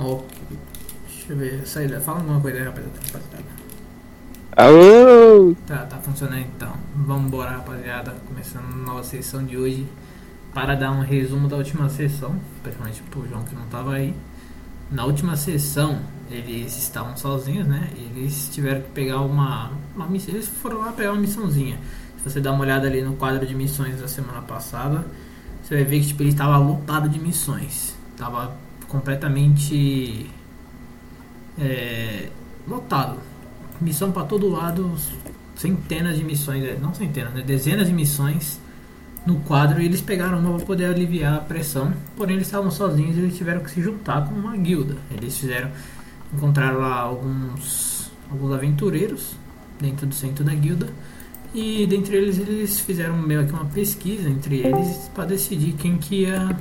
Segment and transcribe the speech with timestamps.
[0.00, 0.24] Ok.
[1.06, 1.66] Deixa eu ver.
[1.66, 2.00] Saída.
[2.00, 2.90] Fala alguma coisa aí, rapaziada.
[4.56, 5.54] Alô!
[5.66, 6.72] Tá, tá funcionando então.
[6.96, 8.16] Vambora, rapaziada.
[8.26, 9.86] Começando a nova sessão de hoje.
[10.54, 14.14] Para dar um resumo da última sessão, principalmente pro João que não tava aí.
[14.90, 17.90] Na última sessão, eles estavam sozinhos, né?
[17.94, 20.34] Eles tiveram que pegar uma, uma missão.
[20.34, 21.78] Eles foram lá pegar uma missãozinha.
[22.16, 25.04] Se você dar uma olhada ali no quadro de missões da semana passada,
[25.62, 27.94] você vai ver que tipo, ele estava lotado de missões.
[28.16, 28.52] Tava
[28.90, 30.28] completamente
[31.58, 32.28] é,
[32.68, 33.18] lotado.
[33.80, 34.94] Missão para todo lado,
[35.54, 37.42] centenas de missões, é, não centenas, né?
[37.42, 38.60] dezenas de missões
[39.24, 41.92] no quadro e eles pegaram uma para poder aliviar a pressão.
[42.16, 44.96] Porém, eles estavam sozinhos e eles tiveram que se juntar com uma guilda.
[45.10, 45.70] Eles fizeram,
[46.34, 49.36] encontraram lá alguns, alguns aventureiros
[49.80, 50.88] dentro do centro da guilda
[51.54, 56.22] e dentre eles eles fizeram meio que uma pesquisa entre eles para decidir quem que
[56.22, 56.56] ia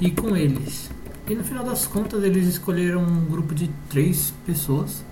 [0.00, 0.90] ir com eles.
[1.28, 5.04] E no final das contas eles escolheram um grupo de três pessoas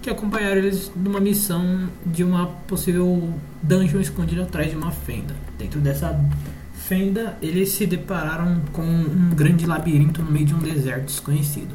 [0.00, 5.34] que acompanharam eles numa missão de uma possível dungeon escondida atrás de uma fenda.
[5.58, 6.18] Dentro dessa
[6.74, 11.74] fenda, eles se depararam com um grande labirinto no meio de um deserto desconhecido.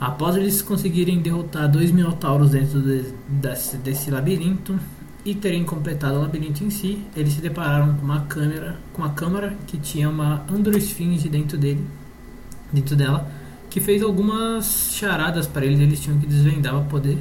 [0.00, 4.76] Após eles conseguirem derrotar dois minotauros dentro de, desse, desse labirinto
[5.24, 9.12] e terem completado o labirinto em si, eles se depararam com uma câmera, com uma
[9.12, 11.86] câmara que tinha uma androesfinge dentro dele,
[12.72, 13.30] dentro dela
[13.72, 17.16] que fez algumas charadas para eles, eles tinham que desvendar para poder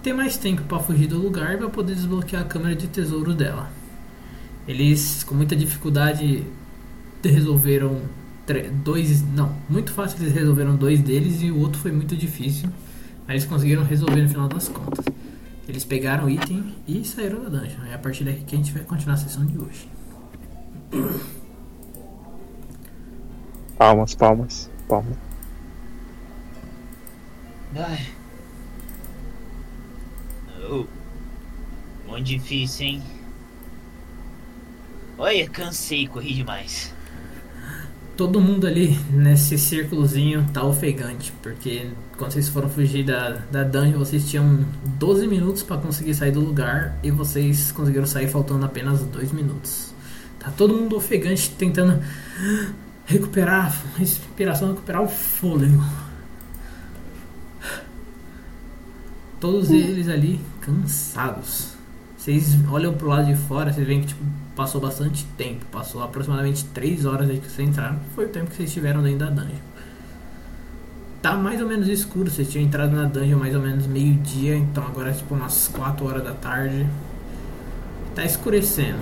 [0.00, 3.34] ter mais tempo para fugir do lugar e para poder desbloquear a câmera de tesouro
[3.34, 3.68] dela.
[4.68, 6.46] Eles, com muita dificuldade,
[7.20, 8.00] resolveram
[8.84, 12.68] dois, não, muito fácil eles resolveram dois deles e o outro foi muito difícil,
[13.26, 15.04] mas eles conseguiram resolver no final das contas.
[15.68, 17.84] Eles pegaram o item e saíram da dungeon.
[17.90, 19.88] É a partir daqui que a gente vai continuar a sessão de hoje.
[23.76, 25.16] Palmas, palmas, palmas.
[27.74, 28.06] Ai.
[30.70, 30.84] Oh.
[32.06, 33.02] Muito difícil, hein?
[35.16, 36.94] Olha, cansei, corri demais.
[38.18, 43.98] Todo mundo ali nesse círculozinho tá ofegante, porque quando vocês foram fugir da, da dungeon,
[43.98, 44.66] vocês tinham
[44.98, 49.94] 12 minutos para conseguir sair do lugar e vocês conseguiram sair faltando apenas 2 minutos.
[50.38, 52.02] Tá todo mundo ofegante tentando
[53.12, 55.82] recuperar a respiração, recuperar o fôlego.
[59.42, 61.72] todos eles ali cansados.
[62.16, 64.24] Vocês olham pro lado de fora, vocês veem que tipo,
[64.54, 65.66] passou bastante tempo.
[65.72, 67.98] Passou aproximadamente 3 horas aí que vocês entraram.
[68.14, 69.58] Foi o tempo que vocês estiveram dentro da dungeon.
[71.20, 72.30] Tá mais ou menos escuro.
[72.30, 74.56] Vocês tinham entrado na dungeon mais ou menos meio-dia.
[74.56, 76.86] Então agora é tipo umas 4 horas da tarde.
[78.14, 79.00] Tá escurecendo.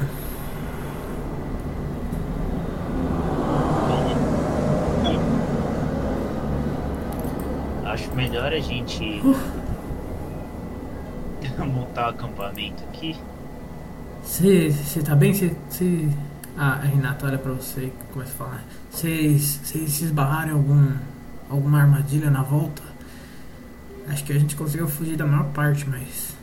[7.84, 9.22] Acho melhor a gente.
[11.58, 13.16] Montar o acampamento aqui.
[14.22, 15.32] Você tá bem?
[15.32, 16.08] Você.
[16.56, 18.64] Ah, a Renata olha pra você e começa a falar.
[18.90, 20.92] Vocês se esbarraram em algum,
[21.48, 22.82] alguma armadilha na volta?
[24.08, 26.36] Acho que a gente conseguiu fugir da maior parte, mas.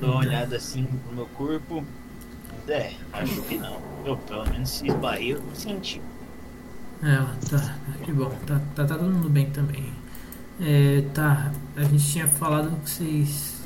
[0.00, 1.84] Dou uma olhada assim no meu corpo.
[2.68, 3.78] É, acho que não.
[4.04, 6.00] Eu pelo menos se esbarrei, eu senti.
[7.02, 7.16] É,
[7.48, 7.74] tá,
[8.04, 8.30] que bom.
[8.46, 9.99] Tá, tá, tá todo mundo bem também.
[10.60, 13.60] É, tá, a gente tinha falado que vocês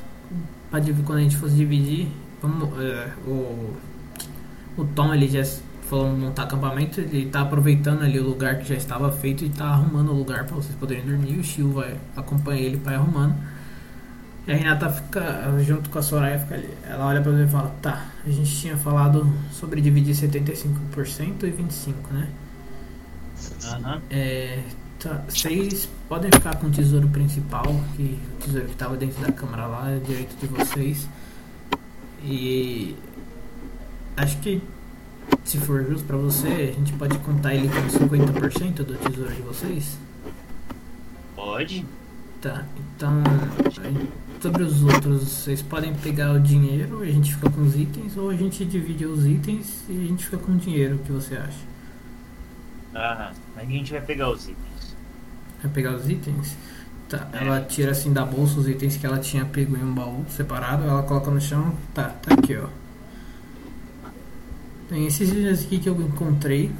[1.05, 2.09] quando a gente fosse dividir,
[2.43, 3.77] vamos, é, o,
[4.77, 5.45] o Tom ele já
[5.89, 9.67] falou montar acampamento, ele está aproveitando ali o lugar que já estava feito e está
[9.67, 11.39] arrumando o lugar para vocês poderem dormir.
[11.39, 13.35] O Chiu vai acompanhar ele para ir arrumando.
[14.47, 16.69] E a Renata fica junto com a Soraya, fica ali.
[16.89, 21.53] Ela olha para você e fala: Tá, a gente tinha falado sobre dividir 75% e
[21.53, 22.29] 25%, né?
[23.65, 24.01] Uhum.
[24.11, 24.59] É,
[25.05, 29.31] Tá, vocês podem ficar com o tesouro principal, que o tesouro que estava dentro da
[29.31, 31.07] câmara lá, é direito de vocês.
[32.23, 32.97] E
[34.17, 34.63] acho que
[35.45, 39.43] se for justo para você, a gente pode contar ele como 50% do tesouro de
[39.43, 39.99] vocês?
[41.37, 41.85] Pode.
[42.41, 42.65] Tá,
[42.97, 43.23] então
[44.41, 48.17] sobre os outros, vocês podem pegar o dinheiro e a gente fica com os itens,
[48.17, 51.13] ou a gente divide os itens e a gente fica com o dinheiro, o que
[51.13, 51.75] você acha?
[52.95, 54.74] Ah, a gente vai pegar os itens.
[55.69, 56.57] Pegar os itens?
[57.09, 60.25] Tá, ela tira assim da bolsa os itens que ela tinha pego em um baú
[60.31, 61.75] separado, ela coloca no chão.
[61.93, 62.69] Tá, tá aqui, ó.
[64.89, 66.71] Tem esses itens aqui que eu encontrei.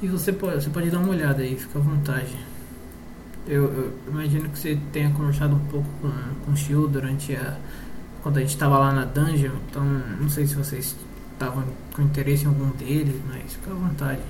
[0.00, 2.36] E você pode, você pode dar uma olhada aí, fica à vontade.
[3.46, 6.10] Eu, eu imagino que você tenha conversado um pouco com,
[6.44, 7.56] com o Shio durante a.
[8.22, 10.94] Quando a gente estava lá na dungeon, então não sei se vocês
[11.32, 11.64] estavam
[11.94, 14.20] com interesse em algum deles, mas fica à vontade.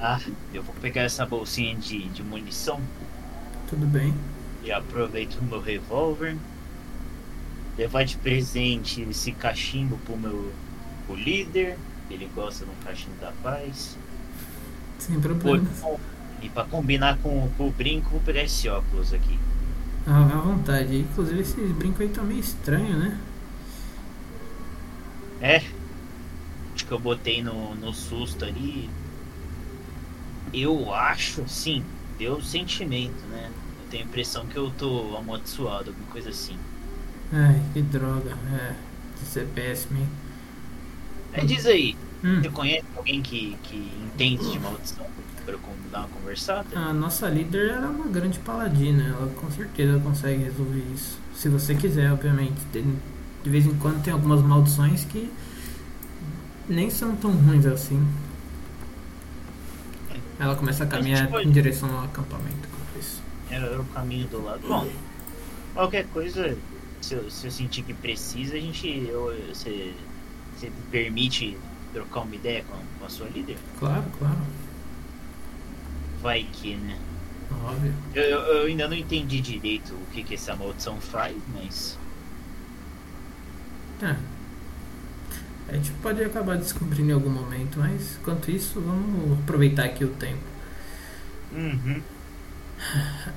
[0.00, 0.20] Ah,
[0.54, 2.80] eu vou pegar essa bolsinha de, de munição
[3.68, 4.14] Tudo bem.
[4.62, 6.36] e aproveito o meu revólver.
[7.76, 10.52] Levar de presente esse cachimbo pro meu
[11.06, 11.76] pro líder.
[12.10, 13.96] Ele gosta de um cachimbo da paz.
[14.98, 15.82] Sem Pô, problemas.
[16.40, 19.38] E pra combinar com, com o brinco, vou pegar esse óculos aqui.
[20.06, 21.00] Ah, à vontade.
[21.00, 23.18] Inclusive esses brincos aí tá meio estranho, né?
[25.40, 25.56] É.
[26.74, 28.88] Acho que eu botei no, no susto ali.
[30.52, 31.84] Eu acho, sim,
[32.18, 33.50] deu sentimento, né?
[33.78, 36.58] Eu tenho a impressão que eu tô amaldiçoado, alguma coisa assim.
[37.32, 38.30] Ai, que droga.
[38.52, 38.74] É,
[39.22, 40.08] isso é péssimo, hein?
[41.32, 42.40] Aí diz aí, Hum.
[42.42, 45.06] você conhece alguém que, que entende de maldição?
[45.44, 45.60] Pra eu
[45.90, 46.66] dar uma conversada?
[46.78, 51.18] A nossa líder era uma grande paladina, ela com certeza consegue resolver isso.
[51.34, 52.56] Se você quiser, obviamente.
[53.42, 55.30] De vez em quando tem algumas maldições que
[56.68, 58.02] nem são tão ruins assim.
[60.38, 62.68] Ela começa a caminhar gente pode- em direção ao acampamento.
[63.50, 64.60] Era o caminho do lado.
[64.66, 64.88] Bom,
[65.74, 66.56] qualquer coisa,
[67.00, 68.86] se eu, se eu sentir que precisa, a gente.
[69.08, 69.92] Eu, você,
[70.90, 71.56] permite
[71.92, 73.56] trocar uma ideia com, com a sua líder?
[73.78, 74.36] Claro, claro.
[76.22, 76.98] Vai que, né?
[77.64, 77.94] Óbvio.
[78.14, 81.98] Eu, eu- eu ainda não entendi direito o que, que essa maldição faz, mas.
[84.02, 84.14] É.
[85.68, 90.08] A gente pode acabar descobrindo em algum momento, mas enquanto isso, vamos aproveitar aqui o
[90.08, 90.40] tempo.
[91.52, 92.02] Uhum.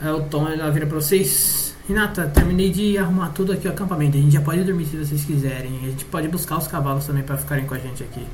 [0.01, 1.75] Aí o Tom ela vira pra vocês.
[1.87, 4.17] Renata, terminei de arrumar tudo aqui o acampamento.
[4.17, 5.77] A gente já pode dormir se vocês quiserem.
[5.79, 8.25] A gente pode buscar os cavalos também pra ficarem com a gente aqui.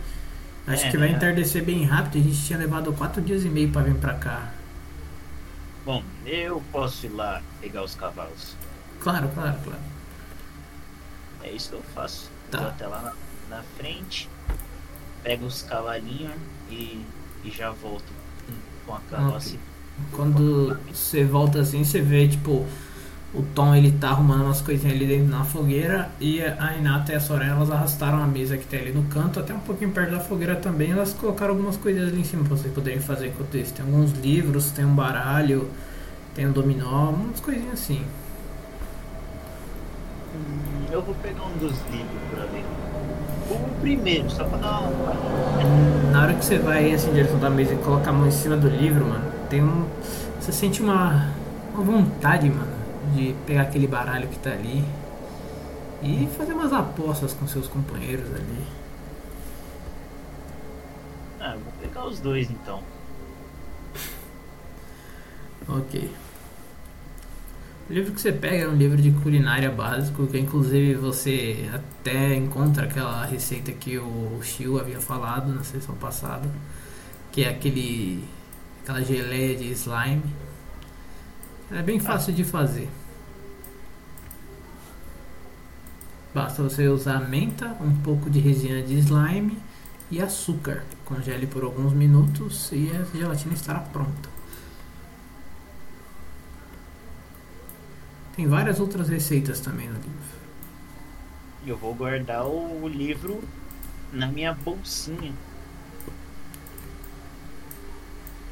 [0.67, 1.15] Acho É, que vai né?
[1.15, 2.19] entardecer bem rápido.
[2.19, 4.51] A gente tinha levado quatro dias e meio pra vir pra cá.
[5.85, 8.55] Bom, eu posso ir lá pegar os cavalos.
[8.99, 9.79] Claro, claro, claro.
[11.41, 12.29] É isso que eu faço.
[12.51, 12.59] Tá.
[12.59, 13.13] Vou até lá na,
[13.49, 14.29] na frente,
[15.23, 16.35] pego os cavalinhos
[16.69, 17.05] e,
[17.43, 18.13] e já volto
[18.85, 19.57] com a carroça.
[19.57, 19.59] Ok.
[20.11, 22.67] Quando você volta assim, você vê tipo
[23.33, 27.15] o Tom ele tá arrumando umas coisinhas ali dentro na fogueira e a Renata e
[27.15, 30.11] a Soraya elas arrastaram a mesa que tem ali no canto até um pouquinho perto
[30.11, 30.91] da fogueira também.
[30.91, 33.73] Elas colocaram algumas coisas ali em cima pra vocês poderem fazer enquanto isso.
[33.73, 35.69] Tem alguns livros, tem um baralho,
[36.35, 38.03] tem um dominó, umas coisinhas assim.
[40.33, 42.45] Hum, Eu vou pegar um dos livros pra
[43.49, 43.55] ler.
[43.55, 45.13] O primeiro, só pra dar uma.
[46.11, 48.31] Na hora que você vai assim em direção da mesa e coloca a mão em
[48.31, 49.85] cima do livro, mano, tem um.
[50.39, 51.31] Você sente uma,
[51.73, 52.71] uma vontade, mano,
[53.13, 54.83] de pegar aquele baralho que tá ali
[56.01, 58.67] e fazer umas apostas com seus companheiros ali.
[61.39, 62.81] Ah, eu vou pegar os dois então.
[65.67, 66.09] Ok.
[67.89, 72.35] O livro que você pega é um livro de culinária básico, que inclusive você até
[72.35, 76.49] encontra aquela receita que o Shio havia falado na sessão passada,
[77.31, 78.25] que é aquele
[78.83, 80.23] aquela geleia de slime.
[81.71, 82.89] É bem fácil de fazer.
[86.33, 89.57] Basta você usar menta, um pouco de resina de slime
[90.11, 90.83] e açúcar.
[91.05, 94.36] Congele por alguns minutos e a gelatina estará pronta.
[98.37, 100.11] Tem várias outras receitas também no livro.
[101.65, 103.43] E eu vou guardar o, livro
[104.13, 105.33] na minha bolsinha.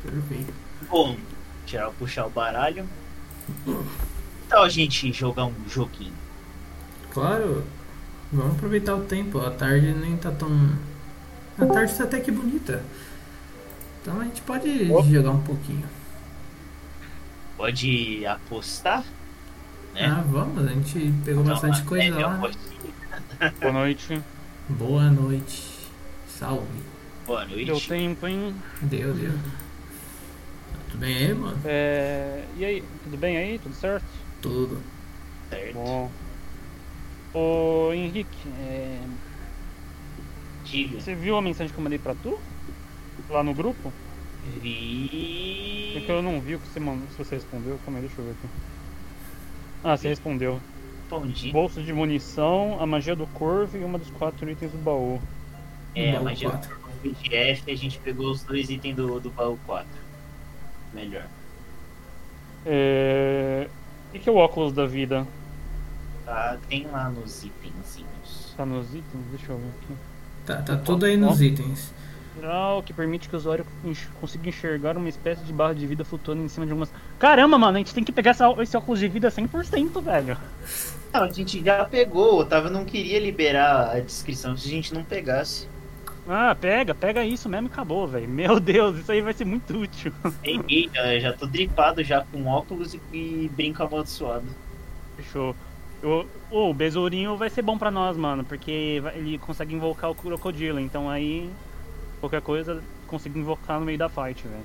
[0.02, 0.52] Perfeito.
[0.90, 1.16] Bom,
[1.68, 2.90] tirar, puxar o baralho.
[4.48, 6.16] Então a gente jogar um joguinho.
[7.14, 7.64] Claro,
[8.34, 9.40] vamos aproveitar o tempo.
[9.40, 10.50] A tarde nem tá tão.
[11.60, 12.84] A tarde tá até que bonita.
[14.02, 15.08] Então a gente pode Opa.
[15.08, 15.88] jogar um pouquinho.
[17.56, 19.06] Pode apostar?
[19.96, 20.06] É.
[20.06, 22.36] Ah, vamos, a gente pegou bastante Então, coisa é, lá.
[22.36, 22.60] aposto.
[23.62, 24.22] Boa noite.
[24.70, 25.64] Boa noite.
[26.28, 26.80] Salve.
[27.26, 27.66] Boa noite.
[27.66, 28.54] Deu tempo, hein?
[28.82, 29.32] Deu, deu.
[30.90, 31.58] Tudo bem aí, mano?
[31.64, 32.44] É...
[32.58, 33.60] E aí, tudo bem aí?
[33.60, 34.06] Tudo certo?
[34.42, 34.82] Tudo.
[35.50, 35.74] Certo.
[35.74, 36.12] Bom.
[37.34, 39.00] Ô Henrique, é...
[40.66, 41.00] Diga.
[41.00, 42.40] você viu a mensagem que eu mandei pra tu?
[43.30, 43.94] Lá no grupo?
[44.62, 45.92] Vi.
[45.94, 47.80] Porque eu não vi o que você mandou, se você respondeu.
[47.86, 48.48] Calma aí, deixa eu ver aqui.
[49.88, 50.60] Ah, você respondeu.
[51.02, 51.52] Respondi.
[51.52, 55.22] Bolsa de munição, a magia do corvo e uma dos quatro itens do baú.
[55.94, 56.76] É, Baú mas eu- quatro.
[57.04, 59.88] no PDF a gente pegou os dois itens do, do baú 4.
[60.92, 61.28] Melhor.
[62.66, 63.68] É...
[64.10, 65.28] O que que é o óculos da vida?
[66.26, 68.54] Tá, tem lá nos itenzinhos.
[68.58, 69.24] Tá nos itens?
[69.30, 69.94] Deixa eu ver aqui.
[70.46, 71.94] Tá, tá tudo aí nos itens.
[72.86, 76.44] Que permite que o usuário enx- consiga enxergar uma espécie de barra de vida flutuando
[76.44, 76.92] em cima de algumas.
[77.18, 80.38] Caramba, mano, a gente tem que pegar essa- esse óculos de vida 100%, velho.
[81.14, 82.36] Não, a gente já pegou.
[82.36, 85.68] O Otávio não queria liberar a descrição se a gente não pegasse.
[86.28, 88.28] Ah, pega, pega isso mesmo e acabou, velho.
[88.28, 90.12] Meu Deus, isso aí vai ser muito útil.
[90.42, 94.46] Peguei, já, já tô dripado já com óculos e, e brinco amaldiçoado.
[95.16, 95.56] Fechou.
[96.04, 96.26] O,
[96.70, 101.10] o besourinho vai ser bom pra nós, mano, porque ele consegue invocar o crocodilo, então
[101.10, 101.50] aí
[102.20, 104.64] qualquer coisa consigo invocar no meio da fight, velho.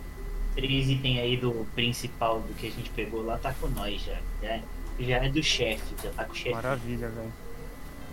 [0.54, 4.18] Três itens aí do principal do que a gente pegou lá tá com nós já.
[4.42, 4.60] Já,
[4.98, 6.54] já é do chefe, já tá com o chefe.
[6.54, 7.32] Maravilha, velho.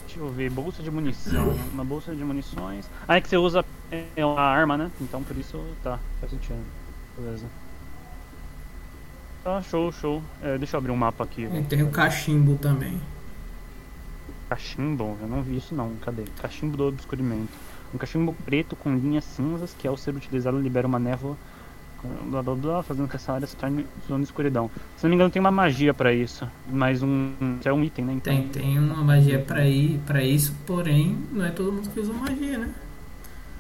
[0.06, 1.50] Deixa eu ver, bolsa de munição.
[1.74, 2.90] Uma bolsa de munições.
[3.08, 4.92] Ah, é que você usa é, uma arma, né?
[5.02, 6.64] Então por isso tá, faz sentido.
[7.18, 7.46] Beleza.
[9.44, 10.24] Tá, show, show.
[10.42, 11.48] É, deixa eu abrir um mapa aqui.
[11.70, 13.02] Tem o cachimbo também.
[14.50, 15.18] Cachimbo?
[15.22, 16.24] Eu não vi isso não, cadê?
[16.42, 17.52] Cachimbo do obscurimento.
[17.94, 21.38] Um cachimbo preto com linhas cinzas que ao ser utilizado libera uma névoa
[22.04, 24.70] blá blá blá, fazendo que essa área se torne zona de escuridão.
[24.96, 28.06] Se não me engano tem uma magia pra isso, mais um, que é um item,
[28.06, 28.14] né?
[28.14, 32.00] Então, Tem, tem uma magia pra, ir, pra isso, porém, não é todo mundo que
[32.00, 32.74] usa magia, né?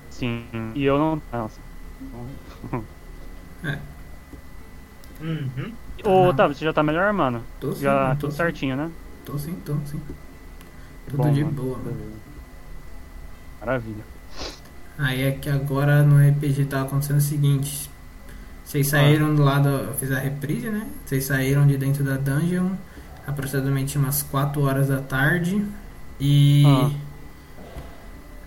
[0.09, 0.47] sim.
[0.75, 1.21] E eu não...
[1.31, 1.59] Nossa.
[5.19, 5.73] Uhum.
[6.03, 7.43] Ô, Otávio, você já tá melhor, mano?
[7.59, 8.37] Tô sim, Já tô tudo sim.
[8.37, 8.91] certinho, né?
[9.25, 10.01] Tô sim, tô sim.
[11.09, 11.53] Tudo Bom, de mano.
[11.53, 12.21] boa, mano.
[13.59, 14.03] Maravilha.
[14.97, 17.89] Aí é que agora no RPG tá acontecendo o seguinte.
[18.63, 19.69] Vocês saíram do lado.
[19.69, 20.87] Eu fiz a reprise, né?
[21.05, 22.71] Vocês saíram de dentro da dungeon
[23.27, 25.63] aproximadamente umas 4 horas da tarde.
[26.19, 26.63] E.
[26.65, 26.91] Ah.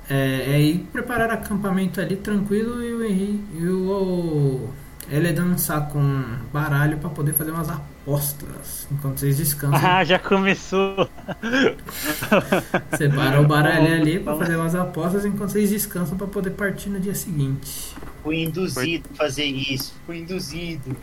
[0.08, 4.68] É, aí prepararam acampamento ali tranquilo e o Henrique e o
[5.08, 7.70] Eledan sacou um baralho pra poder fazer umas
[8.10, 9.88] apostas enquanto vocês descansam.
[9.88, 11.08] Ah, já começou.
[12.98, 16.98] Separa o baralho ali pra fazer umas apostas enquanto vocês descansam pra poder partir no
[16.98, 17.94] dia seguinte.
[18.22, 19.94] Fui induzido a fazer isso.
[20.04, 20.94] Fui induzido.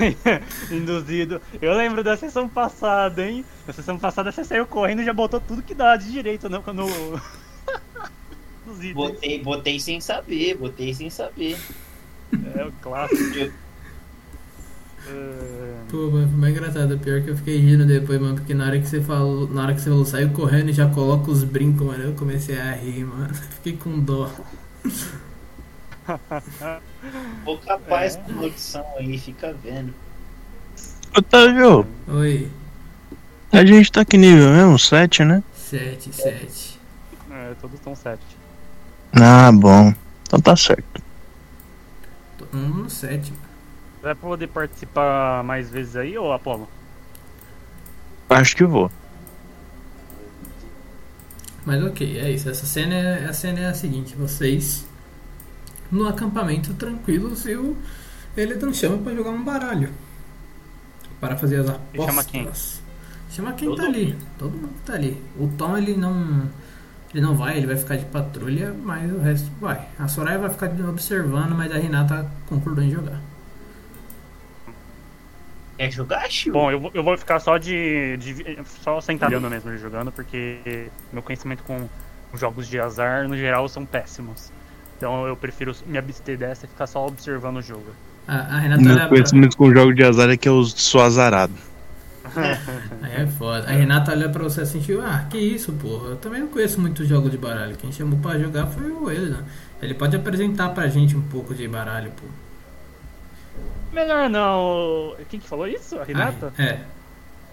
[0.70, 1.42] Induzido.
[1.60, 3.44] Eu lembro da sessão passada, hein?
[3.66, 6.62] Na sessão passada você saiu correndo e já botou tudo que dá de direito no.
[6.72, 6.86] no...
[8.76, 8.94] itens.
[8.94, 11.58] Botei, botei sem saber, botei sem saber.
[12.54, 13.52] É o clássico.
[15.06, 16.98] É, Pô, mano, foi mais engraçado.
[16.98, 19.74] Pior que eu fiquei rindo depois, mano, porque na hora que você falou, na hora
[19.74, 23.04] que você falou, saiu correndo e já coloca os brincos, mano, eu comecei a rir,
[23.04, 23.32] mano.
[23.56, 24.30] Fiquei com dó.
[27.44, 28.20] Vou capaz É.
[28.20, 29.94] com maldição aí, fica vendo.
[31.16, 32.50] Otávio, Oi,
[33.52, 34.78] a gente tá que nível mesmo?
[34.78, 35.42] 7, né?
[35.54, 36.80] 7, 7.
[37.30, 38.22] é, todos estão sete.
[39.12, 39.94] Ah, bom.
[40.22, 41.02] Então tá certo.
[42.36, 43.43] Todo mundo no 7, mano.
[44.04, 46.68] Vai poder participar mais vezes aí, ô Apolo?
[48.28, 48.90] Acho que vou.
[51.64, 52.50] Mas ok, é isso.
[52.50, 54.86] Essa cena é, a cena é a seguinte: vocês
[55.90, 57.78] no acampamento tranquilos e o
[58.36, 59.88] Eledan chama pra jogar um baralho.
[61.18, 62.04] Para fazer as apostas.
[62.04, 62.50] Chama quem?
[63.30, 64.18] Chama quem Todo tá ali.
[64.38, 65.22] Todo mundo tá ali.
[65.38, 66.50] O Tom ele não.
[67.14, 69.88] Ele não vai, ele vai ficar de patrulha, mas o resto vai.
[69.98, 73.18] A Soraya vai ficar observando, mas a Renata concordou em jogar.
[75.76, 76.52] Quer jogar, Chiu?
[76.52, 81.22] Bom, eu, vou- eu vou ficar só de, de só sentado mesmo jogando, porque meu
[81.22, 81.88] conhecimento com
[82.34, 84.52] jogos de azar, no geral, são péssimos.
[84.96, 87.86] Então eu prefiro me abster dessa e ficar só observando o jogo.
[88.26, 89.08] A, a Renata Meu pra...
[89.08, 91.52] conhecimento com jogo de azar é que eu sou azarado.
[93.02, 93.66] Aí é foda.
[93.68, 96.10] A Renata olha pra você assim, tipo, ah, que isso, porra.
[96.10, 97.76] Eu também não conheço muito jogo de baralho.
[97.76, 99.42] Quem chamou pra jogar foi o Eledan.
[99.82, 102.26] Ele pode apresentar pra gente um pouco de baralho, pô.
[103.92, 105.14] Melhor não.
[105.28, 105.98] Quem que falou isso?
[106.00, 106.52] A Renata?
[106.58, 106.84] Ah, é.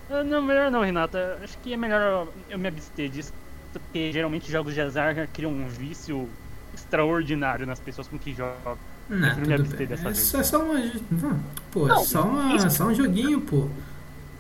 [0.10, 1.38] Ah, Não, melhor não, Renata.
[1.44, 3.32] Acho que é melhor eu me abster disso,
[3.72, 6.28] porque geralmente jogos de azar criam um vício
[6.74, 8.78] extraordinário nas pessoas com que jogam.
[9.10, 9.88] Não, Prefiro me abster bem.
[9.88, 10.34] dessa É vez.
[10.34, 10.80] é só uma.
[11.12, 11.40] Não,
[11.72, 13.68] pô, é Não, só, uma, só um joguinho, pô.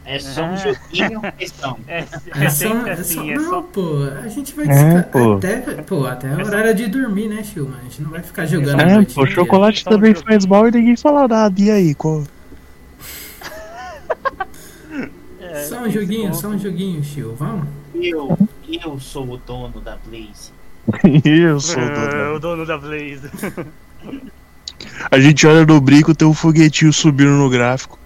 [0.04, 0.58] É só um É.
[0.58, 1.78] joguinho, questão.
[1.88, 2.06] É, é,
[2.46, 3.62] É só, sempre é assim, só, é não, só.
[3.62, 5.34] pô, a gente vai É, desca- pô.
[5.34, 7.78] até, pô, até a É hora de dormir, né, Shilma?
[7.80, 9.42] A gente não vai ficar jogando a É, noite pô, inteira.
[9.42, 10.26] chocolate Então, também jogo.
[10.28, 11.62] faz mal e ninguém fala nada.
[11.62, 12.24] E aí, qual?
[15.40, 17.68] É, Só um joguinho, só um joguinho, Shil, vamos?
[17.94, 18.38] Eu,
[18.84, 20.52] eu sou o dono da Blaze.
[21.26, 21.94] eu sou o É,
[22.24, 22.36] dono.
[22.36, 23.30] o dono da Blaze.
[25.12, 28.00] A gente olha no brinco, tem um foguetinho subindo no gráfico.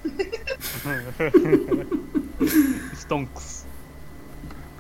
[2.96, 3.66] Stonks.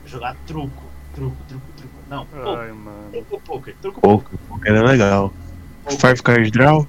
[0.05, 0.83] Jogar truco.
[1.13, 1.93] Truco, truco, truco.
[2.09, 3.09] Não, pô, Ai, mano.
[3.11, 3.75] truco poker.
[3.81, 4.29] Truco poker.
[4.29, 5.33] Poker, poker é legal.
[5.89, 6.87] Five Card Draw?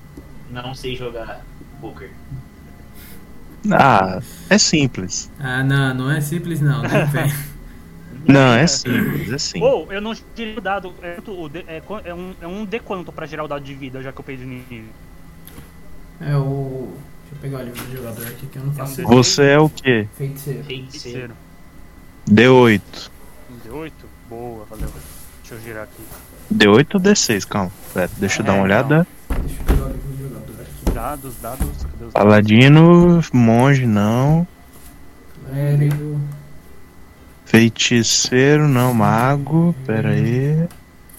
[0.51, 1.45] Não sei jogar
[1.81, 2.11] poker.
[3.73, 5.31] Ah, é simples.
[5.39, 7.33] Ah, não, não é simples não, não vem.
[8.27, 9.63] Não, é simples, é simples.
[9.73, 10.93] Ou, eu não tirei o dado.
[11.03, 14.03] É, o é, é um, é um D quanto pra gerar o dado de vida,
[14.03, 14.91] já que eu perdi de nível.
[16.21, 16.93] É o.
[17.37, 19.59] Eu pegar o livro do jogador aqui que eu não faço É um Você é
[19.59, 20.09] o quê?
[20.17, 20.65] feiticeiro.
[20.65, 21.35] Feiticeiro.
[22.27, 22.53] Terceiro.
[22.55, 23.11] D8.
[23.51, 23.93] Um D8?
[24.29, 24.89] Boa, valeu.
[25.43, 26.03] Deixa eu girar aqui.
[26.51, 27.45] Deu 8 ou D6?
[27.47, 27.71] Calma.
[27.93, 29.07] Pera, deixa eu dar uma É, olhada.
[29.29, 30.95] Deixa eu jogar o jogador aqui.
[30.95, 32.13] Dados, dados, cadê os dados?
[32.15, 34.47] Paladino, monge, não.
[35.45, 36.21] Clérigo.
[37.45, 38.93] Feiticeiro, não.
[38.95, 40.67] Mago, pera aí.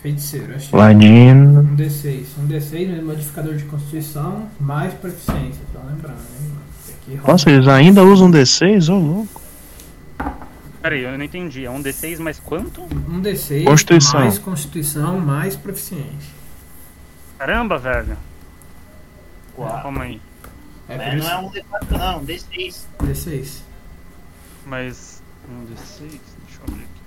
[0.07, 0.69] Feiticeiro, achei.
[0.69, 1.59] Paladino.
[1.61, 2.25] Um D6.
[2.39, 5.61] Um D6 mesmo, modificador de constituição, mais proficiência.
[5.73, 7.19] Só lembrando, né?
[7.27, 8.89] Nossa, eles ainda usam D6?
[8.89, 9.41] Ô, louco.
[10.81, 11.65] Pera aí, eu não entendi.
[11.65, 12.83] É um D6 mais quanto?
[12.83, 14.19] Um D6 Constituição.
[14.21, 16.37] mais constituição, mais proficiência.
[17.37, 18.17] Caramba, velho.
[19.57, 19.81] Uau.
[19.81, 20.21] Calma aí.
[20.87, 21.23] É Mas isso.
[21.27, 22.75] não é um D4 não, um D6.
[23.03, 23.47] D6.
[24.65, 25.21] Mas.
[25.49, 26.19] Um D6, deixa
[26.59, 27.01] eu abrir aqui.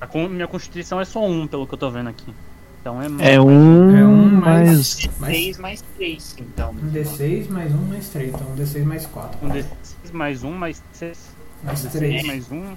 [0.00, 2.32] A con- minha constituição é só um, pelo que eu tô vendo aqui.
[2.80, 3.28] Então é mais.
[3.28, 5.08] É um, É um mais.
[5.18, 6.70] mais- D6 mais 3, então.
[6.70, 8.28] Um D6 mais um mais 3.
[8.34, 9.46] Então um D6 mais 4.
[9.46, 9.66] Um D6
[10.12, 11.18] mais um, mais 6.
[11.64, 12.26] Mais D6 3.
[12.26, 12.76] mais um.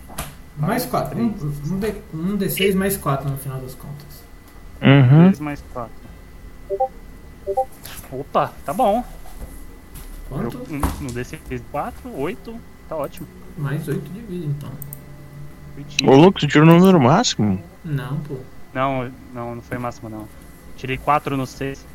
[0.57, 1.19] Mais 4.
[1.19, 1.25] Um,
[1.71, 4.23] um, D, um D6 mais 4 no final das contas.
[4.81, 5.23] Uhum.
[5.25, 5.91] 3 mais 4.
[8.11, 9.03] Opa, tá bom.
[10.29, 10.57] Quanto?
[10.57, 12.55] Eu- um- No D6 4, 8,
[12.88, 13.27] tá ótimo.
[13.57, 14.69] Mais 8 de vida, então.
[16.03, 17.62] Ô, louco, você tirou o número máximo?
[17.83, 18.38] Não, pô.
[18.74, 20.27] Não, não, não foi máximo não.
[20.75, 21.86] Tirei 4 no 6.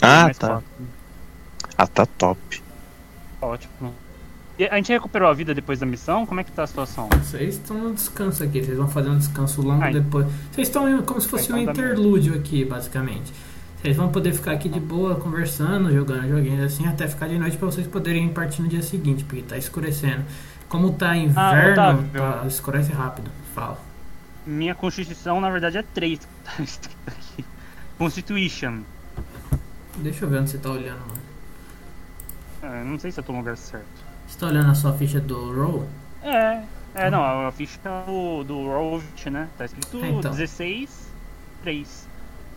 [0.00, 0.48] Ah, tá.
[0.48, 0.64] quatro.
[1.76, 2.62] Ah, tá top.
[3.40, 3.94] Tá ótimo.
[4.58, 6.26] E a gente recuperou a vida depois da missão?
[6.26, 7.08] Como é que tá a situação?
[7.08, 8.62] Vocês estão no descanso aqui.
[8.62, 9.92] Vocês vão fazer um descanso longo Ai.
[9.92, 10.26] depois.
[10.52, 13.32] Vocês estão como se fosse um interlúdio aqui, basicamente.
[13.80, 17.56] Vocês vão poder ficar aqui de boa, conversando, jogando joguinhos assim, até ficar de noite
[17.56, 20.22] pra vocês poderem partir no dia seguinte, porque tá escurecendo.
[20.70, 22.08] Como tá inverno, Otávio.
[22.12, 23.30] tá, escurece rápido.
[23.54, 23.78] Fala.
[24.46, 26.18] Minha constituição, na verdade, é 3.
[26.44, 27.44] Tá escrito aqui.
[27.98, 28.82] Constitution.
[29.96, 31.20] Deixa eu ver onde você tá olhando, mano.
[32.62, 33.86] É, não sei se eu tô no lugar certo.
[34.26, 35.88] Você tá olhando a sua ficha do roll?
[36.22, 36.62] É,
[36.94, 39.48] é, não, a ficha do, do Roll 20, né?
[39.58, 40.30] Tá escrito É, então.
[40.30, 41.08] 16,
[41.62, 42.08] 3.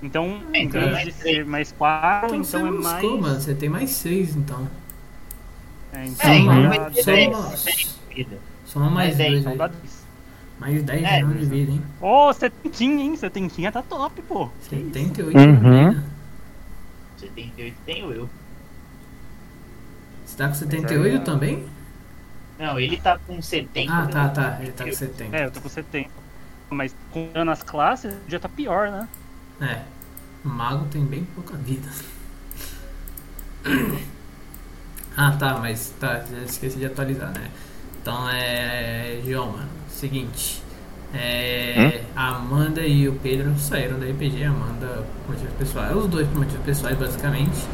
[0.04, 2.60] Então, É, em então vez é de mais ser mais 4, Então, então, você é
[2.60, 3.02] não mais.
[3.02, 3.40] buscou, mano.
[3.42, 4.68] Você tem mais 6, então.
[5.94, 8.38] É, então É, Soma, então ter soma, 10 10 de vida.
[8.66, 9.58] soma mais Mais 10, 2 então aí.
[9.58, 10.04] dá 10.
[10.60, 11.82] Mais 10 É, anos de vida, hein?
[12.02, 13.16] Ô, setentinha, hein?
[13.16, 14.50] Setentinha tá top, pô.
[14.70, 15.56] 78 Uhum.
[15.56, 16.04] de vida.
[17.18, 18.30] 78 tenho eu.
[20.26, 21.66] Você tá com 78 é- também?
[22.60, 23.92] Não, ele tá com 70.
[23.92, 24.30] Ah, tá, né?
[24.30, 24.58] tá.
[24.62, 25.36] Ele tá com 70.
[25.36, 26.10] É, eu tô com 70.
[26.70, 29.08] Mas contando as classes, já tá pior, né?
[29.62, 29.82] É.
[30.46, 31.90] O mago tem bem pouca vida.
[35.16, 37.52] Ah, tá, mas tá, já esqueci de atualizar, né?
[38.04, 39.20] Então é.
[39.26, 40.62] João, mano, seguinte.
[41.16, 46.08] É, a Amanda e o Pedro saíram da RPG, a Amanda por motivos pessoais, os
[46.08, 47.66] dois por motivos pessoais basicamente.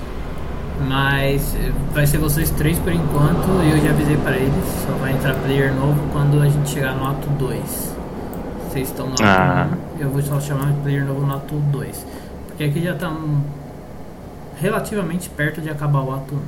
[0.87, 1.55] Mas
[1.93, 5.33] vai ser vocês três por enquanto e eu já avisei pra eles, só vai entrar
[5.35, 7.95] player novo quando a gente chegar no ato 2.
[8.69, 9.67] Vocês estão no ato Ah.
[9.97, 12.05] 1, eu vou só chamar player novo no ato 2.
[12.47, 13.41] Porque aqui já estamos
[14.61, 16.39] relativamente perto de acabar o ato 1.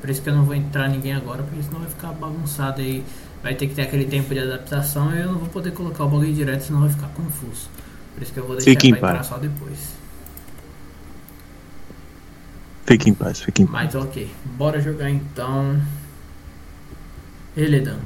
[0.00, 3.04] Por isso que eu não vou entrar ninguém agora, porque senão vai ficar bagunçado aí.
[3.42, 6.08] Vai ter que ter aquele tempo de adaptação e eu não vou poder colocar o
[6.08, 7.68] bagulho direto, senão vai ficar confuso.
[8.14, 9.78] Por isso que eu vou deixar Fique pra entrar só depois.
[12.84, 13.94] Fique em paz, fique em paz.
[13.94, 15.80] Mas ok, bora jogar então.
[17.56, 17.98] Eledan.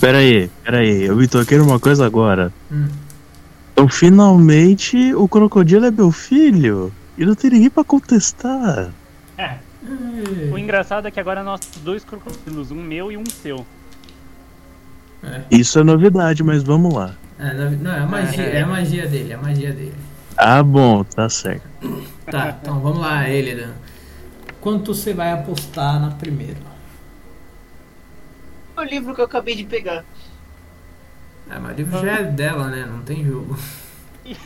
[0.00, 1.02] Pera aí, pera aí.
[1.02, 2.52] Eu me toquei numa coisa agora.
[2.70, 2.88] Hum.
[3.72, 6.92] Então, finalmente, o crocodilo é meu filho.
[7.16, 8.92] E não tem ninguém pra contestar.
[9.38, 9.56] É,
[10.52, 13.66] O engraçado é que agora nós temos dois crocodilos, um meu e um seu.
[15.22, 17.14] É, Isso é novidade, mas vamos lá.
[17.38, 19.94] é, não, é a magia, é a magia dele, é a magia dele.
[20.36, 21.62] Ah, bom, tá certo.
[22.26, 23.72] Tá, então vamos lá, Eledan.
[24.60, 26.72] Quanto você vai apostar na primeira?
[28.76, 30.04] o livro que eu acabei de pegar.
[31.48, 32.84] É, mas o livro já é dela, né?
[32.84, 33.56] Não tem jogo.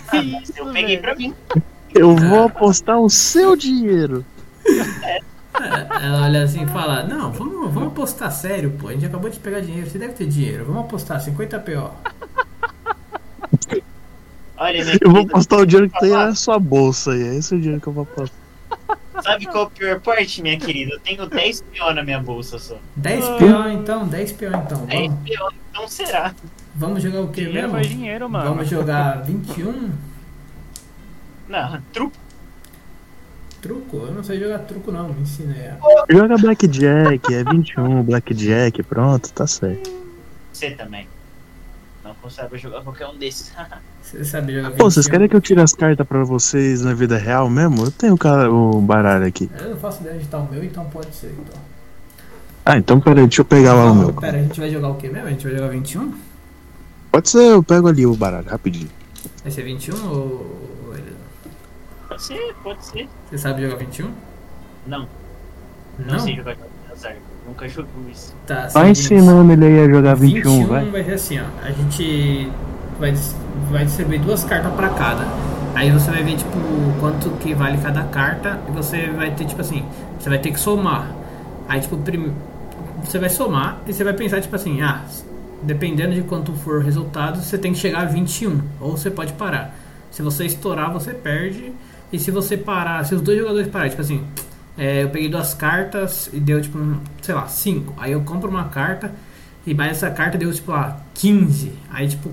[0.08, 1.34] Ah, mas eu peguei pra mim.
[1.94, 4.24] Eu vou apostar o seu dinheiro.
[5.02, 5.20] É,
[6.04, 8.88] Ela olha assim e fala: Não, vamos, vamos apostar sério, pô.
[8.88, 10.64] A gente acabou de pegar dinheiro, você deve ter dinheiro.
[10.66, 11.90] Vamos apostar 50 PO.
[14.58, 17.22] Olha, Eu vou apostar o dinheiro que tem na sua bolsa aí.
[17.22, 18.38] É esse o dinheiro que eu vou apostar.
[19.22, 20.92] sabe qual é a pior parte, minha querida?
[20.94, 22.76] Eu tenho 10 PO na minha bolsa só.
[22.96, 24.86] 10 PO então, 10 PO então.
[24.86, 26.34] 10 Vamos, PO, então será?
[26.74, 27.72] vamos jogar o que Dinheiro mesmo?
[27.74, 28.48] faz dinheiro, mano.
[28.50, 29.90] Vamos jogar 21?
[31.48, 32.16] Não, truco.
[33.66, 33.96] Truco?
[33.96, 36.16] Eu não sei jogar truco não, me ensina aí.
[36.16, 39.90] Joga Blackjack, é 21, Blackjack, pronto, tá certo.
[40.52, 41.08] Você também.
[42.04, 43.52] Não consegue jogar qualquer um desses.
[44.02, 44.78] Você sabe jogar 21?
[44.78, 47.86] Pô, vocês querem que eu tire as cartas pra vocês na vida real mesmo?
[47.86, 49.50] Eu tenho o, cara, o baralho aqui.
[49.58, 51.34] Eu não faço ideia de estar o meu, então pode ser.
[51.36, 51.60] Então.
[52.64, 54.12] Ah, então peraí, deixa eu pegar lá o meu.
[54.12, 55.26] Pera, a gente vai jogar o que mesmo?
[55.26, 56.14] A gente vai jogar 21?
[57.10, 58.88] Pode ser, eu pego ali o baralho, rapidinho.
[59.42, 60.75] Vai ser 21 ou.
[62.16, 63.08] Pode ser, pode ser.
[63.28, 64.10] Você sabe jogar 21?
[64.86, 65.06] Não,
[65.98, 66.56] não, sei jogar
[66.90, 67.14] azar.
[67.46, 68.34] Nunca joguei isso.
[68.46, 70.84] Tá, Vai ensinando ele aí a jogar 21, vai.
[70.86, 71.44] vai ser assim, ó.
[71.62, 72.50] A gente
[72.98, 73.14] vai,
[73.70, 75.26] vai distribuir duas cartas pra cada.
[75.74, 76.56] Aí você vai ver, tipo,
[77.00, 78.60] quanto que vale cada carta.
[78.66, 79.84] E você vai ter, tipo assim,
[80.18, 81.14] você vai ter que somar.
[81.68, 82.32] Aí, tipo, prim...
[83.04, 85.04] você vai somar e você vai pensar, tipo assim, ah,
[85.62, 88.62] dependendo de quanto for o resultado, você tem que chegar a 21.
[88.80, 89.76] Ou você pode parar.
[90.10, 91.74] Se você estourar, você perde.
[92.12, 94.24] E se você parar, se os dois jogadores pararem, tipo assim,
[94.78, 97.94] é, eu peguei duas cartas e deu, tipo, um, sei lá, 5.
[97.96, 99.12] Aí eu compro uma carta
[99.66, 101.72] e mais essa carta deu, tipo, lá, 15.
[101.90, 102.30] Aí, tipo,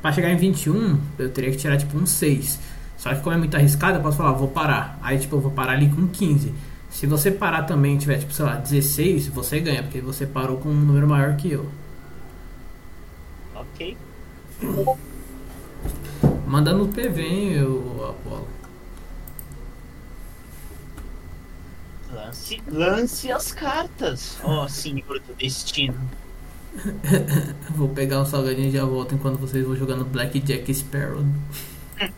[0.00, 2.58] pra chegar em 21, eu teria que tirar, tipo, um 6.
[2.96, 4.98] Só que como é muito arriscado, eu posso falar, vou parar.
[5.02, 6.52] Aí, tipo, eu vou parar ali com 15.
[6.90, 10.58] Se você parar também e tiver, tipo, sei lá, 16, você ganha, porque você parou
[10.58, 11.66] com um número maior que eu.
[13.54, 13.96] Ok.
[16.46, 18.61] Manda no PV, hein, eu, Apolo.
[22.12, 24.38] Lance, lance as cartas.
[24.42, 25.94] Ó, senhor do destino.
[27.74, 31.24] Vou pegar um salgadinho e já volto enquanto vocês vão jogando Blackjack Sparrow.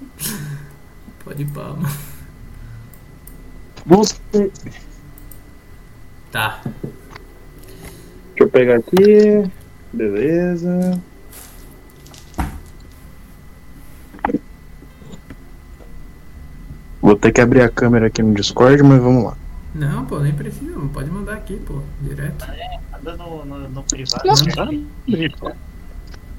[1.24, 1.88] Pode ir pá, mano.
[3.86, 4.50] Você-
[6.32, 6.60] Tá.
[6.64, 9.48] Deixa eu pegar aqui.
[9.92, 11.00] Beleza.
[17.00, 19.36] Vou ter que abrir a câmera aqui no Discord, mas vamos lá.
[19.74, 22.46] Não, pô, nem precisa, não pode mandar aqui, pô, direto.
[22.96, 24.24] Anda no, no, no privado.
[24.24, 24.52] Nossa, né?
[24.52, 24.70] cara.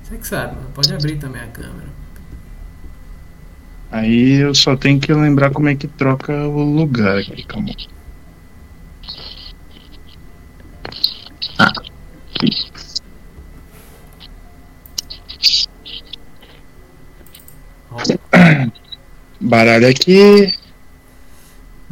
[0.01, 0.69] Você que sabe, mano.
[0.73, 1.89] pode abrir também a câmera.
[3.91, 7.73] Aí eu só tenho que lembrar como é que troca o lugar aqui, calma.
[11.59, 11.73] Ah.
[19.41, 20.53] Baralho aqui.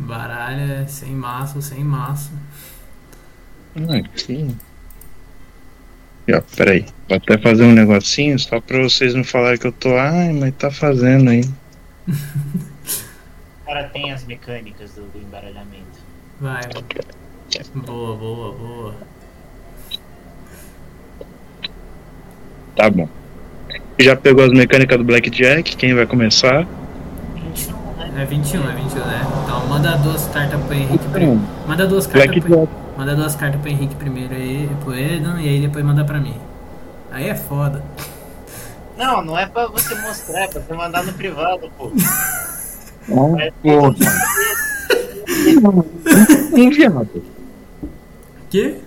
[0.03, 2.31] Baralha sem maço, sem maço.
[3.89, 4.55] Aqui.
[6.27, 6.85] E, ó, peraí.
[7.07, 9.97] Vou até fazer um negocinho só pra vocês não falarem que eu tô.
[9.97, 11.43] Ai, mas tá fazendo aí.
[13.63, 15.99] O cara tem as mecânicas do, do embaralhamento.
[16.39, 16.61] Vai.
[17.73, 18.95] Boa, boa, boa.
[22.75, 23.09] Tá bom.
[23.99, 25.75] Já pegou as mecânicas do Blackjack?
[25.75, 26.67] Quem vai começar?
[28.13, 28.19] 21?
[28.19, 29.21] É 21, é 21, né?
[29.43, 31.41] Então manda duas cartas pro Henrique primeiro.
[31.67, 32.69] Manda duas cartas pro...
[32.97, 36.35] Manda duas cartas pro Henrique primeiro aí, pro Edan, e aí depois manda pra mim.
[37.11, 37.83] Aí é foda.
[38.97, 41.91] Não, não é pra você mostrar, é pra você mandar no privado, pô.
[43.11, 43.95] Ah, É, porra.
[46.53, 47.23] Um viado.
[48.49, 48.77] Que?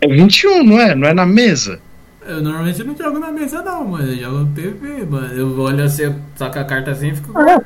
[0.00, 0.94] É 21, não é?
[0.94, 1.80] Não é na mesa.
[2.26, 4.06] Eu normalmente não jogo na mesa não, mano.
[4.12, 5.34] Eu jogo no PV, mano.
[5.34, 7.64] Eu olho assim, eu saco a carta assim e fico guardado.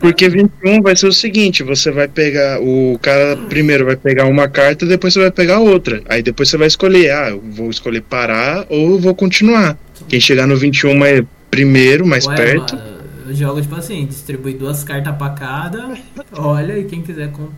[0.00, 2.60] Porque 21 vai ser o seguinte: você vai pegar.
[2.60, 6.02] O cara primeiro vai pegar uma carta, depois você vai pegar outra.
[6.08, 9.76] Aí depois você vai escolher: ah, eu vou escolher parar ou eu vou continuar.
[10.08, 12.76] Quem chegar no 21 é primeiro, mais Ué, perto.
[12.76, 15.94] mano, eu jogo tipo assim, distribui duas cartas pra cada,
[16.32, 17.48] olha e quem quiser com...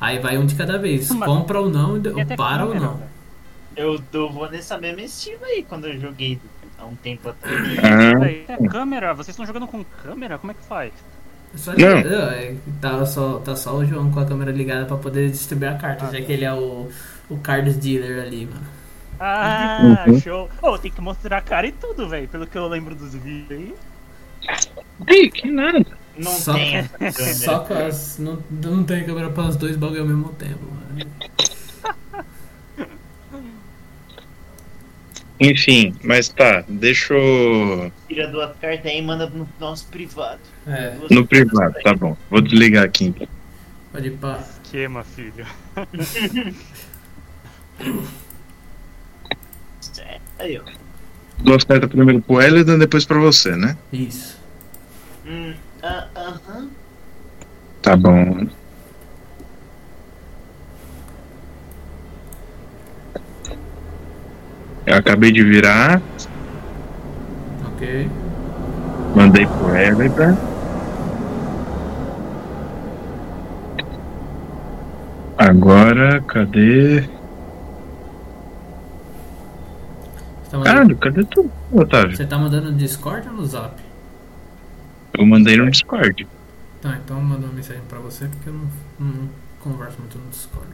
[0.00, 1.08] Aí vai um de cada vez.
[1.08, 3.02] Compra ou não, ou para ou não.
[3.76, 6.38] Eu, eu vou nessa mesma estima aí quando eu joguei
[6.78, 7.56] há um tempo atrás.
[7.82, 9.12] Ah, É câmera?
[9.12, 10.38] Vocês estão jogando com câmera?
[10.38, 10.92] Como é que faz?
[11.54, 11.88] É Só Não.
[11.98, 15.74] é, tá, só, tá só o João com a câmera ligada pra poder distribuir a
[15.76, 16.88] carta, já que ele é o,
[17.28, 18.66] o cards dealer ali, mano.
[19.18, 20.18] Ah, Uhum.
[20.20, 20.48] show.
[20.62, 22.26] Oh, tem que mostrar a cara e tudo, velho.
[22.28, 23.74] Pelo que eu lembro dos vídeos aí.
[25.08, 25.84] Ih, que nada.
[26.16, 26.88] Não Só- tem.
[27.12, 28.18] Só com as.
[28.18, 31.10] Não, não tem câmera para os dois bagulho ao mesmo tempo, mano.
[35.40, 37.90] Enfim, mas tá, deixa eu.
[38.06, 40.40] Tira duas cartas aí e manda no nosso privado.
[40.66, 42.14] É, No privado, tá bom.
[42.30, 43.14] Vou desligar aqui
[43.92, 44.38] pode ir pra.
[44.62, 45.46] Esquema, filho.
[50.38, 50.62] Aí, ó.
[51.38, 53.76] Duas cartas primeiro pro Elidan, depois pra você, né?
[53.92, 54.38] Isso.
[55.26, 56.70] Hum, ah, aham.
[57.82, 58.46] Tá bom.
[64.90, 66.02] Eu acabei de virar,
[67.64, 68.10] Ok.
[69.14, 70.36] mandei pro Elidan.
[75.38, 77.02] Agora, cadê?
[80.50, 82.16] Tá mandando, Caralho, cadê tu, Otávio?
[82.16, 83.80] você tá mandando no Discord ou no Zap?
[85.16, 86.26] Eu mandei no Discord.
[86.82, 88.66] Tá, então eu mando uma mensagem pra você porque eu não,
[88.98, 89.28] não
[89.60, 90.68] converso muito no Discord.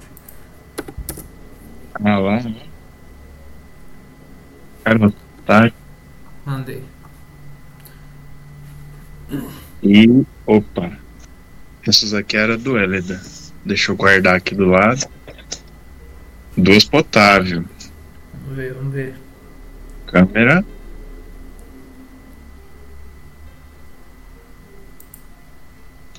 [2.03, 2.39] Ah lá.
[4.87, 5.13] Cara,
[5.45, 5.73] tá.
[6.45, 6.81] Mandei.
[9.83, 10.25] E.
[10.47, 10.97] Opa.
[11.85, 13.21] Essas aqui era do Elida.
[13.65, 15.05] Deixa eu guardar aqui do lado.
[16.57, 17.65] Duas potável.
[18.33, 19.15] Vamos ver, vamos ver.
[20.07, 20.65] Câmera.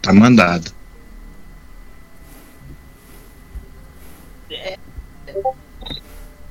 [0.02, 0.77] Tá mandado.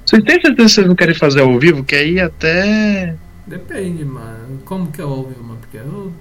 [0.07, 1.83] Vocês têm certeza que vocês não querem fazer ao vivo?
[1.83, 3.17] Que aí até.
[3.47, 4.61] Depende, mano.
[4.65, 5.59] Como que é o ao vivo, mano?
[5.61, 6.13] Porque eu.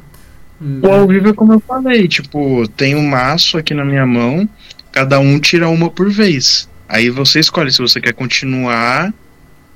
[0.82, 4.48] O ao vivo é como eu falei, tipo, tem um maço aqui na minha mão,
[4.92, 6.70] cada um tira uma por vez.
[6.88, 9.14] Aí você escolhe se você quer continuar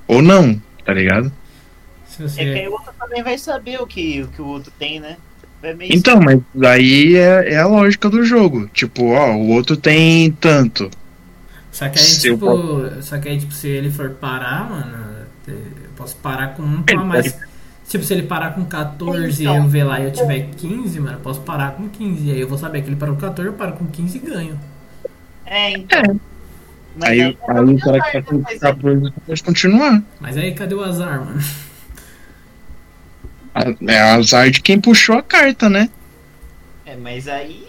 [0.08, 1.30] ou não, tá ligado?
[2.06, 2.68] Se É que aí você.
[2.68, 5.16] o outro também vai saber o que o, que o outro tem, né?
[5.62, 8.66] Meio Então, mas aí é, é a lógica do jogo.
[8.72, 10.90] Tipo, ó, o outro tem tanto.
[11.72, 13.02] Só que aí, Se eu tipo.
[13.02, 15.56] Só que aí, tipo, se ele for parar, mano, eu
[15.96, 17.38] posso parar com um pra mais.
[17.88, 19.56] Tipo, se ele parar com 14 e Então.
[19.56, 22.24] eu ver lá e eu tiver 15, mano, eu posso parar com 15.
[22.28, 24.20] E aí eu vou saber que ele parou com 14, eu paro com 15 e
[24.20, 24.60] ganho.
[25.46, 26.20] É, então.
[26.96, 30.02] Mas Aí, é aí pra o cara que tá com mas 14 pode continuar.
[30.20, 31.40] Mas aí cadê o azar, mano?
[33.88, 35.88] É azar de quem puxou a carta, né?
[36.86, 37.66] É, mas aí.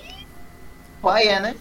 [1.02, 1.56] Paia, né?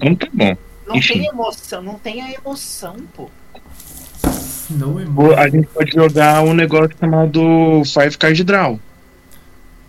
[0.00, 0.56] Então tá bom.
[0.86, 1.14] Não Enfim.
[1.14, 3.30] tem emoção, não tem a emoção, pô.
[4.70, 8.80] Não é Vou- A gente pode jogar um negócio chamado Five Card Draw.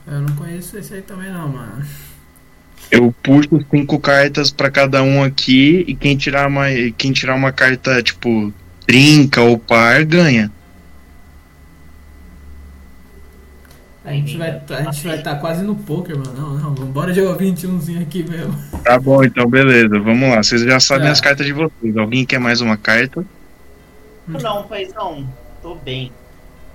[0.07, 1.85] Eu não conheço esse aí também não, mano.
[2.91, 6.65] Eu puxo cinco cartas pra cada um aqui e quem tirar uma,
[6.97, 8.53] quem tirar uma carta tipo
[8.85, 10.51] trinca ou par ganha.
[14.05, 16.33] A gente vai a gente vai estar quase no poker, mano.
[16.33, 18.55] Não, não, vambora jogar 21zinho aqui mesmo.
[18.83, 19.99] Tá bom, então beleza.
[19.99, 20.43] Vamos lá.
[20.43, 21.11] Vocês já sabem Tá.
[21.11, 21.97] as cartas de vocês.
[21.97, 23.25] Alguém quer mais uma carta?
[24.27, 25.27] Não, paizão.
[25.61, 26.11] Tô bem.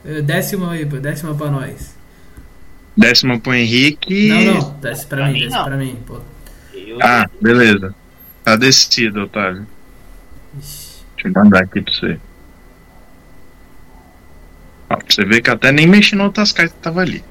[0.04, 1.94] Eh, Décima aí, pô, décima pra nós.
[2.96, 4.28] Décima pro Henrique.
[4.28, 5.64] Não, não, desce pra, Pra mim, mim, desce não.
[5.64, 6.18] pra mim, pô.
[6.74, 7.94] Eu, Ah, beleza.
[8.42, 9.66] Tá descido, Otávio.
[10.58, 11.02] Ixi.
[11.14, 12.18] Deixa eu mandar aqui pra você.
[14.90, 17.24] Ó, pra você ver que eu até nem mexi nas outras cartas que tava ali.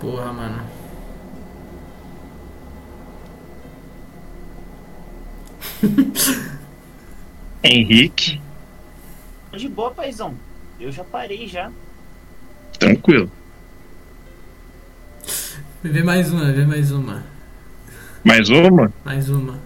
[0.00, 0.64] Porra, mano.
[7.62, 8.40] Henrique,
[9.56, 10.34] de boa, paizão.
[10.80, 11.70] Eu já parei já.
[12.78, 13.30] tranquilo.
[15.82, 17.33] Vê mais uma, vê mais uma.
[18.24, 18.92] Mais uma?
[19.04, 19.58] Mais uma.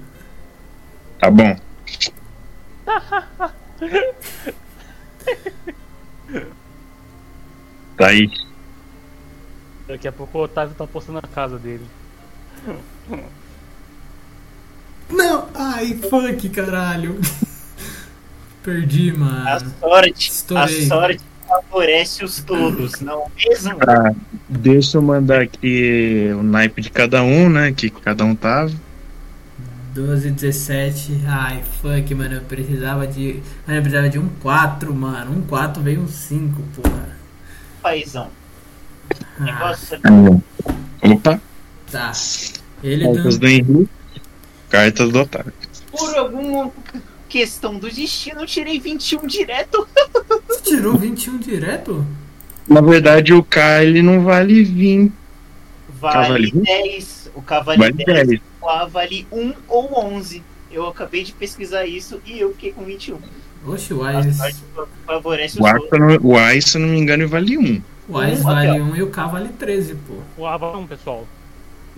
[1.21, 1.57] Tá bom.
[7.97, 8.31] Tá aí.
[9.87, 11.87] Daqui a pouco o Otávio tá postando a casa dele.
[15.11, 15.49] Não!
[15.55, 17.19] Ai, funk, caralho.
[18.63, 19.75] Perdi, A mano.
[19.81, 20.85] sorte, Estourei.
[20.85, 23.77] a sorte favorece os todos, não mesmo?
[23.79, 24.13] Tá.
[24.49, 27.73] Deixa eu mandar aqui o naipe de cada um, né?
[27.73, 28.73] Que cada um tava.
[29.95, 31.23] 12, 17.
[31.27, 32.37] Ai, fuck, mano.
[32.37, 33.43] Eu precisava de.
[33.67, 35.33] Mano, eu precisava de um 4, mano.
[35.39, 37.09] Um 4 veio um 5, porra.
[37.83, 38.29] Paizão.
[39.11, 41.41] O Ah, negócio é Opa,
[41.91, 42.13] tá.
[42.83, 43.41] Ele cartas tá.
[43.41, 43.89] do Henrique.
[44.69, 45.53] Cartas do Otávio.
[45.91, 46.71] por alguma
[47.29, 49.87] questão do destino, eu tirei 21 direto.
[50.49, 52.05] Você tirou 21 direto?
[52.67, 55.13] Na verdade, o K ele não vale 20.
[56.01, 56.61] Vale Cavaleiro?
[56.61, 57.31] 10.
[57.35, 58.41] O cavalo Vale 10, 10.
[58.61, 60.43] o A vale 1 ou 11.
[60.71, 63.19] Eu acabei de pesquisar isso e eu fiquei com 21.
[63.67, 64.13] Oxe, o A
[65.07, 65.89] favorece O A, todos.
[65.89, 67.83] se eu não- o A, se não me engano, vale 1.
[68.09, 68.85] O Wise Um, vale aqui, ó.
[68.85, 70.15] 1 e o K vale 13, pô.
[70.43, 71.27] O Ava 1, pessoal.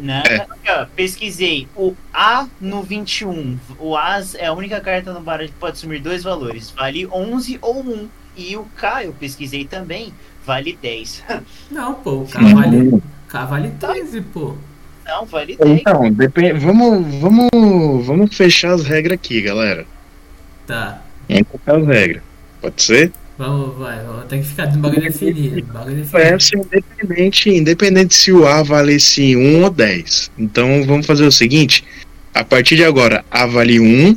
[0.00, 0.22] Né?
[0.28, 0.36] É.
[0.36, 1.68] Aqui, ó, pesquisei.
[1.76, 3.58] O A no 21.
[3.78, 6.70] O As é a única carta no baralho que pode assumir dois valores.
[6.70, 8.08] Vale 11 ou 1.
[8.36, 10.14] E o K, eu pesquisei também,
[10.46, 11.24] vale 10.
[11.70, 13.02] Não, pô, o K vale.
[13.28, 14.54] K vale 13, pô.
[15.04, 15.80] Não, vale 10.
[15.80, 19.86] Então, depende, vamos, vamos, vamos fechar as regras aqui, galera.
[20.66, 21.02] Tá.
[21.28, 22.22] Vamos fechar as regras.
[22.60, 23.12] Pode ser?
[23.40, 24.05] Vamos, vai.
[24.05, 25.62] Vamos ter que ficar de bagulho definido.
[25.72, 26.18] Bagulho definido.
[26.18, 30.31] Essa independente, independente se o A valesse 1 ou 10.
[30.37, 31.83] Então vamos fazer o seguinte:
[32.35, 34.14] a partir de agora, A vale 1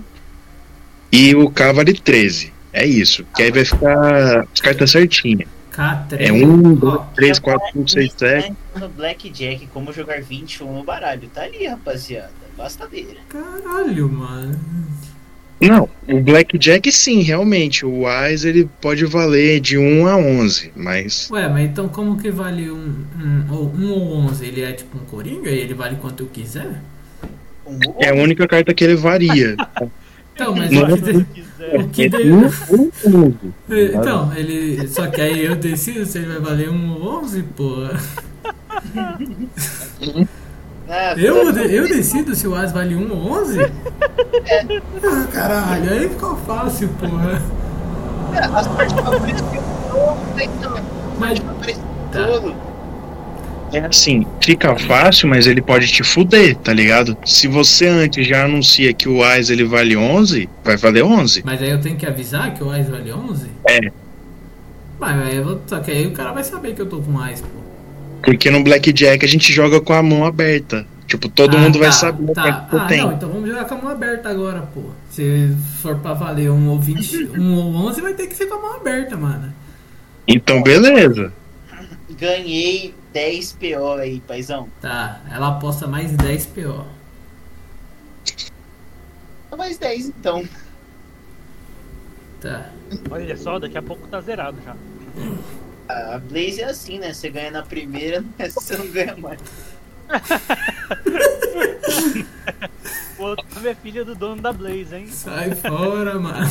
[1.09, 2.51] e o K vale 13.
[2.73, 3.25] É isso.
[3.33, 5.47] Que aí vai ficar as cartas certinhas.
[5.71, 6.17] K3.
[6.19, 8.49] É 1, 2, Ó, 3, 4, 5, 6, 7.
[8.49, 11.29] Né, No Blackjack, como jogar 21 no baralho.
[11.33, 12.29] Tá ali, rapaziada.
[12.57, 13.19] Basta ver.
[13.29, 14.59] Caralho, mano.
[15.67, 17.85] Não, o Blackjack sim, realmente.
[17.85, 21.29] O Wise ele pode valer de 1 a 11, mas.
[21.31, 24.45] Ué, mas então como que vale um, um, ou, um ou 11?
[24.45, 26.81] Ele é tipo um coringa e ele vale quanto eu quiser?
[27.99, 29.55] É a única carta que ele varia.
[30.35, 31.79] Então, mas Não, o que, de- quiser.
[31.79, 32.47] o que É de- um,
[33.05, 33.33] um.
[33.69, 34.87] Então, ele.
[34.87, 38.01] Só que aí eu decido se ele vai valer um ou 11, porra.
[40.89, 43.59] Ah, Eu, eu decido se o As vale 1 ou 11?
[45.05, 47.41] Ah, caralho, aí ficou fácil, porra.
[48.53, 50.75] As partes favoritas que eu tô, então.
[51.19, 51.39] Mas.
[52.11, 52.27] Tá.
[52.27, 52.55] Todo.
[53.73, 57.17] É assim, fica fácil, mas ele pode te fuder, tá ligado?
[57.25, 61.41] Se você antes já anuncia que o AIS ele vale 11, vai valer 11.
[61.43, 63.47] Mas aí eu tenho que avisar que o Ais vale 11?
[63.67, 63.91] É.
[64.99, 67.19] Mas aí eu vou, só que aí o cara vai saber que eu tô com
[67.19, 67.47] Ais, pô.
[68.23, 70.85] Porque no Blackjack a gente joga com a mão aberta.
[71.05, 72.61] Tipo, todo Ah, mundo vai tá, saber o tá.
[72.61, 73.01] que você Ah, tem.
[73.01, 74.81] não, então vamos jogar com a mão aberta agora, pô.
[75.11, 78.55] Se for pra valer um ou 20, um ou 11, vai ter que ser com
[78.55, 79.53] a mão aberta, mano.
[80.27, 81.31] Então, beleza.
[82.17, 84.69] Ganhei 10 PO aí, paizão.
[84.81, 86.85] Tá, ela aposta mais 10 PO.
[89.57, 90.43] Mais 10 então.
[92.41, 92.69] Tá.
[93.11, 94.75] Olha só, daqui a pouco tá zerado já.
[95.87, 97.13] A Blaze é assim, né?
[97.13, 99.39] Você ganha na primeira, nessa você não ganha mais.
[103.17, 105.07] O outro é filho do dono da Blaze, hein?
[105.07, 106.49] Sai fora, mano.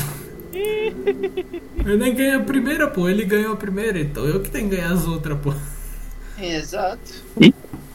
[1.84, 3.08] Eu nem ganhei a primeira, pô.
[3.08, 5.52] Ele ganhou a primeira, então eu que tenho que ganhar as outras, pô.
[6.38, 7.22] Exato.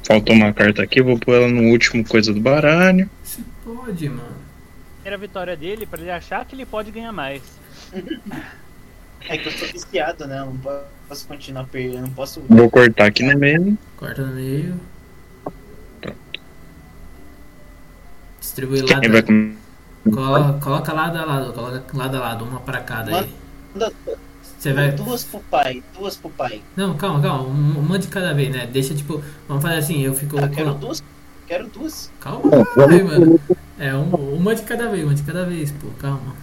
[0.04, 3.10] Faltou uma carta aqui, vou pôr ela no último coisa do baralho.
[3.24, 4.38] Se pode, mano.
[5.06, 7.42] Era a vitória dele pra ele achar que ele pode ganhar mais.
[9.30, 10.40] É que eu tô viciado, né?
[10.40, 10.58] Eu não
[11.08, 11.96] posso continuar perdendo.
[11.98, 12.42] Eu não posso.
[12.48, 13.78] Vou cortar aqui no meio.
[13.98, 14.80] Corta no meio.
[18.40, 19.00] Distribui lá.
[19.00, 19.56] Quem vai com...
[20.10, 23.36] Coloca, coloca lado a lado, coloca lado a lado, uma pra cada aí.
[23.74, 23.92] Manda
[24.58, 24.92] Você vai.
[24.92, 26.62] duas pro pai, duas pro pai.
[26.78, 27.44] Não, calma, calma.
[27.50, 28.66] um- Uma de cada vez, né?
[28.68, 29.22] Deixa tipo.
[29.50, 30.40] Vamos fazer assim, eu fico.
[30.40, 31.04] Ah, quero duas.
[31.46, 32.10] Quero duas.
[32.22, 33.40] Calma, caralho, mano.
[33.78, 36.34] É, um- uma de cada vez, uma de cada vez, pô, calma.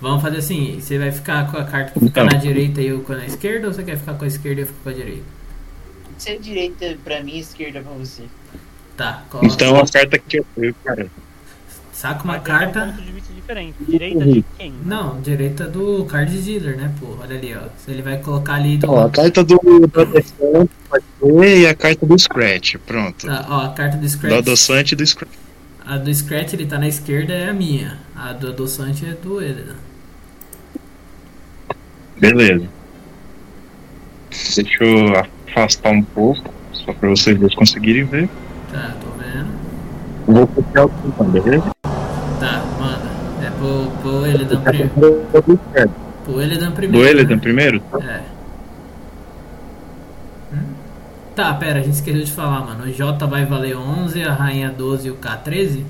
[0.00, 2.26] Vamos fazer assim, você vai ficar com a carta que fica Então.
[2.26, 4.62] na direita e eu com a esquerda, ou você quer ficar com a esquerda e
[4.62, 5.24] eu fico com a direita?
[6.18, 8.24] Se é direita pra mim, esquerda pra você.
[8.96, 9.46] Tá, coloca.
[9.52, 11.06] Então a carta que eu tenho, cara.
[11.92, 12.86] Saca uma Mas um carta.
[12.86, 13.74] ponto de vista diferente.
[13.80, 14.72] Direita de quem?
[14.84, 17.16] Não, direita do card dealer, né, pô?
[17.20, 17.62] Olha ali, ó.
[17.90, 18.88] Ele vai colocar ali do.
[18.90, 22.76] Ó, a carta do do adoçante pode ser e a carta do Scratch.
[22.86, 23.26] Pronto.
[23.26, 24.32] Tá, ó, a carta do Do Scratch.
[24.38, 25.32] adoçante e do Scratch.
[25.84, 27.98] A do Scratch ele tá na esquerda é a minha.
[28.14, 29.64] A do adoçante é do ele.
[32.18, 32.66] Beleza.
[34.30, 35.12] Deixa eu
[35.48, 38.28] afastar um pouco, só pra vocês dois conseguirem ver.
[38.72, 39.48] Tá, tô vendo.
[40.26, 41.70] Vou copiar o botão, beleza?
[42.40, 43.08] Tá, manda.
[43.46, 44.90] É pro, pro Elidan primeiro.
[46.24, 47.08] Pro Elidan primeiro.
[47.08, 47.40] Eledan né?
[47.40, 47.82] primeiro?
[48.02, 48.20] É.
[50.52, 50.74] Hum?
[51.34, 52.84] Tá, pera, a gente esqueceu de falar, mano.
[52.84, 55.86] O J vai valer 11, a rainha 12 e o K 13?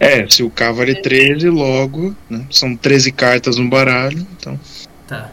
[0.00, 2.46] É, se o K vale 13, logo, né?
[2.50, 4.58] São 13 cartas no baralho, então.
[5.06, 5.32] Tá.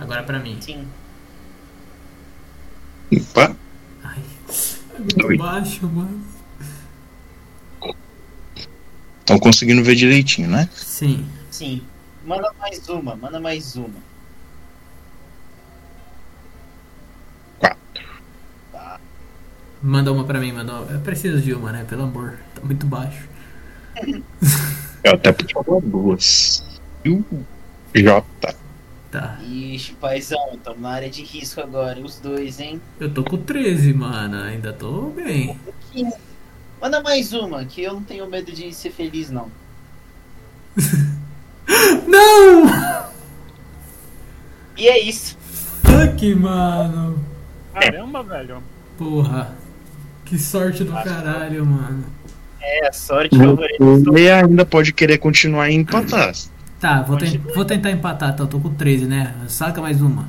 [0.00, 0.56] Agora pra mim.
[0.60, 0.86] Sim.
[3.12, 3.54] Opa,
[4.02, 4.20] Ai,
[4.94, 5.36] é muito Oi.
[5.36, 6.24] baixo, mano.
[9.20, 10.68] estão conseguindo ver direitinho, né?
[10.72, 11.26] Sim.
[11.50, 11.82] Sim.
[12.24, 14.06] Manda mais uma, manda mais uma.
[19.82, 20.92] Manda uma pra mim, manda uma.
[20.92, 21.84] Eu preciso de uma, né?
[21.84, 22.38] Pelo amor.
[22.54, 23.28] Tá muito baixo.
[25.04, 26.64] Eu até podia falar duas.
[27.04, 27.24] E o
[27.94, 28.24] J.
[29.10, 29.38] Tá.
[29.42, 32.80] Ixi, paizão, tamo na área de risco agora, os dois, hein?
[32.98, 34.42] Eu tô com 13, mano.
[34.42, 35.58] Ainda tô bem.
[36.80, 39.50] Manda mais uma, que eu não tenho medo de ser feliz, não.
[42.06, 43.06] Não!
[44.76, 45.36] E é isso.
[45.82, 47.18] Fuck, mano.
[47.72, 48.62] Caramba, velho.
[48.96, 49.56] Porra.
[50.24, 52.04] Que sorte do caralho, mano.
[52.68, 53.84] É, a sorte favorita.
[53.84, 56.32] Você ainda pode querer continuar e empatar.
[56.80, 58.46] Tá, vou, ten- vou tentar empatar, então.
[58.46, 59.32] Tô com 13, né?
[59.48, 60.28] Saca mais uma.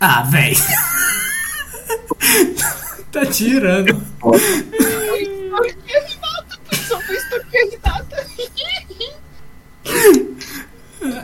[0.00, 0.54] Ah, véi.
[3.12, 4.00] tá tirando.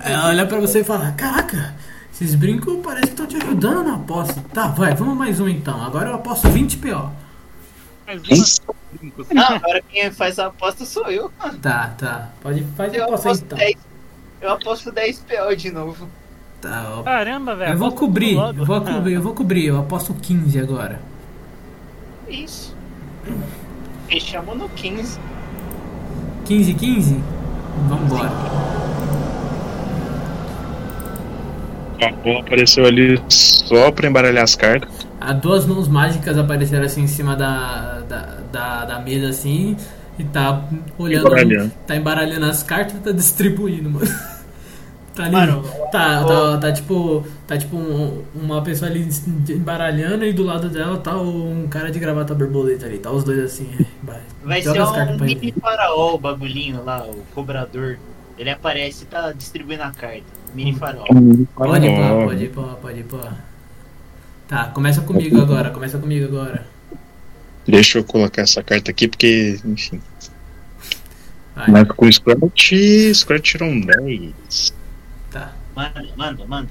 [0.05, 1.75] Ela olha pra você e fala: Caraca,
[2.13, 4.43] esses brincos parece que estão te ajudando na aposta.
[4.53, 5.83] Tá, vai, vamos mais um então.
[5.85, 7.11] Agora eu aposto 20 PO.
[8.09, 9.29] Mais uma brincos.
[9.29, 11.31] Não, agora quem faz a aposta sou eu.
[11.61, 12.31] Tá, tá.
[12.41, 13.59] Pode fazer aposta aposto então.
[13.59, 13.77] 10.
[14.41, 16.09] Eu aposto 10 PO de novo.
[16.63, 17.03] Tá, ó.
[17.03, 17.73] Caramba, velho.
[17.73, 19.67] Eu vou cobrir, eu vou cobrir, eu vou cobrir.
[19.67, 21.01] Eu aposto 15 agora.
[22.27, 22.75] Isso.
[24.09, 25.21] Fechamos no 15.
[26.47, 27.23] 15, 15?
[27.89, 28.31] Vambora.
[32.01, 35.07] A apareceu ali só pra embaralhar as cartas.
[35.21, 37.98] A, a duas mãos mágicas apareceram assim em cima da,
[38.51, 39.77] da, da, mesa assim
[40.19, 40.65] e tá
[40.99, 41.27] olhando.
[41.27, 41.73] Embaralhando.
[41.87, 44.07] Tá embaralhando as cartas e tá distribuindo, mano.
[45.19, 45.33] Tá ali.
[45.33, 47.27] Mano, tá, tá, tá tipo.
[47.45, 49.09] Tá tipo um- uma pessoa ali
[49.51, 52.99] embaralhando e do lado dela tá um cara de gravata borboleta ali.
[52.99, 53.69] Tá os dois assim.
[54.45, 57.99] Vai, ser um mini faraó, o bagulhinho lá, o cobrador.
[58.39, 60.23] Ele aparece e tá distribuindo a carta.
[60.55, 61.05] Mini faraó.
[61.57, 63.07] Pode ir, pô, Ó, pode ir, pode ir.
[64.47, 66.65] Tá, começa comigo agora, começa comigo agora.
[67.69, 70.01] Deixa eu colocar essa carta aqui, porque, enfim.
[71.55, 72.73] Vai, Mas com o Scratch,
[73.13, 74.73] Scratch tirou um 10.
[75.31, 75.53] tá.
[75.77, 76.71] Manda, manda, manda.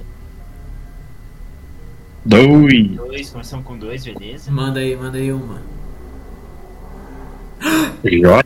[2.26, 2.96] 2.
[2.96, 4.52] Dois, começamos com dois, beleza.
[4.52, 5.62] Manda aí, manda aí uma.
[8.04, 8.44] J.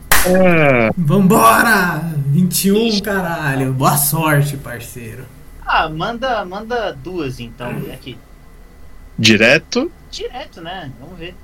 [0.96, 2.12] Vambora!
[2.26, 3.72] 21, caralho.
[3.72, 5.24] Boa sorte, parceiro.
[5.66, 8.18] Ah, manda, manda duas então, aqui.
[9.18, 9.90] Direto.
[10.10, 10.92] Direto, né?
[11.00, 11.34] Vamos ver.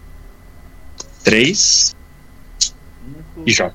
[1.25, 1.95] 3.
[2.59, 3.75] Cinco, E J.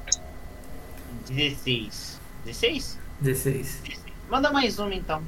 [1.29, 2.19] 16.
[2.45, 2.97] 16?
[3.21, 3.79] 16.
[4.29, 5.21] Manda mais uma então.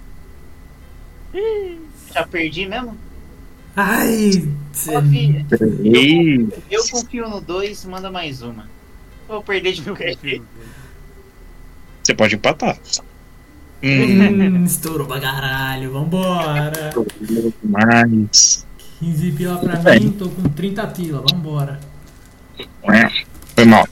[2.14, 2.98] Já perdi mesmo?
[3.76, 4.32] Ai!
[4.86, 5.46] Confia.
[5.50, 6.50] 3.
[6.72, 8.68] Eu confio no 2, manda mais uma.
[9.28, 10.46] Vou perder de qualquer jeito.
[12.04, 12.78] Você pode empatar.
[13.84, 16.94] Hum, Hum, estourou pra caralho, vambora.
[17.64, 18.66] mais.
[19.00, 21.80] 15 pila pra mim, tô com 30 pila, vambora.
[23.56, 23.88] Foi mal.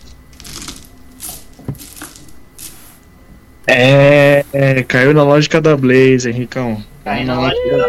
[3.65, 6.83] É, é, caiu na lógica da Blaze, Henricão.
[7.03, 7.87] Cai na lógica da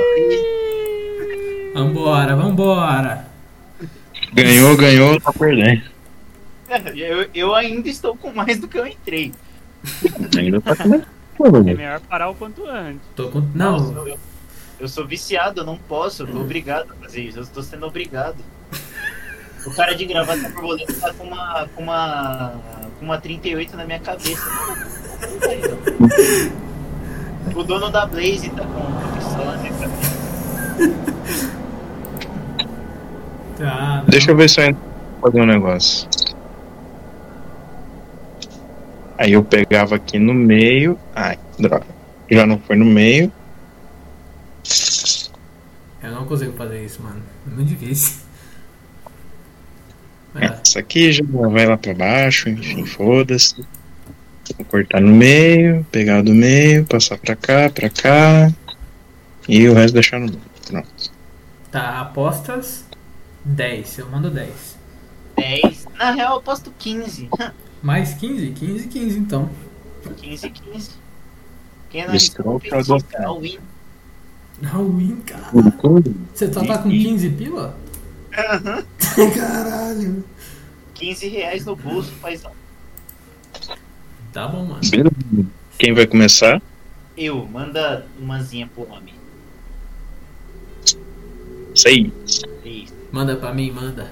[1.75, 3.27] Vambora, vambora.
[4.33, 5.83] Ganhou, ganhou, tá perdendo.
[6.95, 9.33] eu, eu ainda estou com mais do que eu entrei.
[10.37, 10.95] Ainda tá com
[11.69, 13.01] É melhor parar o quanto antes.
[13.17, 13.41] Tô com.
[13.55, 14.19] Não, Eu, eu-
[14.81, 17.87] eu sou viciado, eu não posso, eu tô obrigado a fazer isso, eu estou sendo
[17.87, 18.37] obrigado.
[19.67, 22.53] O cara de gravata borboleta tá com uma, com uma,
[22.99, 24.43] com uma 38 na minha cabeça.
[27.55, 30.15] O dono da Blaze tá com uma pistola na minha cabeça.
[33.57, 33.97] tá.
[33.99, 34.05] não.
[34.07, 36.09] Deixa eu ver se eu vou fazer um negócio.
[39.17, 40.99] Aí eu pegava aqui no meio.
[41.15, 41.87] Ai, droga.
[42.31, 43.33] Já não foi no meio.
[46.03, 47.23] Eu não consigo fazer isso, mano.
[47.47, 48.24] É muito difícil.
[50.35, 50.61] Lá.
[50.65, 53.65] Essa aqui já vai lá pra baixo, enfim, foda-se.
[54.57, 58.53] Vou cortar no meio, pegar do meio, passar pra cá, pra cá.
[59.49, 60.41] E o resto deixar no meio.
[60.67, 61.13] Pronto.
[61.71, 62.85] Tá, apostas
[63.45, 63.99] 10.
[63.99, 64.77] Eu mando 10.
[65.37, 65.87] 10.
[65.99, 67.29] Na real, eu posto 15.
[67.83, 68.51] Mais 15?
[68.51, 69.51] 15, 15 então.
[70.17, 70.91] 15, 15.
[71.91, 73.23] Quem é não cara tá gostando.
[73.23, 75.17] é o win.
[75.27, 75.51] Cara.
[76.35, 77.77] Você só tá com 15 pila?
[79.35, 80.25] Caralho.
[80.95, 82.53] 15 reais no bolso, paizão.
[84.33, 84.81] Tá bom, mano.
[85.79, 86.61] Quem vai começar?
[87.17, 89.15] Eu, manda umazinha pro homem.
[91.75, 92.11] Seis.
[92.65, 92.95] Isso.
[93.13, 94.11] Manda pra mim, manda.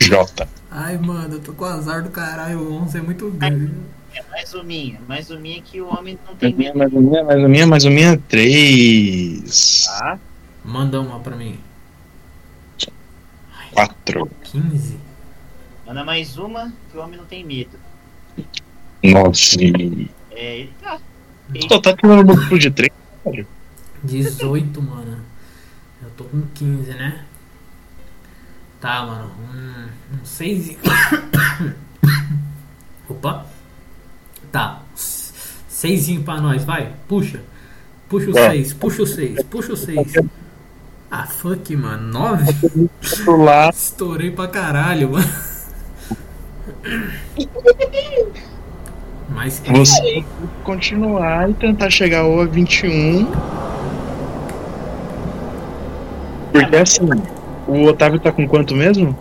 [0.00, 0.48] J.
[0.70, 2.60] Ai, mano, eu tô com azar do caralho.
[2.60, 3.72] O 11 é muito grande.
[4.14, 5.00] É mais uminha.
[5.06, 6.76] Mais uminha que o homem não tem Mais medo.
[6.76, 8.16] uma, mais uma, mais uma, mais uma.
[8.28, 9.84] Três.
[9.86, 10.18] Tá?
[10.64, 11.58] Manda uma pra mim.
[13.72, 14.30] Quatro.
[14.44, 14.98] 15?
[15.86, 17.78] Manda mais uma que o homem não tem medo.
[19.02, 20.10] Nove.
[20.30, 20.98] É, tá.
[21.68, 22.92] Só tá tirando múltiplo de três.
[24.04, 25.20] 18, mano.
[26.02, 27.24] Eu tô com 15, né?
[28.80, 29.30] Tá, mano.
[29.52, 30.78] Um, um 6 e...
[33.08, 33.46] Opa.
[34.50, 34.82] Tá.
[35.68, 36.94] Seisinho pra nós, vai.
[37.08, 37.40] Puxa.
[38.08, 38.50] Puxa o É.
[38.50, 40.12] 6, puxa o 6, puxa o 6.
[41.10, 42.12] Ah, fuck, mano.
[42.12, 42.90] 9?
[43.26, 43.70] Lá.
[43.74, 45.28] Estourei pra caralho, mano.
[49.28, 49.78] Mais 15.
[49.78, 50.28] Você tem que
[50.62, 53.26] continuar e tentar chegar ao 21.
[56.52, 57.08] Porque assim,
[57.66, 59.16] o Otávio tá com quanto mesmo?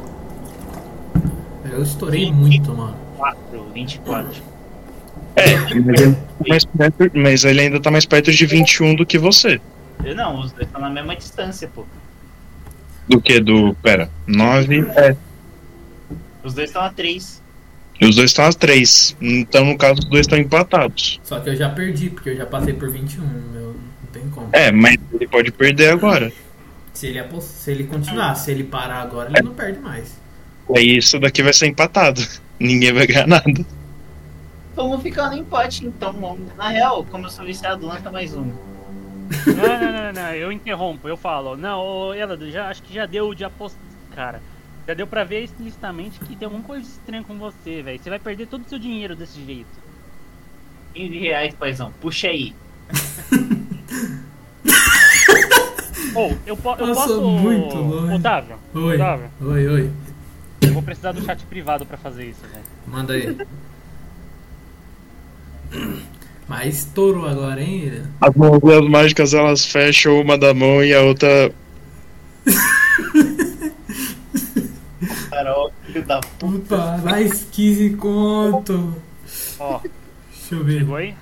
[1.71, 2.95] Eu estourei muito, mano.
[3.17, 4.41] 4, 24.
[5.35, 9.05] É, mas ele, tá mais perto, mas ele ainda tá mais perto de 21 do
[9.05, 9.59] que você.
[10.03, 11.85] Eu não, os dois estão na mesma distância, pô.
[13.07, 13.73] Do que do.
[13.75, 14.79] Pera, 9.
[14.95, 15.15] É.
[16.43, 17.41] Os dois estão a 3.
[17.99, 19.17] E os dois estão a 3.
[19.19, 21.19] Então, no caso, os dois estão empatados.
[21.23, 23.23] Só que eu já perdi, porque eu já passei por 21.
[23.53, 24.49] Eu não tem como.
[24.53, 26.31] É, mas ele pode perder agora.
[26.93, 30.17] Se ele, se ele continuar, se ele parar agora, ele não perde mais.
[30.75, 32.21] Aí isso daqui vai ser empatado.
[32.59, 33.65] Ninguém vai ganhar nada.
[34.75, 36.37] Vamos ficar no empate, então.
[36.55, 38.51] Na real, como eu sou viciado, lança mais um.
[39.45, 41.55] Não, não, não, não, eu interrompo, eu falo.
[41.55, 43.77] Não, ô Elado, já, acho que já deu de aposta.
[44.15, 44.41] Cara,
[44.87, 47.99] já deu pra ver explicitamente que tem alguma coisa estranha com você, velho.
[48.01, 49.67] Você vai perder todo o seu dinheiro desse jeito.
[50.95, 51.93] 15 reais, paizão.
[52.01, 52.55] Puxa aí.
[56.15, 57.21] Ou, eu, po eu posso.
[57.21, 58.15] muito longe.
[58.15, 58.95] Otávio, Oi.
[58.95, 59.91] Otávio, Oi, oi.
[60.61, 62.63] eu vou precisar do chat privado pra fazer isso, velho.
[62.87, 63.37] Manda aí.
[66.49, 68.01] Mas estourou agora, hein?
[68.19, 71.53] As mãos mágicas elas fecham uma da mão e a outra.
[75.29, 76.75] Carol, filho da puta.
[76.75, 78.95] Puta, mais 15 conto.
[79.59, 80.79] Ó, Deixa eu ver.
[80.79, 81.13] chegou aí?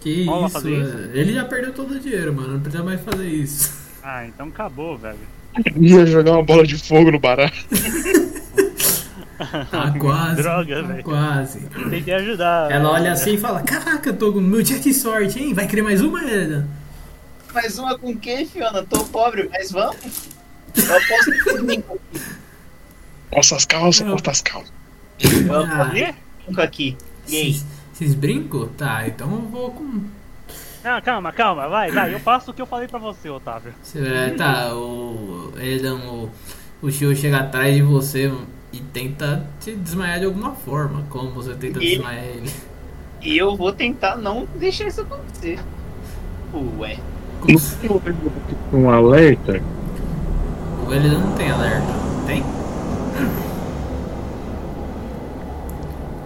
[0.00, 0.60] Que isso, isso?
[0.60, 1.10] velho.
[1.14, 2.52] Ele já perdeu todo o dinheiro, mano.
[2.52, 3.74] Não precisa mais fazer isso.
[4.02, 5.18] Ah, então acabou, velho.
[5.80, 7.52] ia jogar uma bola de fogo no baralho.
[9.70, 10.42] Tá quase.
[10.42, 11.04] Droga, tá velho.
[11.04, 11.60] quase.
[11.90, 12.70] Tentei ajudar.
[12.70, 13.12] Ela olha velho.
[13.14, 15.54] assim e fala: Caraca, tô com meu dia de sorte, hein?
[15.54, 16.66] Vai querer mais uma, Eda?
[17.54, 18.82] Mais uma com quem, Fiona?
[18.82, 20.28] Tô pobre, mas vamos.
[20.76, 21.98] Eu aposto comigo.
[23.30, 24.12] Posta as calças, Não.
[24.12, 24.72] posta as calças.
[25.20, 25.90] Eu Ah.
[26.46, 26.96] cinco aqui.
[27.26, 27.62] E aí?
[27.92, 28.68] Vocês- brincam?
[28.68, 30.02] Tá, então eu vou com.
[30.84, 32.14] Não, calma, calma, vai, vai.
[32.14, 33.74] Eu faço o que eu falei pra você, Otávio.
[34.36, 35.52] Tá, o.
[35.58, 36.30] Eda, o.
[36.80, 38.32] O Shio chega atrás de você
[38.72, 41.04] e tenta te desmaiar de alguma forma.
[41.10, 42.50] Como você tenta E- desmaiar ele?
[43.20, 45.58] E eu vou tentar não deixar isso acontecer.
[46.78, 46.98] Ué.
[48.72, 49.60] Não Um alerta?
[50.86, 51.92] O Elida não tem alerta.
[52.26, 52.42] Tem?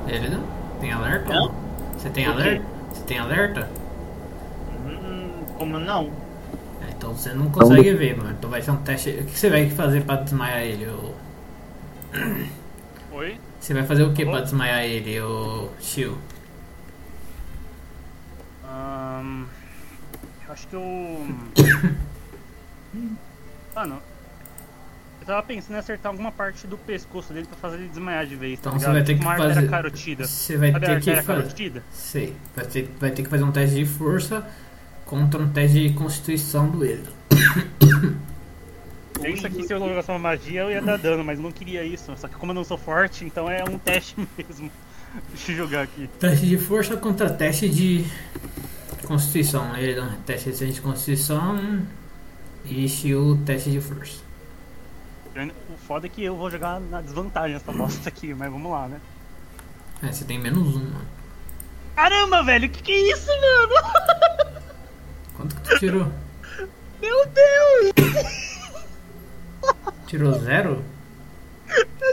[0.08, 0.40] Elida?
[0.80, 1.32] Tem alerta?
[1.32, 1.54] Não.
[1.96, 2.64] Você tem alerta?
[2.92, 3.68] Você tem alerta?
[4.86, 6.10] Hum, como não?
[6.86, 8.30] É, então você não consegue ver, mano.
[8.38, 9.10] Então vai ser um teste.
[9.10, 10.86] O que você vai fazer pra desmaiar ele?
[10.88, 11.10] ô?
[13.12, 13.38] Oi?
[13.60, 16.18] Você vai fazer o que pra desmaiar ele, o Shio?
[20.46, 20.82] Eu acho que eu.
[23.74, 23.98] Mano,
[25.20, 28.36] eu tava pensando em acertar alguma parte do pescoço dele pra fazer ele desmaiar de
[28.36, 28.60] vez.
[28.60, 28.94] Tá Então você ligado?
[28.94, 29.70] vai ter Tipo que uma fazer.
[29.70, 30.26] carotida.
[30.26, 31.26] Você vai Sabe ter que fazer.
[31.26, 31.82] carotida?
[31.92, 32.36] Sei.
[32.54, 34.46] Vai ter, vai ter que fazer um teste de força
[35.06, 37.08] contra um teste de constituição do ele.
[39.20, 41.84] Pensa que se eu jogasse uma magia eu ia dar dano, mas eu não queria
[41.84, 42.12] isso.
[42.16, 44.70] Só que como eu não sou forte, então é um teste mesmo.
[45.28, 46.08] Deixa eu jogar aqui.
[46.18, 48.04] Teste de força contra teste de
[49.06, 49.76] constituição.
[49.76, 51.84] Ele dá um teste de constituição
[52.64, 54.20] e Shio teste de força.
[55.70, 58.86] O foda é que eu vou jogar na desvantagem essa bosta aqui, mas vamos lá,
[58.86, 59.00] né?
[60.02, 61.06] É, você tem menos um, mano.
[61.96, 64.62] Caramba, velho, que que é isso, mano?
[65.36, 66.12] Quanto que tu tirou?
[67.00, 68.42] Meu Deus!
[70.06, 70.82] Tirou zero?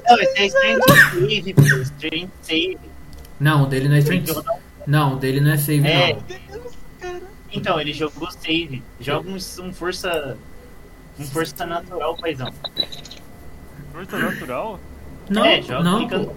[0.07, 1.61] Não, esse é Strength Save, pô.
[1.81, 2.77] Strength Save.
[3.39, 4.43] Não, o dele não é strength.
[4.87, 6.13] Não, o dele não é save, É.
[6.13, 6.23] não.
[7.51, 8.83] Então, ele jogou save.
[8.99, 10.37] Joga um, um força.
[11.19, 12.53] Um força natural, paizão.
[13.91, 14.79] Força natural?
[15.29, 16.31] Não, é, joga não, pô.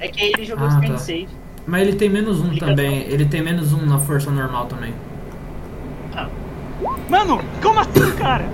[0.00, 0.98] É que ele jogou Ah, strength tá.
[0.98, 1.28] save.
[1.66, 3.02] Mas ele tem menos um Clica também.
[3.02, 4.94] Ele tem menos um na força normal também.
[7.08, 8.44] Mano, como assim, cara?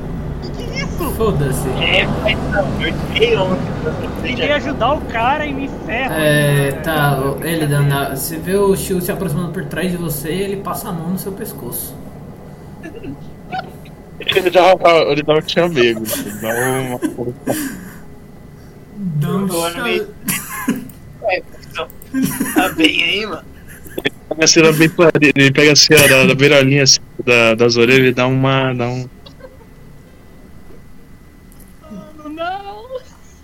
[0.50, 1.10] Que que é isso?
[1.12, 1.68] Foda-se.
[1.68, 2.66] É, paizão.
[2.80, 3.72] Eu tirei ontem.
[4.22, 6.14] Tentei ajudar o cara e me ferra.
[6.16, 8.10] É, tá, ele dando.
[8.10, 11.10] Você vê o Shio se aproximando por trás de você e ele passa a mão
[11.10, 11.94] no seu pescoço.
[14.20, 14.74] Ele dá,
[15.08, 16.02] ele dá um chamego.
[16.02, 17.00] Ele dá uma.
[19.86, 20.06] Um.
[21.22, 21.88] Ué, paizão.
[22.54, 23.44] Tá bem aí, mano.
[24.36, 24.46] Na
[25.34, 28.74] Ele pega a da, da beirolinha assim, da, das orelhas e dá uma.
[28.74, 29.08] Dá um.
[32.30, 33.00] Não!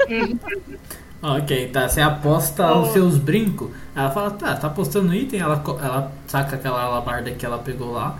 [1.22, 1.88] Ok, tá.
[1.88, 3.70] Você aposta os seus brincos.
[3.94, 5.38] Ela fala, tá, tá apostando item.
[5.38, 8.18] Ela, ela saca aquela alabarda que ela pegou lá.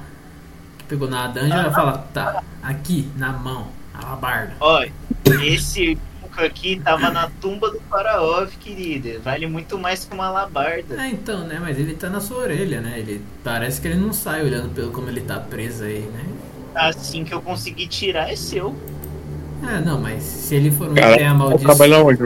[0.79, 1.53] Que pegou na dungeon.
[1.53, 4.55] Ela fala, tá, aqui, na mão, alabarda.
[4.61, 4.93] Olha,
[5.43, 5.99] esse
[6.37, 9.19] aqui tava na tumba do Faraó, querida.
[9.19, 11.03] Vale muito mais que uma alabarda.
[11.03, 11.59] É, então, né?
[11.61, 13.01] Mas ele tá na sua orelha, né?
[13.01, 16.25] Ele parece que ele não sai olhando pelo como ele tá preso aí, né?
[16.75, 18.77] Assim que eu conseguir tirar é seu.
[19.63, 21.65] É, não, mas se ele for um Cara, item amaldiçoado.
[21.65, 22.19] trabalhar onde?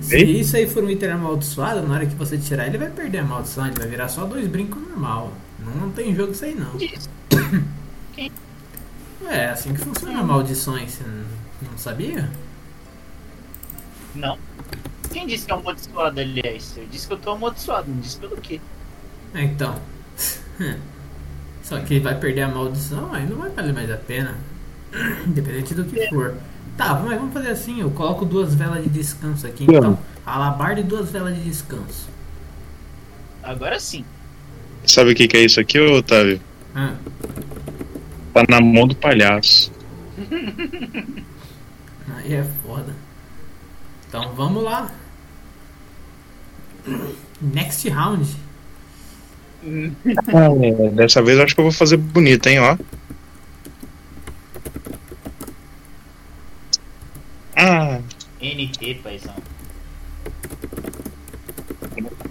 [0.00, 3.18] Se isso aí for um item amaldiçoado, na hora que você tirar, ele vai perder
[3.18, 5.32] a maldição, ele vai virar só dois brincos normal.
[5.58, 6.72] Não, não tem jogo isso aí não.
[9.26, 11.04] É, assim que funciona maldições, você
[11.62, 12.28] não sabia?
[14.14, 14.38] Não.
[15.10, 16.76] Quem disse que é amaldiçoado, aliás?
[16.76, 18.60] Eu disse que eu tô amaldiçoado, não disse pelo quê.
[19.32, 19.80] É, então.
[21.62, 24.36] Só que vai perder a maldição, aí não vai valer mais a pena.
[25.26, 26.36] Independente do que for.
[26.76, 29.98] Tá, mas vamos fazer assim, eu coloco duas velas de descanso aqui, então.
[30.26, 32.08] Alabarda e duas velas de descanso.
[33.42, 34.04] Agora sim.
[34.86, 36.40] Sabe o que, que é isso aqui, Otávio?
[36.74, 36.94] Ah,
[38.32, 39.70] Tá na mão do palhaço.
[42.16, 42.92] aí é foda.
[44.08, 44.90] Então vamos lá.
[47.40, 48.26] Next round.
[49.64, 52.76] É, dessa vez eu acho que eu vou fazer bonito, hein, ó.
[57.56, 58.00] Ah,
[58.40, 59.34] NT, paizão.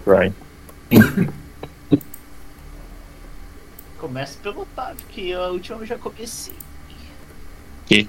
[0.06, 0.34] right.
[3.98, 6.54] Começa pelo Otávio, que a última eu já comecei.
[7.86, 8.08] Que?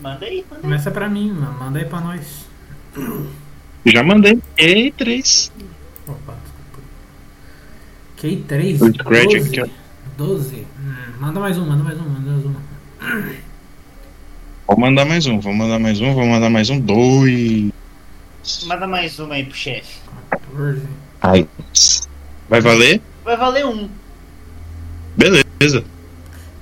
[0.00, 0.62] Manda aí, manda aí.
[0.62, 1.58] Começa pra mim, mano.
[1.58, 2.46] Manda aí pra nós.
[3.84, 4.40] Já mandei.
[4.56, 5.52] E três.
[6.06, 6.88] Opa, desculpa.
[8.18, 9.72] K3, Good scratch aqui, 12.
[10.16, 10.66] 12.
[10.80, 13.51] Hum, manda mais um, manda mais um, manda mais um.
[14.66, 16.80] Vou mandar mais um, vou mandar mais um, vou mandar mais um.
[16.80, 17.70] Dois.
[18.66, 20.00] Manda mais uma aí pro chefe.
[20.30, 20.82] 14.
[21.20, 21.48] Ai.
[22.48, 23.00] Vai valer?
[23.24, 23.88] Vai valer um.
[25.16, 25.84] Beleza.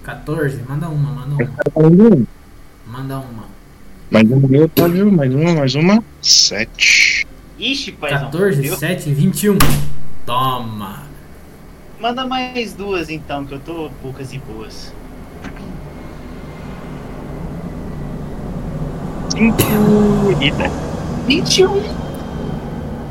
[0.03, 1.35] 14, manda uma, manda
[1.75, 2.27] uma.
[2.87, 3.45] Manda uma.
[4.11, 5.13] Mais um meu, Otávio.
[5.13, 6.05] Mais uma, mais uma.
[6.21, 7.27] Sete.
[7.59, 8.31] Ixi, paizão.
[8.31, 8.77] 14, viu?
[8.77, 9.59] 7, 21.
[10.27, 11.05] Toma.
[12.01, 14.93] Manda mais duas então, que eu tô poucas e boas.
[19.41, 20.37] Cinco.
[20.39, 20.71] E dez.
[21.27, 21.83] 21?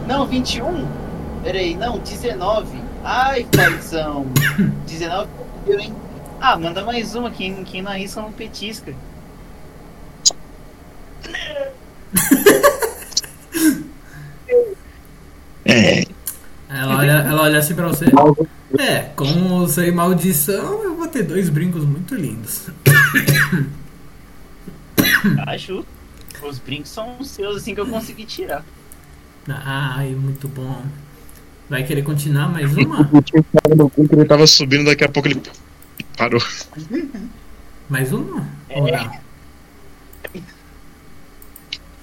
[0.08, 0.88] Não, 21?
[1.42, 2.80] Peraí, não, 19.
[3.04, 4.28] Ai, paizão.
[4.86, 5.28] 19
[5.66, 5.92] deu, hein?
[6.40, 8.94] Ah, manda mais uma, quem, quem não arrisca não petisca.
[15.66, 16.06] É.
[16.70, 18.06] Ela olha, ela olha assim pra você.
[18.78, 22.70] É, como usei maldição, eu vou ter dois brincos muito lindos.
[25.48, 25.84] Acho.
[26.42, 28.64] Os brincos são os seus, assim que eu consegui tirar.
[29.48, 30.84] Ai, muito bom.
[31.70, 33.02] Vai querer continuar mais uma?
[33.14, 35.42] O tio tava no cu que ele tava subindo, daqui a pouco ele
[36.18, 36.42] parou.
[37.90, 38.48] Mais uma?
[38.70, 39.20] É.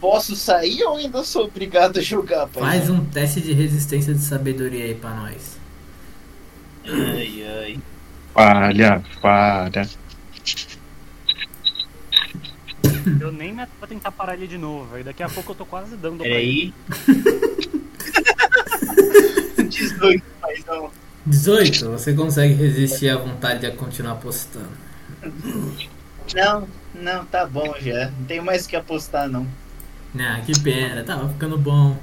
[0.01, 2.71] Posso sair ou ainda sou obrigado a jogar, paizão?
[2.71, 5.59] Faz um teste de resistência de sabedoria aí pra nós.
[6.87, 7.79] Ai, ai.
[8.33, 9.89] Falha, falha.
[13.21, 15.05] Eu nem me vou tentar parar ele de novo, velho.
[15.05, 16.73] Daqui a pouco eu tô quase dando Peraí.
[17.09, 17.87] ele.
[19.69, 20.91] 18, paizão.
[21.25, 24.69] 18, você consegue resistir à vontade de continuar apostando.
[26.35, 28.11] Não, não, tá bom já.
[28.11, 29.47] Não tenho mais o que apostar, não.
[30.19, 31.97] Ah, que pena, tava ficando bom.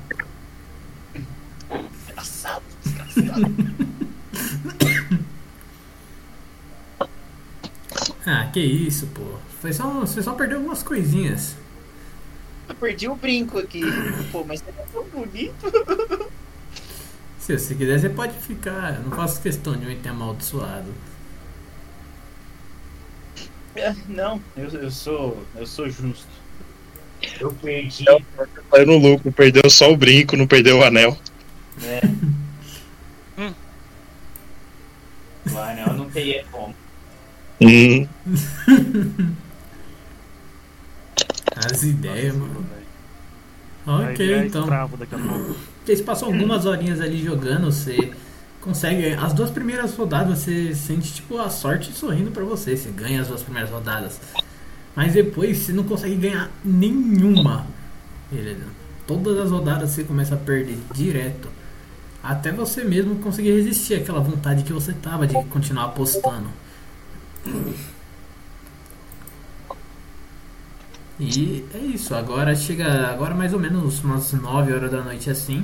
[2.05, 3.55] Desgraçado, desgraçado.
[8.25, 9.21] Ah, que isso, pô.
[9.63, 11.55] Foi só, você só perdeu algumas coisinhas.
[12.67, 13.81] Eu perdi o brinco aqui.
[14.29, 16.29] Pô, mas ele é tão bonito.
[17.39, 18.95] Se você quiser, você pode ficar.
[18.95, 20.93] Eu não faço questão de um item amaldiçoado.
[23.73, 25.41] É, Não, eu, eu sou.
[25.55, 26.27] Eu sou justo.
[27.39, 28.03] Eu perdi.
[28.69, 31.17] Saiu no lucro, perdeu só o brinco, não perdeu o anel.
[31.81, 32.01] É.
[33.35, 33.51] Hum.
[35.47, 36.75] Não, eu não teria como.
[37.59, 38.07] Hum,
[41.55, 42.65] As ideias, mano.
[43.85, 44.67] Ok, então.
[45.83, 48.13] Vocês passam algumas horinhas ali jogando, você
[48.61, 49.13] consegue.
[49.13, 52.77] As duas primeiras rodadas você sente tipo a sorte sorrindo pra você.
[52.77, 54.19] Você ganha as duas primeiras rodadas.
[54.95, 57.65] Mas depois você não consegue ganhar nenhuma.
[58.31, 58.63] Beleza?
[59.05, 61.49] Todas as rodadas você começa a perder direto.
[62.23, 66.47] Até você mesmo conseguir resistir àquela vontade que você tava de continuar apostando.
[71.19, 75.63] E é isso, agora chega agora mais ou menos umas 9 horas da noite assim.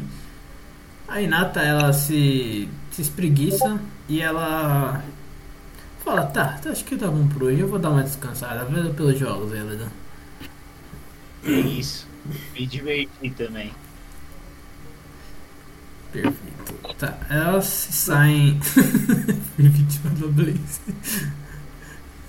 [1.07, 5.03] A Inata ela se, se espreguiça e ela
[6.03, 9.17] fala, tá, acho que tá bom por hoje, eu vou dar uma descansada, vendo pelos
[9.17, 9.91] jogos ela.
[11.43, 12.07] É isso.
[12.53, 13.71] Me diverti também.
[16.11, 16.73] Perfeito.
[16.97, 18.59] Tá, elas saem.
[20.19, 20.81] Do Blaze.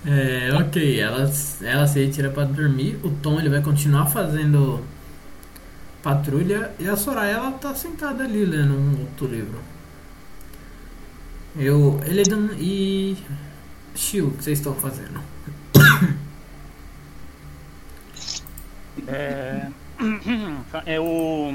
[0.05, 1.31] É, ok, ela,
[1.61, 2.99] ela se retira pra dormir.
[3.03, 4.83] O Tom ele vai continuar fazendo
[6.01, 6.71] patrulha.
[6.79, 9.59] E a Soraya ela tá sentada ali lendo um outro livro.
[11.55, 13.17] Eu, Eledan e
[13.95, 15.21] Shio, o que vocês estão fazendo?
[19.07, 19.67] É.
[20.87, 21.53] Eu,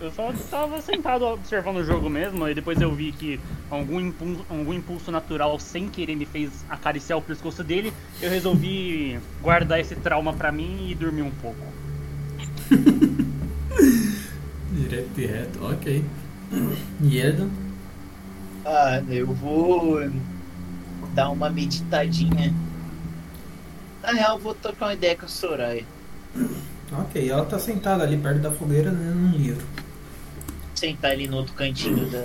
[0.00, 4.46] eu só estava sentado observando o jogo mesmo, e depois eu vi que algum impulso,
[4.48, 7.92] algum impulso natural sem querer me fez acariciar o pescoço dele.
[8.22, 11.60] Eu resolvi guardar esse trauma pra mim e dormir um pouco.
[14.70, 16.04] Direto e reto, ok.
[17.02, 17.48] Eledan?
[18.64, 20.08] Ah, eu vou
[21.14, 22.54] dar uma meditadinha.
[24.02, 25.84] Na real, eu vou trocar uma ideia com a Soraya.
[26.92, 29.66] Ok, ela tá sentada ali perto da fogueira lendo um livro.
[30.74, 32.18] Sentar ali no outro cantinho da.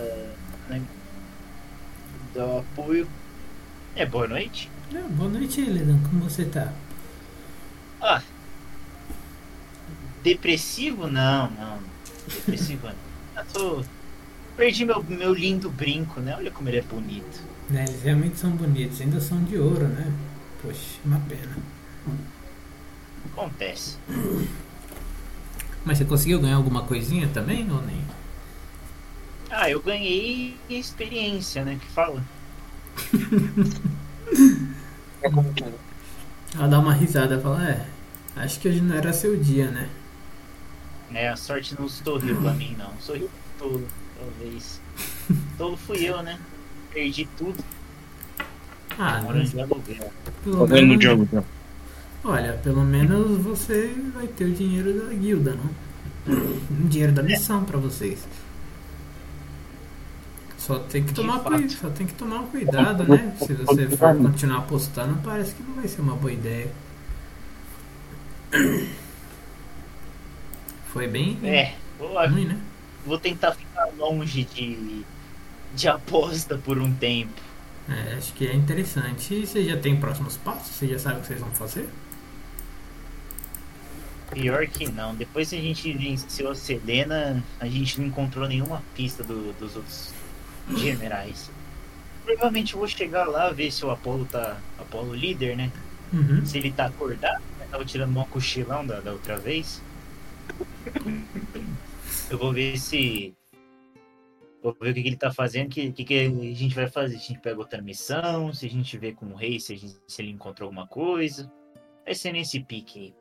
[0.69, 0.81] né,
[2.33, 3.07] do apoio.
[3.95, 4.69] É boa noite?
[4.93, 5.99] É, boa noite, Helena.
[6.07, 6.71] Como você tá?
[8.01, 8.21] Ah.
[10.23, 11.07] Depressivo?
[11.07, 11.79] Não, não.
[12.27, 12.95] Depressivo não.
[13.43, 13.83] Eu tô.
[14.55, 16.35] Perdi meu, meu lindo brinco, né?
[16.37, 17.41] Olha como ele é bonito.
[17.69, 20.11] Né, eles realmente são bonitos, ainda são de ouro, né?
[20.61, 21.57] Poxa, uma pena.
[23.31, 23.97] Acontece.
[25.85, 28.01] Mas você conseguiu ganhar alguma coisinha também ou nem?
[29.49, 31.77] Ah, eu ganhei experiência, né?
[31.79, 32.23] Que fala.
[36.55, 37.85] Ela dá uma risada e fala, é,
[38.35, 39.89] acho que hoje não era seu dia, né?
[41.13, 42.91] É, a sorte não sorriu pra mim, não.
[42.99, 43.85] Sorriu tolo,
[44.17, 44.81] talvez.
[45.57, 46.39] Tolo fui eu, né?
[46.91, 47.63] Perdi tudo.
[48.97, 50.11] Ah, Morando de aluguel.
[50.43, 51.25] pelo menos, Diogo?
[51.27, 51.43] tá?
[52.23, 55.69] Olha, pelo menos você vai ter o dinheiro da guilda, não?
[56.85, 58.27] O dinheiro da missão pra vocês.
[60.57, 61.57] Só tem que tomar fato.
[61.57, 63.35] cui- só tem que tomar cuidado, né?
[63.37, 66.71] Se você for continuar apostando, parece que não vai ser uma boa ideia.
[70.91, 72.57] Foi bem É, vou, ruim, né?
[73.05, 75.05] vou tentar ficar longe de,
[75.75, 77.41] de aposta por um tempo.
[77.87, 79.33] É, acho que é interessante.
[79.33, 80.75] E você já tem próximos passos?
[80.75, 81.89] Você já sabe o que vocês vão fazer?
[84.33, 85.15] Pior que não.
[85.15, 89.75] Depois que a gente venceu a Selena, a gente não encontrou nenhuma pista do- dos
[89.75, 90.13] outros
[90.77, 91.49] generais.
[92.25, 94.57] Provavelmente eu vou chegar lá, ver se o Apolo tá.
[94.79, 95.71] Apolo líder, né?
[96.13, 96.45] Uhum.
[96.45, 97.41] Se ele tá acordado.
[97.59, 99.81] Eu tava tirando um cochilão da, da outra vez.
[102.29, 103.33] Eu vou ver se.
[104.61, 106.87] Vou ver o que, que ele tá fazendo, o que, que, que a gente vai
[106.89, 107.17] fazer.
[107.17, 109.97] Se a gente pega outra missão, se a gente vê com o rei, se, gente-
[110.07, 111.51] se ele encontrou alguma coisa.
[112.05, 113.13] Vai ser nesse pique aí.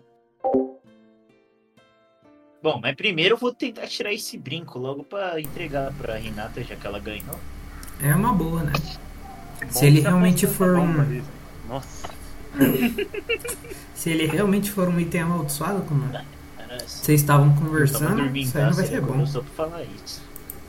[2.62, 6.76] Bom, mas primeiro eu vou tentar tirar esse brinco logo pra entregar pra Renata, já
[6.76, 7.38] que ela ganhou.
[8.00, 8.72] É uma boa, né?
[9.60, 11.22] Bom Se ele tá realmente for um-.
[11.68, 12.08] Nossa.
[13.94, 16.24] Se ele realmente for um item amaldiçoado, como Cara,
[16.86, 19.06] vocês estavam conversando, dormindo isso aí não casa, vai ser bom.
[19.12, 20.22] começou pra falar isso.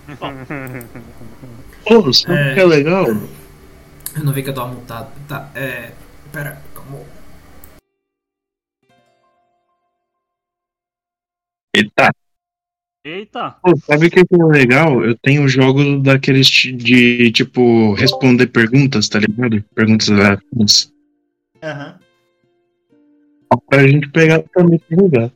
[1.85, 2.53] Pô, sabe o É.
[2.53, 3.05] que é legal?
[3.07, 5.09] Eu não vi que eu tava mutado.
[5.27, 5.91] Tá, é.
[6.31, 6.99] Pera, calma.
[11.75, 12.11] Eita,
[13.03, 13.57] Eita!
[13.63, 15.03] pô, sabe o que é legal?
[15.03, 19.63] Eu tenho jogos daqueles de, tipo, responder perguntas, tá ligado?
[19.73, 20.93] Perguntas aleatórias.
[21.63, 21.99] Aham.
[23.69, 25.31] Pra gente pegar também pra jogar.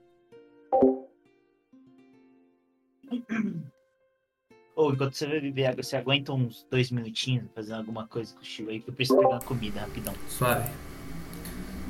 [4.76, 8.42] Ou enquanto você vai beber água, você aguenta uns dois minutinhos fazendo alguma coisa com
[8.42, 10.14] o Chico aí, que eu preciso pegar uma comida rapidão.
[10.28, 10.70] Suave.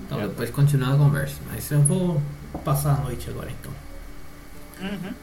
[0.05, 1.41] Então depois continuar a conversa.
[1.47, 2.21] Mas eu vou
[2.63, 3.86] passar a noite agora então.
[4.81, 5.13] Uhum.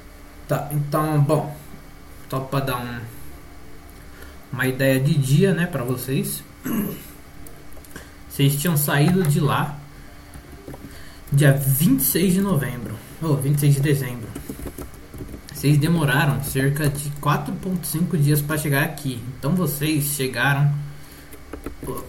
[0.48, 1.57] Tá, então, bom.
[2.28, 3.00] Só pra dar um,
[4.52, 6.42] uma ideia de dia, né, pra vocês.
[8.28, 9.78] Vocês tinham saído de lá
[11.32, 12.94] dia 26 de novembro.
[13.22, 14.28] Ou 26 de dezembro.
[15.52, 19.22] Vocês demoraram cerca de 4.5 dias pra chegar aqui.
[19.38, 20.74] Então vocês chegaram.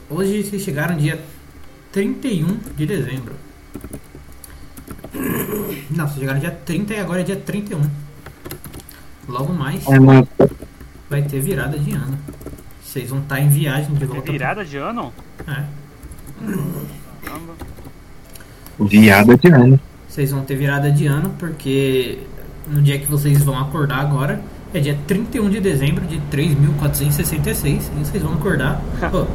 [0.10, 1.24] Hoje vocês chegaram dia
[1.92, 3.45] 31 de dezembro.
[5.90, 7.82] Não, vocês chegaram dia 30 e agora é dia 31.
[9.28, 10.00] Logo mais É
[11.10, 12.18] vai ter virada de ano.
[12.84, 14.32] Vocês vão estar em viagem de É volta.
[14.32, 15.14] virada de ano?
[15.48, 15.64] É.
[17.24, 17.54] Caramba.
[18.80, 19.80] viada de ano.
[20.08, 22.20] Vocês vão ter virada de ano porque
[22.68, 24.42] no dia que vocês vão acordar agora
[24.74, 28.82] é dia 31 de dezembro de 3466 e vocês vão acordar.
[29.14, 29.26] Ó,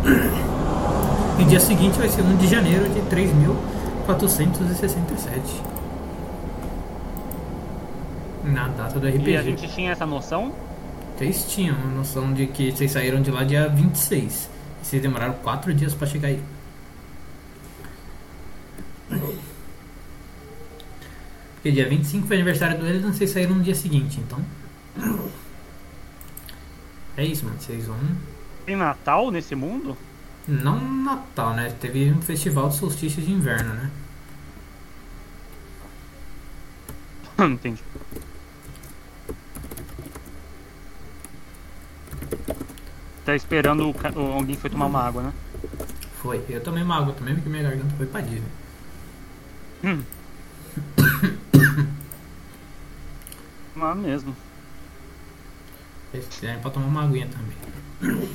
[1.41, 3.01] e dia seguinte vai ser 1 de janeiro de
[4.15, 5.63] 3467.
[8.45, 9.31] Na data do RPG.
[9.31, 10.53] E a gente tinha essa noção?
[11.17, 14.51] Vocês tinham a noção de que vocês saíram de lá dia 26.
[14.83, 16.43] E vocês demoraram 4 dias pra chegar aí.
[21.55, 24.39] Porque dia 25 foi aniversário do Elidan, vocês saíram no dia seguinte, então.
[27.17, 27.61] É isso, mano.
[27.61, 27.99] Vocês vão.
[28.65, 29.95] Tem Natal nesse mundo?
[30.49, 31.71] Não Natal, né?
[31.79, 33.91] Teve um festival de solstício de inverno, né?
[37.49, 37.83] Entendi.
[43.25, 45.33] Tá esperando o, alguém foi tomar uma água, né?
[46.21, 46.45] Foi.
[46.49, 48.43] Eu tomei uma água também, porque minha garganta foi padilha.
[49.85, 50.03] Hum.
[53.83, 54.37] Ah, mesmo.
[56.13, 58.29] Esse é pra tomar uma aguinha também.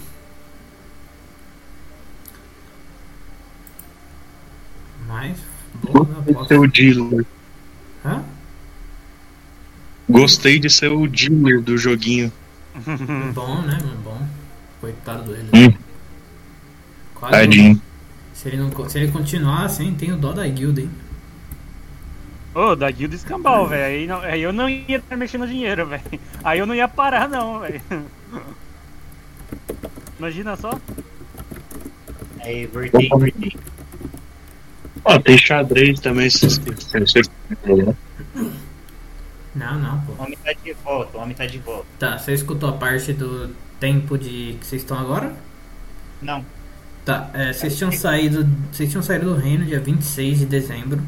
[5.06, 5.38] Mas,
[5.84, 7.24] boa, Seu Dilo.
[8.03, 8.24] Hã?
[10.20, 12.32] Gostei de ser o dealer do joguinho.
[13.34, 13.80] Bom, né?
[14.03, 14.22] Bom.
[14.82, 15.49] Coitado dele.
[15.53, 15.74] Hum.
[17.16, 17.82] Quase Tadinho.
[18.34, 20.89] Se ele, não, se ele continuar assim, tem o dó da guilda, hein?
[22.53, 23.84] Ô, da guilda escambau, velho.
[23.86, 26.03] Aí, não- aí eu não ia estar mexendo dinheiro, velho.
[26.43, 27.82] Aí eu não ia parar, não, velho.
[30.20, 30.80] Imagina só.
[32.41, 33.55] Aí, voltei, voltei.
[35.03, 37.28] Ó, tem xadrez também, se esquecer.
[39.56, 40.14] Não, não, pô.
[40.14, 41.86] O homem tá de volta, o homem tá de volta.
[41.97, 45.34] Tá, você escutou a parte do tempo de que vocês estão agora?
[46.22, 46.43] Não,
[47.06, 48.49] Tá, é, vocês tinham saído.
[48.72, 50.99] Vocês tinham saído do reino dia 26 de dezembro.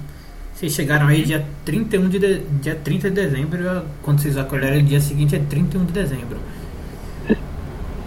[0.53, 4.83] Vocês chegaram aí dia 31 de, de dia 30 de dezembro, quando vocês acordaram o
[4.83, 6.37] dia seguinte é 31 de dezembro.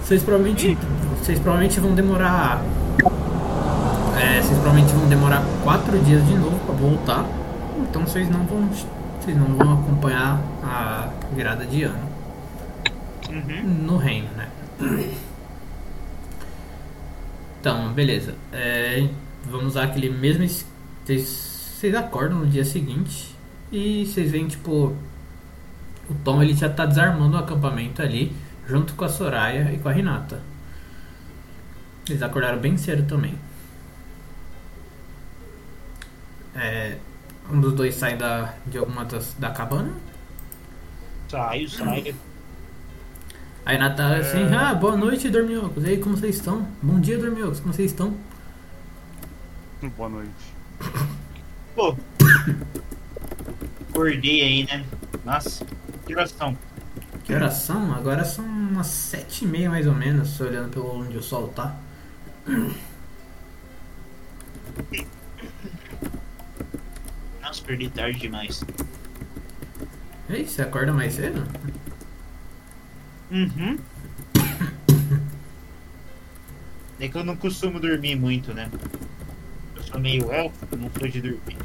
[0.02, 0.78] Vocês provavelmente.
[1.18, 2.62] Vocês provavelmente vão demorar.
[4.20, 7.26] É, vocês provavelmente vão demorar 4 dias de novo pra voltar.
[7.88, 8.68] Então vocês não vão.
[9.20, 12.10] Vocês não vão acompanhar a virada de ano
[13.64, 14.48] no reino, né?
[17.60, 18.34] Então, beleza.
[18.52, 19.08] É,
[19.44, 20.42] vamos usar aquele mesmo.
[20.42, 20.66] es-
[21.04, 21.22] Vocês,
[21.78, 23.34] vocês acordam no dia seguinte
[23.70, 24.96] e vocês veem, tipo.
[26.08, 28.34] O Tom ele já tá desarmando o acampamento ali,
[28.66, 30.40] junto com a Soraya e com a Renata.
[32.08, 33.34] Eles acordaram bem cedo também.
[36.56, 36.96] É,
[37.52, 39.92] um dos dois sai da, de alguma das, da cabana.
[41.28, 42.14] saio, saio.
[43.64, 45.84] Aí Renata assim, ah, boa noite, dormiocos.
[45.84, 46.66] E aí, como vocês estão?
[46.82, 48.16] Bom dia, dormiocos, como vocês estão?
[49.96, 50.30] Boa noite.
[51.74, 51.96] Pô,
[53.88, 54.84] acordei aí, né?
[55.24, 55.64] Nossa,
[56.06, 56.56] que oração.
[57.24, 57.94] Que horas são?
[57.94, 61.76] Agora são umas sete e meia mais ou menos, olhando pelo onde o sol tá.
[67.50, 68.64] Nossa, perdi tarde demais.
[70.28, 71.44] E aí, você acorda mais cedo?
[73.28, 73.76] Uhum.
[77.00, 78.70] É que eu não costumo dormir muito, né?
[79.74, 81.56] Eu sou meio elfo, não sou de dormir.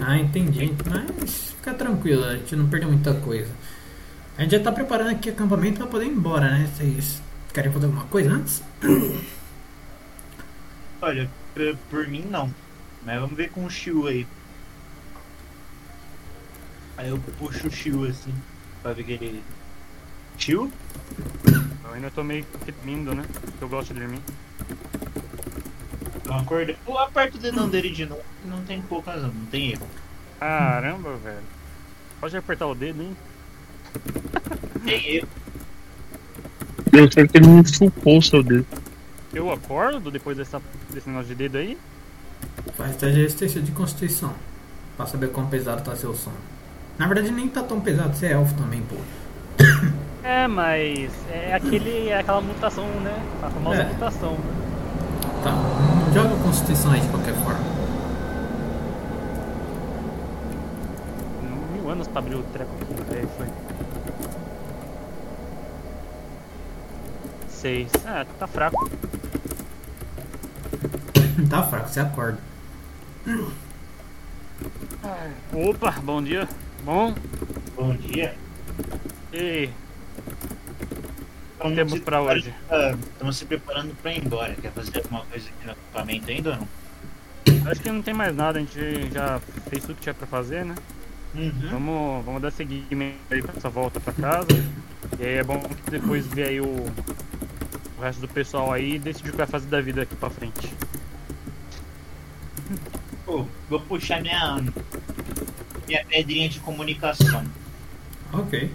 [0.00, 0.72] Ah, entendi.
[0.88, 3.50] Mas fica tranquilo, a gente não perdeu muita coisa.
[4.38, 6.70] A gente já tá preparando aqui acampamento pra poder ir embora, né?
[6.74, 7.20] Vocês
[7.52, 8.62] querem fazer alguma coisa antes?
[11.06, 12.52] Olha, por, por mim não.
[13.04, 14.26] Mas vamos ver com o Shiu aí.
[16.96, 18.34] Aí eu puxo o Shiu assim,
[18.82, 19.40] pra ver que ele.
[20.36, 20.68] Shiu?
[21.84, 23.24] Eu ainda tô meio dormindo, né?
[23.32, 24.20] Porque eu gosto de dormir.
[26.24, 26.74] Não acorda.
[26.84, 28.24] Pô, aperta o dedão dele de novo.
[28.44, 29.86] Não tem poucas, não, não tem erro.
[30.40, 31.46] Caramba, velho.
[32.20, 33.16] Pode apertar o dedo, hein?
[34.84, 35.28] Tem erro.
[36.92, 38.66] Eu sei que ele não chupou o seu dedo.
[39.36, 41.76] Eu acordo depois dessa, desse negócio de dedo aí?
[42.74, 44.32] Faz teste de resistência de constituição.
[44.96, 46.36] Pra saber quão pesado tá seu sono.
[46.98, 48.96] Na verdade nem tá tão pesado, você é elfo também, pô.
[50.24, 53.14] É, mas é aquele, é aquela mutação, né?
[53.42, 53.84] A famosa É.
[53.84, 54.32] mutação.
[54.32, 54.38] né?
[55.44, 55.52] Tá,
[56.14, 57.60] joga constituição aí de qualquer forma.
[61.74, 63.28] Mil anos pra abrir o treco aqui, velho.
[63.36, 63.46] Foi.
[67.50, 67.90] Seis.
[68.06, 68.90] Ah, tá fraco.
[71.50, 72.38] tá fraco, você acorda.
[75.52, 76.48] Opa, bom dia.
[76.84, 77.14] Bom?
[77.76, 78.34] Bom dia.
[79.32, 79.68] E
[81.52, 82.54] Estamos temos pra hoje?
[82.68, 84.54] pra- Estamos se preparando pra ir embora.
[84.54, 86.68] Quer fazer alguma coisa aqui no acampamento ainda ou não?
[87.70, 90.64] acho que não tem mais nada, a gente já fez tudo que tinha pra fazer,
[90.64, 90.74] né?
[91.34, 91.68] Uhum.
[91.70, 94.46] Vamos, vamos dar seguimento aí pra essa volta pra casa.
[95.18, 96.64] E aí é bom que depois ver aí o,
[97.98, 100.30] o resto do pessoal aí e decidir o que vai fazer da vida aqui pra
[100.30, 100.72] frente.
[103.68, 104.62] Vou puxar minha.
[105.86, 107.44] Minha pedrinha de comunicação.
[108.32, 108.70] Ok.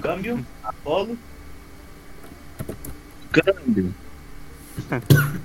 [0.00, 1.18] Câmbio, Apolo.
[3.32, 3.94] Câmbio.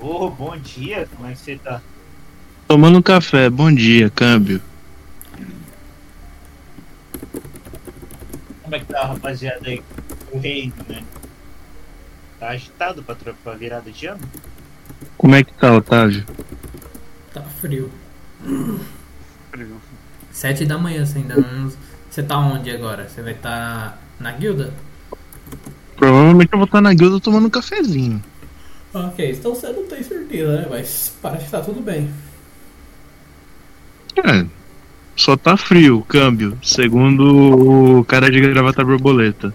[0.00, 1.80] Ô, bom dia, como é que você tá?
[2.66, 4.60] Tomando um café, bom dia, câmbio.
[8.62, 9.82] Como é que tá, rapaziada aí?
[10.32, 11.04] O reino, né?
[12.40, 14.20] Tá agitado pra, pra virada de ano?
[15.16, 16.24] Como é que tá, Otávio?
[17.32, 17.90] Tá frio.
[19.50, 19.80] Frio.
[20.30, 21.70] Sete da manhã, você ainda não.
[22.10, 23.08] Você tá onde agora?
[23.08, 24.72] Você vai estar na guilda?
[25.96, 28.22] Provavelmente eu vou estar na guilda tomando um cafezinho.
[28.92, 30.66] Ok, então você não tem certeza, né?
[30.68, 32.10] Mas parece que tá tudo bem.
[34.16, 34.44] É,
[35.16, 36.58] só tá frio, câmbio.
[36.62, 39.54] Segundo o cara de gravata borboleta.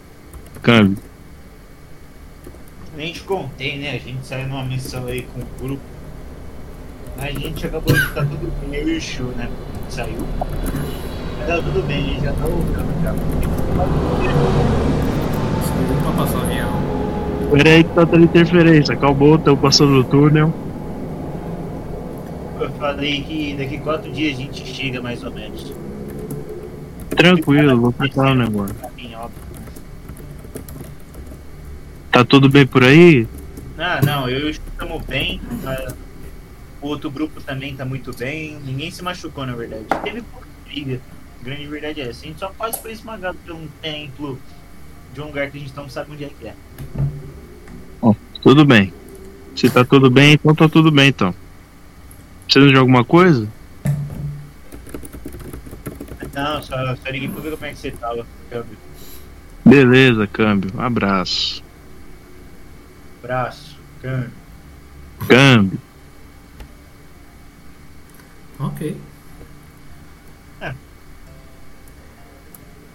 [0.62, 1.07] Câmbio.
[2.98, 3.92] Nem te contei, né?
[3.92, 5.82] A gente saiu numa missão aí com o grupo.
[7.20, 9.48] A gente acabou de estar tudo bem, eu e o Shu, né?
[9.90, 10.26] Saiu.
[11.38, 13.14] Mas tá tudo bem, a gente já tá voltando já.
[16.18, 16.72] Passar o avião.
[17.52, 18.94] Pera aí que tá tendo interferência.
[18.96, 20.52] Acabou, tô passando no túnel.
[22.60, 25.72] Eu falei que daqui quatro dias a gente chega mais ou menos.
[27.12, 28.76] Tranquilo, vou ficar um negócio.
[28.84, 29.48] Assim, óbvio.
[32.18, 33.28] Tá tudo bem por aí?
[33.78, 35.40] Ah, não, eu e estamos bem.
[35.64, 35.94] ah,
[36.82, 38.58] O outro grupo também tá muito bem.
[38.66, 39.86] Ninguém se machucou, na verdade.
[40.04, 41.00] Teve pouca briga.
[41.40, 42.24] A grande verdade é essa.
[42.24, 44.40] A gente só quase foi esmagado por um templo
[45.14, 46.56] de um lugar que a gente não sabe onde é que é.
[48.42, 48.92] Tudo bem.
[49.56, 51.36] Se tá tudo bem, então tá tudo bem então.
[52.46, 53.48] Precisa de alguma coisa?
[56.34, 58.26] Não, só, só liguei pra ver como é que você tava.
[58.50, 58.76] Câmbio.
[59.64, 60.72] Beleza, câmbio.
[60.76, 61.67] Um abraço.
[63.28, 64.32] Braço, câmbio.
[65.28, 65.80] Câmbio.
[68.58, 68.98] Ok.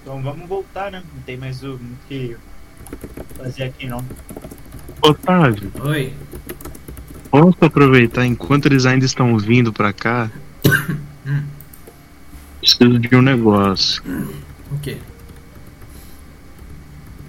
[0.01, 1.03] Então vamos voltar, né?
[1.15, 2.35] Não tem mais o o que
[3.37, 4.03] fazer aqui não.
[5.03, 6.15] Otávio, Oi.
[7.31, 10.31] posso aproveitar enquanto eles ainda estão vindo pra cá?
[12.59, 14.03] Preciso de um negócio.
[14.71, 14.97] O quê?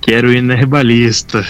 [0.01, 1.45] Quero ir na herbalista.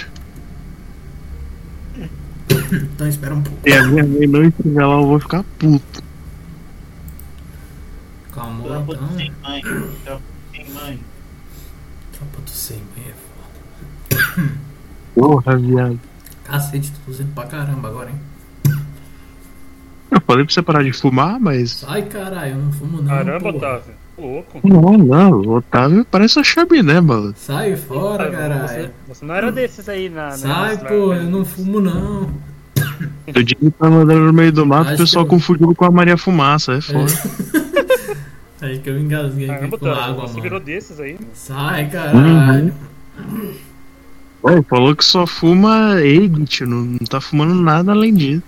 [2.74, 3.60] Então espera um pouco.
[3.64, 6.04] Se a minha mãe não estiver lá, eu vou ficar puto.
[8.34, 9.10] Calma, então.
[9.16, 9.62] sem mãe.
[10.04, 10.24] Trampo
[10.56, 11.00] sem mãe.
[12.12, 14.50] Trampo sem mãe é foda.
[15.16, 16.00] Porra, viado.
[16.44, 18.20] Cacete, tô tossindo pra caramba agora, hein?
[20.12, 21.72] Eu falei pra você parar de fumar, mas.
[21.72, 23.08] Sai, caralho, eu não fumo não.
[23.08, 23.58] Caramba, porra.
[23.58, 23.94] Otávio.
[24.16, 24.62] Louco.
[24.64, 27.34] Não, não, o Otávio parece uma chaminé, mano.
[27.36, 28.68] Sai fora, caralho.
[28.68, 30.26] Você, você não era desses aí na.
[30.26, 32.30] na Sai, na- pô, eu não fumo não.
[33.28, 35.92] O dia tá mandando no meio do mato, Acho o pessoal eu- confundiu com a
[35.92, 37.06] Maria Fumaça, é foda.
[38.62, 40.42] Acho que eu engasguei aqui Caramba, com água, você mano.
[40.44, 41.18] virou desses aí.
[41.34, 42.74] Sai, caralho.
[44.44, 48.44] Ué, falou que só fuma Egit, não, não tá fumando nada além disso.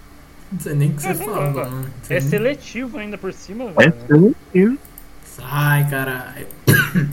[0.51, 1.75] Não sei nem o que você Caramba, fala, mano.
[1.81, 4.35] Não sei É seletivo ainda por cima, É velho.
[4.53, 4.77] seletivo.
[5.25, 6.47] Sai, caralho.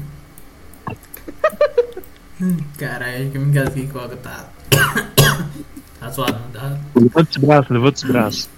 [2.78, 4.16] Caralho, acho que eu me engasguei com água.
[4.16, 4.48] Tá.
[6.02, 6.76] Tá zoado, não dá.
[6.96, 8.48] Levanta os braços, levanta os braços.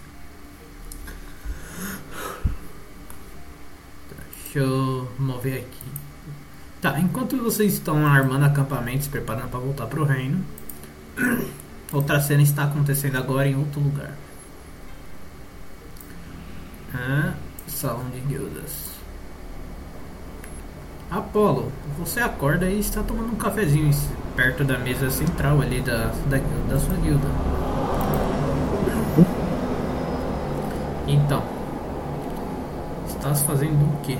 [4.32, 5.92] Deixa eu mover aqui.
[6.80, 10.42] Tá, enquanto vocês estão armando acampamentos, se preparando para voltar pro reino,
[11.92, 14.16] outra cena está acontecendo agora em outro lugar.
[16.94, 17.34] Ah,
[17.66, 18.94] salão de guildas.
[21.10, 23.90] Apolo, você acorda e está tomando um cafezinho
[24.34, 26.38] perto da mesa central ali da, da,
[26.68, 27.28] da sua guilda.
[31.06, 31.42] Então,
[33.06, 34.18] estás fazendo o quê?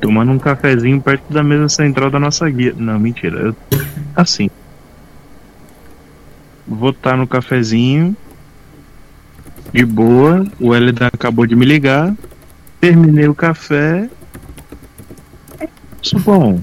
[0.00, 2.72] Tomando um cafezinho perto da mesa central da nossa guia.
[2.76, 3.38] Não, mentira.
[3.38, 3.56] Eu...
[4.14, 4.48] Assim.
[6.66, 8.16] Vou estar no cafezinho.
[9.72, 10.46] De boa.
[10.60, 12.14] O Elidan acabou de me ligar.
[12.80, 14.08] Terminei o café.
[16.02, 16.62] Isso bom.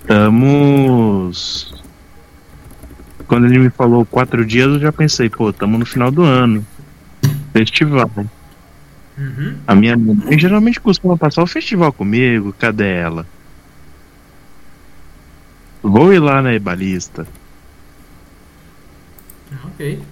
[0.00, 1.74] Estamos.
[3.26, 6.66] Quando ele me falou quatro dias, eu já pensei, pô, estamos no final do ano.
[7.52, 8.10] Festival.
[9.18, 9.58] Uhum.
[9.66, 12.54] A minha mãe geralmente costuma passar o festival comigo.
[12.58, 13.26] Cadê ela?
[15.82, 17.26] Vou ir lá na Ebalista.
[19.64, 20.02] Ok.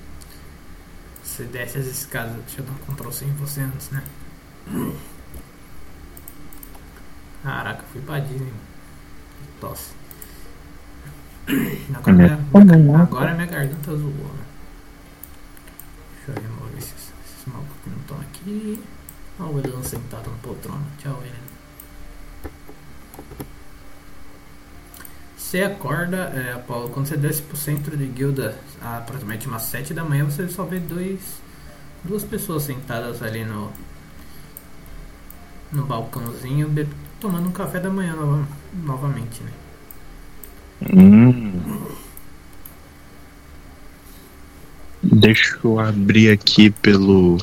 [1.22, 2.32] Você desce as escadas.
[2.46, 4.02] Deixa eu dar um Ctrl C em você antes, né?
[7.96, 8.52] Fui pra Disney.
[9.38, 9.92] Que Tosse.
[11.94, 14.10] Agora, minha, agora minha garganta zoou.
[14.10, 14.44] né?
[16.26, 18.82] Deixa eu remover esses, esses malucos que não estão aqui.
[19.38, 20.84] Olha o Elian sentado no poltrona.
[20.98, 21.46] Tchau, Elian.
[25.38, 30.04] Você acorda, é, Apolo, quando você desce pro centro de guilda, aproximadamente umas 7 da
[30.04, 31.20] manhã, você só vê dois,
[32.04, 33.72] duas pessoas sentadas ali no,
[35.72, 36.68] no balcãozinho,
[37.20, 38.46] tomando um café da manhã nova-
[38.84, 39.50] novamente, né?
[40.92, 41.52] Hum.
[45.02, 47.38] Deixa eu abrir aqui pelo.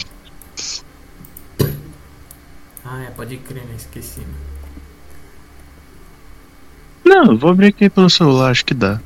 [2.86, 3.74] Ah, é, pode crer, né?
[3.76, 4.20] Esqueci.
[4.20, 4.26] né?
[7.06, 9.00] Não, vou abrir aqui pelo celular, acho que dá.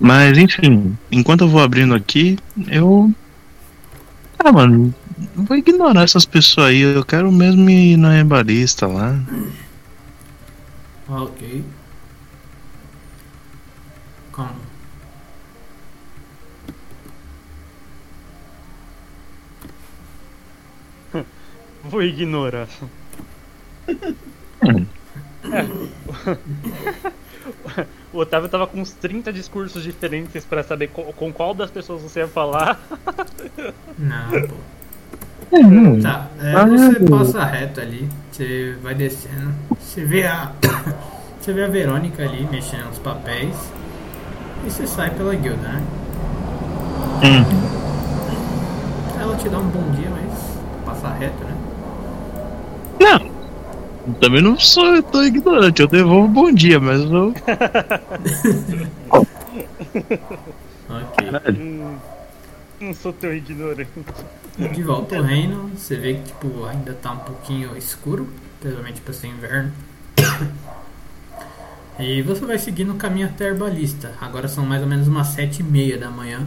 [0.00, 2.38] Mas enfim, enquanto eu vou abrindo aqui,
[2.68, 3.12] eu.
[4.38, 4.94] Ah, mano,
[5.34, 6.80] vou ignorar essas pessoas aí.
[6.80, 9.18] Eu quero mesmo ir na Ebalista lá.
[11.08, 11.64] Ah, ok.
[14.32, 14.60] Como?
[21.84, 22.68] Vou ignorar.
[24.62, 24.86] Hum.
[25.52, 25.64] é.
[28.12, 32.00] O Otávio tava com uns 30 discursos diferentes para saber com, com qual das pessoas
[32.00, 32.80] você ia falar.
[33.98, 34.54] Não, pô.
[35.56, 36.00] Hum.
[36.00, 37.10] Tá, é, Ah, você meu.
[37.18, 40.50] passa reto ali, você vai descendo, você vê a.
[41.40, 43.54] Você vê a Verônica ali mexendo nos papéis
[44.66, 45.82] e você sai pela guilda, né?
[47.22, 47.44] Hum.
[49.20, 51.54] Ela te dá um bom dia, mas passa reto, né?
[52.98, 54.14] Não.
[54.14, 57.34] Também não sou tão ignorante, eu devolvo bom dia, mas eu.
[60.88, 61.28] Ok.
[61.60, 61.96] Hum,
[62.84, 63.90] não sou tão ignorante.
[64.72, 68.28] De volta ao reino, você vê que tipo, ainda tá um pouquinho escuro,
[68.60, 69.72] principalmente para ser inverno.
[71.98, 74.12] E você vai seguindo o caminho até a Herbalista.
[74.20, 76.46] Agora são mais ou menos umas sete e meia da manhã.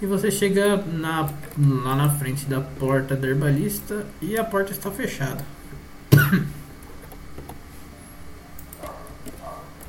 [0.00, 4.90] E você chega na, lá na frente da porta da Herbalista e a porta está
[4.90, 5.44] fechada.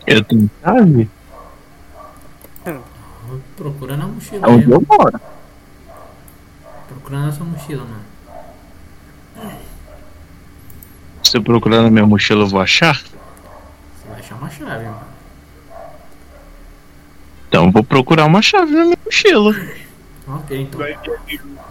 [0.07, 1.09] Eu tenho chave?
[3.57, 5.19] Procura na mochila É onde eu moro.
[7.07, 9.55] Procura na sua mochila, mano.
[11.23, 12.97] Se eu procurar na minha mochila, eu vou achar?
[12.97, 15.07] Você vai achar uma chave, mano.
[17.47, 19.55] Então eu vou procurar uma chave na minha mochila.
[20.27, 20.81] Ok, então.
[20.81, 21.17] Vai ter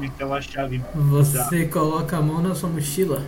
[0.06, 0.82] aquela chave.
[0.94, 3.22] Você coloca a mão na sua mochila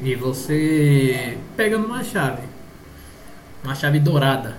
[0.00, 2.42] e você pega numa chave,
[3.64, 4.58] uma chave dourada.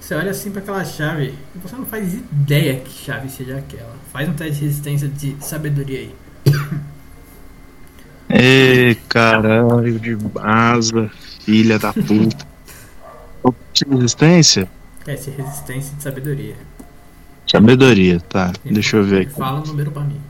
[0.00, 3.94] Você olha assim para aquela chave e você não faz ideia que chave seja aquela.
[4.12, 6.14] Faz um teste de resistência de sabedoria aí.
[8.30, 11.10] Ê, caralho de asa,
[11.44, 12.46] filha da puta.
[13.44, 14.68] É a Resistência?
[15.04, 16.56] Teste de resistência de sabedoria.
[17.50, 18.52] Sabedoria, tá.
[18.64, 19.32] Deixa eu ver aqui.
[19.32, 20.20] Fala o número pra mim.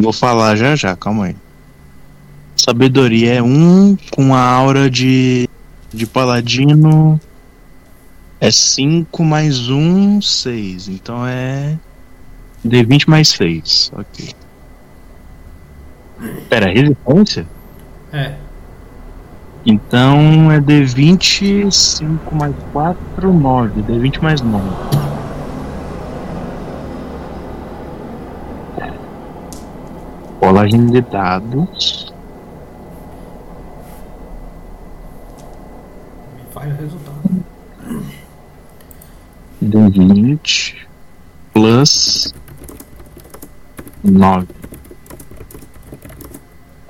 [0.00, 1.36] Vou falar já já, calma aí.
[2.56, 5.48] Sabedoria é um com a aura de,
[5.92, 7.20] de paladino.
[8.40, 10.88] É 5 mais 1, um, 6.
[10.88, 11.78] Então é.
[12.66, 13.92] D20 mais 6.
[13.94, 14.34] Ok.
[16.48, 17.46] Pera, resistência?
[18.12, 18.34] É,
[19.64, 23.82] Então é D20, 5 mais 4, 9.
[23.82, 24.68] D20 mais 9.
[30.40, 32.10] Colagem de dados.
[36.36, 37.44] me faz o resultado.
[39.62, 40.76] D20
[41.54, 42.34] plus
[44.04, 44.46] 9.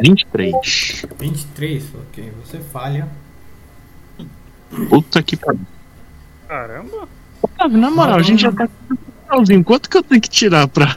[0.00, 1.06] 23.
[1.18, 2.32] 23, ok.
[2.44, 3.08] Você falha.
[4.88, 5.60] Puta que pariu.
[6.48, 7.08] Caramba!
[7.70, 9.64] Na moral, a gente já tá com o finalzinho.
[9.64, 10.96] Quanto que eu tenho que tirar pra.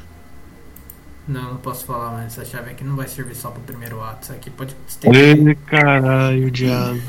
[1.28, 4.24] Não, não posso falar, mas essa chave aqui não vai servir só pro primeiro ato.
[4.24, 4.76] Isso aqui pode.
[5.04, 7.02] Ei, caralho, diabo.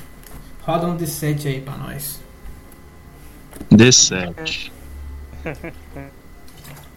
[0.65, 2.21] Roda um D7 aí pra nós.
[3.73, 4.71] D7.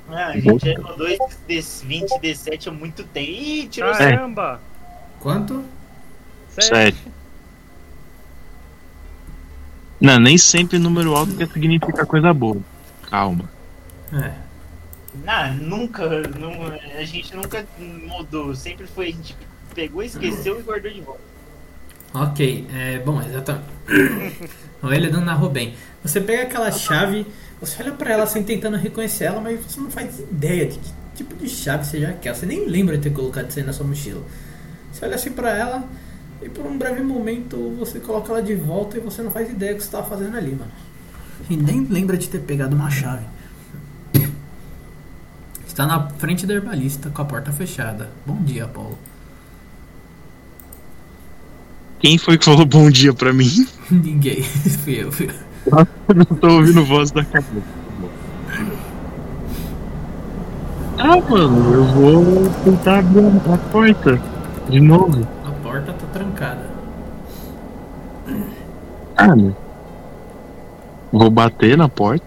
[0.10, 1.06] Ah, a gente já rodou
[1.50, 3.30] esses 20 D7 há muito tempo.
[3.30, 3.98] Ih, tirou É.
[3.98, 4.62] Caramba!
[5.20, 5.66] Quanto?
[6.48, 6.98] Sete.
[10.00, 12.62] Não, nem sempre número alto quer significar coisa boa.
[13.10, 13.50] Calma.
[14.14, 14.34] É.
[15.26, 16.08] Não, nunca.
[16.40, 16.68] não-
[16.98, 18.56] a gente nunca mudou.
[18.56, 19.08] Sempre foi.
[19.10, 19.36] A gente
[19.76, 21.20] pegou, esqueceu e guardou de volta.
[22.24, 23.66] Ok, é bom, exatamente.
[24.82, 25.76] o Elidan narrou bem.
[26.04, 27.26] Você pega aquela chave,
[27.62, 30.92] você olha pra ela assim tentando reconhecer ela, mas você não faz ideia de que
[31.16, 32.36] tipo de chave seja aquela.
[32.36, 34.24] Você nem lembra de ter colocado isso aí na sua mochila.
[34.92, 35.84] Você olha assim pra ela
[36.42, 39.74] e por um breve momento você coloca ela de volta e você não faz ideia
[39.74, 40.72] do que você tava fazendo ali, mano.
[41.50, 43.26] E nem lembra de ter pegado uma chave.
[45.68, 48.10] Está na frente da herbalista com a porta fechada.
[48.26, 48.98] Bom dia, Paulo.
[52.00, 53.68] Quem foi que falou bom dia pra mim?
[53.90, 54.44] Ninguém.
[54.84, 55.48] fui eu, fui eu.
[56.16, 57.78] Não tô ouvindo voz da cabeça.
[61.00, 64.22] Ah, mano, eu vou tentar abrir a porta
[64.70, 65.28] de novo.
[65.46, 66.70] A porta tá trancada.
[69.16, 69.54] Ah, né?
[71.12, 72.26] Vou bater na porta.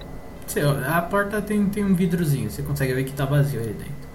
[0.86, 4.10] A porta tem, tem um vidrozinho, você consegue ver que tá vazio ali dentro.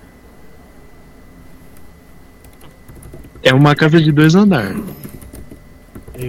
[3.42, 4.84] É uma casa de dois andares.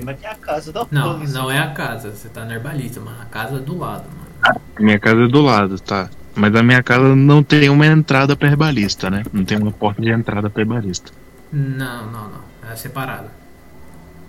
[0.05, 3.17] Mas tem a casa da Não, não é a casa, você tá na herbalista, mano.
[3.21, 4.61] A casa é do lado, mano.
[4.79, 6.09] Minha casa é do lado, tá?
[6.35, 9.25] Mas a minha casa não tem uma entrada pra herbalista, né?
[9.33, 11.11] Não tem uma porta de entrada pra herbalista.
[11.53, 12.71] Não, não, não.
[12.71, 13.31] É separada.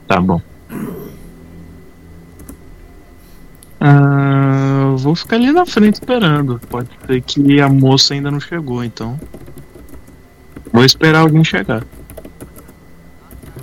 [0.08, 0.42] Tá bom.
[3.80, 6.60] Ah, vou ficar ali na frente esperando.
[6.70, 9.20] Pode ser que a moça ainda não chegou, então.
[10.72, 11.84] Vou esperar alguém chegar.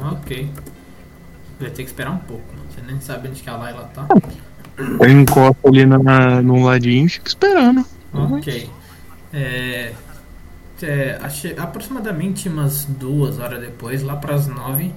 [0.00, 0.50] Ok.
[1.60, 2.66] Vai ter que esperar um pouco, mano.
[2.70, 4.06] Você nem sabe onde que a Layla tá.
[4.78, 7.84] Eu encosto ali na, num ladinho e fico esperando.
[8.12, 8.70] Ok.
[9.32, 9.92] É,
[10.82, 14.92] é, ache- aproximadamente umas duas horas depois, lá pras nove,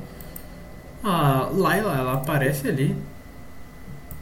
[1.03, 2.95] a Layla ela aparece ali.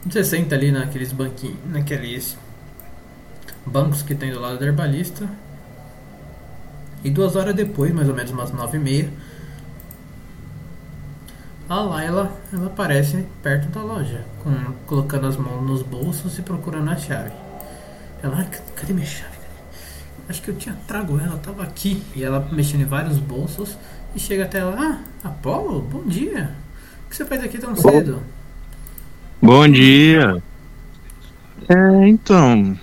[0.04, 2.36] Você senta ali naqueles banquinhos, naqueles
[3.64, 5.28] bancos que tem do lado da herbalista.
[7.02, 9.10] E duas horas depois, mais ou menos umas nove e meia,
[11.68, 14.54] a Layla ela aparece perto da loja, com,
[14.86, 17.32] colocando as mãos nos bolsos e procurando a chave.
[18.22, 19.30] Ela, "Ah, cadê minha chave?
[19.32, 20.28] Cadê?
[20.28, 22.02] Acho que eu tinha trago ela, tava aqui.
[22.14, 23.76] E ela mexendo em vários bolsos
[24.14, 26.50] e chega até ela, ah, Apolo, bom dia.
[27.06, 28.22] O que você faz aqui tão cedo?
[29.42, 30.42] Bom dia.
[31.68, 32.76] É, então.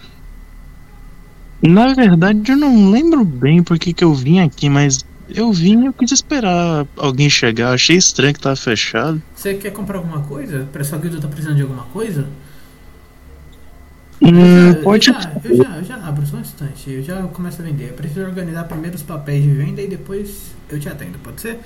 [1.62, 5.84] Na verdade, eu não lembro bem por que que eu vim aqui, mas eu vim
[5.84, 7.74] e eu quis esperar alguém chegar.
[7.74, 9.22] Achei estranho que tava fechado.
[9.36, 10.68] Você quer comprar alguma coisa?
[10.72, 12.28] Pra sua guilda tá precisando de alguma coisa?
[14.22, 15.10] Hum, eu, já, pode.
[15.10, 16.90] eu, já, eu, já, eu já abro, só um instante.
[16.90, 17.90] Eu já começo a vender.
[17.90, 21.60] Eu preciso organizar primeiro os papéis de venda e depois eu te atendo, pode ser?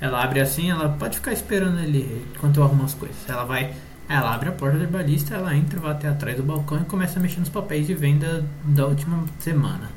[0.00, 3.16] Ela abre assim, ela pode ficar esperando ali enquanto eu arrumo as coisas.
[3.28, 3.72] Ela vai.
[4.08, 7.18] Ela abre a porta do herbalista, ela entra, vai até atrás do balcão e começa
[7.18, 9.88] a mexer nos papéis de venda da última semana.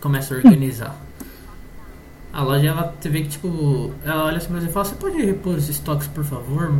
[0.00, 0.94] Começa a organizar.
[2.32, 3.90] A loja, ela você vê que tipo.
[4.04, 6.72] Ela olha assim pra você e fala: Você pode repor os estoques, por favor?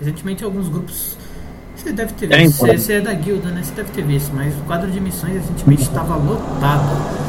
[0.00, 1.16] Recentemente, alguns grupos.
[1.76, 2.64] Você deve ter É, visto.
[2.64, 2.66] então.
[2.74, 3.62] Você, você é da guilda, né?
[3.62, 7.22] Você deve ter visto, mas o quadro de missões recentemente estava lotado.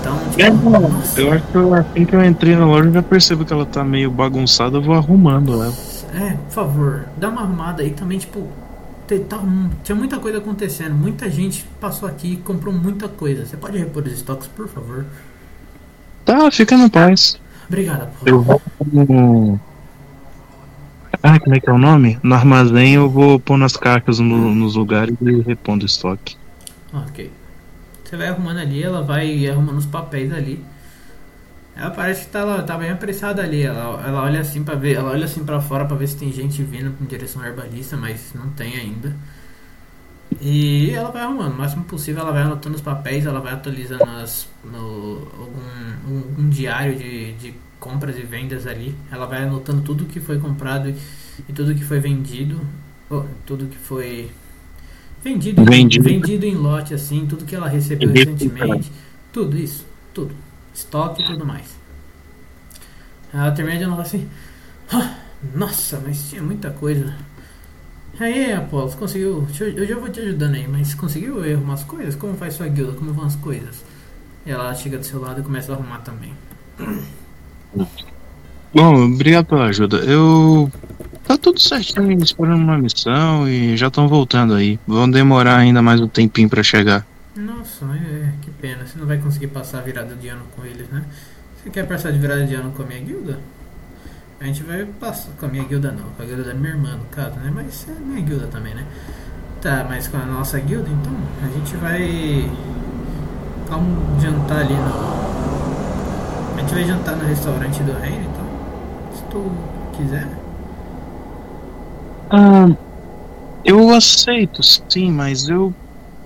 [0.00, 0.70] Então, É, tipo.
[0.70, 1.20] nossa.
[1.20, 3.64] eu acho que eu- assim que eu entrei na loja eu já percebo que ela
[3.64, 5.72] tá meio bagunçada, eu vou arrumando ela.
[6.14, 8.46] É, por favor, dá uma arrumada aí também, tipo.
[9.82, 13.44] Tinha muita coisa acontecendo, muita gente passou aqui e comprou muita coisa.
[13.46, 15.04] Você pode repor os estoques, por favor?
[16.24, 17.40] Tá, fica na paz.
[17.68, 18.28] Obrigada, pô.
[18.28, 18.60] Eu vou
[18.92, 19.60] no.
[21.22, 22.18] Ah, como é que é o nome?
[22.22, 26.36] No armazém eu vou pôr nas caixas no- nos lugares e repondo o estoque.
[26.92, 27.30] Ok.
[28.04, 30.62] Você vai arrumando ali, ela vai arrumando os papéis ali.
[31.74, 33.62] Ela parece que tá, ela tá bem apressada ali.
[33.62, 36.32] Ela, ela olha assim para ver, ela olha assim para fora para ver se tem
[36.32, 39.16] gente vindo em direção ao herbalista, mas não tem ainda.
[40.40, 44.04] E ela vai arrumando, o máximo possível ela vai anotando os papéis, ela vai atualizando
[44.04, 45.60] as, no, algum
[46.08, 48.94] um, um diário de, de compras e vendas ali.
[49.10, 50.96] Ela vai anotando tudo que foi comprado e,
[51.48, 52.60] e tudo que foi vendido.
[53.10, 54.30] Oh, tudo que foi
[55.22, 56.04] vendido, Vendido.
[56.04, 58.90] vendido em lote, assim, tudo que ela recebeu recentemente.
[59.32, 60.34] Tudo isso, tudo.
[60.74, 61.66] Estoque e tudo mais.
[63.32, 64.28] Ela termina de anotar assim.
[64.92, 65.14] "Ah,
[65.54, 67.14] nossa, mas tinha muita coisa.
[68.20, 69.46] Aí, Apolo, você conseguiu.
[69.74, 72.14] Eu já vou te ajudando aí, mas conseguiu arrumar as coisas?
[72.14, 72.92] Como faz sua guilda?
[72.92, 73.82] Como vão as coisas?
[74.44, 76.32] Ela chega do seu lado e começa a arrumar também.
[78.74, 79.98] Bom, obrigado pela ajuda.
[79.98, 80.70] Eu.
[81.24, 84.78] Tá tudo certinho, esperando uma missão e já estão voltando aí.
[84.86, 87.06] Vão demorar ainda mais um tempinho pra chegar.
[87.36, 88.86] Nossa, é, que pena.
[88.86, 91.04] Você não vai conseguir passar a virada de ano com eles, né?
[91.56, 93.38] Você quer passar de virada de ano com a minha guilda?
[94.38, 95.30] A gente vai passar.
[95.38, 97.50] Com a minha guilda não, com a guilda da minha irmã, no caso, né?
[97.54, 98.86] Mas é minha guilda também, né?
[99.62, 102.50] Tá, mas com a nossa guilda, então, a gente vai.
[103.70, 106.56] Um jantar ali no.
[106.56, 108.46] A gente vai jantar no restaurante do reino, então.
[109.16, 109.50] Se tu
[109.96, 110.28] quiser.
[112.28, 112.68] Ah,
[113.64, 115.72] eu aceito, sim, mas eu.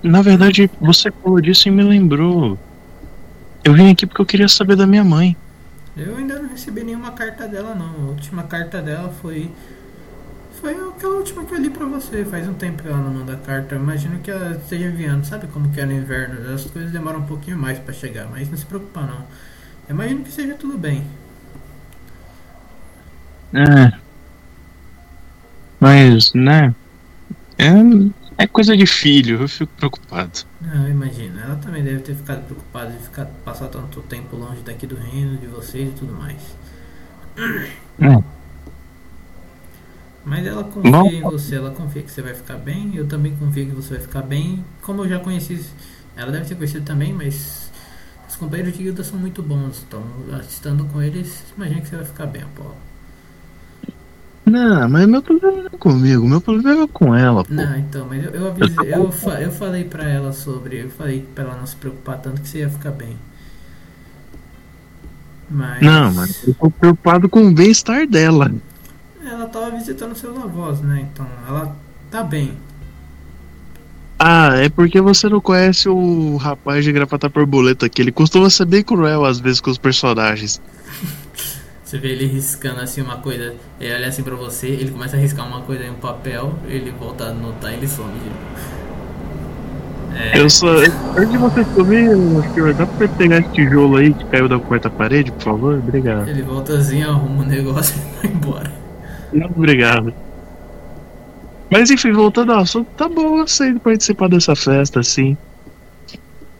[0.03, 2.57] Na verdade, você falou disso e me lembrou.
[3.63, 5.35] Eu vim aqui porque eu queria saber da minha mãe.
[5.95, 8.07] Eu ainda não recebi nenhuma carta dela não.
[8.07, 9.51] A última carta dela foi.
[10.61, 12.23] Foi aquela última que eu li pra você.
[12.23, 13.75] Faz um tempo que ela não manda carta.
[13.75, 15.25] Eu imagino que ela esteja enviando.
[15.25, 16.53] Sabe como que é no inverno?
[16.53, 19.25] As coisas demoram um pouquinho mais pra chegar, mas não se preocupa não.
[19.89, 21.03] Eu imagino que seja tudo bem.
[23.53, 23.97] É.
[25.79, 26.73] Mas, né?
[27.57, 27.71] É,
[28.37, 30.45] é coisa de filho, eu fico preocupado.
[30.63, 31.39] Ah, eu imagino.
[31.39, 35.37] Ela também deve ter ficado preocupada de ficar, passar tanto tempo longe daqui do reino,
[35.37, 36.37] de vocês e tudo mais.
[37.99, 38.23] É.
[40.23, 41.07] Mas ela confia Bom.
[41.07, 44.03] em você, ela confia que você vai ficar bem, eu também confio que você vai
[44.03, 44.63] ficar bem.
[44.81, 45.65] Como eu já conheci,
[46.15, 47.71] ela deve ter conhecido também, mas
[48.27, 50.03] os companheiros de guilda são muito bons, então
[50.41, 52.75] estando com eles, imagina que você vai ficar bem, Apolo.
[54.49, 57.53] Não, mas meu problema não é comigo, meu problema é com ela, pô.
[57.53, 61.27] Não, então, mas eu, eu avisei, eu, fa- eu falei pra ela sobre, eu falei
[61.35, 63.17] pra ela não se preocupar tanto que você ia ficar bem.
[65.49, 65.81] Mas.
[65.81, 68.51] Não, mas eu tô preocupado com o bem-estar dela.
[69.25, 71.07] Ela tava visitando seus avós, né?
[71.13, 71.75] Então ela
[72.09, 72.53] tá bem.
[74.19, 78.65] Ah, é porque você não conhece o rapaz de gravata borboleta que ele costuma ser
[78.65, 80.59] bem cruel às vezes com os personagens.
[81.87, 85.19] Você vê ele riscando assim uma coisa, ele olha assim pra você, ele começa a
[85.21, 88.11] riscar uma coisa em um papel, ele volta a anotar e ele some.
[90.13, 90.67] É, Eu só.
[90.67, 92.09] Antes de você sumir,
[92.53, 95.77] senhor, dá pra pegar esse tijolo aí que caiu da quarta parede, por favor?
[95.77, 96.27] Obrigado.
[96.27, 98.71] ele volta assim, arruma o negócio e vai embora.
[99.31, 100.13] Não, obrigado.
[101.69, 105.37] Mas enfim, voltando ao assunto, tá bom, eu sei de participar dessa festa, sim.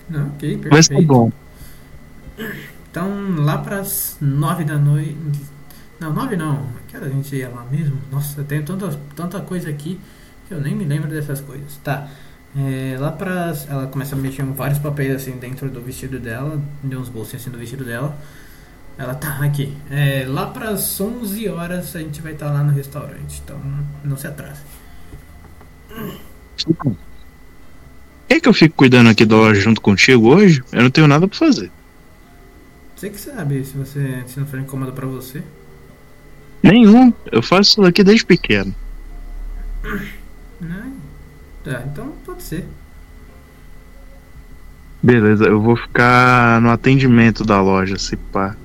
[0.10, 0.68] Não, ok, perfeito.
[0.72, 1.30] Mas tá bom.
[2.98, 5.16] Então, lá pras nove da noite.
[6.00, 6.66] Não, nove não.
[6.88, 7.96] Que a gente ia lá mesmo?
[8.12, 10.00] Nossa, tenho tanta, tanta coisa aqui
[10.48, 11.78] que eu nem me lembro dessas coisas.
[11.84, 12.08] Tá.
[12.58, 13.70] É, lá pras.
[13.70, 17.52] Ela começa a mexer vários papéis assim dentro do vestido dela, de uns bolsinhos assim
[17.52, 18.18] do vestido dela.
[18.98, 19.78] Ela tá aqui.
[19.92, 23.44] É, lá pras 11 horas a gente vai estar lá no restaurante.
[23.46, 23.62] Então,
[24.04, 24.62] não se atrase.
[28.28, 30.64] Quer que eu fique cuidando aqui da loja junto contigo hoje?
[30.72, 31.72] Eu não tenho nada pra fazer.
[32.98, 35.44] Você que sabe, se você se não for incômodo pra você.
[36.64, 37.14] Nenhum.
[37.32, 38.74] Eu faço isso daqui desde pequeno.
[40.60, 40.92] Né?
[41.64, 42.68] Tá, então pode ser.
[45.04, 48.58] Beleza, eu vou ficar no atendimento da loja, se pá.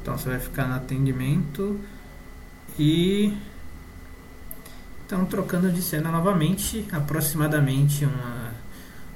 [0.00, 1.78] Então você vai ficar no atendimento
[2.78, 3.34] e.
[5.04, 8.54] Então trocando de cena novamente, aproximadamente uma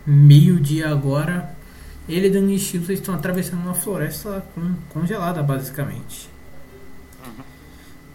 [0.06, 1.56] meio-dia agora,
[2.08, 6.28] ele e Dani Shields estão atravessando uma floresta con- congelada basicamente.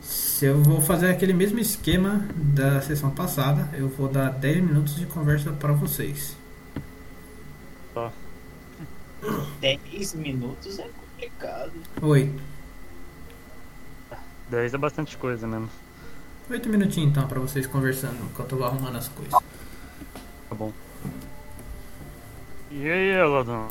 [0.02, 4.96] Se eu vou fazer aquele mesmo esquema da sessão passada, eu vou dar 10 minutos
[4.96, 6.36] de conversa para vocês.
[9.62, 11.72] 10 minutos é complicado.
[12.02, 12.32] Oi.
[14.50, 15.70] 10 é bastante coisa mesmo.
[16.50, 19.32] 8 minutinhos então para vocês conversando enquanto eu vou arrumando as coisas.
[19.32, 20.74] Tá bom.
[22.78, 23.68] E aí, Eladon?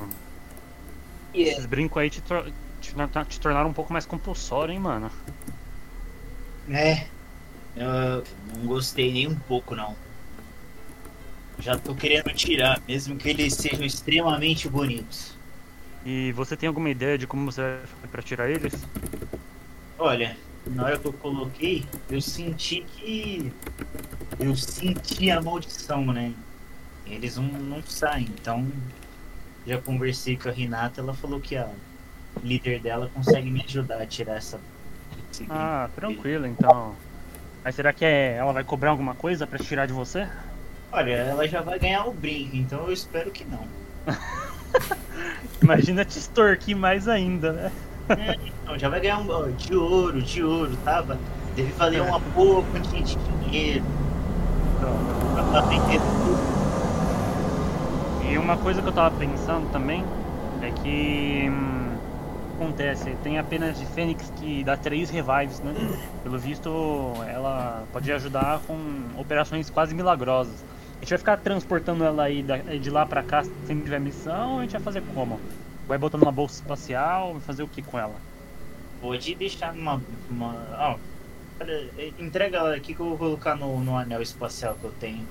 [1.35, 2.95] Esses brincos aí te, tor- te,
[3.29, 5.11] te tornaram um pouco mais compulsório, hein, mano?
[6.71, 7.07] É.
[7.77, 8.25] Eu
[8.55, 9.97] não gostei nem um pouco, não.
[11.59, 15.35] Já tô querendo tirar, mesmo que eles sejam extremamente bonitos.
[16.05, 18.89] E você tem alguma ideia de como você vai fazer pra tirar eles?
[19.99, 23.53] Olha, na hora que eu coloquei, eu senti que.
[24.39, 26.35] Eu senti a maldição, né?
[27.07, 28.67] Eles não, não saem, então.
[29.67, 31.69] Já conversei com a Renata, ela falou que a
[32.43, 34.59] líder dela consegue me ajudar a tirar essa.
[35.49, 36.95] Ah, tranquilo, então.
[37.65, 40.29] Mas será que é- ela vai cobrar alguma coisa pra tirar de você?
[40.91, 43.67] Olha, ela já vai ganhar o brinco, então eu espero que não.
[45.63, 47.73] Imagina te extorquir mais ainda, né?
[48.67, 51.19] Não, já vai ganhar um ó, de ouro, de ouro, tava.
[51.55, 53.85] Deve valer uma boa quantia de dinheiro.
[55.51, 56.62] Pra vender tudo.
[58.31, 60.05] E uma coisa que eu tava pensando também
[60.63, 61.97] é que hum,
[62.55, 65.75] acontece, tem a pena de Fênix que dá três revives, né?
[66.23, 66.71] Pelo visto,
[67.29, 68.77] ela pode ajudar com
[69.19, 70.65] operações quase milagrosas.
[70.97, 72.45] A gente vai ficar transportando ela aí
[72.81, 75.41] de lá pra cá sempre tiver missão, ou a gente vai fazer como?
[75.89, 78.15] Vai botando na bolsa espacial, vai fazer o que com ela?
[79.01, 80.01] Pode deixar numa.
[80.79, 80.97] Ó,
[82.21, 85.27] entrega ela aqui que eu vou colocar no, no anel espacial que eu tenho.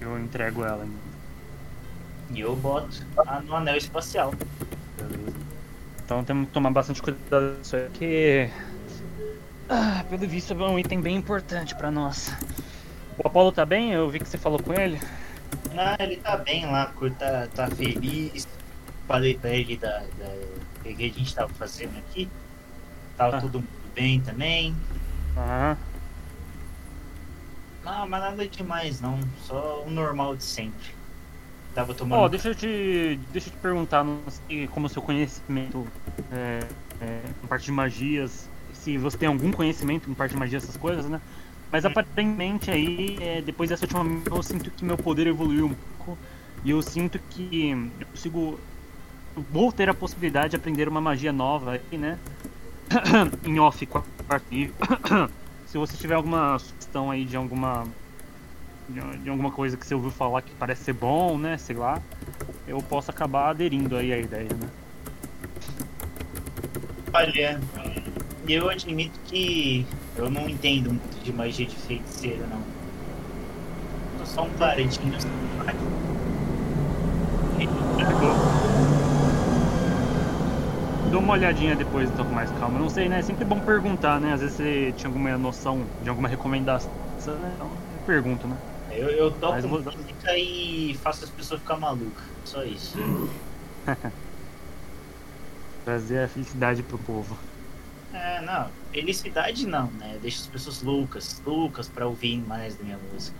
[0.00, 0.84] Eu entrego ela.
[0.84, 0.90] hein?
[2.30, 4.32] E eu boto a- no anel espacial.
[4.96, 5.36] Beleza.
[6.04, 8.50] Então temos que tomar bastante cuidado com isso aí, porque.
[9.68, 12.32] Ah, pelo visto é um item bem importante pra nós.
[13.18, 13.92] O Apollo tá bem?
[13.92, 15.00] Eu vi que você falou com ele.
[15.76, 18.46] Ah, ele tá bem lá, tá, tá feliz.
[19.08, 20.26] Falei pra ele da, da
[20.84, 22.28] do que a gente tava fazendo aqui.
[23.16, 23.40] Tava Ah.
[23.58, 24.74] mundo bem também.
[25.36, 25.76] Aham.
[27.84, 29.18] Não, mas nada demais não.
[29.44, 30.94] Só o normal de sempre.
[31.76, 32.30] Tava Ó, tomando.
[32.30, 33.20] deixa eu te.
[33.30, 35.86] Deixa eu te perguntar, não sei como o seu conhecimento
[36.32, 36.60] é,
[37.02, 38.48] é, em parte de magias.
[38.72, 41.20] Se você tem algum conhecimento em parte de magia, essas coisas, né?
[41.70, 46.16] Mas aparentemente aí, é, depois dessa última eu sinto que meu poder evoluiu um pouco.
[46.64, 48.58] E eu sinto que eu consigo.
[49.36, 52.18] eu Vou ter a possibilidade de aprender uma magia nova aí, né?
[53.44, 54.74] em off, quarto nível.
[55.66, 57.86] Se você tiver alguma sugestão aí de alguma
[58.88, 61.58] de de alguma coisa que você ouviu falar que parece ser bom, né?
[61.58, 62.00] Sei lá.
[62.66, 64.68] Eu posso acabar aderindo aí à ideia, né?
[67.12, 67.60] Olha,
[68.48, 69.86] eu admito que
[70.16, 72.60] eu não entendo muito de magia de feiticeiro, não.
[74.20, 75.16] Eu sou um paredinho.
[81.10, 82.78] Dou uma olhadinha depois, então, com mais calma.
[82.78, 83.20] Não sei, né?
[83.20, 84.32] É sempre bom perguntar, né?
[84.34, 87.52] Às vezes você tinha alguma noção de alguma recomendação, né?
[87.54, 88.56] Então, eu pergunto, né?
[88.96, 92.24] Eu, eu toco Mas música e faço as pessoas ficar malucas.
[92.44, 92.96] Só isso.
[95.84, 97.36] Trazer a felicidade pro povo.
[98.12, 98.70] É, não.
[98.92, 100.18] Felicidade não, né?
[100.22, 103.36] Deixa as pessoas loucas, loucas pra ouvir mais da minha música.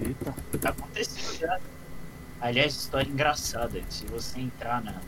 [0.00, 0.34] Eita.
[0.68, 1.58] Aconteceu já.
[2.40, 3.82] Aliás, história engraçada.
[3.90, 5.00] Se você entrar na,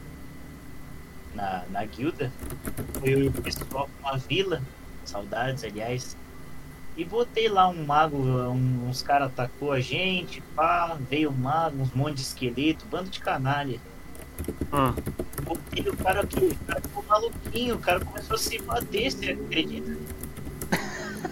[1.34, 2.32] na, na guilda,
[2.98, 4.60] foi o pessoal com uma vila,
[5.04, 6.16] saudades, aliás.
[6.96, 11.82] E botei lá um mago, um- uns caras atacou a gente, pá, veio um mago,
[11.82, 13.80] uns monte de esqueleto, bando de canalha.
[14.72, 14.92] Ah,
[15.42, 19.30] Botei o cara aqui, o cara ficou maluquinho, o cara começou a se bater, você
[19.30, 19.96] acredita?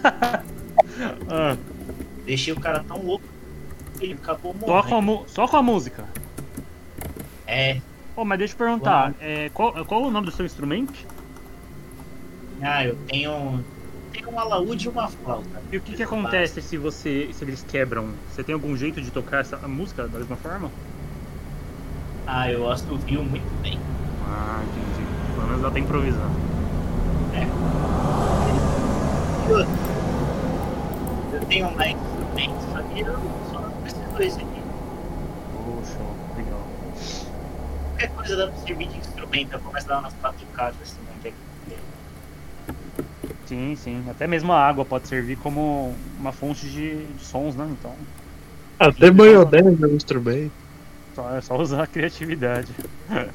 [1.29, 1.57] ah.
[2.25, 3.25] Deixei o cara tão louco
[3.97, 5.29] que ele acabou Só, com a morrendo.
[5.29, 6.05] só com a música.
[7.47, 7.81] É,
[8.15, 10.93] Pô, mas deixa eu perguntar, é, qual, qual o nome do seu instrumento?
[12.61, 13.63] ah, eu tenho.
[14.13, 15.61] Tenho um alaúde e uma flauta.
[15.71, 17.29] E o que, que acontece se você.
[17.33, 18.11] se eles quebram?
[18.29, 20.69] Você tem algum jeito de tocar essa a música da mesma forma?
[22.27, 23.79] Ah, eu assovio muito bem.
[24.27, 25.07] Ah, entendi.
[25.33, 26.29] Pelo menos dá pra improvisar.
[31.33, 33.19] Eu tenho mais instrumentos, só que eu
[33.51, 34.63] só preciso dois aqui.
[35.65, 35.99] Poxa,
[36.37, 36.61] legal.
[37.89, 41.12] Qualquer coisa dá pra servir de instrumento, eu começo a dar umas batucadas assim.
[43.53, 44.03] Sim, sim.
[44.09, 47.67] Até mesmo a água pode servir como uma fonte de, de sons, né?
[47.69, 47.95] Então,
[48.79, 50.51] Até banho-10 é um instrumento.
[51.13, 52.73] só, é só usar a criatividade.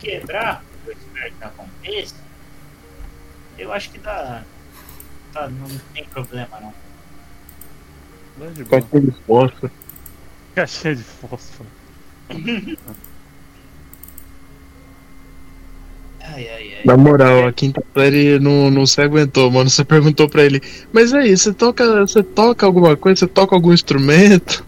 [0.00, 2.16] Quebrar, eu espero que aconteça.
[3.56, 4.42] Eu acho que dá.
[5.32, 6.74] Tá, não tem problema não.
[8.38, 9.70] Dá de fósforo.
[10.52, 11.68] Caixa de fósforo.
[16.32, 16.80] Ai, ai, ai.
[16.84, 19.68] Na moral, a quinta série não, não se aguentou, mano.
[19.70, 20.60] Você perguntou pra ele,
[20.92, 23.20] mas aí, você toca, você toca alguma coisa?
[23.20, 24.64] Você toca algum instrumento?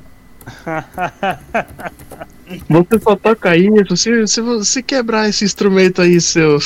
[2.68, 3.94] Você só toca isso?
[3.97, 6.59] Se, se você quebrar esse instrumento aí, seu.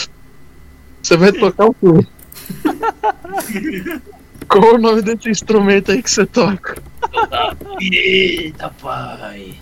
[1.02, 2.06] Você vai tocar o quê?
[4.48, 6.76] Qual o nome desse instrumento aí que você toca?
[7.80, 9.54] Eita, pai.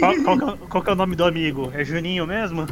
[0.00, 1.70] Qual, qual que é, o- qual que é o nome do amigo?
[1.74, 2.66] É Juninho mesmo?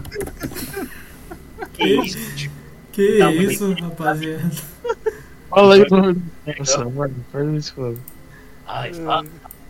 [1.75, 2.51] Que isso?
[2.93, 4.51] Que Tá, isso, rapaziada.
[5.49, 6.23] Fala aí o nome do.
[6.59, 7.99] Nossa, mano, faz isso, mano.
[8.67, 9.25] Ai, fala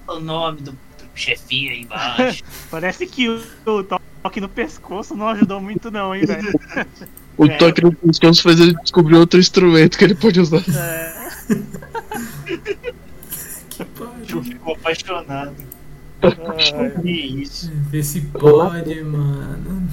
[0.09, 0.79] o nome do, do
[1.15, 2.43] chefinho aí embaixo.
[2.71, 6.53] Parece que o, o toque no pescoço não ajudou muito não, hein, velho?
[7.37, 7.57] O É.
[7.57, 10.63] toque no pescoço fez ele descobrir outro instrumento que ele pode usar.
[10.69, 11.29] É,
[13.71, 14.43] Que pariu.
[14.43, 15.55] Ficou apaixonado.
[16.23, 17.71] É, Que isso?
[17.91, 19.89] Vê se pode, mano.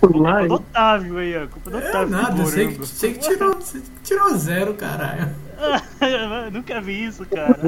[0.00, 1.46] Culpa do Otávio aí, ó.
[1.48, 2.08] Culpa do É Otávio.
[2.08, 5.34] nada, você que, você que tirou, você que tirou zero, caralho.
[6.52, 7.58] Nunca vi isso, cara.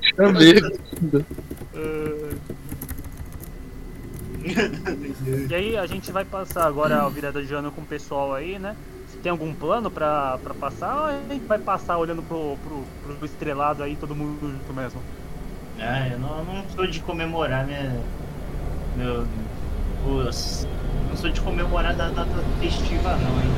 [0.00, 1.26] tinha medo.
[5.48, 8.58] E aí a gente vai passar agora a virada de ano com o pessoal aí,
[8.58, 8.76] né?
[9.08, 13.14] Você tem algum plano pra, pra passar ou a gente vai passar olhando pro, pro,
[13.16, 15.00] pro estrelado aí, todo mundo junto mesmo?
[15.80, 17.96] Ah, eu não, não sou de comemorar minha.
[18.96, 19.26] Meu.
[20.06, 20.66] Os,
[21.08, 22.30] não sou de comemorar da data
[22.60, 23.50] festiva não, hein?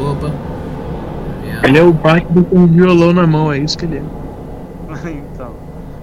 [0.00, 0.30] Opa.
[1.66, 4.02] Ele é o Batman com um violão na mão, é isso que ele é.
[5.10, 5.52] então.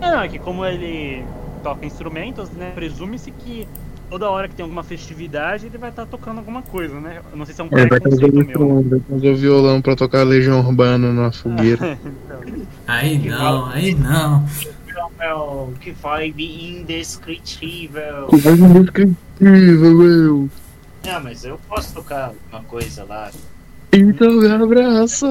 [0.02, 1.24] É, não, é que como ele
[1.64, 2.72] toca instrumentos, né?
[2.76, 3.68] Presume-se que
[4.12, 7.22] toda hora que tem alguma festividade ele vai estar tocando alguma coisa, né?
[7.32, 8.46] Eu não sei se é um É, vai trazer, meu.
[8.46, 11.98] violão, vai trazer o violão pra tocar Legião Urbana na fogueira.
[12.12, 14.46] Então, Aí não, aí não.
[15.18, 18.28] Meu, que vibe indescritível.
[18.28, 20.50] Que vai indescritível, meu.
[21.06, 23.32] Não, mas eu posso tocar alguma coisa lá.
[23.94, 25.28] Então me abraça.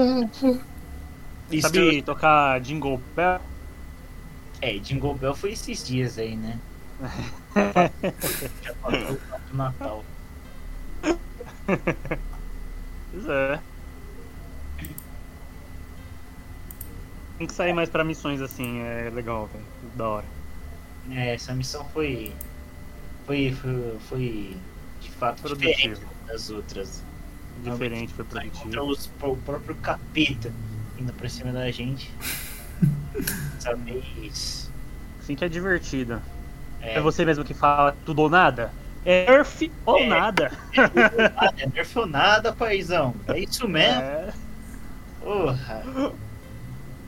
[1.61, 3.40] sabe tocar Jingle Bell?
[4.62, 6.59] É, Jingle Bell foi esses dias aí, né?
[8.63, 9.19] Já passou
[9.53, 10.05] o Natal.
[13.13, 13.61] Pois é.
[17.39, 19.65] Tem que sair mais pra missões assim, é legal, velho.
[19.97, 20.27] Da hora.
[21.11, 22.35] É, essa missão foi.
[23.27, 23.53] Foi.
[23.53, 24.57] Foi, foi
[25.01, 27.03] de fato diferente das outras.
[27.65, 28.83] Diferente, foi produtivo.
[28.85, 30.53] os, o próprio capeta
[30.99, 32.13] indo pra cima da gente.
[33.55, 34.71] Dessa vez.
[35.21, 36.23] Assim que é divertida.
[36.82, 38.73] É, É você mesmo que fala tudo ou nada?
[39.05, 40.07] É Earth ou É.
[40.07, 40.52] nada.
[40.77, 43.15] nada, é nerf ou nada, paizão.
[43.28, 44.01] É isso mesmo.
[44.02, 44.32] É,
[45.23, 45.82] Porra.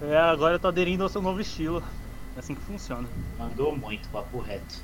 [0.00, 1.82] é, agora eu tô aderindo ao seu novo estilo.
[2.36, 3.06] É assim que funciona.
[3.38, 4.80] Mandou muito, papo reto.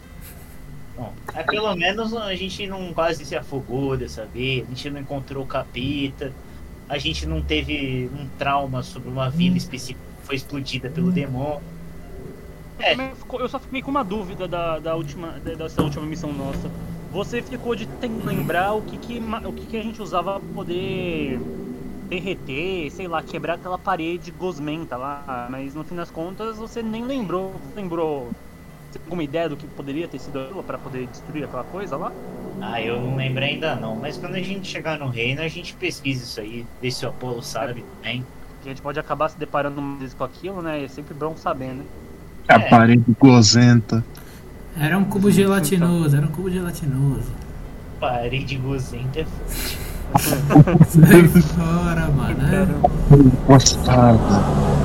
[0.96, 5.00] Bom, é, pelo menos a gente não quase se afogou dessa vez, a gente não
[5.00, 6.32] encontrou o capeta,
[6.88, 11.62] a gente não teve um trauma sobre uma vila específica que foi explodida pelo demônio.
[12.78, 12.94] É.
[13.38, 16.70] Eu só fiquei com uma dúvida da, da última, dessa última missão nossa.
[17.12, 17.88] Você ficou de
[18.24, 21.40] lembrar o que, que, o que, que a gente usava pra poder
[22.08, 25.48] derreter, sei lá, quebrar aquela parede gosmenta lá.
[25.50, 27.54] Mas no fim das contas você nem lembrou.
[27.74, 28.30] Lembrou.
[28.90, 31.96] Você tem alguma ideia do que poderia ter sido aquilo pra poder destruir aquela coisa
[31.96, 32.12] lá?
[32.60, 35.74] Ah, eu não lembro ainda não, mas quando a gente chegar no reino a gente
[35.74, 38.24] pesquisa isso aí, vê se o Apolo sabe também.
[38.62, 39.80] A gente pode acabar se deparando
[40.16, 40.84] com aquilo, né?
[40.84, 41.84] É sempre bom saber, né?
[42.48, 42.58] A É.
[42.70, 44.04] parede gozenta.
[44.80, 47.30] Era um cubo gelatinoso, era um cubo gelatinoso.
[48.00, 50.78] Parede gozenta é foda.
[50.86, 52.38] Sai fora, mano.
[52.42, 52.66] É.
[53.46, 54.18] Gostado.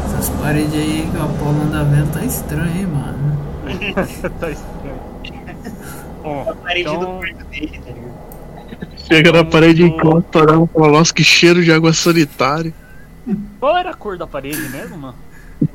[0.05, 3.37] Essas paredes aí que o Apolo anda vendo tá estranho, hein, mano.
[4.39, 5.03] tá estranho.
[6.23, 8.13] Bom, A parede então- do quarto dele, tá ligado?
[8.97, 12.73] Chega na parede e encosta, olhando e fala, nossa, que cheiro de água sanitária.
[13.59, 15.15] Qual era a cor da parede mesmo, mano?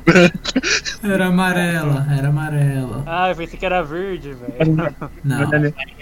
[1.03, 3.03] Era amarela, era amarela.
[3.05, 4.75] Ah, eu pensei que era verde, velho.
[5.23, 5.49] Não.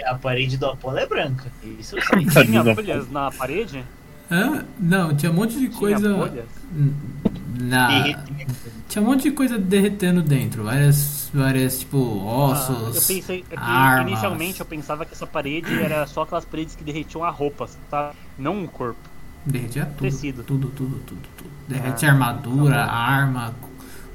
[0.07, 1.45] A parede do Apolo é branca.
[1.79, 2.25] Isso eu sei.
[2.45, 3.83] Tinha folhas na parede?
[4.29, 4.65] Hã?
[4.77, 6.13] Não, tinha um monte de Tinha coisa.
[6.15, 6.45] folhas?
[7.59, 7.87] Na...
[8.89, 10.63] Tinha um monte de coisa derretendo dentro.
[10.65, 11.97] Várias, várias tipo,
[12.27, 12.95] Ah, ossos.
[13.09, 14.11] eu pensei, é que armas.
[14.11, 18.11] inicialmente eu pensava que essa parede era só aquelas paredes que derretiam a roupa, tá?
[18.37, 18.99] Não o corpo.
[19.45, 20.01] Derretia tudo.
[20.01, 20.43] Tecido.
[20.43, 21.49] Tudo, tudo, tudo, tudo.
[21.69, 23.55] Derrete Ah, armadura, tá arma,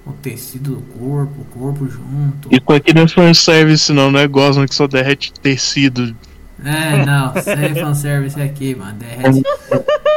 [0.04, 2.48] o tecido do corpo, o corpo junto.
[2.50, 6.14] Isso aqui não é fanservice, não, não é Gosman que só derrete tecido.
[6.64, 8.94] É, não, sem fanservice aqui, mano.
[8.94, 9.42] Derrete,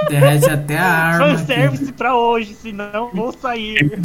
[0.10, 1.26] derrete até a arma.
[1.28, 1.38] aqui.
[1.38, 4.00] Fanservice pra hoje, senão vou sair.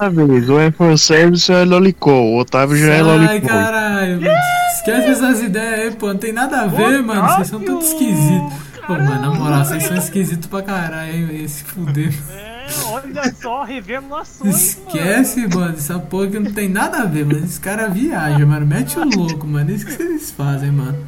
[0.00, 2.34] Uma vez, ou é fanservice ou é lolicol.
[2.34, 3.48] O Otávio já é Ai, lolicol.
[3.48, 4.34] caralho, mano.
[4.74, 6.08] Esquece essas ideias aí, pô.
[6.08, 7.22] Não tem nada a ver, mano.
[7.34, 8.52] Vocês são tudo esquisitos.
[8.86, 11.48] Pô, mano, na moral, vocês são esquisitos pra caralho, hein, velho.
[11.48, 12.14] Se fuder.
[12.30, 15.74] É, olha só, revelações, Esquece, mano.
[15.74, 17.44] Essa porra que não tem nada a ver, mano.
[17.44, 18.66] Esse cara viaja, mano.
[18.66, 19.70] Mete o louco, mano.
[19.70, 20.98] Isso que vocês fazem, mano.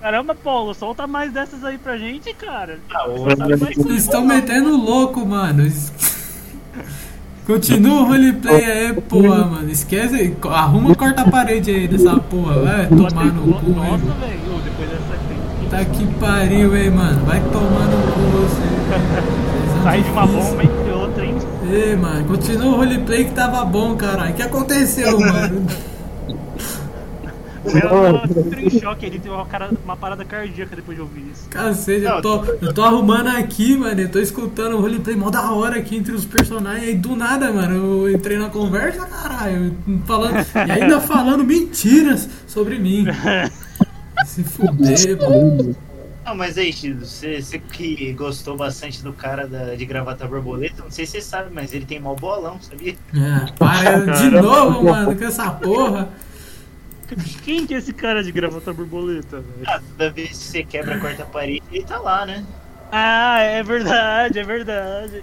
[0.00, 2.80] Caramba, Paulo, solta mais dessas aí pra gente, cara.
[2.92, 5.70] Ah, o Vocês estão metendo louco, mano.
[7.46, 9.70] Continua o roleplay aí, porra, mano.
[9.70, 10.36] Esquece aí.
[10.50, 12.62] Arruma corta a parede aí dessa porra.
[12.62, 15.68] Vai tomar no cu, Nossa, velho, depois dessa aqui.
[15.70, 17.24] Tá que pariu, hein, mano.
[17.24, 19.42] Vai tomar no cu você.
[19.82, 20.81] Sai de uma bomba hein?
[21.72, 24.32] Ei, mano, continua o roleplay que tava bom, caralho.
[24.32, 25.66] O que aconteceu, mano?
[27.64, 31.48] O em choque, ele teve uma, cara, uma parada cardíaca depois de ouvir isso.
[31.48, 34.00] Cacete, eu tô, eu tô arrumando aqui, mano.
[34.00, 36.88] Eu tô escutando o roleplay mó da hora aqui entre os personagens.
[36.88, 39.74] Aí do nada, mano, eu entrei na conversa, caralho.
[40.04, 43.06] Falando, e ainda falando mentiras sobre mim.
[44.26, 45.74] Se fuder, mano.
[46.24, 50.82] Não, mas aí, Chido, você, você que gostou bastante do cara da, de gravata borboleta,
[50.82, 52.94] não sei se você sabe, mas ele tem mau bolão, sabia?
[53.12, 56.08] É, para de novo, mano, com essa porra.
[57.44, 59.66] Quem que é esse cara de gravata borboleta, velho?
[59.66, 62.44] Ah, toda vez que você quebra a quarta parede, ele tá lá, né?
[62.90, 65.22] Ah, é verdade, é verdade.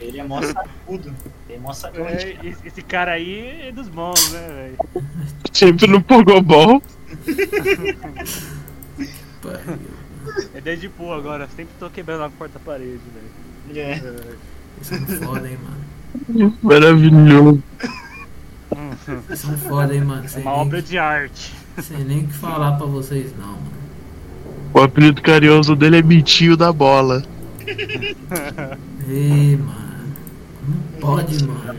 [0.00, 1.14] Ele é mó sacudo.
[1.48, 5.06] Ele é mó sacão É, esse cara aí é dos bons, né, velho?
[5.52, 6.82] Sempre no Pogobol.
[9.40, 10.01] Pariu.
[10.54, 13.78] É Deadpool agora, sempre tô quebrando a quarta parede, velho.
[13.80, 13.92] É.
[13.92, 14.36] É.
[14.80, 16.56] Vocês são foda, hein, mano.
[16.62, 17.62] Maravilhoso.
[19.26, 20.24] Vocês são foda, hein, mano.
[20.24, 21.54] É Sei uma obra de arte.
[21.80, 23.82] sei nem o que falar pra vocês, não, mano.
[24.74, 27.22] O apelido carinhoso dele é Mitinho da Bola.
[29.08, 29.82] Ei, mano.
[30.66, 31.78] Não pode, mano.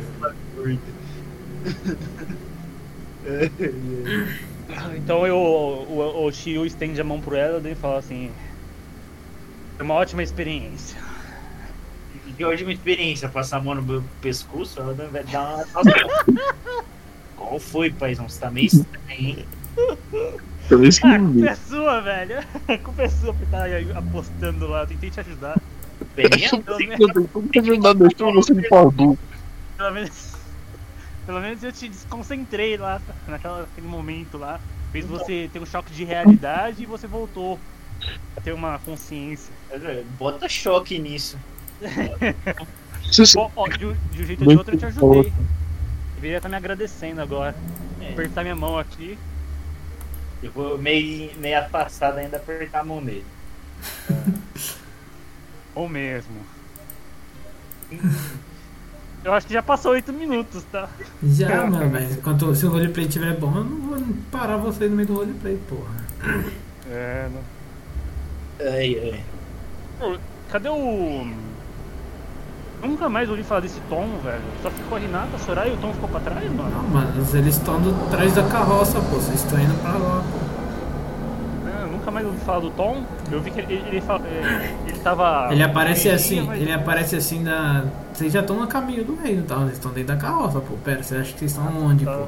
[4.95, 8.31] Então eu, o, o Shio estende a mão pro Elden e fala assim:
[9.77, 10.97] Foi uma ótima experiência.
[12.37, 15.83] De hoje uma experiência, passar a mão no meu pescoço, ela vai dar uma.
[15.83, 16.83] Nossa.
[17.37, 18.27] Qual foi, paizão?
[18.27, 19.45] Você tá meio estranho, hein?
[20.69, 22.39] Eu isso Ah, a culpa é sua, velho.
[22.67, 24.81] A culpa é sua por estar apostando lá.
[24.81, 25.61] Eu tentei te ajudar.
[26.15, 29.17] Menos, Como que ajudar deixou você de pau duro?
[29.77, 30.32] pelo menos,
[31.25, 34.59] pelo menos eu te desconcentrei lá, naquela, naquele momento lá.
[34.91, 37.59] Fez você ter um choque de realidade e você voltou
[38.37, 39.51] a ter uma consciência.
[40.19, 41.37] Bota choque nisso.
[43.37, 45.33] Ó, ó, de, um- de um jeito ou de outro eu te ajudei.
[46.15, 47.55] Deveria estar me agradecendo agora.
[48.01, 48.11] É.
[48.11, 49.17] Apertar minha mão aqui.
[50.41, 53.25] Eu vou meio, meio afastado ainda apertar a mão dele.
[55.75, 56.35] Ou mesmo.
[59.23, 60.89] Eu acho que já passou 8 minutos, tá?
[61.23, 63.99] Já, mano, mas enquanto, se o roleplay estiver bom, eu não vou
[64.31, 66.43] parar vocês no meio do roleplay, porra.
[66.91, 68.67] É, não.
[68.69, 69.23] Ai, ai.
[69.99, 70.17] Pô,
[70.51, 71.25] Cadê o.
[72.83, 74.41] Nunca mais ouvi falar desse Tom, velho.
[74.61, 76.69] Só ficou a Renata, a Soraya e o Tom ficou pra trás, mano.
[76.69, 79.15] Não, mano, eles estão do- atrás da carroça, pô.
[79.15, 81.69] Vocês estão indo pra lá, pô.
[81.69, 83.03] É, nunca mais ouvi falar do Tom.
[83.31, 85.47] Eu vi que ele, ele, fala- é, ele tava.
[85.53, 87.85] Ele aparece Ele- assim, mas- ele aparece assim na.
[88.13, 89.55] Vocês já estão no caminho do reino, tá?
[89.55, 90.75] Vocês estão dentro da carroça, pô.
[90.83, 92.17] Pera, você acha que vocês estão onde, tá.
[92.17, 92.27] pô?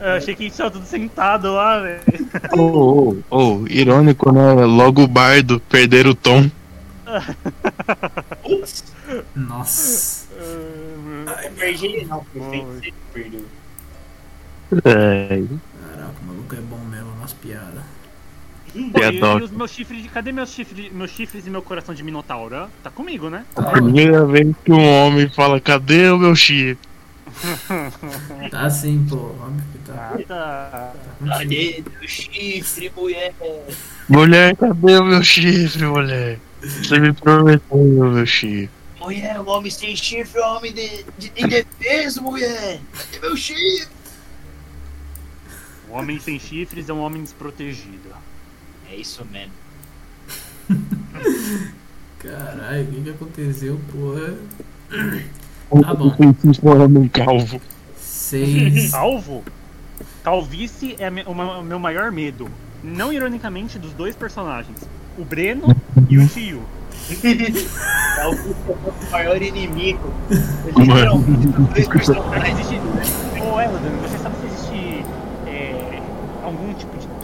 [0.00, 2.00] Eu achei que estava tudo sentado lá, velho.
[2.56, 4.52] Ô, ô, ô, irônico, né?
[4.64, 6.50] Logo o bardo, perder o tom.
[9.34, 10.26] Nossa.
[11.44, 12.50] eu perdi ele não, foi Oi.
[12.50, 13.44] feito, você perdeu.
[14.84, 15.42] É,
[15.82, 17.82] Caraca, o maluco é bom mesmo nas piadas.
[18.72, 20.08] Pô, E os meus chifres de.
[20.08, 22.68] Cadê meus chifres, meus chifres e meu coração de Minotauro?
[22.82, 23.44] Tá comigo, né?
[23.56, 26.78] a primeira vez que um homem fala, cadê o meu chifre?
[28.50, 29.16] Tá assim, pô.
[29.16, 30.12] Óbvio que tá.
[30.14, 30.92] Ah, tá.
[31.18, 31.38] contigo.
[31.38, 33.34] Cadê meu chifre, mulher?
[34.08, 36.38] Mulher, cadê o meu chifre, mulher?
[36.60, 38.70] Você me prometeu o meu chifre.
[38.98, 42.80] Mulher, o homem sem chifre é homem de, de, indefeso, mulher.
[42.92, 43.88] Cadê meu chifre?
[45.88, 48.10] O homem sem chifres é um homem desprotegido.
[48.90, 49.52] É isso mesmo.
[52.18, 54.34] Caralho, o que que aconteceu, porra?
[55.82, 56.12] Tá bom.
[56.62, 57.60] um homem calvo.
[57.96, 58.90] Seis.
[58.92, 59.44] Calvo?
[60.24, 62.48] Calvície é o meu maior medo.
[62.82, 64.78] Não ironicamente dos dois personagens.
[65.16, 65.74] O Breno
[66.08, 66.62] e o Tio.
[68.18, 70.12] É o maior inimigo.
[70.86, 71.22] Mano.
[71.22, 72.60] Dois Será que personagens.
[72.60, 72.80] existe.
[73.40, 74.49] Ô Eladan, você sabe se existe é, algum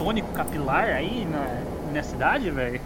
[0.07, 1.61] tônico capilar aí na,
[1.93, 2.79] na cidade, velho?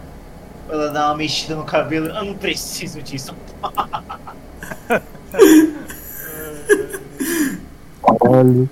[0.68, 2.08] Ela dá uma mexida no cabelo.
[2.08, 3.36] Eu não preciso disso.
[8.02, 8.68] Caralho.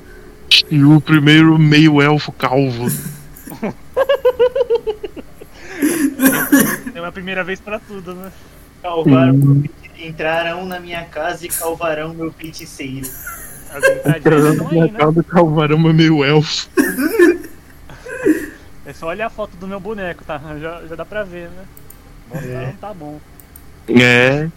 [0.72, 2.88] E o primeiro meio elfo calvo.
[6.96, 8.32] É uma primeira vez pra tudo, né?
[8.82, 9.64] Calvaram Hum.
[9.64, 13.08] meu Entrarão na minha casa e calvarão meu feiticeiro.
[13.70, 14.98] As entradinhas estão aí, né?
[14.98, 16.68] Cada calvarama meio elfo.
[18.86, 20.40] É só olhar a foto do meu boneco, tá?
[20.60, 21.66] Já, já dá pra ver, né?
[22.28, 22.74] Bom, É.
[22.80, 23.20] tá bom.
[23.90, 24.48] É.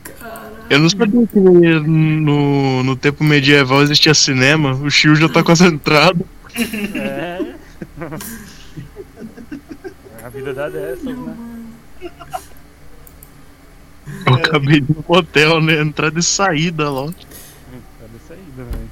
[0.68, 4.72] Eu não sabia que no, no tempo medieval existia cinema.
[4.72, 6.26] O Shio já tá concentrado.
[6.94, 7.54] É.
[10.22, 11.36] A vida dá dessas, né?
[14.26, 15.80] Eu acabei de no hotel, né?
[15.80, 17.06] Entrada e saída lá.
[17.06, 18.88] Tá dessa aí, velho.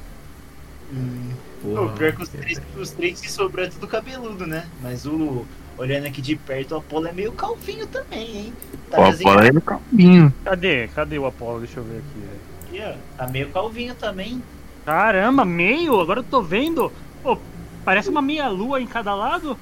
[1.74, 4.66] Pô, pior que os três, os três se sobrou é tudo cabeludo, né?
[4.82, 5.44] Mas o.
[5.78, 8.52] Olhando aqui de perto, o Apolo é meio calvinho também, hein?
[8.90, 10.34] Tá, desenhado fala aí no caminho.
[10.44, 10.88] Cadê?
[10.88, 11.60] Cadê o Apolo?
[11.60, 12.24] Deixa eu ver aqui,
[12.66, 13.16] aqui, ó.
[13.16, 14.42] Tá meio calvinho também.
[14.84, 15.98] Caramba, meio?
[15.98, 16.92] Agora eu tô vendo.
[17.22, 17.38] Pô,
[17.82, 19.56] parece uma meia lua em cada lado.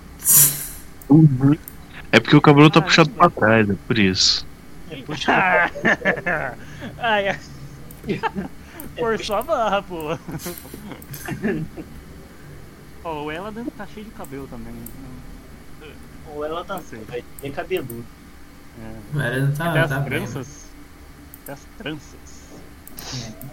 [2.10, 2.88] É porque o cabelo tá Caramba.
[2.88, 4.46] puxado pra trás, é por isso.
[4.90, 5.70] É, puxa,
[6.98, 7.38] Ai, ai.
[8.98, 10.18] Forçou a barra, pô.
[13.08, 14.74] Ó, o Eladan tá cheio de cabelo também.
[16.34, 17.00] ou ela tá Sei.
[17.08, 18.04] vai ter cabeludo.
[19.16, 19.36] É.
[19.38, 20.10] Ela tá, Até as tá bem.
[20.10, 20.66] tranças.
[21.42, 22.18] Até as tranças.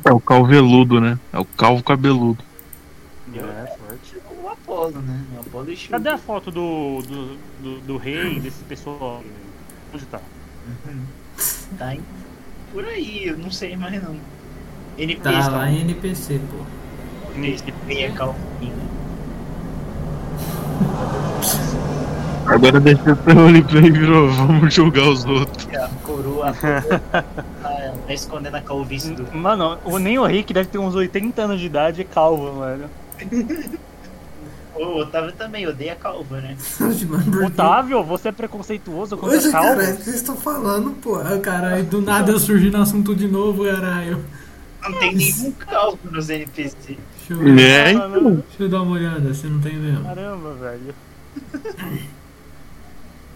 [0.04, 1.18] É o calveludo, né?
[1.32, 2.44] É o calvo cabeludo.
[3.34, 4.18] É, forte.
[4.44, 5.24] O Apolo, né?
[5.38, 9.24] O Apolo e Cadê a foto do, do, do, do rei, desse pessoal?
[9.94, 10.20] Onde tá?
[11.78, 12.04] Tá em-
[12.74, 14.18] por aí, eu não sei mais não.
[14.98, 15.24] NPC.
[15.40, 16.66] Tá lá em NPC, pô.
[17.86, 18.76] Meia calvinho.
[22.46, 25.68] Agora deixa o roleplay virou, vamos julgar os outros.
[25.76, 26.54] A coroa.
[27.62, 29.36] Tá, tá escondendo a calvície do.
[29.36, 32.54] Mano, o, nem o Rick deve ter uns 80 anos de idade e é calvo,
[32.54, 32.90] mano.
[34.76, 36.58] O Otávio também odeia calva, né?
[37.46, 39.80] Otávio, você é preconceituoso contra Oxe, calvo?
[39.80, 41.16] que vocês estão falando, pô?
[41.16, 44.20] Ah, Caralho, do nada eu surgi no assunto de novo, caralho.
[44.84, 46.98] Não tem nenhum calvo nos NPC.
[47.28, 48.36] Deixa eu, É, então.
[48.36, 50.04] deixa eu dar uma olhada, você não tem mesmo.
[50.04, 50.96] Caramba, velho.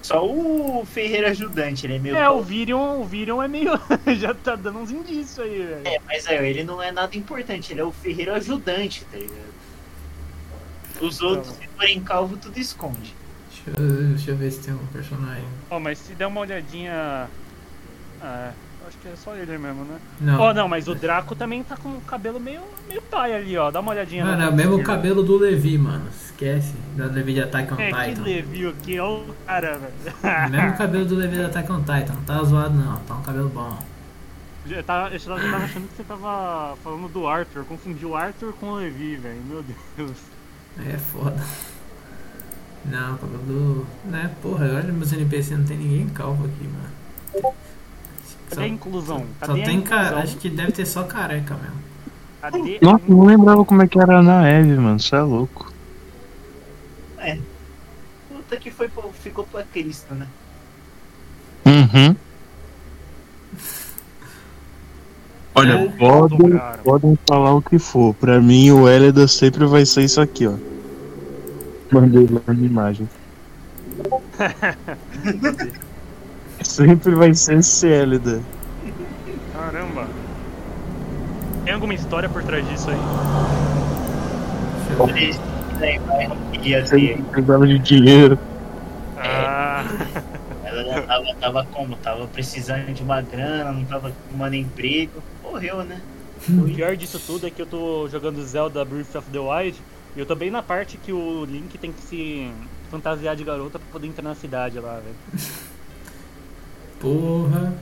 [0.01, 2.15] Só o Ferreira ajudante, ele é meio.
[2.15, 2.41] É, o.
[2.41, 3.71] Virion, o Virion é meio.
[4.17, 5.81] já tá dando uns indícios aí, velho.
[5.87, 9.49] É, mas é, ele não é nada importante, ele é o Ferreira ajudante, tá ligado?
[11.01, 13.13] Os outros, se forem calvo, tudo esconde.
[13.65, 15.45] Deixa eu, deixa eu ver se tem um personagem.
[15.69, 17.29] Ó, mas se der uma olhadinha.
[18.21, 18.51] Ah,
[18.89, 19.99] acho que é só ele mesmo, né?
[20.19, 20.39] Não.
[20.39, 23.71] Ó, não, mas o Draco também tá com o cabelo meio, meio pai ali, ó.
[23.71, 26.07] Dá uma olhadinha Mano, é o mesmo cabelo do Levi, mano.
[26.09, 26.73] Esquece.
[26.95, 28.23] Da Levi de Attack on É, que Titan.
[28.23, 30.47] Levi aqui, ó o cara, velho.
[30.47, 32.13] O mesmo cabelo do Levi de Attack on Titan.
[32.13, 33.77] Não tá zoado não, tá um cabelo bom.
[34.69, 37.59] Eu tava, eu tava achando que você tava falando do Arthur.
[37.59, 39.41] Eu confundi o Arthur com o Levi, velho.
[39.47, 39.63] Meu
[39.97, 40.17] Deus.
[40.85, 41.41] É foda.
[42.85, 43.87] Não, falou do.
[44.05, 47.53] Né, porra, olha meus NPC, não tem ninguém calvo aqui, mano.
[48.49, 49.25] Cadê a inclusão?
[49.39, 50.19] Só Cadê a tem cara.
[50.19, 51.77] Acho que deve ter só careca mesmo.
[52.41, 54.99] Cadê Nossa, não lembrava como é que era na Eve, mano.
[54.99, 55.71] Você é louco.
[58.29, 60.25] Puta que foi, pro- ficou pra Cristo, né?
[61.65, 62.15] Uhum.
[65.53, 66.77] Olha, É, podem, cara.
[66.79, 68.13] podem falar o que for.
[68.15, 70.53] Pra mim, o Hélida sempre vai ser isso aqui, ó.
[71.91, 73.09] Mandei lá na imagem.
[76.69, 78.41] sempre vai ser esse Hélida.
[79.53, 80.07] Caramba.
[81.65, 82.97] Tem alguma história por trás disso aí?
[87.31, 88.37] Precisava de dinheiro.
[89.17, 89.83] Ah,
[90.63, 91.95] Ela tava, tava como?
[91.97, 95.23] Tava precisando de uma grana, não tava arrumando emprego.
[95.43, 96.01] Morreu, né?
[96.47, 99.77] o pior disso tudo é que eu tô jogando Zelda Breath of the Wild
[100.15, 102.49] e eu tô bem na parte que o Link tem que se
[102.89, 105.43] fantasiar de garota pra poder entrar na cidade lá, velho.
[106.99, 107.73] Porra.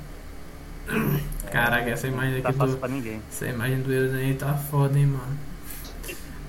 [1.51, 2.77] Caraca, essa imagem Tá aqui do.
[2.77, 3.21] pra ninguém.
[3.31, 5.37] Essa imagem do Elden aí tá foda, hein, mano.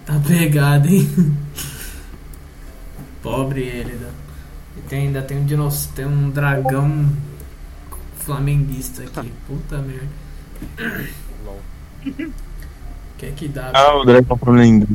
[0.04, 1.08] Tá pegada, hein?
[3.22, 4.10] Pobre Elida.
[4.76, 7.10] E tem, ainda tem um dinossauro, tem um dragão
[8.16, 9.32] flamenguista aqui.
[9.46, 10.08] Puta merda.
[11.44, 11.60] LOL.
[13.18, 13.70] Que é que dá?
[13.74, 14.86] Ah, o Dragon Flamengo.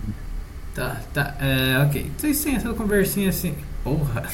[0.73, 2.11] Tá, tá, é, ok.
[2.17, 3.55] Vocês têm essa conversinha assim.
[3.83, 4.23] Porra.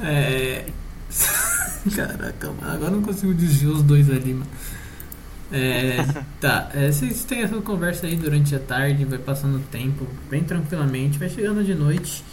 [0.00, 0.64] É.
[1.94, 4.50] Caraca, mano, agora não consigo desviar os dois ali, mano.
[5.52, 5.96] É,
[6.40, 10.42] tá, é, vocês têm essa conversa aí durante a tarde, vai passando o tempo bem
[10.42, 12.24] tranquilamente, vai chegando de noite.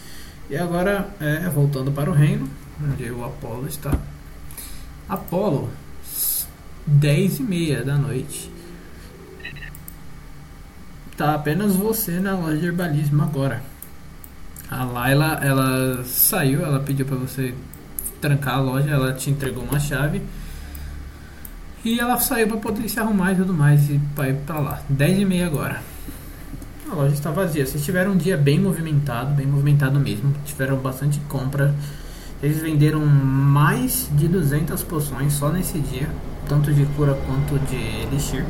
[0.50, 2.50] E agora, é, voltando para o reino,
[2.82, 3.92] onde o Apolo está.
[5.08, 5.70] Apolo,
[6.88, 8.50] 10 e meia da noite.
[11.18, 13.62] Tá apenas você na loja de herbalismo agora.
[14.72, 17.54] A Laila, ela saiu, ela pediu pra você
[18.20, 20.22] trancar a loja, ela te entregou uma chave.
[21.84, 24.82] E ela saiu pra poder se arrumar e tudo mais e pra ir pra lá.
[24.90, 25.82] 10 e meia agora.
[26.92, 27.66] A loja está vazia.
[27.66, 30.34] Vocês tiveram um dia bem movimentado, bem movimentado mesmo.
[30.46, 31.74] Tiveram bastante compra.
[32.42, 36.10] Eles venderam mais de 200 poções só nesse dia,
[36.48, 38.46] tanto de cura quanto de elixir.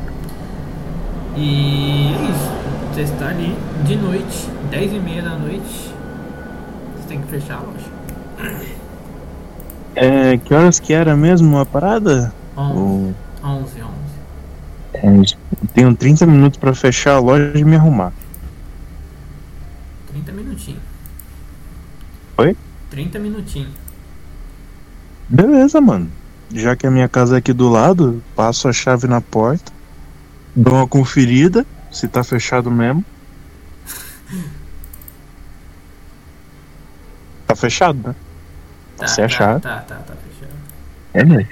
[1.36, 2.50] E é isso.
[2.92, 5.94] Você está ali de noite, 10 e meia da noite.
[6.96, 8.79] Você tem que fechar a loja.
[9.94, 12.32] É, que horas que era mesmo a parada?
[12.56, 15.34] 11, O- 11, 11.
[15.34, 15.36] é,
[15.74, 18.12] tenho 30 minutos pra fechar a loja e me arrumar.
[20.12, 20.80] 30 minutinhos.
[22.38, 22.56] Oi?
[22.90, 23.70] 30 minutinhos.
[25.28, 26.10] Beleza, mano.
[26.52, 29.70] Já que a minha casa é aqui do lado, passo a chave na porta,
[30.56, 33.04] dou uma conferida se tá fechado mesmo.
[37.46, 38.14] Tá fechado, né?
[39.00, 39.58] Tá, Se é tá.
[39.58, 40.52] Tá, tá, tá fechado.
[41.14, 41.48] É, né?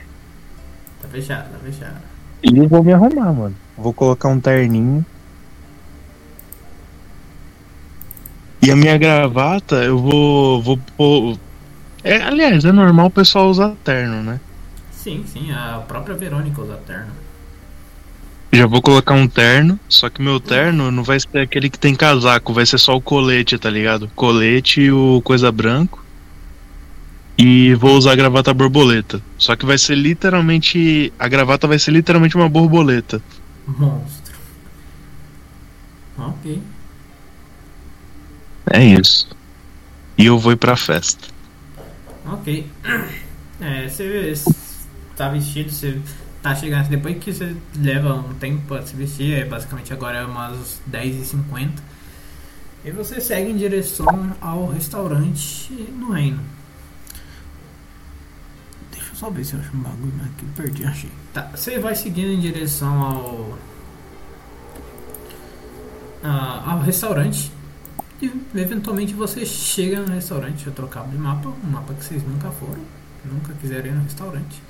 [1.00, 1.96] Tá fechado, tá fechado.
[2.42, 3.56] E eu vou me arrumar, mano.
[3.76, 5.04] Vou colocar um terninho.
[8.60, 10.62] E a minha gravata, eu vou.
[10.62, 11.38] vou pôr.
[12.04, 14.38] É, aliás, é normal o pessoal usar terno, né?
[14.92, 17.12] Sim, sim, a própria Verônica usa terno.
[18.52, 21.94] Já vou colocar um terno, só que meu terno não vai ser aquele que tem
[21.94, 24.10] casaco, vai ser só o colete, tá ligado?
[24.14, 26.04] Colete e o coisa branco.
[27.38, 29.22] E vou usar a gravata borboleta.
[29.38, 31.12] Só que vai ser literalmente.
[31.16, 33.22] A gravata vai ser literalmente uma borboleta.
[33.64, 34.36] Monstro.
[36.18, 36.60] Ok.
[38.72, 39.28] É isso.
[40.16, 41.28] E eu vou ir pra festa.
[42.26, 42.66] Ok.
[43.60, 44.34] É, você
[45.16, 46.00] tá vestido, você
[46.40, 46.88] tá chegando.
[46.88, 51.70] Depois que você leva um tempo pra se vestir, é basicamente agora é umas 10h50.
[52.84, 56.38] E você segue em direção ao restaurante no reino.
[59.18, 60.46] Só ver se eu acho um bagulho aqui.
[60.56, 61.10] Perdi, achei.
[61.34, 63.58] Tá, você vai seguindo em direção ao.
[66.22, 67.50] a- ao restaurante.
[68.20, 72.22] E eventualmente você chega no restaurante, deixa eu trocar de mapa, um mapa que vocês
[72.24, 72.78] nunca foram,
[73.24, 74.60] nunca quiseram ir no restaurante.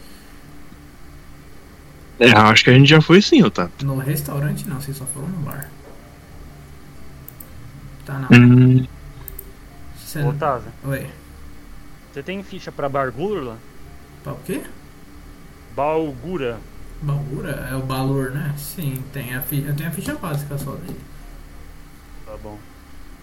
[2.21, 3.73] É, acho que a gente já foi sim, Otávio.
[3.83, 5.71] No restaurante não, vocês só foram no bar.
[8.05, 8.29] Tá não.
[8.39, 8.87] Hum,
[9.97, 10.21] Você...
[10.23, 11.07] Otávio, Oi.
[12.13, 13.57] você tem ficha pra Bargurla?
[14.23, 14.63] Pra o quê?
[15.77, 16.61] Balgura.
[17.03, 17.67] Balura?
[17.71, 18.55] É o Balur, né?
[18.57, 19.63] Sim, tem a fi...
[19.65, 21.01] eu tenho a ficha básica só dele.
[22.25, 22.63] Tá bom.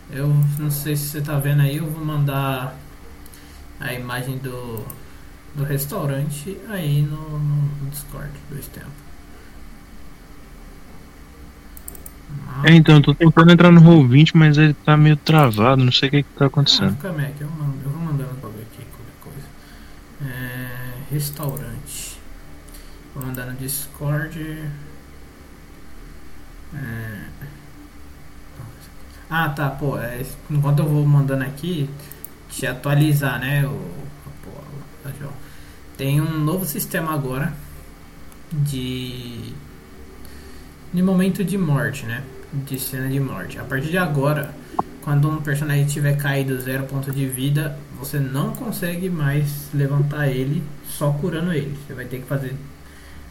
[0.09, 0.27] Eu
[0.59, 2.75] não sei se você tá vendo aí, eu vou mandar
[3.79, 4.85] a imagem do,
[5.55, 8.93] do restaurante aí no, no Discord, dois tempos.
[12.47, 15.91] Ah, É, então, eu tô tentando entrar no Roll20, mas ele tá meio travado, não
[15.91, 16.97] sei o que que tá Ah, acontecendo.
[16.99, 19.47] calma aí, que eu, mando- eu vou mandando o bagulho aqui, qualquer coisa.
[20.21, 22.19] É, restaurante.
[23.13, 24.39] Vou mandar no Discord.
[26.73, 27.25] É,
[29.29, 29.97] ah, tá, pô.
[29.97, 31.89] é, enquanto eu vou mandando aqui,
[32.49, 33.65] te atualizar, né?
[33.65, 33.79] O,
[34.43, 34.51] pô,
[35.03, 35.11] tá.
[35.97, 37.53] Tem um novo sistema agora
[38.51, 39.53] de.
[40.93, 42.23] de momento de morte, né?
[42.53, 43.57] De cena de morte.
[43.57, 44.53] A partir de agora,
[45.05, 50.63] quando um personagem tiver caído zero ponto de vida, você não consegue mais levantar ele
[50.89, 51.77] só curando ele.
[51.87, 52.55] Você vai ter que fazer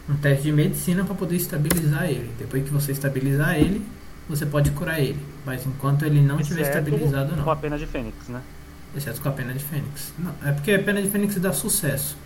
[0.09, 2.31] um teste de medicina para poder estabilizar ele.
[2.39, 3.85] Depois que você estabilizar ele,
[4.29, 5.19] você pode curar ele.
[5.45, 7.51] Mas enquanto ele não estiver estabilizado, Com não.
[7.51, 8.41] a pena de Fênix, né?
[8.97, 10.15] Exceto com a pena de Fênix.
[10.19, 12.17] Não, é porque a pena de Fênix dá sucesso.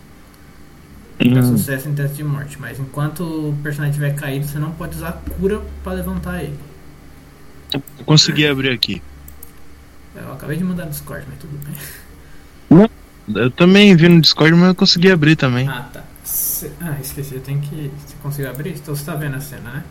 [1.18, 2.60] Dá Hum, sucesso em teste de morte.
[2.60, 6.58] Mas enquanto o personagem estiver caído, você não pode usar cura para levantar ele.
[7.72, 9.02] eu consegui abrir aqui.
[10.16, 12.88] Eu acabei de mandar no Discord, mas tudo bem.
[13.34, 15.68] Eu também vi no Discord, mas eu consegui abrir também.
[15.68, 16.02] Ah, tá.
[16.24, 17.90] Cê- Ah, esqueci, eu tenho que.
[18.06, 18.70] Você conseguiu abrir?
[18.70, 19.84] Então você tá vendo a cena, né?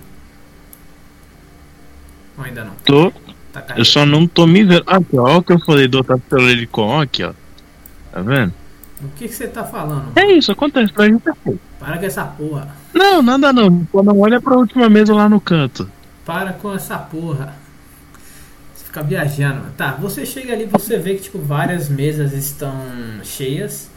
[2.38, 2.74] Ou ainda não?
[2.86, 3.12] Tô,
[3.54, 4.84] Tá eu só não tô me vendo.
[4.86, 7.34] Ah, aqui, ó, o que eu falei do outro pelo Helicon aqui, ó.
[8.12, 8.54] Tá vendo?
[9.02, 10.12] O que você tá falando?
[10.16, 10.38] É mano?
[10.38, 11.22] isso, acontece pra gente.
[11.80, 12.68] Para com essa porra.
[12.94, 13.88] Não, nada não.
[13.94, 15.90] Não olha pra última mesa lá no canto.
[16.26, 17.54] Para com essa porra.
[18.88, 19.60] Você fica viajando.
[19.60, 19.74] mano.
[19.76, 22.74] Tá, você chega ali você vê que tipo várias mesas estão
[23.24, 23.90] cheias.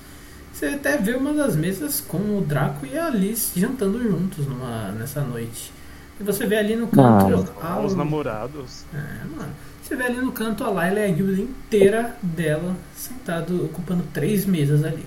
[0.53, 4.91] Você até vê uma das mesas com o Draco e a Alice jantando juntos numa,
[4.93, 5.73] nessa noite.
[6.21, 8.85] E você vê ali no canto a, Os namorados.
[8.93, 9.53] É, mano.
[9.83, 14.45] Você vê ali no canto a Layla e a guilda inteira dela sentado, ocupando três
[14.45, 15.05] mesas ali.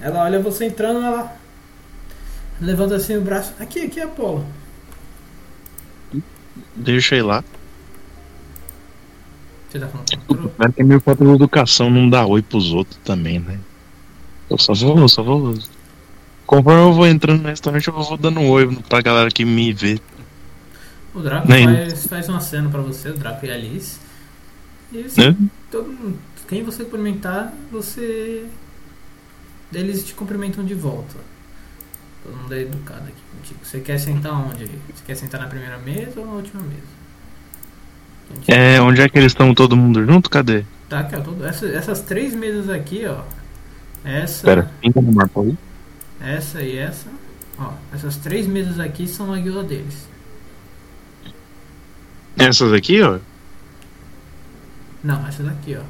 [0.00, 1.34] Ela olha você entrando, ela
[2.60, 3.54] levanta assim o braço.
[3.60, 4.44] Aqui, aqui é Apolo.
[6.74, 7.44] Deixa eu ir lá.
[9.70, 10.48] Você tá falando o?
[10.50, 13.58] Cara, tem meio falta de educação, não dá oi pros outros também, né?
[14.48, 15.54] Eu só vou, só vou.
[16.46, 19.72] Conforme eu vou entrando no restaurante, eu vou dando um oi pra galera que me
[19.72, 20.00] vê.
[21.14, 23.98] O Draco faz, faz uma cena pra você, o Draco e a Alice.
[24.90, 25.36] E você, Né?
[25.70, 26.18] todo mundo-
[26.48, 28.46] quem você cumprimentar, você.
[29.70, 31.14] Eles te cumprimentam de volta.
[32.24, 33.60] Todo mundo é educado aqui contigo.
[33.62, 34.64] Você quer sentar onde?
[34.64, 36.97] Você quer sentar na primeira mesa ou na última mesa?
[38.46, 40.28] É, onde é que eles estão todo mundo junto?
[40.30, 40.64] Cadê?
[40.88, 41.20] Tá aqui, ó.
[41.20, 43.22] todo- essa- essas três mesas aqui, ó.
[44.04, 45.56] Essa, Pera, pinta no mapa aí.
[46.20, 47.08] essa e essa.
[47.58, 50.08] Ó, essas três mesas aqui são a guilda deles.
[52.36, 53.18] Essas aqui, ó.
[55.02, 55.82] Não, essa daqui, ó.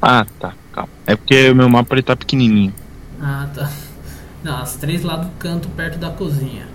[0.00, 0.88] Ah, tá, calma.
[1.06, 2.72] É porque o meu mapa ele tá pequenininho.
[3.20, 3.70] Ah, tá.
[4.42, 6.66] Não, as três lá do canto, perto da cozinha.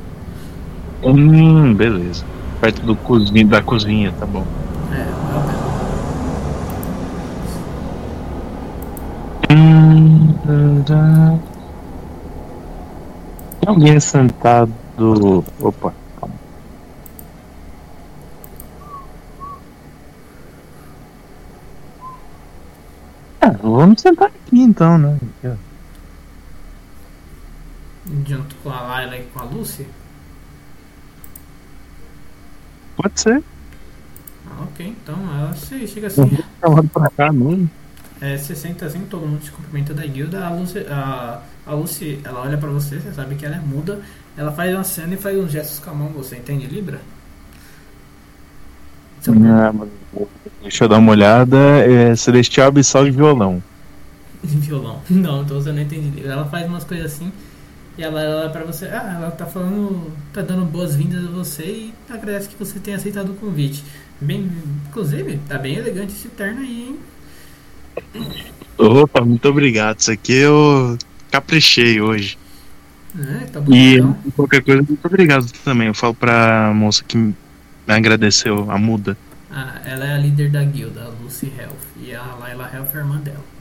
[1.03, 2.23] Hum, beleza.
[2.59, 4.43] Perto do cozinha, da cozinha, tá bom.
[4.91, 5.25] É, é
[10.85, 11.39] tá.
[13.59, 14.73] Tem alguém sentado.
[15.59, 16.35] Opa, calma.
[23.41, 25.19] Ah, vamos sentar aqui então, né?
[28.25, 29.87] Junto com a Layla e com a Lucy.
[32.95, 33.43] Pode ser.
[34.47, 36.37] Ah, ok, então ela se chega assim.
[36.59, 37.69] Tá lado pra cá mesmo.
[38.21, 40.45] É, você senta assim, todo mundo se cumprimenta da guilda.
[40.45, 44.01] A Lucy, a, a Lucy, ela olha pra você, você sabe que ela é muda.
[44.37, 46.09] Ela faz uma cena e faz uns gestos com a mão.
[46.09, 46.99] Você entende Libra?
[49.27, 49.89] Ah, mas
[50.61, 51.57] Deixa eu dar uma olhada.
[51.57, 53.61] É Celestial Abissal de violão.
[54.43, 55.01] Violão.
[55.09, 56.33] Não, então você não entende Libra.
[56.33, 57.31] Ela faz umas coisas assim.
[57.97, 58.87] E ela olha pra você.
[58.87, 60.11] Ah, ela tá falando.
[60.33, 63.83] Tá dando boas-vindas a você e agradece que você tenha aceitado o convite.
[64.19, 64.49] Bem,
[64.87, 66.99] inclusive, tá bem elegante esse terno aí, hein?
[68.77, 69.99] Opa, muito obrigado.
[69.99, 70.97] Isso aqui eu
[71.31, 72.37] caprichei hoje.
[73.17, 74.01] É, tá E
[74.35, 75.87] qualquer coisa, muito obrigado também.
[75.87, 77.35] Eu falo pra moça que me
[77.87, 79.17] agradeceu, a muda.
[79.49, 81.75] Ah, ela é a líder da guilda, a Lucy Health.
[82.01, 83.54] E a Layla Health é a irmã dela.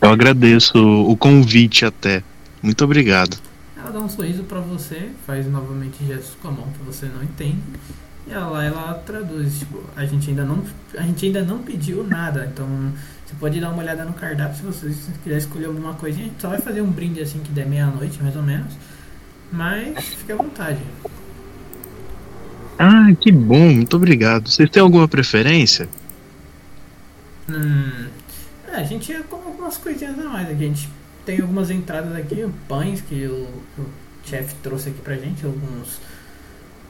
[0.00, 2.22] Eu agradeço o convite até.
[2.62, 3.36] Muito obrigado.
[3.76, 7.22] Ela dá um sorriso pra você, faz novamente gestos com a mão que você não
[7.22, 7.58] entende.
[8.26, 10.62] E a Layla traduz, tipo, a gente ainda não,
[10.96, 12.66] a gente ainda não pediu nada, então
[13.26, 14.94] você pode dar uma olhada no cardápio se você
[15.24, 16.26] quiser escolher alguma coisinha.
[16.26, 18.72] A gente só vai fazer um brinde assim que der meia-noite, mais ou menos.
[19.50, 20.80] Mas fique à vontade.
[22.78, 24.48] Ah, que bom, muito obrigado.
[24.48, 25.88] Vocês têm alguma preferência?
[27.48, 28.06] Hum,
[28.70, 30.64] é, a gente ia com algumas coisinhas a mais aqui.
[30.64, 30.88] A gente
[31.26, 33.48] tem algumas entradas aqui, pães que o,
[33.78, 33.86] o
[34.24, 36.00] chefe trouxe aqui pra gente, alguns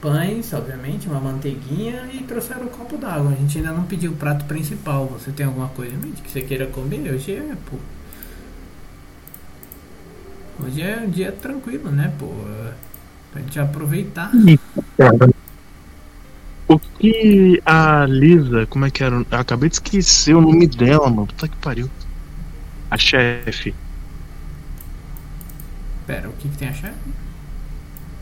[0.00, 3.32] pães, obviamente, uma manteiguinha e trouxeram um copo d'água.
[3.32, 5.06] A gente ainda não pediu o prato principal.
[5.06, 7.12] Você tem alguma coisa em mente que você queira comer?
[7.12, 7.76] Hoje é, pô.
[10.64, 12.26] Hoje é um dia tranquilo, né, pô?
[13.32, 14.30] Pra gente aproveitar.
[16.68, 19.16] O que a Lisa, como é que era?
[19.16, 21.26] Eu acabei de esquecer o nome dela, mano.
[21.26, 21.88] Puta que pariu.
[22.90, 23.74] A chefe,
[26.06, 27.14] Pera, o que, que tem a chefe?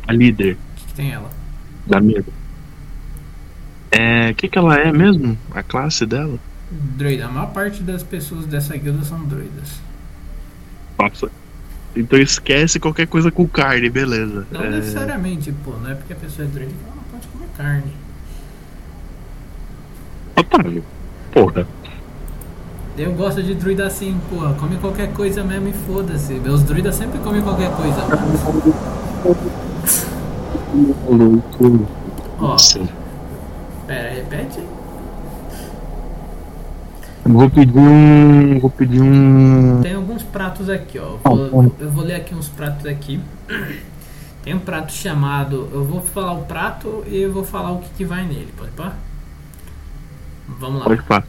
[0.09, 1.37] a líder O que, que tem ela?
[1.87, 2.33] da mesa.
[3.91, 4.31] É.
[4.31, 5.39] O que, que ela é mesmo?
[5.51, 6.41] A classe dela?
[6.71, 7.27] Droida.
[7.27, 9.83] A maior parte das pessoas dessa guilda são droidas.
[10.99, 11.31] Nossa.
[11.97, 14.49] Então esquece qualquer coisa com carne, beleza.
[14.51, 15.79] Não É, necessariamente, pô.
[15.79, 17.97] Não é porque a pessoa é droida que ela não pode comer carne.
[20.37, 20.85] Otávio.
[21.31, 21.67] Porra.
[22.99, 24.55] Eu gosto de druida assim, porra.
[24.55, 26.35] Come qualquer coisa mesmo e foda-se.
[26.35, 28.01] Meus druidas sempre comem qualquer coisa.
[31.09, 31.87] Louco.
[32.41, 32.57] Ó,
[33.87, 34.61] pera, repete.
[37.25, 38.61] Eu Vou pedir um.
[38.61, 39.81] Vou pedir um.
[39.83, 41.17] Tem alguns pratos aqui, ó.
[41.25, 43.21] Ah, Vou- eu vou ler aqui uns pratos aqui.
[44.43, 45.69] Tem um prato chamado.
[45.73, 48.71] Eu vou falar o prato e eu vou falar o que, que vai nele, pode
[48.73, 48.93] pá?
[50.49, 50.85] Vamos lá.
[50.85, 51.25] Pode falar.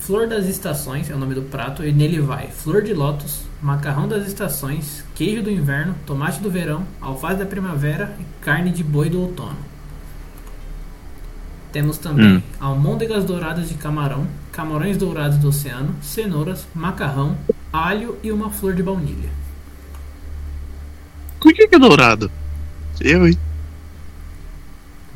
[0.00, 4.08] Flor das estações é o nome do prato e nele vai flor de lótus, macarrão
[4.08, 9.10] das estações, queijo do inverno, tomate do verão, alface da primavera e carne de boi
[9.10, 9.58] do outono.
[11.72, 12.42] Temos também Hum.
[12.58, 17.38] almôndegas douradas de camarão, camarões dourados do oceano, cenouras, macarrão,
[17.72, 19.30] alho e uma flor de baunilha.
[21.40, 22.30] Por que, que é dourado?
[23.00, 23.38] Eu, hein?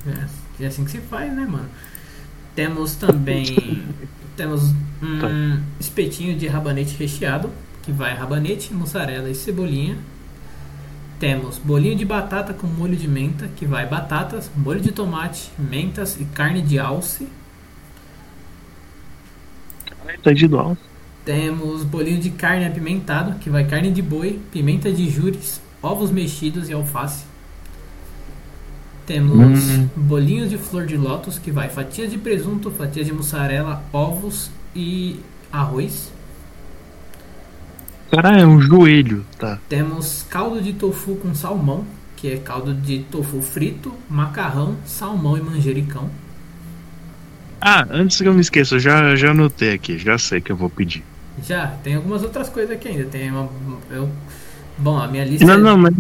[0.07, 1.71] É, é assim que se faz, né, mano?
[2.55, 3.97] Temos também
[4.37, 7.51] temos um espetinho de rabanete recheado,
[7.83, 9.97] que vai rabanete, mussarela e cebolinha.
[11.19, 16.21] Temos bolinho de batata com molho de menta, que vai batatas, molho de tomate, mentas
[16.21, 17.29] e carne de alce.
[20.23, 20.77] Tá de dó.
[21.25, 26.69] Temos bolinho de carne apimentado, que vai carne de boi, pimenta de júris, ovos mexidos
[26.69, 27.25] e alface.
[29.07, 29.89] Temos Hum.
[29.97, 35.21] bolinhos de flor de lótus, que vai fatias de presunto, fatias de mussarela, ovos e
[35.53, 36.11] arroz.
[38.11, 39.59] Caralho, é um joelho, tá?
[39.69, 41.85] Temos caldo de tofu com salmão,
[42.17, 46.09] que é caldo de tofu frito, macarrão, salmão e manjericão.
[47.61, 50.57] Ah, antes que eu me esqueça, eu já, já anotei aqui, já sei que eu
[50.57, 51.03] vou pedir.
[51.43, 53.05] Já, tem algumas outras coisas aqui ainda.
[53.07, 53.49] Tem uma.
[53.91, 54.09] Eu,
[54.79, 55.45] bom, a minha lista.
[55.47, 55.95] Não, é- não, mas.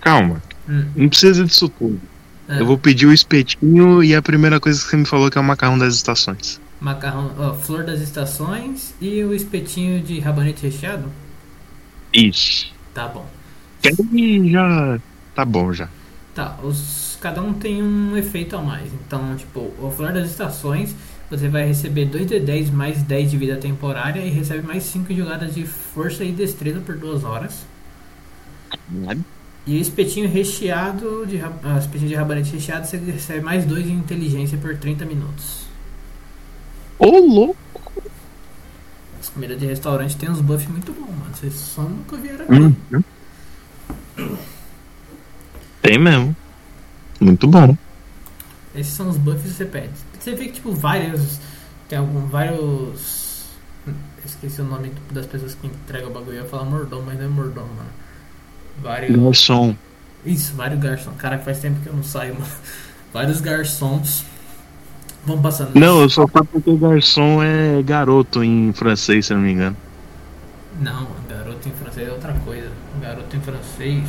[0.00, 2.00] Calma, Hum, não precisa disso tudo.
[2.48, 2.60] é.
[2.60, 5.40] Eu vou pedir o espetinho e a primeira coisa que você me falou que é
[5.40, 6.60] o macarrão das estações.
[6.80, 11.14] Macarrão, ó, flor das estações e o espetinho de rabanete recheado?
[12.12, 12.74] Isso.
[12.92, 13.34] Tá bom.
[13.82, 15.00] Que aí já.
[15.34, 15.90] Tá bom já.
[16.34, 18.92] Tá, os, cada um tem um efeito a mais.
[18.92, 20.94] Então, tipo, o flor das estações,
[21.30, 25.66] você vai receber 2d10 mais 10 de vida temporária e recebe mais 5 jogadas de
[25.66, 27.66] força e destreza por 2 horas.
[29.66, 33.92] E o espetinho recheado de, ah, espetinho de rabanete recheado, você recebe mais 2 de
[33.92, 35.66] inteligência por 30 minutos.
[36.96, 37.56] Ô, louco!
[39.18, 41.34] As comidas de restaurante tem uns buffs muito bons, mano.
[41.34, 42.76] Vocês só nunca vieram aqui.
[42.94, 44.38] Uhum.
[45.82, 46.36] Tem mesmo.
[47.20, 47.76] Muito bom.
[48.72, 49.90] Esses são os buffs que você pede.
[50.16, 51.40] Você vê que, tipo, vários.
[51.88, 53.46] Tem algum, vários.
[54.24, 56.36] Esqueci o nome das pessoas que entregam o bagulho.
[56.36, 58.05] Eu ia falar mordomo, mas não é mordomo, mano.
[58.82, 59.16] Vários.
[59.16, 59.74] Garçom.
[60.24, 61.14] Isso, vários garçons.
[61.18, 62.46] Cara, faz tempo que eu não saio, mano.
[63.12, 64.24] Vários garçons.
[65.24, 65.74] Vão passando.
[65.74, 69.76] Não, eu só falo porque garçom é garoto em francês, se eu não me engano.
[70.80, 72.70] Não, garoto em francês é outra coisa.
[73.00, 74.04] Garoto em francês.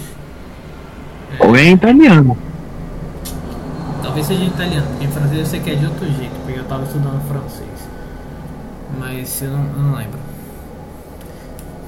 [1.40, 2.38] Ou é em italiano.
[4.02, 6.60] Talvez seja em italiano, porque em francês eu sei que é de outro jeito, porque
[6.60, 7.90] eu tava estudando francês.
[9.00, 10.20] Mas eu não, eu não lembro.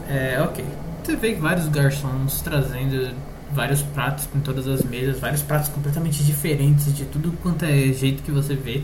[0.10, 0.66] É, ok.
[1.04, 3.14] Você vê vários garçons trazendo
[3.52, 8.22] vários pratos em todas as mesas, vários pratos completamente diferentes de tudo quanto é jeito
[8.24, 8.84] que você vê.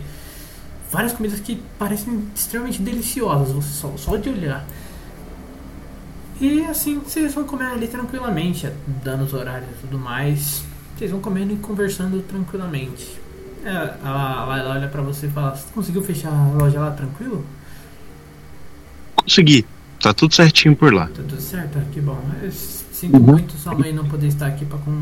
[0.92, 4.66] Várias comidas que parecem extremamente deliciosas, você só, só de olhar.
[6.40, 8.70] E assim, vocês vão comer ali tranquilamente,
[9.04, 10.64] dando os horários e tudo mais.
[10.98, 13.20] Vocês vão comendo e conversando tranquilamente.
[13.64, 17.46] É, ela, ela olha pra você e fala: Você conseguiu fechar a loja lá tranquilo?
[19.16, 19.66] Consegui.
[20.06, 21.08] Tá tudo certinho por lá.
[21.08, 21.80] Tá tudo certo?
[21.92, 22.24] Que bom.
[22.40, 23.24] Eu sinto Uhum.
[23.24, 25.02] muito sua mãe não poder estar aqui pra, com,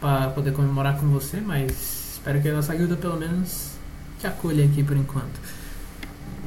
[0.00, 1.70] pra poder comemorar com você, mas
[2.14, 3.68] espero que a nossa guilda pelo menos
[4.18, 5.40] te acolha aqui por enquanto.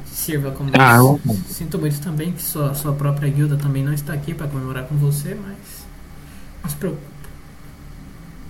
[0.04, 0.68] Sirva como.
[0.78, 1.18] Ah, eu-
[1.48, 4.96] Sinto muito também que sua, sua própria guilda também não está aqui pra comemorar com
[4.96, 5.86] você, mas.
[6.62, 7.02] Não se preocupe.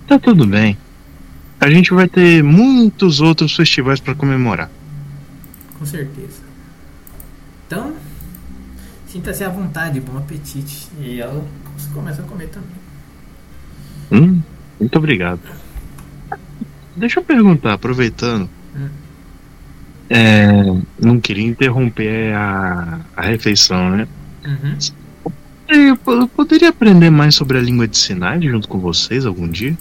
[0.09, 0.77] Tá tudo bem.
[1.61, 4.69] a gente vai ter muitos outros festivais para comemorar.
[5.79, 6.43] Com certeza.
[7.69, 7.95] Então,
[9.15, 10.89] sinta-se à vontade, bom apetite.
[10.99, 11.45] E ela
[11.93, 12.71] começa a comer também.
[14.11, 14.43] Hum,
[14.81, 15.41] muito obrigado.
[16.97, 18.51] Deixa eu perguntar, aproveitando.
[18.75, 18.89] Hum.
[20.11, 20.53] É,
[21.01, 24.09] não queria interromper a, a refeição, né?
[24.45, 24.79] Uhum.
[25.69, 29.79] Eu, eu poderia aprender mais sobre a língua de sinais junto com vocês algum dia?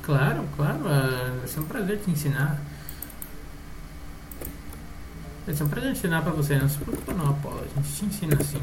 [0.00, 0.78] Claro, claro.
[0.82, 2.58] Vai ser um prazer te ensinar.
[5.44, 6.56] Vai ser um prazer ensinar pra você.
[6.56, 7.60] Não se preocupa não, Apolo.
[7.60, 8.58] A gente te ensina assim.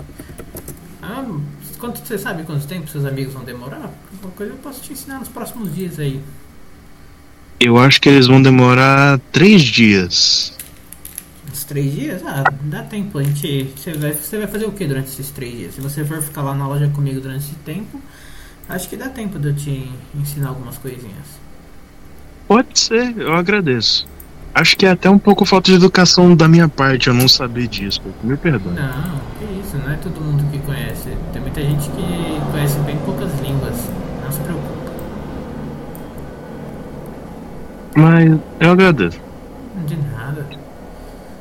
[1.01, 1.25] Ah,
[1.77, 3.91] quanto você sabe quanto tempo seus amigos vão demorar?
[4.21, 6.21] Qualquer coisa eu posso te ensinar nos próximos dias aí.
[7.59, 10.53] Eu acho que eles vão demorar três dias.
[11.51, 12.21] Uns três dias?
[12.25, 13.17] Ah, dá tempo.
[13.17, 15.75] A gente, você, vai, você vai fazer o que durante esses três dias?
[15.75, 17.99] Se você for ficar lá na loja comigo durante esse tempo,
[18.69, 21.27] acho que dá tempo de eu te ensinar algumas coisinhas.
[22.47, 24.07] Pode ser, eu agradeço.
[24.53, 27.67] Acho que é até um pouco falta de educação da minha parte eu não saber
[27.67, 28.01] disso.
[28.23, 28.73] Me perdoe.
[28.73, 31.09] Não, que isso, não é todo mundo que conhece.
[31.31, 33.75] Tem muita gente que conhece bem poucas línguas.
[34.23, 34.79] Não se preocupe.
[37.95, 39.19] Mas eu agradeço.
[39.87, 40.45] De nada.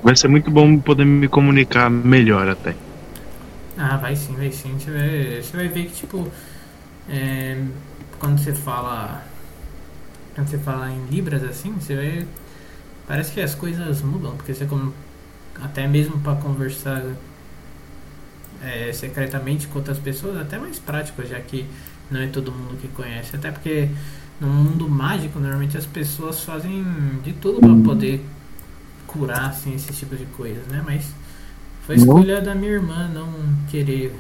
[0.03, 2.75] Vai ser muito bom poder me comunicar melhor até.
[3.77, 4.77] Ah, vai sim, vai sim.
[4.79, 6.29] Você vai, você vai ver que, tipo,
[7.09, 7.61] é,
[8.19, 9.23] quando você fala.
[10.35, 12.27] Quando você fala em Libras assim, você vai.
[13.09, 14.93] Parece que as coisas mudam, porque você, como,
[15.63, 17.03] até mesmo para conversar
[18.63, 21.67] é, secretamente com outras pessoas, é até mais prático, já que
[22.11, 23.35] não é todo mundo que conhece.
[23.35, 23.89] Até porque
[24.39, 26.85] no mundo mágico, normalmente as pessoas fazem
[27.25, 28.25] de tudo para poder
[29.07, 30.83] curar assim, esses tipos de coisas, né?
[30.85, 31.11] Mas
[31.87, 33.33] foi escolha da minha irmã não
[33.71, 34.15] querer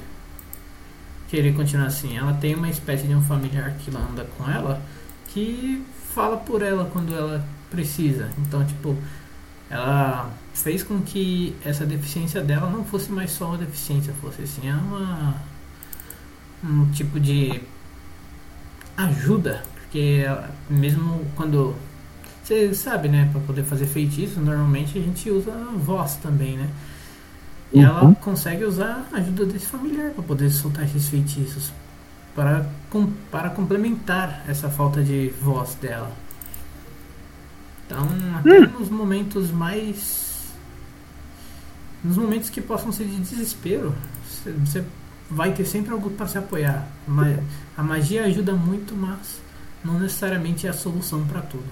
[1.29, 2.17] querer continuar assim.
[2.17, 4.83] Ela tem uma espécie de um familiar que anda com ela
[5.29, 5.85] que
[6.15, 8.31] fala por ela quando ela precisa.
[8.39, 8.97] Então, tipo,
[9.71, 14.71] ela fez com que essa deficiência dela não fosse mais só uma deficiência, fosse assim
[14.71, 15.37] uma
[16.63, 17.61] um tipo de
[18.97, 21.75] ajuda, porque ela- mesmo quando
[22.43, 26.71] você sabe, né, para poder fazer feitiço, normalmente a gente usa a voz também, né?
[27.73, 28.15] E ela Uhum.
[28.15, 31.73] consegue usar a ajuda desse familiar para poder soltar esses feitiços
[32.35, 36.13] para, com, para complementar essa falta de voz dela.
[37.89, 38.07] Então,
[38.37, 40.53] até nos momentos mais.
[42.05, 43.95] Nos momentos que possam ser de desespero,
[44.65, 44.85] você-
[45.31, 46.87] vai ter sempre algo para se apoiar.
[47.77, 49.41] A magia ajuda muito, mas
[49.83, 51.65] não necessariamente é a solução para tudo.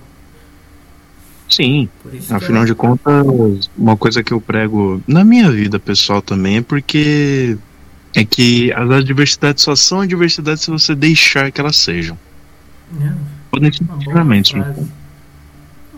[1.49, 5.51] Sim, Por isso que afinal eu- de contas, uma coisa que eu prego na minha
[5.53, 7.57] vida pessoal também é porque
[8.15, 12.19] é que as adversidades só são adversidades se você deixar que elas sejam.
[13.01, 13.13] É,
[13.51, 13.85] Podem ser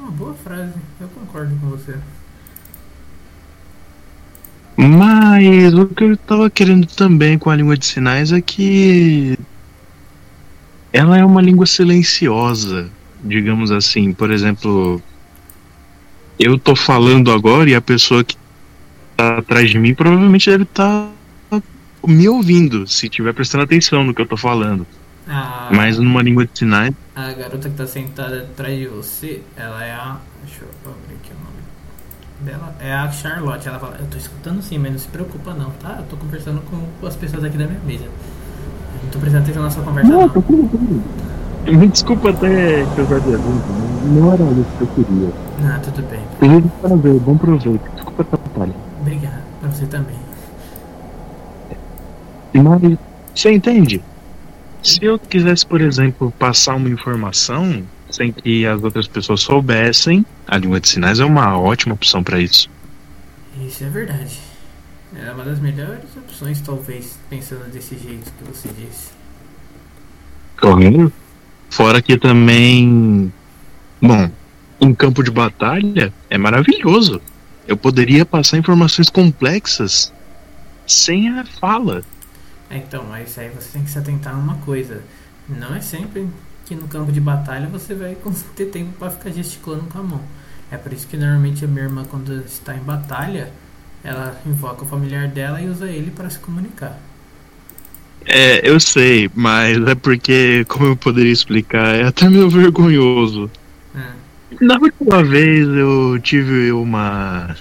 [0.08, 0.72] uma boa frase.
[1.00, 1.94] eu concordo com você.
[4.76, 9.38] Mas o que eu tava querendo também com a língua de sinais é que
[10.92, 12.88] ela é uma língua silenciosa,
[13.22, 14.12] digamos assim.
[14.12, 15.02] Por exemplo,
[16.38, 18.36] eu tô falando agora e a pessoa que
[19.16, 21.10] tá atrás de mim provavelmente deve estar
[22.06, 24.86] me ouvindo, se estiver prestando atenção no que eu tô falando.
[25.26, 29.84] A, Mas numa língua de sinais, a garota que tá sentada atrás de você, ela
[29.84, 30.18] é a.
[30.44, 31.58] Deixa eu abrir aqui o nome
[32.40, 32.74] dela.
[32.78, 33.66] É a Charlotte.
[33.66, 35.96] Ela fala: Eu tô escutando sim, mas não se preocupa não, tá?
[35.98, 38.04] Eu tô conversando com as pessoas aqui da minha mesa.
[38.04, 38.10] Eu
[39.02, 41.78] não tô prestando atenção na sua conversa, não.
[41.78, 45.32] me desculpa até que eu já não era isso que eu queria.
[45.64, 46.20] Ah, tudo bem.
[46.38, 47.90] Feliz prazer, bom proveito.
[47.96, 48.74] Desculpa atrapalhar.
[49.00, 49.42] Obrigado.
[49.60, 50.16] Pra você também.
[52.54, 52.98] Mas
[53.34, 54.02] você entende?
[54.82, 60.56] Se eu quisesse, por exemplo, passar uma informação sem que as outras pessoas soubessem, a
[60.56, 62.70] língua de sinais é uma ótima opção para isso.
[63.60, 64.38] Isso é verdade.
[65.16, 69.08] É uma das melhores opções, talvez, pensando desse jeito que você disse.
[70.60, 71.12] Correto?
[71.70, 73.32] Fora que também,
[74.00, 74.30] bom,
[74.80, 77.20] um campo de batalha é maravilhoso.
[77.66, 80.12] Eu poderia passar informações complexas
[80.86, 82.02] sem a fala.
[82.70, 85.02] É, então, mas aí você tem que se atentar a uma coisa.
[85.48, 86.28] Não é sempre
[86.66, 88.16] que no campo de batalha você vai
[88.56, 90.30] ter tempo para ficar gesticulando com a mão.
[90.70, 93.52] É por isso que normalmente a minha irmã, quando está em batalha,
[94.02, 97.02] ela invoca o familiar dela e usa ele para se comunicar.
[98.26, 103.50] É, eu sei, mas é porque, como eu poderia explicar, é até meio vergonhoso.
[103.94, 104.18] Ah,
[104.60, 107.56] Na última vez eu tive uma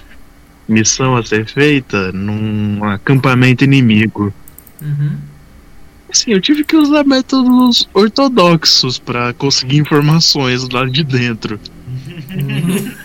[0.68, 4.34] missão a ser feita num acampamento inimigo.
[4.82, 5.16] Uhum.
[6.10, 11.60] Sim, eu tive que usar métodos ortodoxos pra conseguir informações lá de dentro.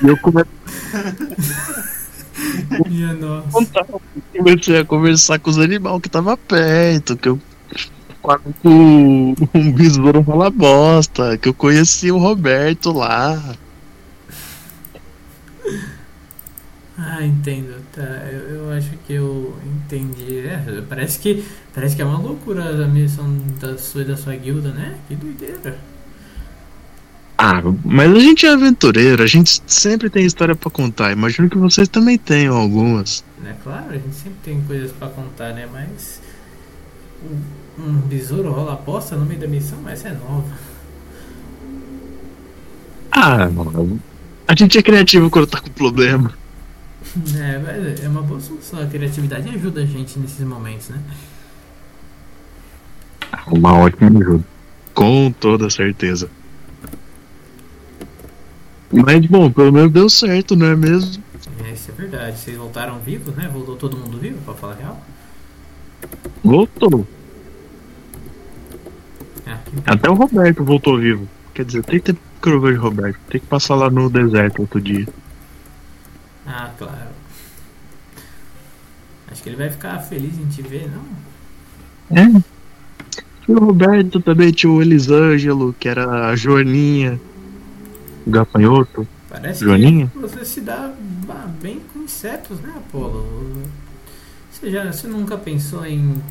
[0.01, 0.43] E eu come-
[4.37, 7.39] comecei a conversar com os animais que tava perto, que eu
[8.21, 13.55] quase o- um besouro fala bosta, que eu conheci o Roberto lá.
[17.05, 17.83] Ah, entendo.
[17.91, 18.01] Tá,
[18.31, 20.39] eu, eu acho que eu entendi.
[20.39, 21.43] É, parece que
[21.73, 24.95] parece que é uma loucura a missão da sua e da sua guilda, né?
[25.07, 25.77] Que doideira.
[27.37, 31.11] Ah, mas a gente é aventureiro, a gente sempre tem história pra contar.
[31.11, 33.25] Imagino que vocês também tenham algumas.
[33.45, 35.67] É claro, a gente sempre tem coisas pra contar, né?
[35.69, 36.21] Mas
[37.21, 40.57] um, um besouro rola aposta no meio da missão, essa é nova.
[43.11, 43.99] Ah, mano,
[44.47, 46.33] a gente é criativo quando tá com problema.
[47.35, 48.81] É, mas é uma boa solução.
[48.81, 51.01] A criatividade ajuda a gente nesses momentos, né?
[53.47, 54.43] Uma ótima ajuda.
[54.93, 56.29] Com toda certeza.
[58.91, 61.23] Mas, bom, pelo menos deu certo, não é mesmo?
[61.65, 62.37] É, isso é verdade.
[62.37, 63.49] Vocês voltaram vivos, né?
[63.51, 65.05] Voltou todo mundo vivo, pra falar a real?
[66.43, 67.07] Voltou.
[69.43, 71.27] Que Até o Roberto voltou vivo.
[71.53, 73.17] Quer dizer, tem que ter que eu vejo o Roberto.
[73.29, 75.07] Tem que passar lá no deserto outro dia.
[76.45, 77.09] Ah, claro.
[79.31, 81.03] Acho que ele vai ficar feliz em te ver, não?
[82.17, 82.25] É.
[83.45, 87.19] Tinha o Roberto também, tinha o Elisângelo, que era a Joaninha.
[88.25, 89.07] O gafanhoto.
[89.29, 90.07] Parece Joaninha?
[90.07, 90.93] que você se dá
[91.61, 93.63] bem com insetos, né, Apolo?
[94.51, 96.21] Você, já, você nunca pensou em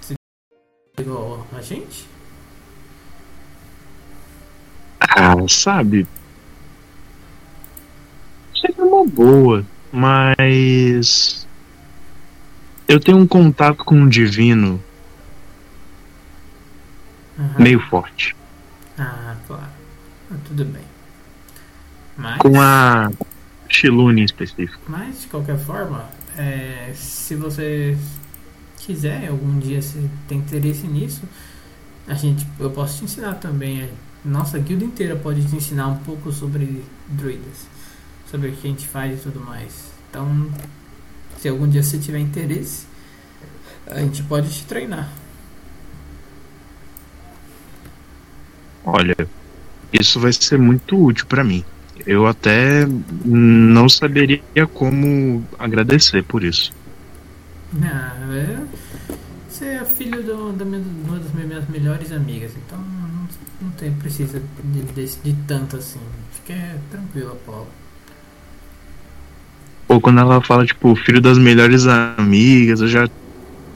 [0.00, 0.14] se
[0.98, 2.06] igual a gente?
[5.00, 6.06] Ah, sabe?
[8.60, 11.46] Seria uma boa, mas.
[12.86, 14.82] Eu tenho um contato com o divino
[17.38, 17.54] Aham.
[17.58, 18.36] meio forte.
[18.98, 19.64] Ah, claro.
[20.30, 20.82] Ah, tudo bem.
[22.16, 23.10] Mas, Com a
[23.68, 24.80] Shilune em específico.
[24.86, 26.04] mas de qualquer forma,
[26.36, 27.96] é, se você
[28.78, 31.22] quiser algum dia se tem interesse nisso,
[32.06, 33.80] a gente, eu posso te ensinar também.
[33.82, 33.90] é,
[34.24, 37.66] Nossa guilda inteira pode te ensinar um pouco sobre druidas,
[38.34, 39.92] sobre o que a gente faz e tudo mais.
[40.10, 40.50] Então,
[41.38, 42.84] se algum dia você tiver interesse,
[43.86, 45.08] a gente pode te treinar.
[48.84, 49.14] Olha,
[49.92, 51.64] isso vai ser muito útil pra mim.
[52.04, 52.84] Eu até
[53.24, 54.42] não saberia
[54.72, 56.72] como agradecer por isso.
[57.80, 59.14] Ah, é,
[59.48, 63.28] você é filho de uma das minhas melhores amigas, então não,
[63.62, 66.00] não tem, precisa de, de, de tanto assim.
[66.32, 66.54] Fique
[66.90, 67.83] tranquilo, Apolo.
[69.94, 73.08] Ou quando ela fala, tipo, filho das melhores amigas, eu já.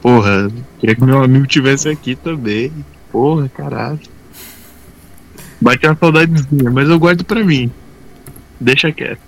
[0.01, 2.73] Porra, queria que meu amigo tivesse aqui também.
[3.09, 4.01] Porra, caralho.
[5.61, 7.71] Bate uma saudadezinha, mas eu guardo pra mim.
[8.59, 9.21] Deixa quieto.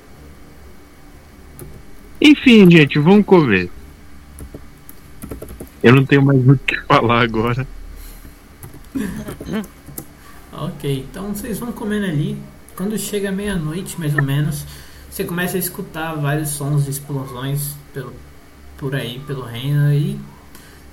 [2.19, 3.69] Enfim, gente, vamos comer.
[5.81, 7.65] Eu não tenho mais muito o que falar agora.
[10.51, 12.37] Ok, então vocês vão comendo ali.
[12.75, 14.65] Quando chega meia-noite, mais ou menos,
[15.11, 18.13] você começa a escutar vários sons de explosões pelo,
[18.77, 20.17] por aí, pelo reino, e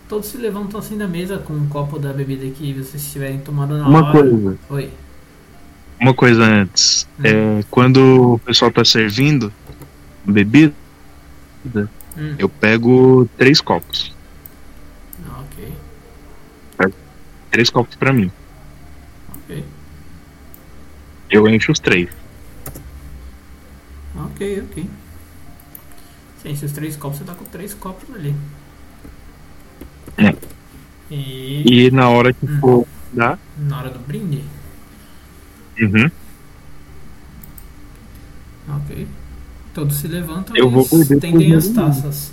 [0.09, 3.78] todos se levantam assim da mesa com um copo da bebida que vocês estiverem tomando
[3.78, 4.12] na Uma hora.
[4.12, 4.59] coisa.
[4.70, 4.90] Oi.
[6.01, 7.07] Uma coisa antes.
[7.23, 9.53] É, quando o pessoal tá servindo
[10.24, 10.74] bebida,
[12.16, 14.12] Hum, eu pego três copos.
[15.39, 15.73] ok,
[17.51, 18.31] Três copos pra mim.
[19.35, 19.65] ok.
[21.31, 22.09] Eu encho os três.
[24.27, 24.90] Ok, ok.
[26.43, 28.35] Sim, esses três copos, você tá com três copos ali.
[30.16, 30.35] É.
[31.11, 32.61] E E na hora que Hum.
[32.61, 33.39] for dar.
[33.57, 34.45] na hora do brinde?
[35.81, 36.11] Uhum.
[38.69, 39.07] Ok.
[39.74, 42.32] Todos se levantam Eu e vou beber estendem as taças.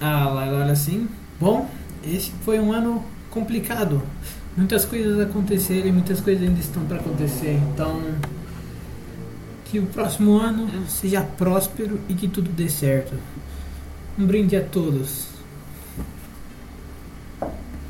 [0.00, 1.08] Ah, lá, olha assim.
[1.40, 1.68] Bom,
[2.04, 4.02] esse foi um ano complicado.
[4.56, 7.58] Muitas coisas aconteceram e muitas coisas ainda estão para acontecer.
[7.72, 8.00] Então,
[9.64, 13.14] que o próximo ano seja próspero e que tudo dê certo.
[14.18, 15.28] Um brinde a todos.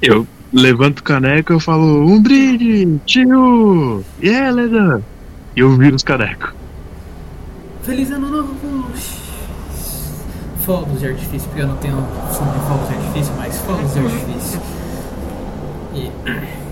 [0.01, 4.05] Eu levanto o caneco e eu falo, um brinde, tio!
[4.23, 5.03] Yeah, Leda!
[5.57, 6.53] E eu viro os canecos.
[7.83, 8.55] Feliz ano novo!
[10.65, 11.97] Fogos de artifício, porque eu não tenho
[12.31, 14.61] som de fogos de artifício, mas fogos de artifício.
[15.95, 16.11] E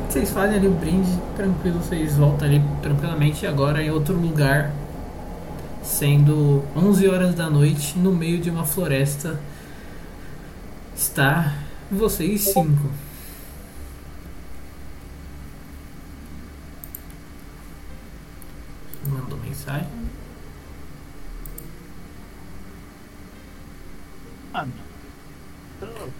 [0.09, 4.73] vocês fazem ali o brinde, tranquilo, vocês voltam ali tranquilamente agora em outro lugar,
[5.83, 9.39] sendo 11 horas da noite no meio de uma floresta
[10.95, 11.55] Está
[11.91, 12.91] vocês cinco.
[19.07, 19.89] Mandou mensagem.
[24.53, 24.73] Ah, não.
[25.89, 26.11] Tô-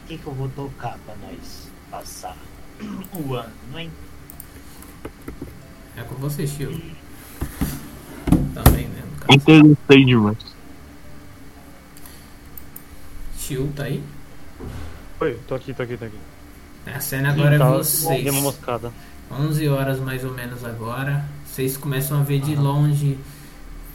[0.11, 2.35] que, que eu vou tocar pra nós passar
[3.13, 3.91] o ano, hein?
[5.95, 6.69] É com você, Chiu.
[8.53, 9.03] Também, né?
[9.09, 9.33] No caso.
[9.33, 10.37] Interessei demais.
[13.37, 14.03] Chiu tá aí.
[15.19, 16.17] Oi, tô aqui, tô aqui, tô aqui.
[16.85, 18.33] A cena agora Tá, é vocês.
[18.33, 18.91] Uma moscada.
[19.31, 21.23] 11 horas mais ou menos agora.
[21.45, 23.17] Vocês começam a ver de longe.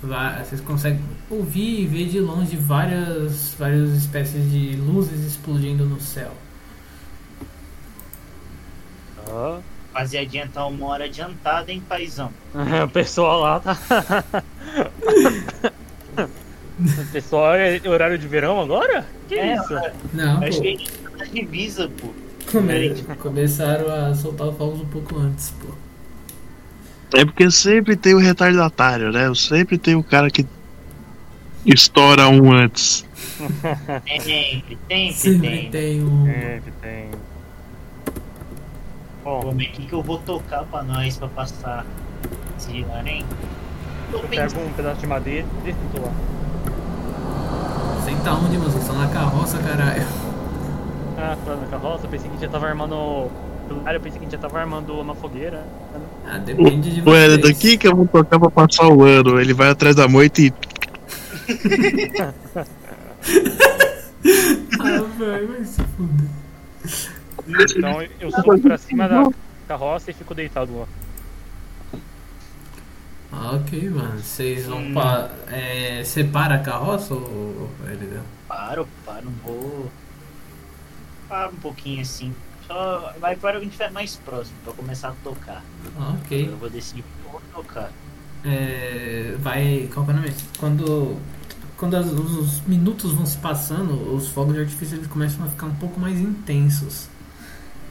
[0.02, 1.01] Vocês conseguem
[1.31, 6.31] ouvir e ver de longe várias, várias espécies de luzes explodindo no céu.
[9.24, 9.60] Tá.
[9.93, 12.31] Rapaziadinha tá uma hora adiantada, hein, paizão?
[12.85, 13.77] o pessoal lá tá.
[16.78, 19.06] o pessoal é horário de verão agora?
[19.28, 19.74] Que É, isso?
[20.12, 22.09] Não, acho pô, que a gente tá na divisa, pô.
[22.52, 25.68] come- começaram a soltar os fogos um pouco antes, pô.
[27.14, 29.26] É porque sempre tem o retardatário, né?
[29.26, 30.44] Eu sempre tenho o cara que
[31.64, 33.04] estoura um antes.
[34.06, 35.70] Sempre, sempre Sempre tem.
[35.70, 36.24] tem um.
[36.24, 37.10] Sempre tem.
[39.22, 41.84] Bom, Como é que, que eu vou tocar pra nós pra passar
[42.56, 43.24] esse ano, hein?
[44.10, 44.54] Tô eu pensando.
[44.54, 46.12] pego um pedaço de madeira e tô lá.
[48.04, 48.70] Senta onde, mano?
[48.70, 50.06] Vocês estão na carroça, caralho.
[51.18, 53.30] Ah, tá na carroça, eu pensei que a gente já tava armando.
[53.84, 55.62] Ah, eu pensei que a gente já tava armando uma fogueira.
[56.28, 57.40] Ah, depende de Ué, vocês.
[57.42, 59.40] daqui que eu vou tocar pra passar o ano.
[59.40, 60.52] Ele vai atrás da moita e.
[64.80, 66.28] Ah, vai, vai se fuder.
[67.76, 69.28] Então eu subo pra cima da
[69.68, 70.86] carroça e fico deitado lá.
[73.32, 74.18] Ah, ok, mano.
[74.18, 74.94] Vocês vão Hum.
[74.94, 75.30] pa...
[75.50, 77.70] é, separa a carroça ou.
[77.88, 79.90] Ele Paro, paro, não vou.
[81.28, 82.34] Paro um pouquinho assim.
[82.66, 85.62] Só vai para onde estiver mais próximo pra começar a tocar.
[85.98, 86.48] Ah, ok.
[86.48, 87.90] Eu vou decidir o vou tocar.
[88.44, 89.88] É, vai.
[89.93, 90.32] Qual é o nome?
[90.59, 91.16] Quando,
[91.76, 95.66] quando as- os minutos vão se passando, os fogos de artifício eles começam a ficar
[95.66, 97.09] um pouco mais intensos.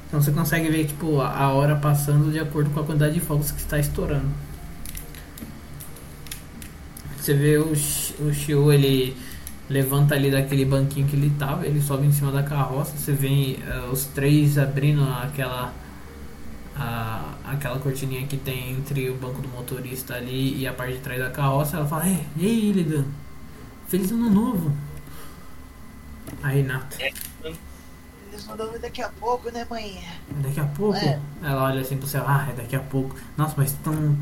[0.07, 3.51] Então você consegue ver tipo, a hora passando de acordo com a quantidade de fogos
[3.51, 4.29] que está estourando.
[7.17, 9.15] Você vê o, o Shio, ele
[9.69, 13.57] levanta ali daquele banquinho que ele tava, ele sobe em cima da carroça, você vê
[13.65, 15.73] eh, os três abrindo aquela
[16.75, 20.99] a, aquela cortininha que tem entre o banco do motorista ali e a parte de
[20.99, 23.05] trás da carroça, ela fala, "É, e aí, Illidan?
[23.87, 24.71] Feliz ano novo!
[26.43, 30.03] Aí, Nato, Eles mandam ver daqui a pouco, né, mãe?
[30.43, 30.97] daqui a pouco?
[30.97, 31.19] É.
[31.41, 33.15] Ela olha assim pro céu, ah, é daqui a pouco.
[33.37, 34.17] Nossa, mas estão.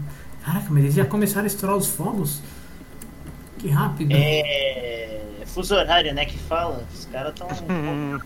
[0.45, 2.41] Caraca, mas eles já começaram a estourar os fogos?
[3.63, 4.11] Que rápido!
[4.13, 5.21] É.
[5.45, 6.25] Fuso horário, né?
[6.25, 6.85] Que fala.
[6.93, 7.47] Os caras tão.
[7.69, 8.19] Hum,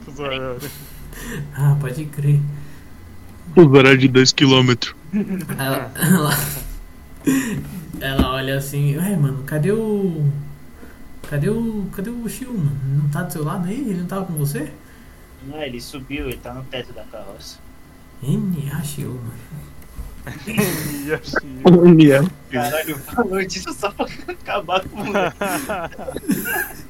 [1.53, 2.39] Ah, pode crer.
[3.55, 4.95] O horário de 2km.
[5.59, 6.31] Ela, ela,
[8.01, 10.25] ela olha assim, ué, mano, cadê o.
[11.29, 11.87] Cadê o.
[11.91, 12.71] Cadê o Shio, mano?
[13.03, 13.79] Não tá do seu lado aí?
[13.79, 14.71] Ele não tava com você?
[15.47, 17.59] Não, ele subiu, ele tá no teto da carroça.
[18.23, 19.66] NA Shio, mano.
[22.51, 25.37] Caralho, falou disso só pra acabar com o moleque.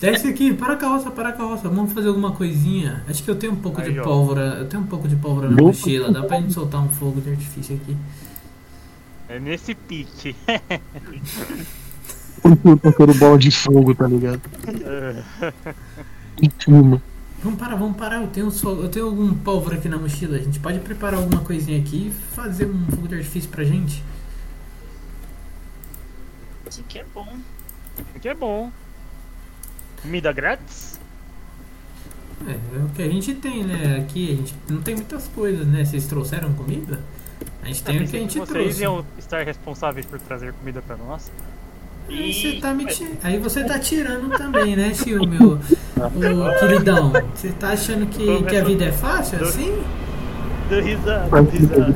[0.00, 1.68] Desce aqui, para a carroça, para a carroça.
[1.68, 3.02] Vamos fazer alguma coisinha.
[3.08, 4.04] Acho que eu tenho um pouco Aí, de ó.
[4.04, 4.58] pólvora.
[4.58, 6.12] Eu tenho um pouco de pólvora na mochila.
[6.12, 7.96] Dá pra gente soltar um fogo de artifício aqui.
[9.28, 10.36] É nesse pique.
[12.82, 14.42] Tacando bola de fogo, tá ligado?
[16.42, 17.02] Em cima.
[17.46, 18.22] Vamos parar, vamos parar.
[18.22, 20.36] Eu tenho, só, eu tenho algum pólvora aqui na mochila.
[20.36, 24.02] A gente pode preparar alguma coisinha aqui e fazer um fogo de artifício pra gente.
[26.66, 27.38] Assim que é bom.
[28.20, 28.72] que é bom.
[30.02, 30.98] Comida grátis?
[32.48, 33.98] É, é o que a gente tem, né?
[34.00, 35.84] Aqui a gente não tem muitas coisas, né?
[35.84, 37.00] Vocês trouxeram comida?
[37.62, 38.82] A gente tem Eu o que a gente que vocês trouxe.
[38.82, 41.30] iam estar responsáveis por trazer comida pra nós.
[42.08, 45.58] Aí você tá me ti- Aí você tá tirando também, né, tio, meu?
[45.96, 47.12] O queridão.
[47.34, 49.74] Você tá achando que, que a vida é fácil assim?
[50.68, 51.94] Deu risada, deu risada.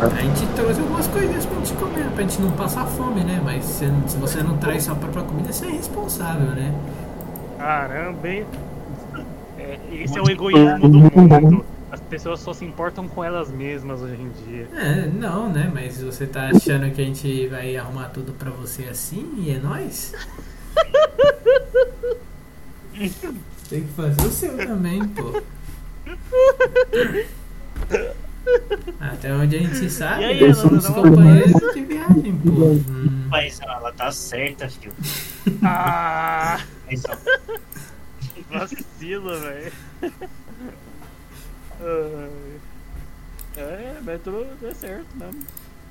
[0.00, 3.40] A gente trouxe algumas coisinhas pra gente comer, pra gente não passar fome, né?
[3.44, 6.72] Mas se, se você não traz sua própria comida, você é irresponsável, né?
[7.58, 8.44] Caramba, hein?
[9.58, 11.64] É, esse é o egoísmo do mundo.
[12.06, 14.68] As pessoas só se importam com elas mesmas hoje em dia.
[14.76, 15.68] É, não, né?
[15.74, 19.58] Mas você tá achando que a gente vai arrumar tudo pra você assim e é
[19.58, 20.14] nóis?
[23.68, 25.42] Tem que fazer o seu também, pô.
[29.00, 32.50] Até onde a gente sabe, E aí, nós somos dá uma companheiros de viagem, pô.
[32.50, 34.92] Hum, Paizão, ela tá certa, filho.
[35.64, 36.60] Ah!
[38.48, 39.72] Vacilo, velho.
[43.56, 45.40] É, mas tudo é certo mesmo.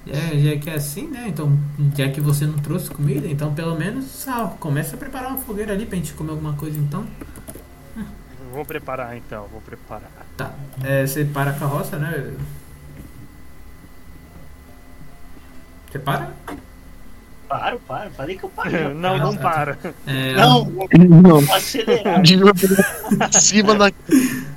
[0.08, 1.26] É, já que é assim, né?
[1.28, 1.58] Então,
[1.98, 5.74] já que você não trouxe comida, então pelo menos ah, começa a preparar uma fogueira
[5.74, 7.06] ali pra gente comer alguma coisa então.
[8.54, 10.12] Vou preparar então, vou preparar.
[10.38, 10.54] Tá.
[10.84, 12.32] É, você para a carroça, né?
[15.92, 16.32] Você para?
[17.50, 18.12] Paro, paro.
[18.12, 18.72] Falei que eu paro.
[18.96, 19.42] Não, não Ah, tá.
[19.42, 19.78] para.
[20.08, 20.66] É, Não,
[21.22, 22.22] Não, acelerar.
[22.26, 23.92] em cima da.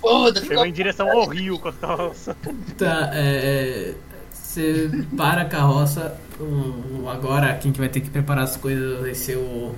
[0.00, 2.36] Foda, vou em direção ao rio com a calça.
[2.78, 3.94] Tá, é, é,
[4.32, 6.16] você para a carroça.
[6.40, 9.74] o- o- agora quem que vai ter que preparar as coisas vai ser o.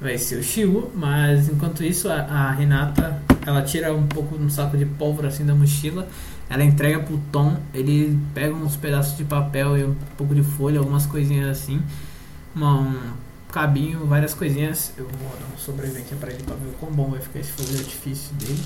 [0.00, 4.48] Vai ser o Shiu, mas enquanto isso a, a Renata ela tira um pouco um
[4.48, 6.08] saco de pólvora assim da mochila,
[6.48, 10.78] ela entrega pro Tom, ele pega uns pedaços de papel e um pouco de folha,
[10.78, 11.82] algumas coisinhas assim,
[12.54, 12.98] uma- um
[13.50, 14.92] cabinho, várias coisinhas.
[14.96, 17.52] Eu vou dar um sobrevivente pra ele pra ver o quão bom vai ficar esse
[17.52, 18.62] fogo de artifício dele.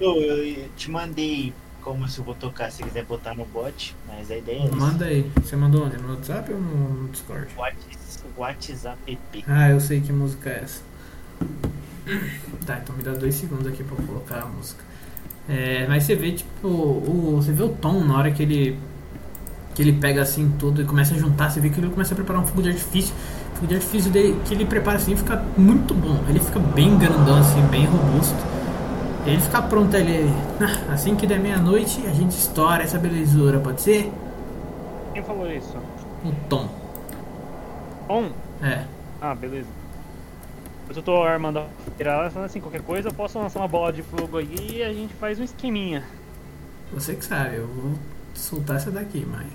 [0.00, 4.30] Eu, eu te mandei como se eu vou tocar se quiser botar no bot, mas
[4.30, 4.76] a ideia é essa.
[4.76, 5.30] Manda aí.
[5.42, 5.96] Você mandou onde?
[5.98, 7.48] No WhatsApp ou no Discord?
[7.56, 9.44] Whats- WhatsApp PP.
[9.48, 10.80] Ah, eu sei que música é essa.
[12.66, 14.82] Tá, então me dá dois segundos aqui pra eu colocar a música.
[15.48, 18.78] É, mas você vê, tipo, o, você vê o Tom na hora que ele
[19.74, 22.16] que ele pega assim tudo e começa a juntar, você vê que ele começa a
[22.16, 23.14] preparar um fogo de artifício.
[23.62, 26.18] O artifício dele, que ele prepara assim fica muito bom.
[26.28, 28.36] Ele fica bem grandão assim, bem robusto.
[29.24, 30.28] Ele fica pronto ele.
[30.60, 34.12] "Ah, Assim que der meia-noite, a gente estoura essa belezura, pode ser?
[35.14, 35.76] Quem falou isso?
[36.24, 36.68] O Tom.
[38.08, 38.30] On?
[38.60, 38.84] É.
[39.20, 39.68] Ah, beleza.
[40.94, 41.64] Eu tô armando a
[42.30, 45.14] falando assim, qualquer coisa eu posso lançar uma bola de fogo aí e a gente
[45.14, 46.02] faz um esqueminha.
[46.92, 47.92] Você que sabe, eu vou
[48.34, 49.46] soltar essa daqui, mas.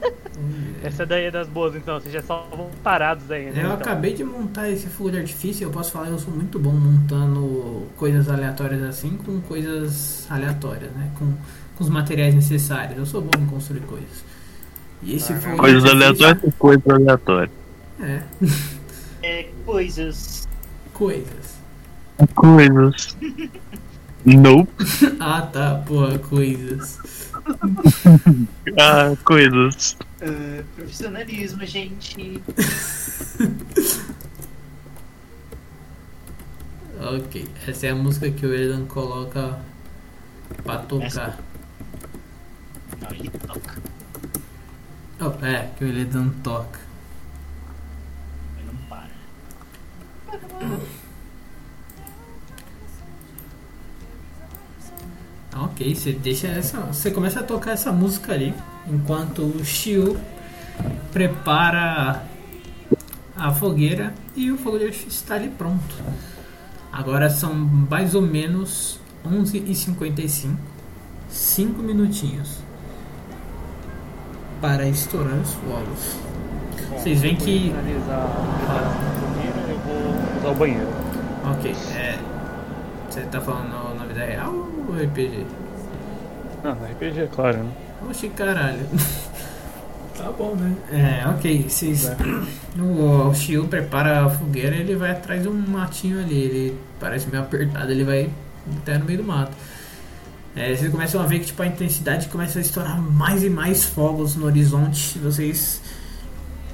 [0.82, 3.52] Essa daí é das boas então, vocês já estavam parados aí, né?
[3.56, 3.72] Eu então.
[3.72, 6.58] acabei de montar esse fogo de artifício e eu posso falar que eu sou muito
[6.58, 11.10] bom montando coisas aleatórias assim com coisas aleatórias, né?
[11.18, 11.32] Com,
[11.74, 12.98] com os materiais necessários.
[12.98, 14.24] Eu sou bom em construir coisas.
[15.02, 17.50] E esse Ah, fogo de Coisas aleatórias, coisas aleatórias.
[17.98, 18.22] É,
[19.22, 20.46] É, coisas.
[20.92, 21.62] coisas.
[22.34, 23.16] Coisas.
[24.24, 24.72] Nope.
[25.20, 26.98] Ah tá, porra, coisas.
[28.78, 29.96] Ah, coisas.
[30.20, 32.42] ah, profissionalismo, gente.
[36.98, 39.58] Ok, essa é a música que o Edan coloca
[40.64, 41.06] pra tocar.
[41.06, 41.38] Essa?
[43.00, 43.82] Não, ele toca,
[45.20, 46.80] Oh, é, que o Eledan toca.
[48.56, 49.08] mas não para.
[55.76, 56.80] Ok, você deixa essa.
[56.80, 58.54] Você começa a tocar essa música ali,
[58.90, 60.16] enquanto o Shio
[61.12, 62.22] prepara
[63.36, 65.94] a fogueira e o fogo de artifício está ali pronto.
[66.90, 70.56] Agora são mais ou menos 11h55,
[71.28, 72.56] 5 minutinhos
[74.62, 76.16] para estourar os fogos.
[76.88, 78.00] Bom, Vocês veem que- eu
[79.84, 80.88] vou usar o banheiro.
[81.52, 82.18] Ok, é.
[83.10, 84.54] Você tá falando na vida real
[84.88, 85.44] ou RPG?
[86.66, 87.58] Não, RPG, é claro.
[87.58, 87.70] Né?
[88.10, 88.80] Oxi, caralho.
[90.16, 90.74] tá bom, né?
[91.22, 91.66] É, ok.
[91.68, 92.10] Vocês.
[92.78, 96.34] O, o prepara a fogueira ele vai atrás de um matinho ali.
[96.38, 98.28] Ele parece meio apertado, ele vai
[98.82, 99.52] até no meio do mato.
[100.54, 103.84] É, vocês começam a ver que tipo, a intensidade começa a estourar mais e mais
[103.84, 105.18] fogos no horizonte.
[105.20, 105.80] Vocês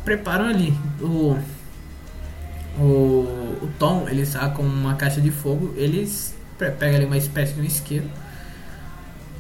[0.05, 0.75] preparam ali.
[1.01, 1.39] O,
[2.79, 2.83] o,
[3.63, 5.73] o Tom ele está com uma caixa de fogo.
[5.77, 8.09] Eles pe- pega ali uma espécie de um isqueiro.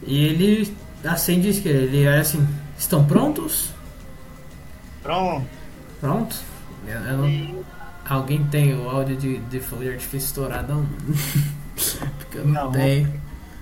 [0.06, 1.78] E ele acende isqueiro.
[1.78, 2.46] Ele olha assim:
[2.78, 3.70] Estão prontos?
[5.02, 5.46] Pronto.
[6.00, 6.36] Pronto?
[6.86, 7.62] Eu- eu não-
[8.04, 10.84] Alguém tem o áudio de, de de artifício estouradão?
[12.18, 12.72] Porque eu não, Não.
[12.72, 13.08] tenho.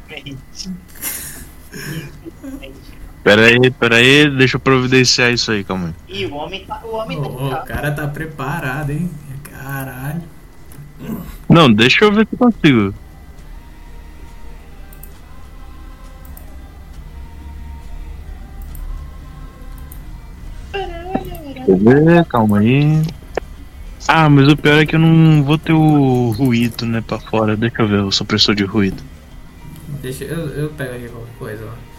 [0.11, 0.71] Infelizmente.
[2.27, 3.01] Infelizmente.
[3.23, 5.95] Pera aí, pera aí, deixa eu providenciar isso aí, calma aí.
[6.21, 6.81] E o homem tá.
[6.85, 7.63] O homem ô, tá.
[7.63, 9.11] o cara tá preparado, hein?
[9.45, 10.23] Caralho.
[11.49, 12.95] Não, deixa eu ver se consigo.
[21.67, 23.03] Deixa eu ver, calma aí.
[24.09, 27.57] Ah, mas o pior é que eu não vou ter o ruído, né, pra fora.
[27.57, 29.03] Deixa eu ver o supressor de ruído.
[30.03, 31.91] Deixa eu, eu pego aqui qualquer coisa, ó.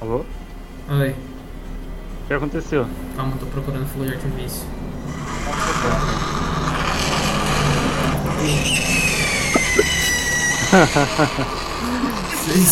[0.00, 0.24] Alô?
[0.88, 2.86] Oi, O que aconteceu?
[3.16, 4.66] calma, tô procurando fogo de artifício.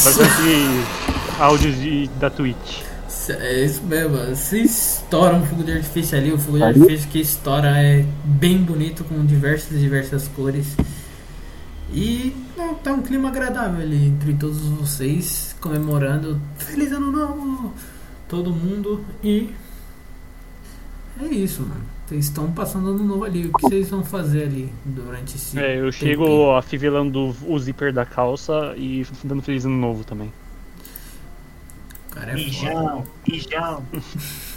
[0.03, 0.87] Vai conseguir
[1.39, 2.83] áudios de, da Twitch.
[3.29, 7.21] É isso mesmo, você estoura um fogo de artifício ali, o fogo de artifício que
[7.21, 10.75] estoura é bem bonito com diversas diversas cores.
[11.93, 17.75] E não, tá um clima agradável ali entre todos vocês, comemorando Feliz Ano Novo!
[18.29, 19.51] Todo mundo e.
[21.21, 21.98] É isso, mano.
[22.09, 23.49] Vocês estão passando ano novo ali.
[23.49, 25.59] O que vocês vão fazer ali durante esse.
[25.59, 25.93] É, eu tempinho?
[25.93, 30.33] chego afivelando o zíper da calça e dando feliz ano novo também.
[32.11, 32.45] O cara é foda.
[32.45, 33.85] Mijão, mijão.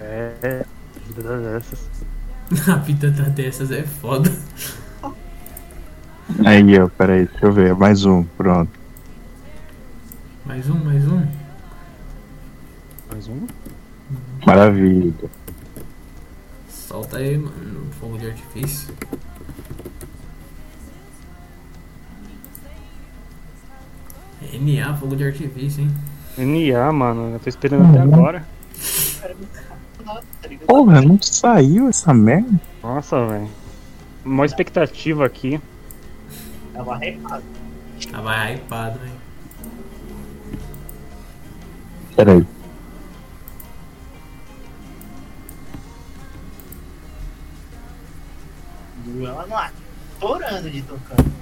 [0.00, 0.64] É,
[1.06, 1.90] vida dessas.
[2.68, 4.32] A vida tá dessas é foda.
[6.44, 7.74] Aí, ó, peraí, deixa eu ver.
[7.74, 8.70] Mais um, pronto.
[10.46, 11.26] Mais um, mais um.
[13.10, 13.46] Mais um?
[14.46, 15.12] Maravilha.
[16.96, 18.94] Solta aí, mano, fogo de artifício.
[24.54, 25.92] NA, fogo de artifício, hein?
[26.38, 28.48] NA, mano, eu tô esperando até agora.
[30.40, 30.66] Tá ligado?
[30.66, 32.58] Porra, não saiu essa merda?
[32.82, 33.50] Nossa, velho.
[34.24, 35.60] Uma expectativa aqui.
[36.72, 37.44] Tava hypado.
[38.10, 39.12] Tava hypado, hein?
[42.16, 42.46] Peraí.
[49.24, 51.32] Ela não atorando de tocando.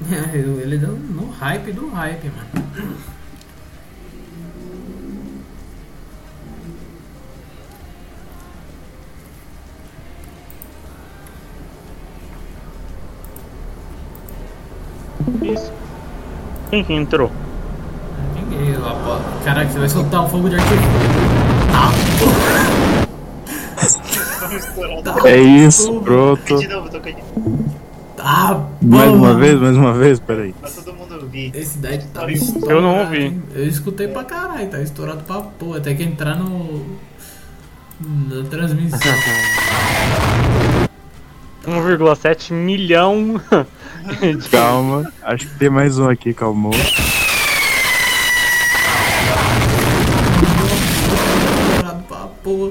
[0.32, 2.66] Ele deu no hype do hype, mano.
[15.42, 15.72] Isso.
[16.70, 17.30] Quem que entrou?
[18.34, 19.44] Ninguém lá, pô.
[19.44, 20.82] Caraca, você vai soltar um fogo de artifício.
[21.70, 23.05] Tá.
[25.04, 25.28] Tá.
[25.28, 26.00] É isso, porra.
[26.04, 26.58] pronto.
[26.58, 27.22] De novo, toca de
[28.16, 30.52] Tá, Mais uma vez, mais uma vez, peraí.
[30.54, 31.52] pra todo mundo ouvir.
[31.54, 31.90] Esse tá
[32.22, 32.80] Eu estourado.
[32.80, 33.40] não ouvi.
[33.54, 35.80] Eu escutei pra caralho, tá estourado pra porra.
[35.80, 36.96] Tem que entrar no.
[38.00, 38.98] Na transmissão.
[41.66, 43.40] 1,7 milhão
[44.38, 46.72] de Calma, acho que tem mais um aqui, calmou.
[50.74, 52.70] estourado pra porra.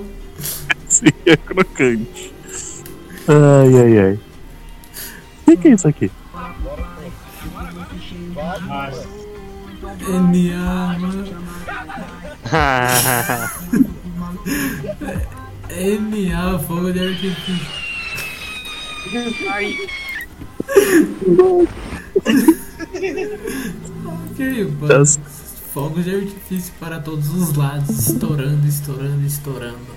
[1.26, 2.34] É crocante.
[3.28, 4.14] Ai, ai, ai.
[4.14, 6.12] O que, que é isso aqui?
[10.08, 11.26] NA, mano.
[15.70, 17.86] NA, fogo de artifício.
[24.06, 25.06] ok, mano.
[25.74, 29.96] Fogos de artifício para todos os lados, estourando, estourando, estourando.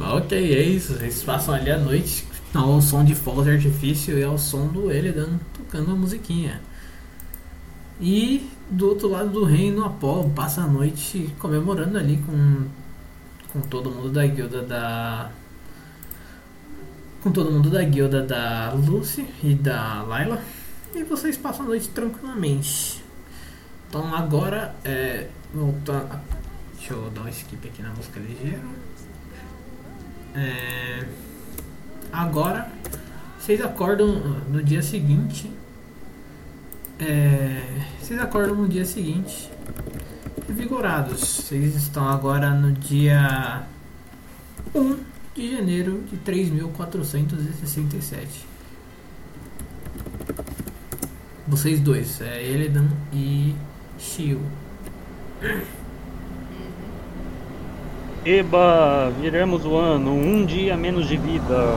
[0.00, 0.94] Ok, é isso.
[0.94, 4.90] Vocês passam ali a noite ao som de fogos de artifício e ao som do
[4.90, 6.60] Eledan tocando a musiquinha.
[8.00, 12.64] E do outro lado do reino, Apolo passa a noite comemorando ali com,
[13.52, 15.30] com todo mundo da guilda da.
[17.22, 20.42] Com todo mundo da guilda da Lucy e da Layla.
[20.94, 23.02] E vocês passam a noite tranquilamente.
[23.88, 25.28] Então agora é.
[25.54, 26.20] Voltar.
[26.76, 28.60] Deixa eu dar um skip aqui na música ligeira.
[30.34, 31.06] É,
[32.12, 32.70] agora
[33.38, 34.08] vocês acordam
[34.50, 35.50] no dia seguinte.
[36.98, 37.60] É,
[38.00, 39.48] vocês acordam no dia seguinte
[40.48, 41.20] revigorados.
[41.20, 43.62] Vocês estão agora no dia
[44.74, 44.96] 1
[45.34, 48.46] de janeiro de 3467.
[51.46, 53.54] Vocês dois, é Eledan e
[53.98, 54.40] Shio.
[58.24, 61.76] Eba, viramos o ano, um dia menos de vida.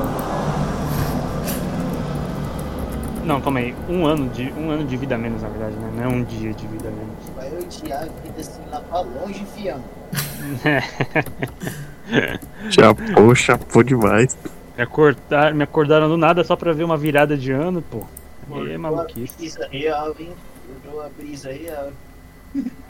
[3.26, 5.92] Não, calma aí, um ano de, um ano de vida a menos, na verdade, né?
[5.98, 7.16] Não é um dia de vida a menos.
[7.36, 9.84] vai odiar a vida assim lá pra longe, fião.
[12.72, 14.38] Chapou, chapou demais.
[14.78, 18.06] Me, acordar, me acordaram do nada só pra ver uma virada de ano, pô.
[18.54, 19.36] Aí é maluquice.
[19.38, 20.32] Brisa real, hein?
[20.86, 21.92] Mudou a brisa real.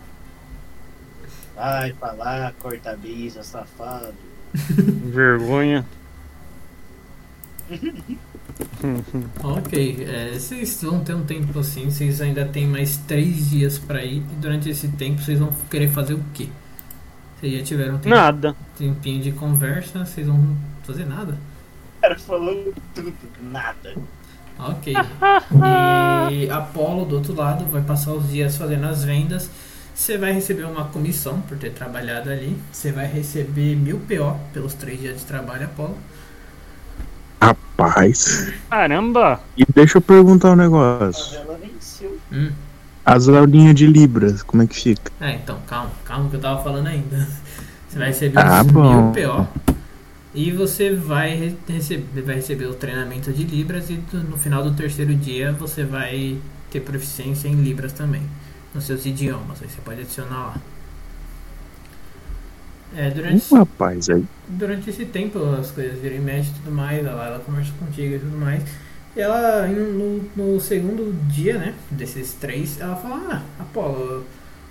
[1.58, 4.14] Vai pra lá, corta a brisa, safado.
[4.54, 5.86] Vergonha.
[9.44, 14.04] Ok, é, vocês vão ter um tempo assim, vocês ainda tem mais três dias pra
[14.04, 16.48] ir e durante esse tempo vocês vão querer fazer o quê?
[17.40, 18.56] Vocês já tiveram um tempo- Nada.
[18.78, 21.34] tempinho de conversa, vocês vão fazer nada?
[21.98, 23.96] O cara falou tudo, nada.
[24.60, 24.94] Ok.
[26.32, 29.50] E Apolo, do outro lado, vai passar os dias fazendo as vendas.
[29.98, 32.56] Você vai receber uma comissão por ter trabalhado ali.
[32.72, 35.98] Você vai receber mil PO pelos três dias de trabalho, Apolo.
[37.41, 38.53] Rapaz.
[38.69, 39.40] Caramba!
[39.57, 41.38] E deixa eu perguntar um negócio.
[41.38, 42.18] Ela venceu.
[42.32, 42.52] Hum.
[43.03, 45.11] As aulinhas de Libras, como é que fica?
[45.19, 47.28] É, então, calma, calma que eu tava falando ainda.
[47.90, 49.48] Você vai receber Ah, mil PO.
[50.36, 54.74] E você vai re- receber, vai receber o treinamento de Libras e no final do
[54.76, 56.38] terceiro dia você vai
[56.69, 58.22] ter proficiência em Libras também.
[58.78, 59.60] Nos seus idiomas.
[59.60, 60.58] Aí você pode adicionar lá.
[62.95, 64.24] É, durante, Hum, rapaz, aí.
[64.48, 68.14] durante esse tempo as coisas viram e mexe e tudo mais, ela, ela conversa contigo
[68.16, 68.64] e tudo mais.
[69.16, 74.24] E ela, no, no segundo dia, né, desses três, ela fala, ah, Apolo,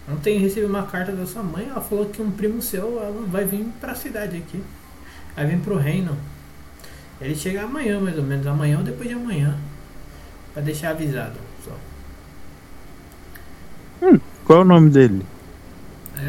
[0.09, 3.45] ontem recebi uma carta da sua mãe, ela falou que um primo seu ela vai
[3.45, 4.63] vir pra cidade aqui.
[5.35, 6.17] Vai vir pro reino.
[7.21, 9.59] Ele chega amanhã, mais ou menos, amanhã ou depois de amanhã.
[10.55, 11.39] Pra deixar avisado,
[14.01, 14.19] só.
[14.45, 15.23] Qual é o nome dele?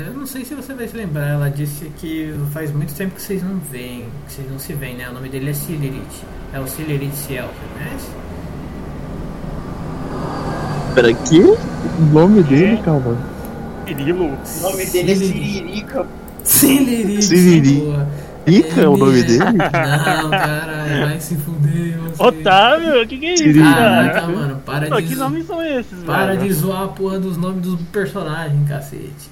[0.05, 3.21] Eu não sei se você vai se lembrar, ela disse que faz muito tempo que
[3.21, 5.09] vocês não veem, que vocês não se veem, né?
[5.09, 6.25] O nome dele é Cilirit.
[6.53, 8.07] É o Cilirit Ciel, conhece?
[10.93, 11.39] Pera aqui?
[11.39, 13.17] O nome dele, calma.
[13.87, 14.25] Cirilo.
[14.25, 16.05] O nome dele é Siririca.
[16.43, 17.19] Siriri.
[18.51, 18.57] Porra.
[18.69, 19.39] Ica é o nome dele?
[19.43, 19.57] Não,
[20.29, 22.23] caralho, vai se fuder, você.
[22.23, 23.59] Otávio, o que, que é isso.
[23.59, 24.27] Caraca, cara?
[24.27, 26.41] mano, para Pô, de, que zo- nomes são esses, para velho?
[26.41, 29.29] de zoar a porra dos nomes dos personagens, cacete.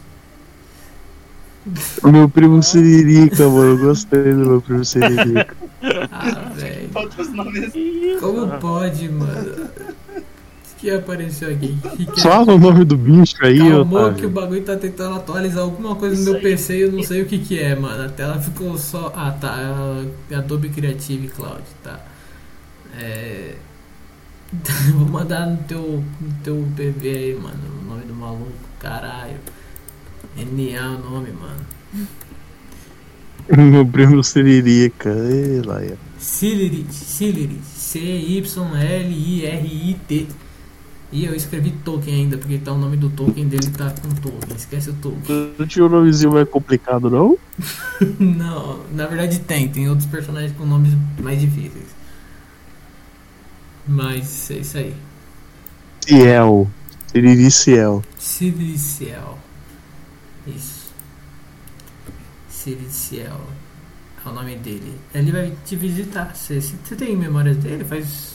[2.04, 3.72] O meu primo Siririca, mano.
[3.72, 5.48] Eu gostei do meu primo Siririca.
[6.12, 6.90] Ah, velho.
[8.20, 9.68] Como pode, mano?
[10.86, 11.76] Que apareceu aqui?
[11.98, 12.22] Que que é?
[12.22, 16.14] Fala o nome do bicho aí, Calmou que o bagulho tá tentando atualizar alguma coisa
[16.16, 16.42] no Isso meu aí.
[16.44, 18.04] PC e eu não sei o que que é, mano.
[18.04, 19.12] A tela ficou só.
[19.16, 20.06] Ah, tá.
[20.30, 22.06] é a Adobe Creative Cloud, tá.
[23.00, 23.56] É.
[24.94, 27.58] Vou mandar no teu, no teu PV aí, mano.
[27.82, 29.40] O nome do maluco, caralho.
[30.38, 31.66] NA o nome, mano.
[33.72, 35.10] Meu primo Siririca.
[35.10, 35.98] Ei, lá, é.
[36.20, 37.66] Cilirit, Cilirit.
[37.66, 38.46] C-Y-L-I-R-I-T.
[41.12, 44.56] E eu escrevi Tolkien ainda, porque tá o nome do Tolkien dele tá com Tolkien.
[44.56, 45.54] Esquece o Tolkien.
[45.58, 47.38] Não tinha um nomezinho mais complicado, não?
[48.20, 51.88] Não, na verdade tem, tem outros personagens com nomes mais difíceis.
[53.88, 54.96] Mas é isso aí.
[56.02, 56.70] Ciel.
[57.08, 58.04] Siririciel.
[58.18, 59.40] Sidriciel.
[60.48, 60.92] Isso.
[62.50, 63.40] Sidriciel.
[64.26, 65.00] É o nome dele.
[65.14, 66.36] Ele vai te visitar.
[66.36, 67.84] Você você tem memórias dele?
[67.84, 68.35] Faz.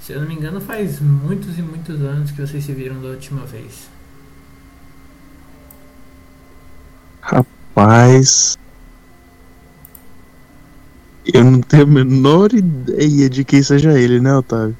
[0.00, 3.08] Se eu não me engano, faz muitos e muitos anos que vocês se viram da
[3.08, 3.88] última vez.
[7.20, 8.58] Rapaz.
[11.32, 14.76] Eu não tenho a menor ideia de quem seja ele, né, Otávio?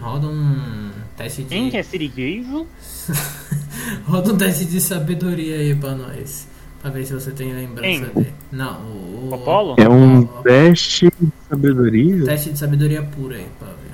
[0.00, 1.48] Roda um teste de.
[1.48, 2.66] Quem que é Sirigueijo?
[4.06, 6.46] Roda um teste de sabedoria aí pra nós.
[6.80, 8.22] Pra ver se você tem lembrança Quem?
[8.22, 8.34] dele.
[8.52, 9.28] Não, o.
[9.30, 9.74] O Apolo?
[9.78, 10.42] É um ó.
[10.42, 13.85] teste de sabedoria Teste de sabedoria pura aí, pra ver.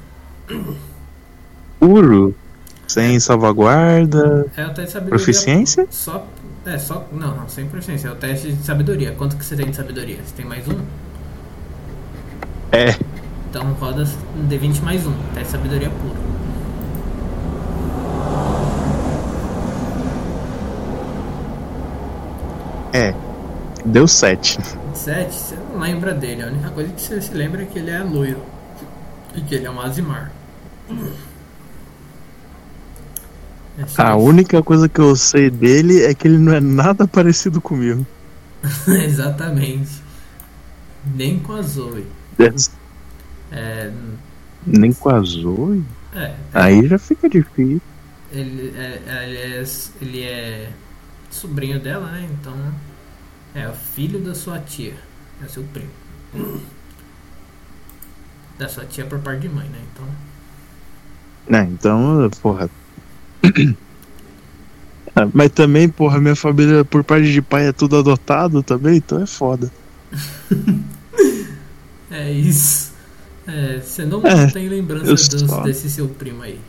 [1.79, 2.35] Puro,
[2.87, 4.47] sem salvaguarda.
[4.57, 5.09] É o teste de sabedoria.
[5.09, 5.87] Proficiência?
[5.91, 6.27] Só.
[6.65, 7.07] É, só.
[7.13, 8.09] Não, não, sem proficiência.
[8.09, 9.13] É o teste de sabedoria.
[9.13, 10.19] Quanto que você tem de sabedoria?
[10.25, 10.79] Você tem mais um?
[12.71, 12.97] É.
[13.51, 14.05] Então roda
[14.37, 15.13] um D20 mais um.
[15.35, 16.33] Teste de sabedoria pura.
[22.93, 23.15] É.
[23.85, 24.59] Deu 7.
[24.95, 26.43] 7, você não lembra dele.
[26.43, 28.41] A única coisa que você se lembra é que ele é loiro.
[29.35, 30.31] E que ele é um Azimar.
[33.79, 37.61] É A única coisa que eu sei dele é que ele não é nada parecido
[37.61, 38.07] comigo.
[38.87, 40.03] Exatamente.
[41.05, 42.07] Nem com a Zoe.
[43.51, 43.93] É,
[44.67, 45.85] Nem com a Zoe.
[46.13, 47.83] é, Aí já fica difícil.
[48.31, 49.65] ele, é, ele, é,
[50.01, 50.73] ele é
[51.31, 52.29] sobrinho dela, né?
[52.33, 52.55] Então
[53.55, 54.97] é o filho da sua tia.
[55.43, 55.91] É seu primo.
[58.59, 59.79] Da sua tia por parte de mãe, né?
[59.93, 60.07] Então.
[61.49, 62.71] Né, então, porra.
[65.15, 69.23] Ah, Mas também, porra, minha família por parte de pai é tudo adotado também, então
[69.23, 69.71] é foda.
[72.11, 72.93] É isso.
[73.47, 76.61] É, você não É, tem lembrança só- desse seu primo aí.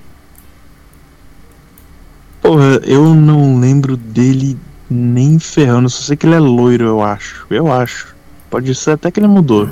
[2.42, 4.58] Porra, eu não lembro dele
[4.90, 7.46] nem ferrando, só sei que ele é loiro, eu acho.
[7.50, 8.16] Eu acho.
[8.50, 9.70] Pode ser até que ele mudou.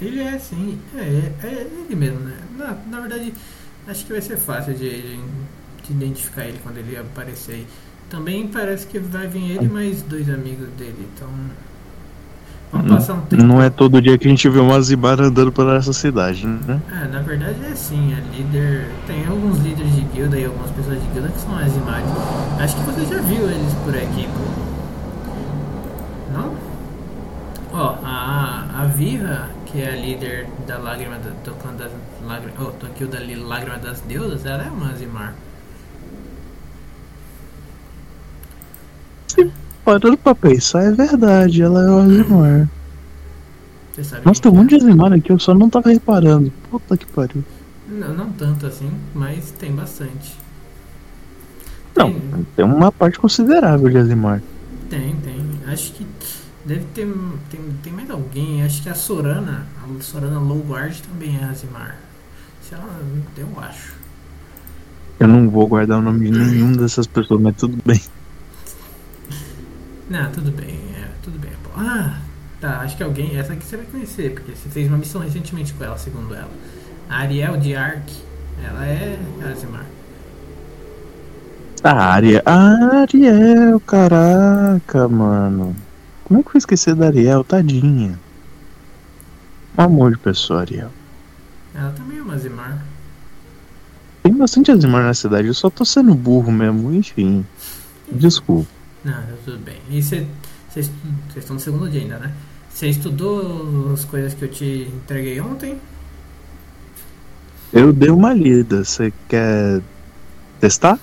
[0.00, 2.36] Ele é sim, é, é, é ele mesmo, né?
[2.56, 3.32] Na, na verdade,
[3.92, 5.16] acho que vai ser fácil de, de,
[5.84, 7.66] de identificar ele quando ele aparecer aí.
[8.10, 11.28] Também parece que vai vir ele e mais dois amigos dele, então.
[12.72, 13.42] Vamos passar um tempo.
[13.42, 16.80] Não é todo dia que a gente vê uma Zibara andando por essa cidade, né?
[16.90, 18.86] É, na verdade é assim, a líder.
[19.06, 22.10] Tem alguns líderes de guilda e algumas pessoas de guilda que são as imagens.
[22.58, 24.72] Acho que você já viu eles por aqui, pô.
[26.32, 26.54] Não?
[27.74, 31.72] Ó, a, a Aviva, que é a líder da lágrima do clã
[32.22, 35.34] das lágrimas, oh, tô aqui o da li- lágrima das deusas, ela é uma Azimar.
[39.84, 42.68] Parando pra pensar, é verdade, ela é o Azimar.
[43.92, 46.52] Você sabe Nossa, tem um monte que de Azimar aqui, eu só não tava reparando.
[46.70, 47.44] Puta que pariu.
[47.88, 47.90] é?
[47.92, 50.42] Não, não tanto assim, mas tem bastante.
[51.96, 54.42] Não, Tem, tem uma parte considerável de Azimar.
[54.88, 55.60] tem, tem.
[55.66, 56.06] Acho que
[56.64, 57.06] deve ter.
[57.50, 58.62] Tem, tem mais alguém.
[58.64, 61.96] Acho que a Sorana, a Sorana Lowguard também é Azimar.
[63.36, 63.94] Eu acho.
[65.20, 68.00] Eu não vou guardar o nome de nenhum dessas pessoas, mas tudo bem.
[70.10, 71.52] Não, tudo bem, é, tudo bem.
[71.62, 71.70] pô.
[71.76, 72.18] Ah,
[72.60, 75.72] tá, acho que alguém, essa aqui você vai conhecer, porque você fez uma missão recentemente
[75.72, 76.50] com ela, segundo ela.
[77.08, 78.12] A Ariel de Ark,
[78.62, 79.18] ela é
[79.50, 79.86] Azimar.
[81.84, 82.42] A Ariel.
[82.44, 85.74] A Ariel, caraca, mano.
[86.24, 87.42] Como é que eu esqueci da Ariel?
[87.42, 88.18] Tadinha.
[89.78, 90.90] Um amor de pessoa, Ariel.
[91.74, 92.84] Ela também é uma Azimar.
[94.22, 97.44] Tem bastante Azimar na cidade, eu só tô sendo burro mesmo, enfim.
[98.10, 98.70] Desculpa.
[99.04, 99.80] Não, tá tudo bem.
[99.90, 100.26] E você,
[100.68, 100.90] vocês
[101.28, 102.32] vocês estão no segundo dia ainda, né?
[102.70, 105.78] Você estudou as coisas que eu te entreguei ontem?
[107.72, 109.80] Eu dei uma lida, você quer
[110.60, 110.98] testar?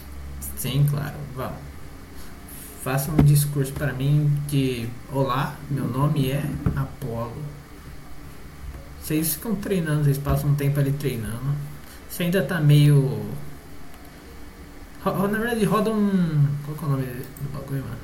[0.56, 1.58] Sim, claro, vamos.
[2.84, 6.44] Faça um discurso para mim de Olá, meu nome é
[6.76, 7.49] Apolo.
[9.10, 11.56] Vocês ficam treinando, vocês passam um tempo ali treinando.
[12.08, 13.26] Você ainda tá meio.
[15.04, 16.48] Na verdade, roda um.
[16.64, 17.04] Qual que é o nome
[17.42, 17.98] do bagulho, mano?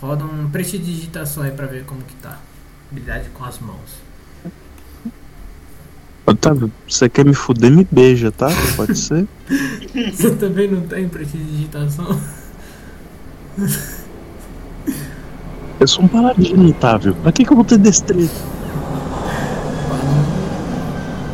[0.00, 2.38] Roda um prestidigitação aí pra ver como que tá.
[2.92, 4.00] Habilidade com as mãos.
[6.24, 8.50] Otávio, você quer me fuder, me beija, tá?
[8.76, 9.26] Pode ser?
[10.14, 12.20] Você também não tem prestidigitação?
[15.80, 17.16] Eu sou um paladino, Otávio.
[17.16, 18.58] Pra que, que eu vou ter destreza?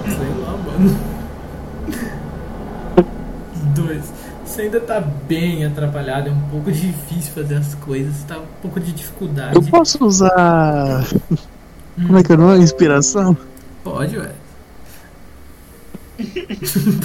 [0.05, 0.99] Sei lá, mano.
[3.75, 4.05] Dois.
[4.45, 8.79] Você ainda tá bem atrapalhado, é um pouco difícil fazer as coisas, tá um pouco
[8.79, 9.57] de dificuldade.
[9.57, 11.05] Eu posso usar.
[11.97, 12.63] Como é que é o nome?
[12.63, 13.37] Inspiração?
[13.83, 14.31] Pode, ué.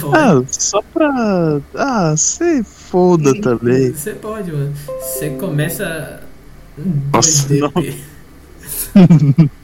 [0.16, 1.60] Ah, só pra.
[1.74, 3.92] Ah, se foda também.
[3.92, 4.72] Você pode, mano.
[5.00, 6.20] Você começa.
[7.12, 7.96] Nossa, 2DP.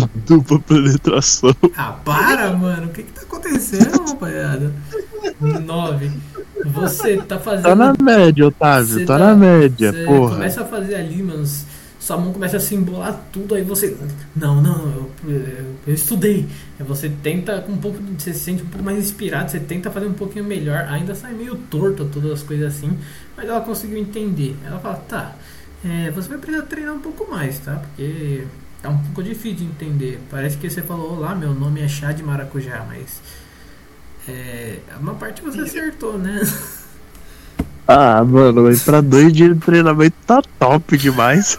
[0.26, 1.54] Dupla penetração.
[1.76, 2.86] Ah, para, mano.
[2.86, 4.72] O que que tá acontecendo, rapaziada?
[5.40, 6.10] 9.
[6.66, 7.62] Você tá fazendo.
[7.64, 9.06] Tá na média, Otávio.
[9.06, 10.34] Tá tá- na média, Você porra.
[10.34, 11.44] começa a fazer ali, mano.
[11.98, 13.96] Sua mão começa a se embolar tudo, aí você.
[14.34, 16.46] Não, não, eu, eu- eu estudei.
[16.80, 17.98] Você tenta com um pouco.
[18.16, 20.86] Você se sente um pouco mais inspirado, você tenta fazer um pouquinho melhor.
[20.88, 22.96] Ainda sai meio torto todas as coisas assim.
[23.36, 24.56] Mas ela conseguiu entender.
[24.64, 25.32] Ela fala, tá,
[25.84, 27.74] é, você vai precisar treinar um pouco mais, tá?
[27.74, 28.44] Porque
[28.86, 30.20] tá um pouco difícil de entender.
[30.30, 33.20] Parece que você falou, olá, meu nome é chá de maracujá, mas.
[34.28, 36.40] É, uma parte você acertou, né?
[37.88, 41.56] Ah, mano, mas pra dois dias de treinamento tá top demais.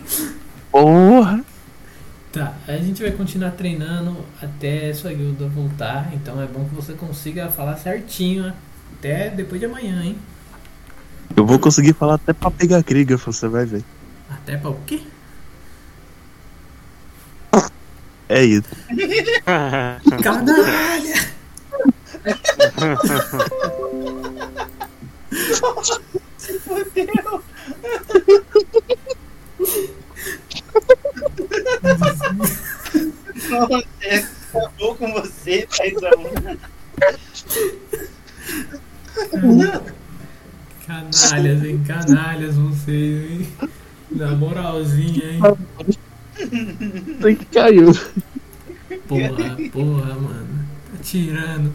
[0.72, 1.44] Porra.
[2.32, 6.94] Tá, a gente vai continuar treinando até sua guilda voltar, então é bom que você
[6.94, 8.54] consiga falar certinho
[8.96, 10.16] até depois de amanhã, hein?
[11.36, 13.84] Eu vou conseguir falar até pra pegar Krieger, você vai ver.
[14.30, 15.02] Até pra o quê?
[18.30, 18.68] É isso.
[20.22, 21.14] Canalha!
[26.38, 27.42] Se fodeu.
[33.50, 36.10] Nossa, é, acabou com você, paizão.
[40.86, 41.82] Canalhas, hein?
[41.84, 43.52] Canalhas vocês, hein?
[44.12, 45.40] Na moralzinha, hein?
[47.20, 47.92] Tem que caiu.
[49.06, 50.48] Porra, porra, mano.
[50.92, 51.72] Tá tirando.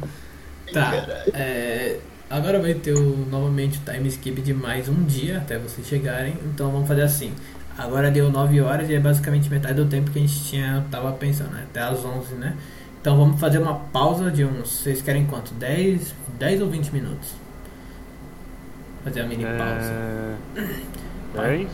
[0.74, 0.94] Tá,
[1.34, 5.88] é, agora vai ter o, novamente o time skip de mais um dia até vocês
[5.88, 6.36] chegarem.
[6.46, 7.34] Então vamos fazer assim.
[7.78, 11.12] Agora deu 9 horas e é basicamente metade do tempo que a gente tinha tava
[11.12, 11.66] pensando, né?
[11.70, 12.56] Até as 11, né?
[13.02, 14.80] Então vamos fazer uma pausa de uns.
[14.80, 15.54] Vocês querem quanto?
[15.54, 17.36] 10, 10 ou 20 minutos?
[19.04, 20.38] Fazer a mini pausa.
[20.56, 21.58] É...
[21.58, 21.70] 10?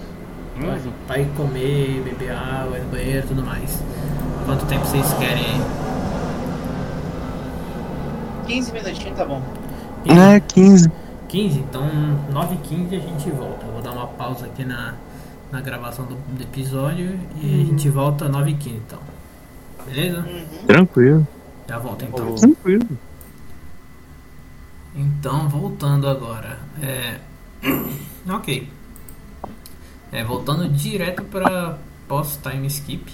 [0.58, 0.90] Vai, 15?
[1.08, 3.84] pra ir comer, beber água, ir no banheiro e tudo mais.
[4.46, 5.62] Quanto tempo vocês querem aí?
[8.48, 9.42] 15 minutinhos tá bom.
[10.06, 10.92] É, 15.
[11.30, 11.60] 15?
[11.60, 11.88] Então
[12.32, 13.66] 9 h 15 a gente volta.
[13.66, 14.96] Eu vou dar uma pausa aqui na,
[15.52, 19.00] na gravação do, do episódio e a gente volta 9 h 15 então.
[19.86, 20.26] Beleza?
[20.68, 21.28] Tranquilo.
[21.68, 22.36] Já volta então.
[22.36, 22.88] Tranquilo.
[24.94, 26.60] Então, voltando agora.
[26.82, 27.20] É...
[28.30, 28.68] ok.
[30.12, 33.12] É, voltando direto para pós-time skip.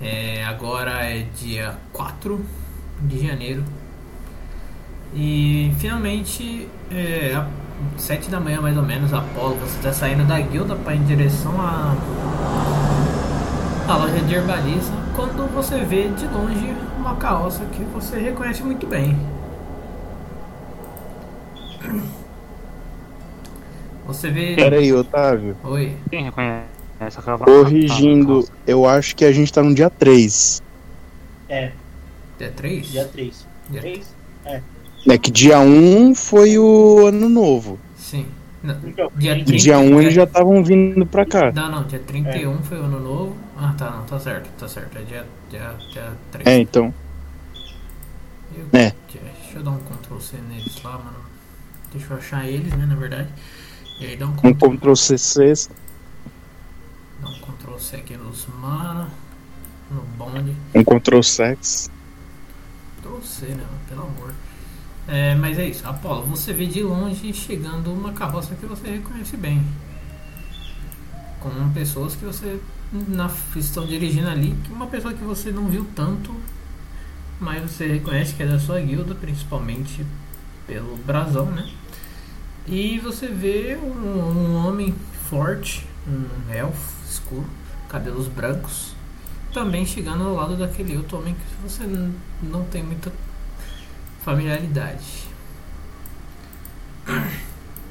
[0.00, 2.44] É, agora é dia 4
[3.00, 3.64] de janeiro.
[5.14, 7.34] E finalmente, é,
[7.96, 11.04] às 7 da manhã mais ou menos, Apolo, você está saindo da guilda para em
[11.04, 11.96] direção à,
[13.88, 14.96] à loja de herbalismo.
[15.16, 19.16] Quando você vê de longe uma carroça que você reconhece muito bem.
[24.06, 24.54] Você vê.
[24.56, 25.56] Pera aí, Otávio.
[25.64, 25.96] Oi.
[26.10, 26.64] Quem reconhece
[26.98, 27.50] essa cavalo?
[27.64, 30.62] Corrigindo, eu acho que a gente tá no dia 3.
[31.48, 31.72] É,
[32.38, 32.86] Dia 3?
[32.90, 33.46] dia 3.
[33.70, 34.14] Dia 3?
[35.08, 37.78] É que dia 1 foi o ano novo.
[37.96, 38.26] Sim.
[38.62, 39.62] Não, Então, Dia gente, 30.
[39.62, 41.50] Dia 1 eles já estavam vindo pra cá.
[41.52, 43.36] Não, não, dia 31 foi o ano novo.
[43.56, 44.98] Ah, tá, não, tá certo, tá certo.
[44.98, 46.46] É dia, dia, dia 3.
[46.46, 46.92] É, então.
[48.54, 48.92] Eu- é.
[49.42, 51.16] Deixa eu dar um Ctrl C neles lá, mano.
[51.92, 53.28] Deixa eu achar eles, né, na verdade.
[54.00, 55.68] E aí dá um Um Ctrl, Ctrl CC.
[57.20, 59.10] dá um Ctrl C aqui nos mano.
[59.90, 60.56] No bonde.
[60.74, 61.90] Um Ctrl Sex.
[62.98, 64.32] Ctrl C, né, pelo amor.
[65.06, 69.36] É, mas é isso, Apolo, você vê de longe chegando uma carroça que você reconhece
[69.36, 69.62] bem.
[71.40, 72.60] Com pessoas que você
[72.92, 76.34] na, estão dirigindo ali, que uma pessoa que você não viu tanto,
[77.38, 80.06] mas você reconhece que é da sua guilda, principalmente
[80.66, 81.68] pelo brasão, né?
[82.66, 84.94] E você vê um, um homem
[85.28, 87.46] forte, um elfo escuro,
[87.88, 88.94] cabelos brancos,
[89.52, 91.84] também chegando ao lado daquele outro homem que você
[92.42, 93.12] não tem muita
[94.24, 95.28] familiaridade.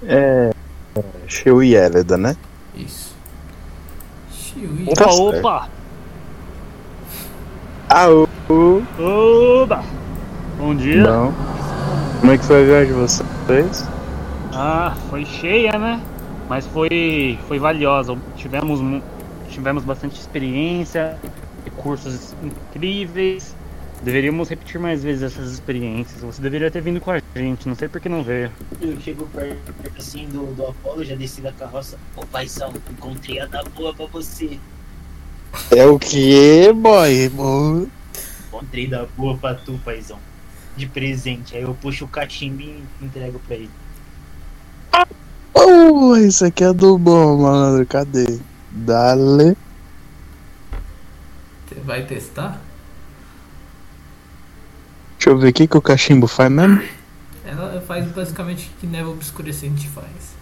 [0.04, 0.52] É.
[1.28, 2.36] Sheu e Eleda, né?
[2.76, 3.16] Isso.
[4.88, 5.38] Opa, Tá certo.
[5.38, 5.70] opa!
[7.90, 8.28] Ah, o.
[9.00, 9.84] Oba!
[10.58, 11.02] Bom dia.
[11.04, 11.34] Não.
[12.20, 13.88] Como é que foi a viagem de vocês?
[14.62, 16.04] Ah, foi cheia, né?
[16.50, 18.18] Mas foi, foi valiosa.
[18.36, 19.02] Tivemos,
[19.48, 21.18] tivemos bastante experiência,
[21.64, 23.56] recursos incríveis.
[24.04, 26.22] Deveríamos repetir mais vezes essas experiências.
[26.22, 28.52] Você deveria ter vindo com a gente, não sei por que não veio.
[28.82, 29.58] Eu chego perto
[29.98, 31.98] assim do, do Apolo, já desci da carroça.
[32.18, 34.60] Ô paizão, encontrei a da boa pra você.
[35.72, 37.30] É o que, boy?
[37.30, 37.88] Boy?
[38.50, 40.20] Encontrei da boa pra tu, paizão.
[40.76, 41.56] De presente.
[41.56, 43.70] Aí eu puxo o cachimbo e entrego pra ele.
[45.53, 47.85] Oh, isso aqui é do bom, malandro.
[47.85, 48.40] Cadê?
[48.72, 49.58] Dale.
[51.68, 52.61] Você vai testar?
[55.18, 56.82] Deixa eu ver o que, que o cachimbo faz mesmo.
[57.45, 60.38] Ela faz basicamente o que névoa obscurecente faz.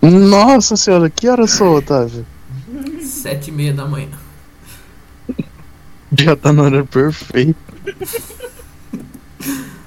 [0.00, 2.24] Nossa senhora, que horas são, Otávio?
[3.02, 4.08] Sete e meia da manhã.
[6.18, 7.58] Já tá na hora perfeita.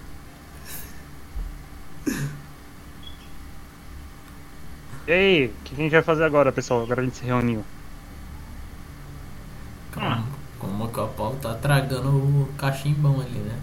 [5.07, 6.83] E aí, o que a gente vai fazer agora, pessoal?
[6.83, 7.65] Agora a gente se reuniu.
[9.91, 10.27] Calma.
[10.59, 13.59] Como que o Apolo tá tragando o cachimbão ali, né?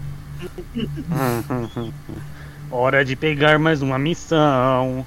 [2.69, 5.05] Hora de pegar mais uma missão.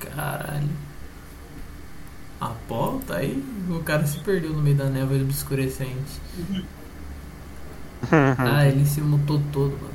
[0.00, 0.70] Caralho.
[2.40, 3.42] Apolo tá aí?
[3.68, 6.20] O cara se perdeu no meio da névoa obscurecente.
[8.38, 9.94] Ah, ele se mutou todo, mano.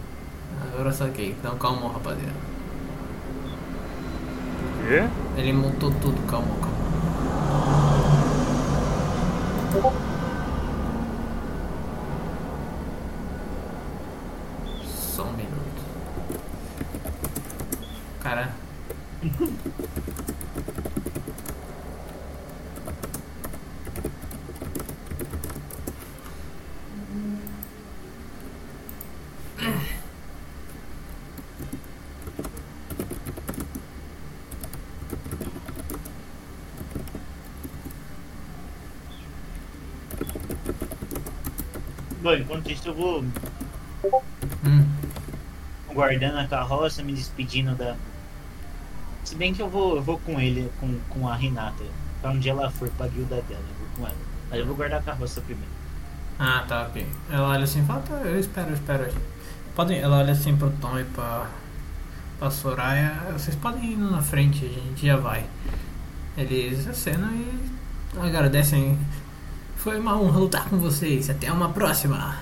[0.73, 1.31] Agora saquei.
[1.31, 2.50] Então calma, rapaziada.
[4.87, 5.07] Quê?
[5.37, 6.81] Ele mutou tudo, calma, calma.
[14.85, 15.81] Só um minuto.
[18.21, 18.53] Cara.
[42.21, 43.23] Bom, enquanto isso eu vou
[44.65, 44.85] Hum,
[45.93, 47.95] guardando a carroça, me despedindo da.
[49.23, 51.83] Se bem que eu vou, eu vou com ele, com, com a Renata.
[52.21, 54.17] Pra onde ela for pra guilda dela, eu vou com ela.
[54.49, 55.71] Mas eu vou guardar a carroça primeiro.
[56.39, 57.05] Ah, tá, ok.
[57.29, 59.13] Ela olha assim fala, tá, eu espero, eu espero.
[59.75, 61.47] Podem, ela olha assim pro Tom e pra,
[62.39, 65.45] pra Soraya, vocês podem ir na frente, a gente já vai.
[66.37, 68.97] Eles acenam e agradecem.
[69.81, 72.37] Foi uma honra lutar com vocês, até uma próxima.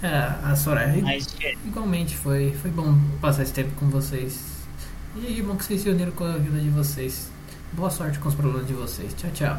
[0.00, 0.08] É,
[0.44, 1.26] a Soraya Mas,
[1.64, 4.64] igualmente foi, foi bom passar esse tempo com vocês.
[5.16, 7.32] E aí, bom que vocês se uniram com a vida de vocês.
[7.72, 9.12] Boa sorte com os problemas de vocês.
[9.14, 9.58] Tchau, tchau.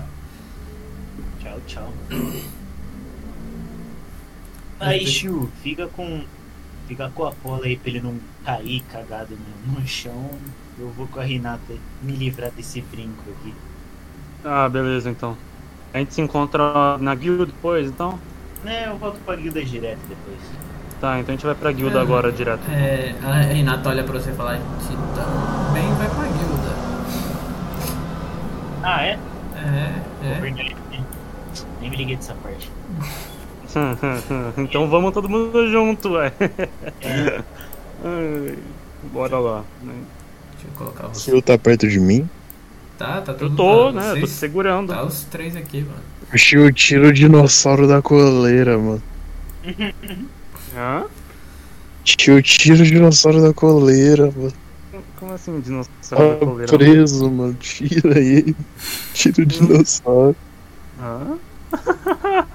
[1.42, 1.94] tchau, tchau.
[4.80, 6.24] Aí, Shu, fica com.
[6.88, 10.30] Fica com a Apolo aí pra ele não cair cagado no, no chão.
[10.80, 13.54] Eu vou com a Renata me livrar desse brinco aqui.
[14.46, 15.38] Ah, beleza então.
[15.94, 18.20] A gente se encontra na guilda depois, então?
[18.64, 20.40] Né, eu volto pra guilda direto depois.
[21.00, 22.02] Tá, então a gente vai pra guilda É.
[22.02, 22.62] agora direto.
[22.72, 26.78] É, a Renata olha pra você e fala, então, bem, vai pra guilda.
[28.84, 29.20] Ah, é?
[29.56, 30.40] É, é.
[31.82, 32.72] Nem me liguei dessa parte.
[34.58, 36.32] então vamos todo mundo junto, ué.
[37.02, 37.44] É,
[38.04, 38.58] Ai,
[39.12, 39.64] Bora lá.
[39.84, 41.22] Deixa eu colocar O você.
[41.32, 42.28] senhor tá perto de mim?
[42.98, 44.02] Tá, tá Eu tudo tô, tá, né?
[44.02, 44.94] Eu tô vocês- te segurando.
[44.94, 46.00] Tá os três aqui, mano.
[46.32, 49.04] Puxei o tiro o dinossauro da coleira, mano.
[50.76, 51.06] Hã?
[52.04, 54.54] Tio, tiro o dinossauro da coleira, mano.
[55.20, 56.78] Como assim, dinossauro da Tá coleira?
[56.78, 57.54] preso, mano.
[57.56, 58.56] Tira ele.
[59.14, 60.36] Tira o dinossauro.
[61.00, 61.38] Hã?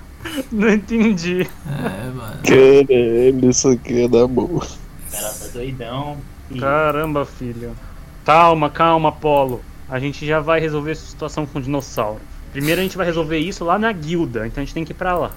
[0.50, 1.46] Não entendi.
[1.66, 2.40] É, mano.
[2.44, 4.64] Caralho, isso aqui é da boa.
[4.64, 6.16] o cara tá doidão.
[6.50, 7.72] E Caramba, filho.
[8.24, 9.60] Calma, calma, Apolo.
[9.92, 12.22] A gente já vai resolver essa situação com o dinossauro.
[12.50, 14.94] Primeiro a gente vai resolver isso lá na guilda, então a gente tem que ir
[14.94, 15.30] pra lá.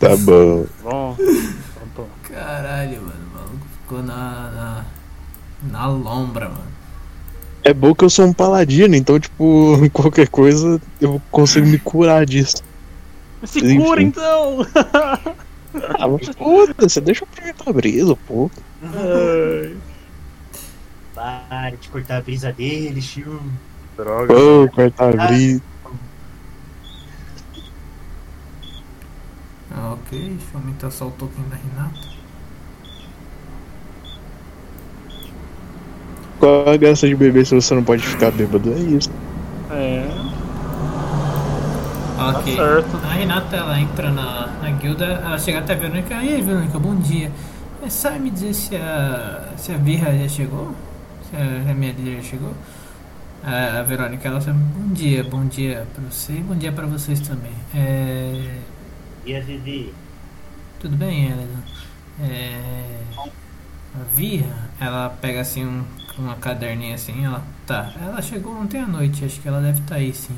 [0.00, 0.64] Tá bom.
[0.82, 2.06] Bom, então.
[2.22, 3.14] Caralho, mano.
[3.30, 4.84] O maluco ficou na, na.
[5.70, 6.72] na lombra, mano.
[7.62, 12.24] É bom que eu sou um paladino, então, tipo, qualquer coisa eu consigo me curar
[12.24, 12.56] disso.
[13.44, 13.80] Se Enfim.
[13.82, 14.66] cura então!
[15.98, 18.50] Ah, mas foda-se, deixa eu aproveitar a brisa, pô.
[18.82, 19.76] Ai,
[21.18, 23.40] para de cortar a brisa dele, tio.
[23.96, 24.34] droga.
[24.34, 25.62] Pô, cortar a brisa.
[29.70, 32.08] Ah, ok, deixa eu aumentar só o token da Renata.
[36.38, 38.72] Qual a graça de beber se você não pode ficar bêbado?
[38.72, 39.10] É isso.
[39.70, 40.22] É,
[42.16, 42.56] Ok.
[42.56, 42.96] tá certo.
[43.04, 46.14] A Renata ela entra na, na guilda, ela chega até a Verônica.
[46.22, 47.32] E aí, Verônica, bom dia.
[47.80, 49.52] É, sabe me dizer se a.
[49.56, 50.74] se a Birra já chegou?
[51.32, 52.54] A, a minha líder chegou?
[53.42, 57.20] A, a Verônica, ela bom dia, bom dia pra você e bom dia pra vocês
[57.20, 57.52] também.
[57.74, 58.58] É.
[59.24, 59.94] E a Vivi?
[60.80, 61.64] Tudo bem, Elida?
[62.20, 63.00] É.
[63.94, 65.84] A Virra, ela pega assim um,
[66.18, 67.42] uma caderninha assim, ela.
[67.66, 70.36] Tá, ela chegou ontem à noite, acho que ela deve estar aí sim.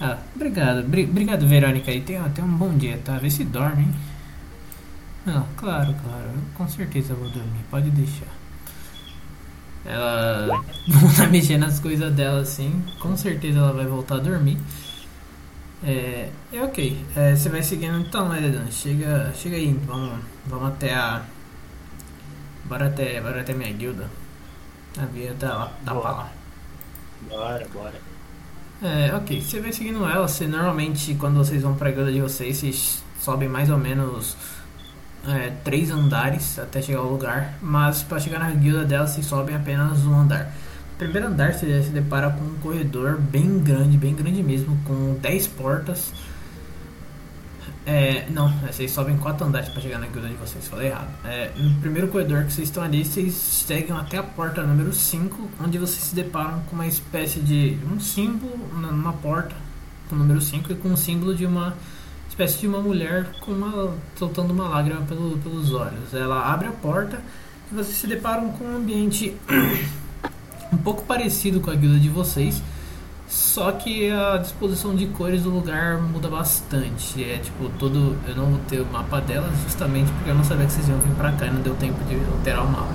[0.00, 3.18] Ah, obrigado, bri- obrigado Verônica aí, tenha, tenha um bom dia, tá?
[3.18, 3.94] Vê se dorme, hein?
[5.26, 8.28] Não, claro, claro, eu com certeza vou dormir, pode deixar.
[9.84, 14.58] Ela volta a mexer nas coisas dela assim, com certeza ela vai voltar a dormir.
[15.82, 17.04] É, é ok.
[17.14, 18.70] É, você vai seguindo então, Eledan.
[18.70, 21.22] Chega, chega aí, vamos, vamos até a.
[22.64, 24.08] Bora até, bora até minha guilda.
[24.96, 26.32] A tá lá, tá pra lá.
[27.28, 28.00] Bora, bora.
[28.82, 29.40] É, ok.
[29.40, 30.26] Você vai seguindo ela.
[30.26, 34.36] Você normalmente, quando vocês vão pra guilda de vocês, vocês sobem mais ou menos
[35.28, 37.54] é, três andares até chegar ao lugar.
[37.62, 40.52] Mas pra chegar na guilda dela, vocês sobem apenas um andar.
[40.92, 45.14] No primeiro andar, você se depara com um corredor bem grande, bem grande mesmo, com
[45.20, 46.12] 10 portas.
[47.86, 51.08] É, não, é, vocês sobem quatro andares pra chegar na guilda de vocês, falei errado.
[51.24, 55.50] É, no primeiro corredor que vocês estão ali, vocês seguem até a porta número 5,
[55.62, 59.54] onde vocês se deparam com uma espécie de um símbolo numa porta,
[60.08, 61.76] com o número 5, e com um símbolo de uma
[62.34, 66.12] espécie de uma mulher com uma, soltando uma lágrima pelo- pelos olhos.
[66.12, 67.20] Ela abre a porta
[67.70, 69.36] e vocês se deparam com um ambiente
[70.72, 72.60] um pouco parecido com a guilda de vocês,
[73.28, 77.22] só que a disposição de cores do lugar muda bastante.
[77.22, 78.16] É tipo, todo.
[78.26, 80.98] Eu não vou ter o mapa dela justamente porque eu não sabia que vocês iam
[80.98, 82.92] vir pra cá e não deu tempo de alterar o mapa.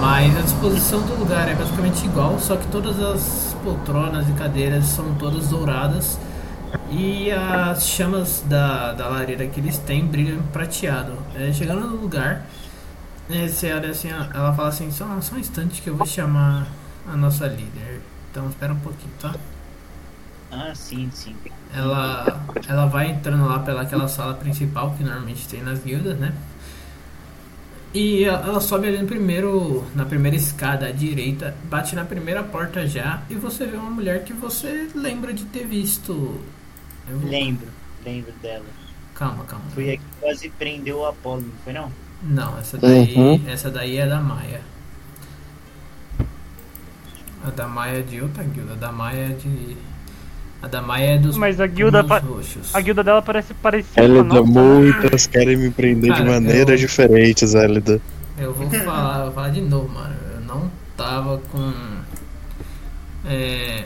[0.00, 4.84] Mas a disposição do lugar é basicamente igual, só que todas as poltronas e cadeiras
[4.86, 6.18] são todas douradas
[6.90, 11.12] e as chamas da, da lareira que eles têm brilham prateado.
[11.34, 12.46] É, chegando no lugar,
[13.28, 16.66] é, você olha assim, ela fala assim, só, só um instante que eu vou chamar
[17.06, 18.00] a nossa líder.
[18.30, 19.34] Então espera um pouquinho, tá?
[20.50, 21.34] Ah, sim, sim.
[21.74, 26.32] Ela, ela vai entrando lá pela aquela sala principal que normalmente tem nas guildas, né?
[27.92, 32.42] E ela ela sobe ali no primeiro, na primeira escada à direita, bate na primeira
[32.44, 36.40] porta já e você vê uma mulher que você lembra de ter visto.
[37.08, 37.68] Eu Lembro,
[38.04, 38.64] lembro dela.
[39.14, 39.64] Calma, calma.
[39.74, 41.90] Foi a que quase prendeu o Apolo, não foi não?
[42.22, 43.40] Não, essa daí, Uhum.
[43.48, 44.60] essa daí é da Maia.
[47.44, 49.76] A da Maia é de outra guilda, a da Maia é de.
[50.62, 52.74] A da Maia é dos Mas a guilda, pa- roxos.
[52.74, 54.50] a guilda dela parece parecida Elida, com a nossa.
[54.50, 58.00] muitas querem me prender de Cara, maneiras eu- diferentes, Elida.
[58.38, 60.14] Eu vou falar, eu vou falar de novo, mano.
[60.34, 61.72] Eu não tava com.
[63.26, 63.84] É.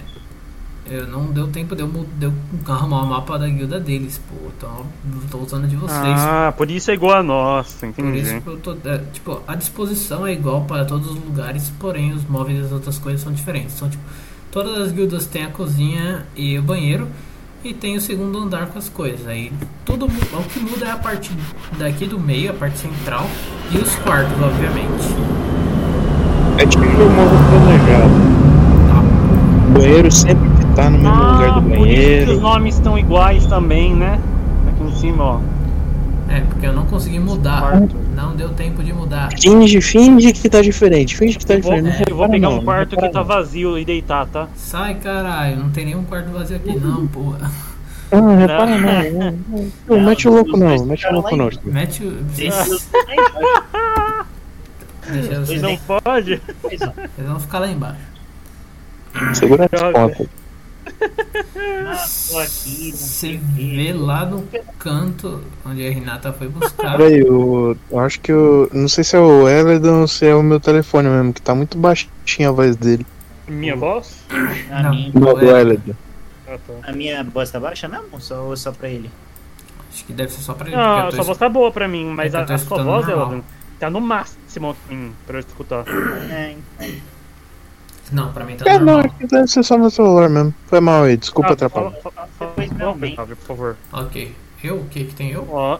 [0.90, 1.88] Eu não deu tempo de eu,
[2.18, 2.32] de eu
[2.66, 4.48] arrumar o mapa da guilda deles, pô.
[4.56, 6.00] Então eu tô usando de vocês.
[6.02, 8.40] Ah, por isso é igual a nossa, Por isso entendi.
[8.40, 8.72] que eu tô.
[8.88, 12.72] é, tipo, a disposição é igual para todos os lugares, porém os móveis e as
[12.72, 13.76] outras coisas são diferentes.
[13.76, 14.02] Então, tipo,
[14.52, 17.06] Todas as guildas têm a cozinha e o banheiro.
[17.62, 19.28] E tem o segundo andar com as coisas.
[19.28, 19.52] Aí
[19.84, 21.30] tudo o que muda é a parte
[21.78, 23.28] daqui do meio, a parte central.
[23.70, 25.04] E os quartos, obviamente.
[26.58, 28.10] É tipo um modo planejado.
[29.68, 32.40] O banheiro sempre tá no mesmo lugar do por isso que os banheiro.
[32.40, 34.20] nomes estão iguais também, né?
[34.68, 35.40] Aqui em cima, ó.
[36.28, 37.60] É, porque eu não consegui mudar.
[37.60, 37.96] Quarto.
[38.14, 39.30] Não deu tempo de mudar.
[39.40, 41.16] Finge, finge que tá diferente.
[41.16, 41.98] Finge que tá Eu vou, diferente.
[41.98, 44.46] Não eu vou pegar não, um quarto que tá vazio e deitar, tá?
[44.54, 45.56] Sai, caralho.
[45.56, 47.50] Não tem nenhum quarto vazio aqui, não, porra.
[48.12, 49.12] Não, repara não.
[49.12, 49.38] não,
[49.88, 50.00] não.
[50.02, 51.50] Mete o louco não, mete o louco não.
[51.64, 52.10] Mete o.
[52.10, 52.64] Deixa
[55.40, 56.40] vocês, Não pode?
[56.62, 56.80] Vocês
[57.18, 58.00] vão ficar lá embaixo.
[59.34, 60.26] Segura as pontas.
[61.86, 64.42] Ah, aqui, Você vê lá no
[64.78, 66.96] canto onde a Renata foi buscar.
[66.96, 68.68] Peraí, eu, eu acho que eu.
[68.72, 71.54] Não sei se é o Eledon ou se é o meu telefone mesmo, que tá
[71.54, 73.06] muito baixinha a voz dele.
[73.48, 74.24] Minha voz?
[74.70, 74.90] A, Não.
[74.90, 75.94] minha, Não, do Eledon.
[76.46, 76.74] Ah, tá.
[76.90, 78.20] a minha voz tá baixa mesmo?
[78.20, 79.10] Só, ou só pra ele?
[79.92, 80.76] Acho que deve ser só pra ele.
[80.76, 82.82] Não, a sua voz tá boa pra mim, mas É a, eu tô a sua
[82.82, 83.08] voz.
[83.08, 83.42] Eldon,
[83.78, 85.84] tá no máximo assim, pra eu escutar.
[86.30, 86.94] É, então.
[88.12, 89.14] Não, pra mim tá É, não, normal.
[89.18, 90.54] que deve ser só meu celular mesmo.
[90.66, 91.90] Foi mal aí, desculpa Ah, atrapalhar.
[91.92, 93.12] fala, fala, fala, Depois não, também.
[93.12, 93.76] Otávio, por favor.
[93.92, 94.34] Ok.
[94.62, 94.76] Eu?
[94.80, 95.46] O que que tem eu?
[95.50, 95.78] Ó.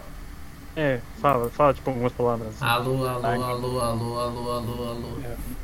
[0.77, 2.55] É, fala, fala tipo algumas palavras.
[2.61, 5.09] Alô, alô, alô, alô, alô, alô, alô.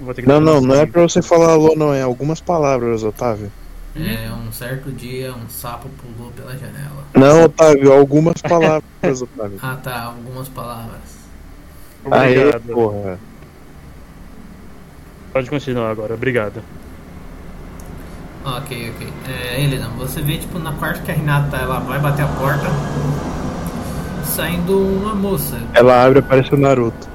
[0.01, 0.91] Vou ter que Não, não, não é assim.
[0.91, 3.51] pra você falar alô, não, é algumas palavras, Otávio.
[3.95, 7.05] É, um certo dia um sapo pulou pela janela.
[7.15, 8.83] Não, Otávio, algumas palavras,
[9.23, 9.59] Otávio.
[9.63, 11.01] Ah tá, algumas palavras.
[12.11, 12.73] Aê, Obrigado.
[12.75, 13.19] porra.
[15.37, 16.63] Pode continuar agora, obrigado.
[18.43, 19.13] Ok, ok.
[19.29, 22.65] É, Elena, você vê tipo na quarta que a Renata ela vai bater a porta.
[24.25, 25.61] Saindo uma moça.
[25.75, 27.07] Ela abre e aparece o Naruto.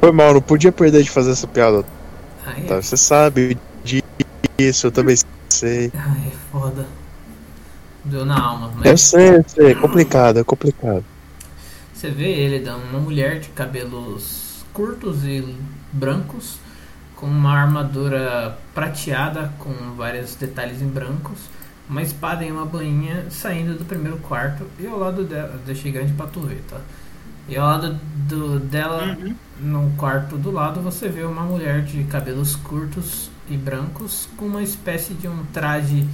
[0.00, 1.84] Foi mal, não podia perder de fazer essa piada,
[2.46, 2.82] Ai, Otávio.
[2.82, 3.58] Você sabe
[4.58, 5.16] disso, eu também
[5.50, 5.92] sei.
[5.94, 6.86] ai, é foda.
[8.06, 11.04] Deu na alma, Eu mas sei, eu sei, é complicado, é complicado.
[11.92, 14.41] você vê ele, uma mulher de cabelos
[14.72, 15.54] curtos e
[15.92, 16.58] brancos,
[17.16, 21.38] com uma armadura prateada com vários detalhes em brancos,
[21.88, 26.12] uma espada e uma bainha saindo do primeiro quarto e ao lado dela, deixei grande
[26.14, 26.80] pra tu ver, tá?
[27.48, 29.34] E ao lado do, dela, Uhum.
[29.60, 34.62] no quarto do lado, você vê uma mulher de cabelos curtos e brancos com uma
[34.62, 36.06] espécie de um traje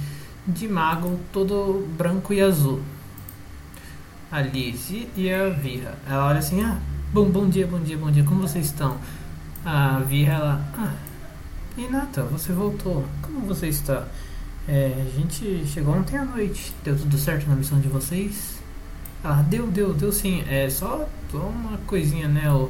[0.45, 2.81] de mago todo branco e azul.
[4.31, 5.95] A Lizzie e a Virra.
[6.07, 6.77] Ela olha assim: Ah,
[7.11, 8.97] bom, bom dia, bom dia, bom dia, como vocês estão?
[9.65, 10.71] A Virra, ela.
[10.77, 10.93] Ah,
[11.75, 13.05] Renata, você voltou.
[13.21, 14.07] Como você está?
[14.67, 16.73] É, a gente chegou ontem à noite.
[16.83, 18.59] Deu tudo certo na missão de vocês?
[19.23, 20.43] Ah, deu, deu, deu sim.
[20.47, 22.51] É só, uma coisinha, né?
[22.51, 22.69] O,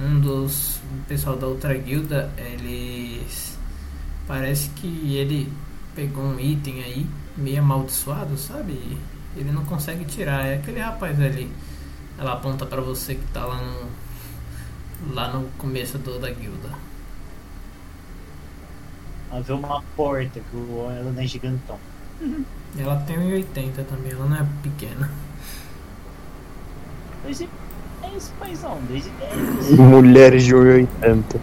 [0.00, 3.56] um dos pessoal da outra guilda, eles.
[4.26, 5.50] Parece que ele
[5.94, 7.06] pegou um item aí,
[7.36, 8.98] meio amaldiçoado, sabe?
[9.36, 10.44] Ele não consegue tirar.
[10.44, 11.50] É aquele rapaz ali.
[12.18, 15.14] Ela aponta pra você que tá lá no.
[15.14, 16.70] Lá no começo do, da guilda.
[19.30, 21.78] Ela vê uma porta que o ela não é gigantão.
[22.78, 25.10] Ela tem 1,80 também, ela não é pequena.
[27.22, 27.48] Dois e...
[28.02, 28.78] É isso, paizão.
[28.88, 29.78] Dois e dez.
[29.78, 31.40] Mulheres de 80.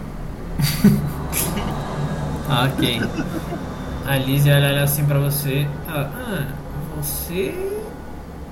[2.48, 3.00] Ah, ok.
[4.06, 5.66] A Lizzie olha olha assim pra você.
[5.88, 6.52] Ah, ah,
[6.96, 7.73] você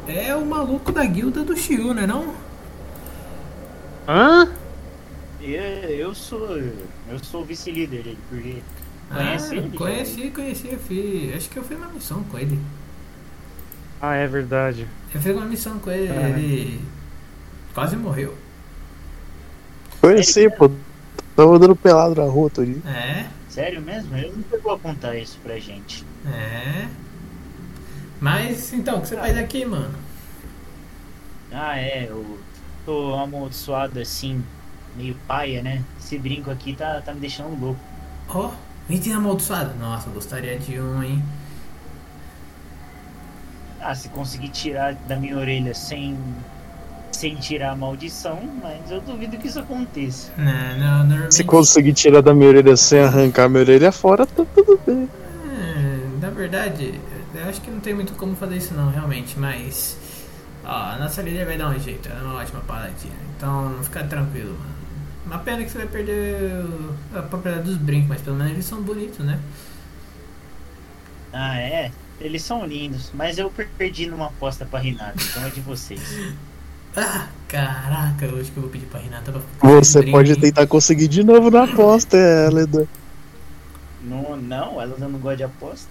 [0.09, 2.35] é o maluco da guilda do Shiu, né não?
[4.09, 4.49] Hã?
[5.41, 6.59] Eu, eu sou...
[6.59, 8.63] Eu sou o vice-líder dele, porque...
[9.13, 9.77] Conhece ah, ele?
[9.77, 11.33] Conheci, conheci, eu fui.
[11.37, 12.59] Acho que eu fiz uma missão com ele.
[14.01, 14.89] Ah, é verdade.
[15.15, 16.31] Eu fiz uma missão com ele, Ah.
[16.31, 16.81] ele
[17.75, 18.35] quase morreu.
[20.01, 20.71] Conheci, pô.
[21.37, 22.77] Tava andando pelado na rua dia.
[22.87, 24.17] É, Sério mesmo?
[24.17, 26.05] Ele não pegou a contar isso pra gente.
[26.27, 26.89] é.
[28.23, 29.93] Mas então, o que você faz aqui, mano?
[31.51, 32.39] Ah, é, eu
[32.87, 34.45] tô amaldiçoado assim,
[34.97, 35.83] meio paia, né?
[35.99, 37.81] Esse brinco aqui tá, tá me deixando louco.
[38.29, 39.75] Ó, oh, item amaldiçoado.
[39.75, 41.21] Nossa, eu gostaria de um, hein?
[43.81, 46.17] Ah, se conseguir tirar da minha orelha sem,
[47.11, 50.31] sem tirar a maldição, mas eu duvido que isso aconteça.
[50.39, 51.35] Não, não, normalmente.
[51.35, 55.09] Se conseguir tirar da minha orelha sem arrancar minha orelha fora, tá tudo bem.
[55.51, 57.01] É, na verdade,
[57.35, 59.97] eu acho que não tem muito como fazer isso não, realmente, mas
[60.65, 64.05] ó, a nossa líder vai dar um jeito, ela é uma ótima paladina, então fica
[64.05, 64.73] tranquilo, mano.
[65.27, 66.65] Uma pena que você vai perder
[67.15, 69.39] a propriedade dos brincos, mas pelo menos eles são bonitos, né?
[71.33, 71.91] Ah, é?
[72.21, 76.01] Eles são lindos, mas eu perdi numa aposta pra Renata, então é de vocês.
[76.95, 80.67] Ah, caraca, eu acho que eu vou pedir pra Renata pra ficar Você pode tentar
[80.67, 82.87] conseguir de novo na aposta, é, Leda.
[84.03, 85.89] Não, não, ela não gosta de aposta.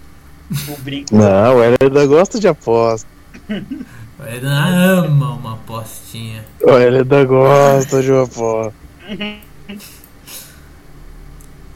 [0.68, 1.16] O brinco.
[1.16, 3.08] Não, o Hélida gosta de aposta.
[3.50, 6.44] O Hélida ama uma apostinha.
[6.62, 8.74] O Hélida gosta de uma aposta.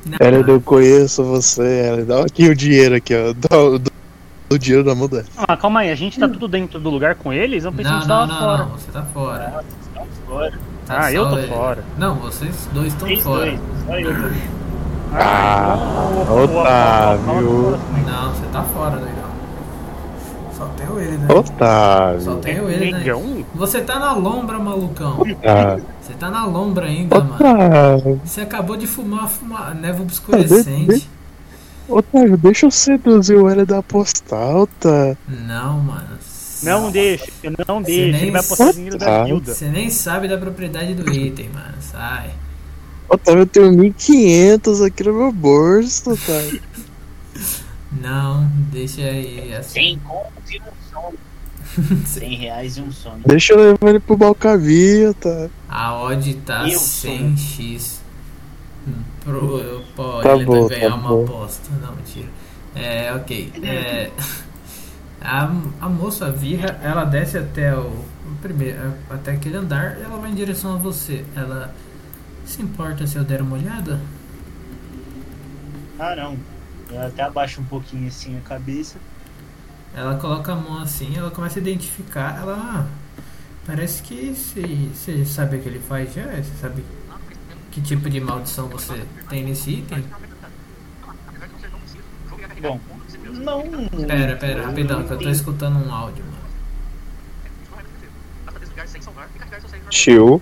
[0.06, 2.16] Não, Hélida, eu conheço você, Hélida.
[2.18, 3.34] Olha aqui o dinheiro aqui, ó.
[3.34, 3.92] Do, do,
[4.50, 5.30] do dinheiro da mudança.
[5.38, 7.64] Ah, calma aí, a gente tá tudo dentro do lugar com eles?
[7.64, 8.66] Eu pensei que a não, gente não, tava não, fora.
[8.66, 9.64] não, você tá fora.
[9.88, 10.60] Estão fora.
[10.86, 11.48] Tá Ah, eu tô ele.
[11.48, 11.84] fora.
[11.98, 13.46] Não, vocês dois estão fora.
[13.46, 13.60] dois.
[13.88, 14.65] Só eu tô.
[15.18, 15.78] Ah,
[16.30, 17.80] Otávio.
[18.06, 19.26] Não, você tá fora, legal.
[20.54, 21.28] Só tem o ele, né?
[21.28, 22.36] Só Otávio.
[22.38, 23.46] tem o ele, né?
[23.56, 25.18] Você tá na lombra, malucão.
[26.02, 27.36] Você tá na lombra ainda, mano.
[27.36, 28.22] Otávio.
[28.24, 31.10] Você acabou de fumar, fumar névoa obscurecente.
[31.88, 35.18] Otávio, deixa eu seduzir o Hélida a apostar, Otávio.
[35.28, 36.18] Não, mano.
[36.64, 37.28] Não deixa,
[37.68, 38.18] não deixa.
[38.18, 39.54] Ele vai apostar o dinheiro da guilda.
[39.54, 41.76] Você nem sabe da propriedade do item, mano.
[41.80, 42.32] Sai.
[43.10, 46.62] Otávio, eu tenho 1.500 aqui no meu bolso, Otávio.
[48.02, 49.54] Não, deixa aí.
[49.54, 49.72] Assim.
[49.74, 52.06] Sem contos e um sono.
[52.06, 53.22] 100 reais e um sono.
[53.26, 55.50] Deixa eu levar ele pro Balcavia, tá?
[55.70, 58.00] A odd tá Eu 100x.
[59.24, 61.24] Pro, pô, Tá ele bom, vai ganhar tá uma bom.
[61.24, 61.70] aposta.
[61.82, 62.28] Não, mentira.
[62.76, 63.52] É, ok.
[63.64, 64.12] É,
[65.22, 65.52] a,
[65.82, 70.30] a moça Virra, ela desce até o, o primeiro, até aquele andar e ela vai
[70.32, 71.24] em direção a você.
[71.36, 71.74] Ela
[72.46, 74.00] se importa se eu der uma olhada?
[76.00, 76.38] Ah, não.
[76.92, 79.00] Eu até abaixo um pouquinho assim a cabeça.
[79.96, 82.38] Ela coloca a mão assim, ela começa a identificar.
[82.42, 82.86] Ela, ah,
[83.66, 86.24] parece que você você sabe o que ele faz já.
[86.24, 86.84] Você sabe
[87.72, 90.04] que tipo de maldição você tem nesse item?
[92.62, 92.80] Bom,
[93.34, 93.64] não.
[94.06, 96.36] Pera, pera, rapidão, que eu tô escutando um áudio, mano.
[99.90, 100.42] Tio,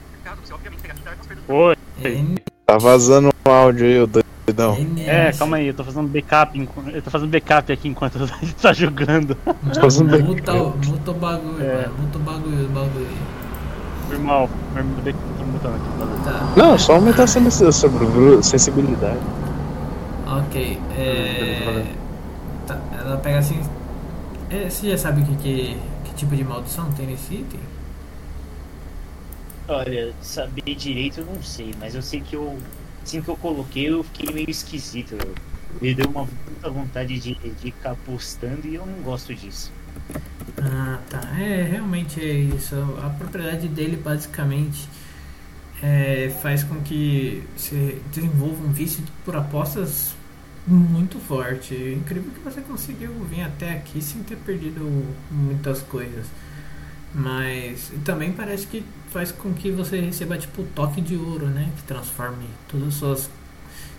[1.47, 1.75] Oi.
[2.03, 4.77] N, tá vazando um áudio aí, ô doidão.
[5.05, 6.57] É, calma aí, eu tô fazendo backup.
[6.57, 9.37] enqu- Eu tô fazendo backup aqui enquanto a gente tá jogando.
[9.79, 11.75] fazendo back- Muta, o- muta o bagulho, É.
[11.83, 11.93] mano.
[11.99, 13.07] Muta o bagulho, o bagulho.
[14.07, 14.49] Foi mal.
[14.75, 16.23] Eu mudei- tô mutando aqui.
[16.23, 17.27] tá Não, só aumentar a
[18.39, 19.19] o sensibilidade.
[20.27, 20.79] ok.
[20.97, 21.85] É,
[22.67, 23.59] tá, ela pega assim.
[24.49, 27.59] é, você já sabe o que, que, que tipo de maldição tem nesse item?
[29.73, 32.59] Olha, saber direito eu não sei, mas eu sei que eu.
[33.01, 35.17] Assim que eu coloquei, eu fiquei meio esquisito.
[35.81, 39.71] Me deu uma puta vontade de, de ficar apostando e eu não gosto disso.
[40.61, 41.21] Ah, tá.
[41.39, 42.75] É, realmente é isso.
[43.03, 44.87] A propriedade dele, basicamente,
[45.81, 50.15] é, faz com que você desenvolva um vício por apostas
[50.67, 51.75] muito forte.
[51.75, 56.27] É incrível que você conseguiu vir até aqui sem ter perdido muitas coisas.
[57.13, 61.71] Mas também parece que faz com que você receba tipo o toque de ouro, né?
[61.77, 63.29] Que transforme todas as suas.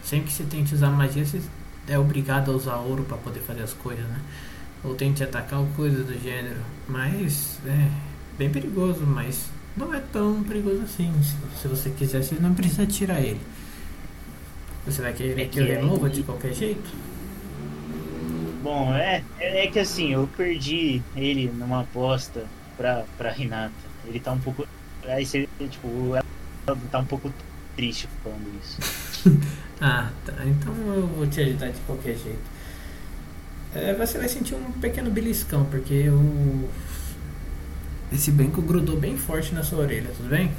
[0.02, 1.40] Sempre que você tente usar magia, você
[1.88, 4.20] é obrigado a usar ouro para poder fazer as coisas, né?
[4.84, 6.60] ou tente atacar ou coisa do gênero.
[6.86, 7.88] Mas é
[8.36, 11.10] bem perigoso, mas não é tão perigoso assim.
[11.22, 13.40] Se, se você quiser, você não precisa tirar ele.
[14.86, 16.90] Você vai querer É que eu que remova de qualquer jeito?
[18.62, 22.44] Bom, é, é é que assim, eu perdi ele numa aposta
[22.76, 23.72] pra, pra Renata.
[24.06, 24.66] Ele tá um pouco.
[25.06, 26.24] Aí você, tipo, ela
[26.90, 27.32] tá um pouco
[27.76, 29.30] triste falando isso.
[29.80, 30.32] Ah, tá.
[30.46, 32.38] Então eu vou te ajudar de qualquer jeito.
[33.74, 36.68] É, você vai sentir um pequeno beliscão, porque o.
[38.12, 40.52] Esse brinco grudou bem forte na sua orelha, tudo bem?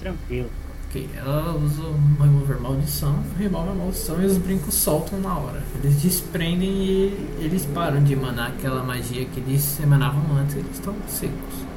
[0.00, 0.50] Tranquilo.
[0.88, 5.62] Ok, ela usa um remover maldição, remove a maldição e os brincos soltam na hora.
[5.82, 10.94] Eles desprendem e eles param de emanar aquela magia que eles emanavam antes, eles estão
[11.06, 11.71] secos.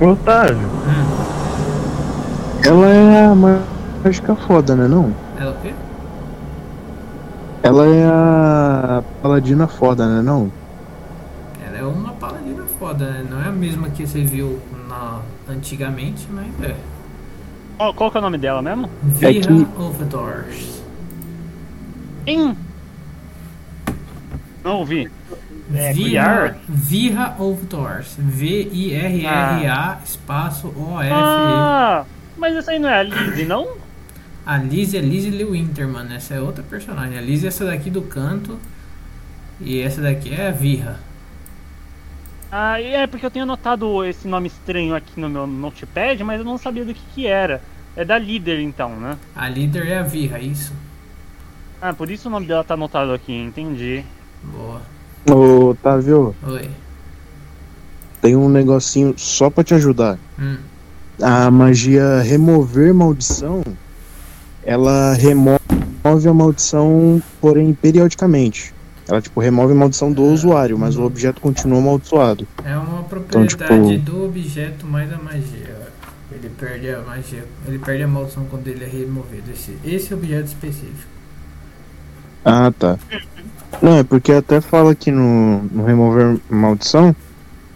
[0.00, 1.18] Otávio, Hum,
[2.64, 5.12] ela é a mágica foda, né não?
[5.38, 5.72] ela o quê?
[7.62, 10.50] Ela é a paladina foda, né não?
[11.66, 13.26] Ela é uma paladina foda, né?
[13.28, 16.76] Não é a mesma que você viu na, antigamente, mas é.
[17.76, 18.86] Qual, qual que é o nome dela mesmo?
[18.86, 20.82] É Vira que- of Doors.
[22.26, 22.56] Em.
[24.64, 25.10] Não ouvi.
[25.74, 28.16] É, Vira, Vira of Doors.
[28.18, 31.12] V-I-R-R-A espaço O-F-E.
[31.12, 32.04] Ah,
[32.36, 33.76] mas essa aí não é a Lizzie, não?
[34.46, 37.18] A Liz é Liz Winterman, essa é outra personagem.
[37.18, 38.58] A Liz é essa daqui do canto.
[39.60, 41.00] E essa daqui é a Virra.
[42.50, 46.44] Ah, é porque eu tenho anotado esse nome estranho aqui no meu notepad, mas eu
[46.44, 47.60] não sabia do que que era.
[47.94, 49.18] É da líder então, né?
[49.34, 50.72] A líder é a Virra, isso.
[51.82, 54.04] Ah, por isso o nome dela tá anotado aqui, entendi.
[54.42, 54.80] Boa.
[55.30, 56.70] Ô, Otávio, Oi.
[58.20, 60.18] tem um negocinho só pra te ajudar.
[60.38, 60.56] Hum.
[61.20, 63.62] A magia remover maldição
[64.64, 65.58] ela remove
[66.28, 68.74] a maldição, porém periodicamente.
[69.08, 72.46] Ela tipo remove a maldição do usuário, mas o objeto continua amaldiçoado.
[72.64, 73.56] É uma propriedade
[73.98, 75.88] tipo- do objeto mais a magia.
[76.30, 77.44] Ele perde a magia.
[77.66, 79.50] Ele perde a maldição quando ele é removido.
[79.50, 81.08] Esse, esse objeto específico.
[82.44, 82.98] Ah, tá.
[83.82, 87.14] Não, é porque até fala aqui no, no remover maldição,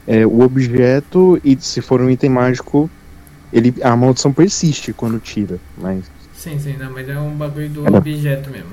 [0.07, 2.91] é, o objeto, e se for um item mágico,
[3.53, 5.59] ele, a maldição persiste quando tira.
[5.77, 6.05] Mas.
[6.35, 8.71] Sim, sim, não, mas é um bagulho do Era- objeto mesmo.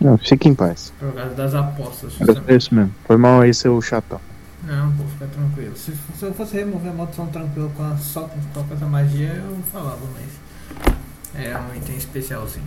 [0.00, 0.92] Não, fique em paz.
[0.98, 2.12] Por causa das apostas.
[2.14, 2.56] Justamente.
[2.56, 2.92] isso mesmo.
[3.04, 4.20] Foi mal aí seu chatão.
[4.64, 5.76] Não, pô, fica tranquilo.
[5.76, 9.58] Se, se eu fosse remover a maldição tranquilo com a, só com, essa magia, eu
[9.70, 11.44] falava, mas.
[11.44, 12.64] É um item especialzinho.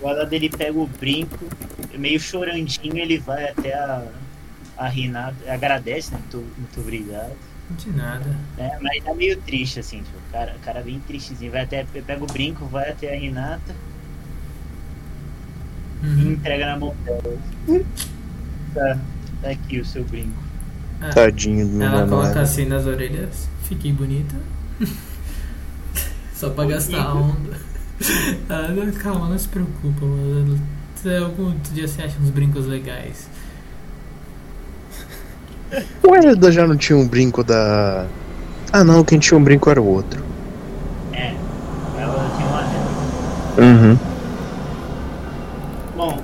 [0.00, 1.38] O Alado ele pega o brinco,
[1.96, 4.06] meio chorandinho, ele vai até a,
[4.76, 6.18] a Renata, agradece, né?
[6.20, 7.32] Muito, muito obrigado.
[7.70, 8.28] De nada.
[8.56, 8.78] né?
[8.80, 11.50] Mas tá meio triste, assim, tipo, o cara, cara bem tristezinho.
[11.50, 13.74] Vai até, pega o brinco, vai até a Renata
[16.02, 16.32] e Uhum.
[16.32, 17.38] entrega na mão dela.
[18.74, 18.98] Tá,
[19.42, 20.40] tá aqui o seu brinco.
[21.00, 23.48] Ah, Tadinho do meu ela coloca assim nas orelhas.
[23.64, 24.36] Fiquei bonita.
[26.34, 27.58] Só pra gastar a onda.
[28.48, 28.68] Ah,
[29.02, 30.60] calma, não se preocupa, mano.
[31.24, 33.28] Algum dia você acha uns brincos legais.
[36.02, 38.06] O Herda já não tinha um brinco da.
[38.72, 40.22] Ah não, quem tinha um brinco era o outro.
[41.12, 41.34] É,
[41.98, 43.92] ela tem uma anel.
[43.92, 43.98] Uhum.
[45.96, 46.22] Bom,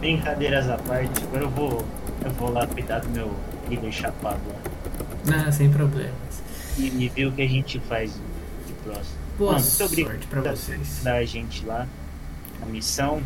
[0.00, 1.84] brincadeiras à parte, agora eu vou,
[2.24, 3.30] eu vou lá cuidar do meu
[3.68, 5.44] líder chapado lá.
[5.46, 6.12] Ah, sem problemas.
[6.78, 8.12] E, e ver o que a gente faz
[8.66, 9.19] de próximo.
[9.40, 11.00] Boa Mano, muito sorte pra vocês.
[11.02, 11.88] Da gente lá,
[12.60, 13.22] a missão.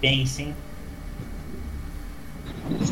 [0.00, 0.56] Pensem.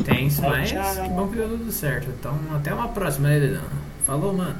[0.05, 2.11] Tem isso, mas que bom que deu tudo certo.
[2.11, 3.63] Então, até uma próxima, né, Dedão?
[4.05, 4.55] Falou, mano.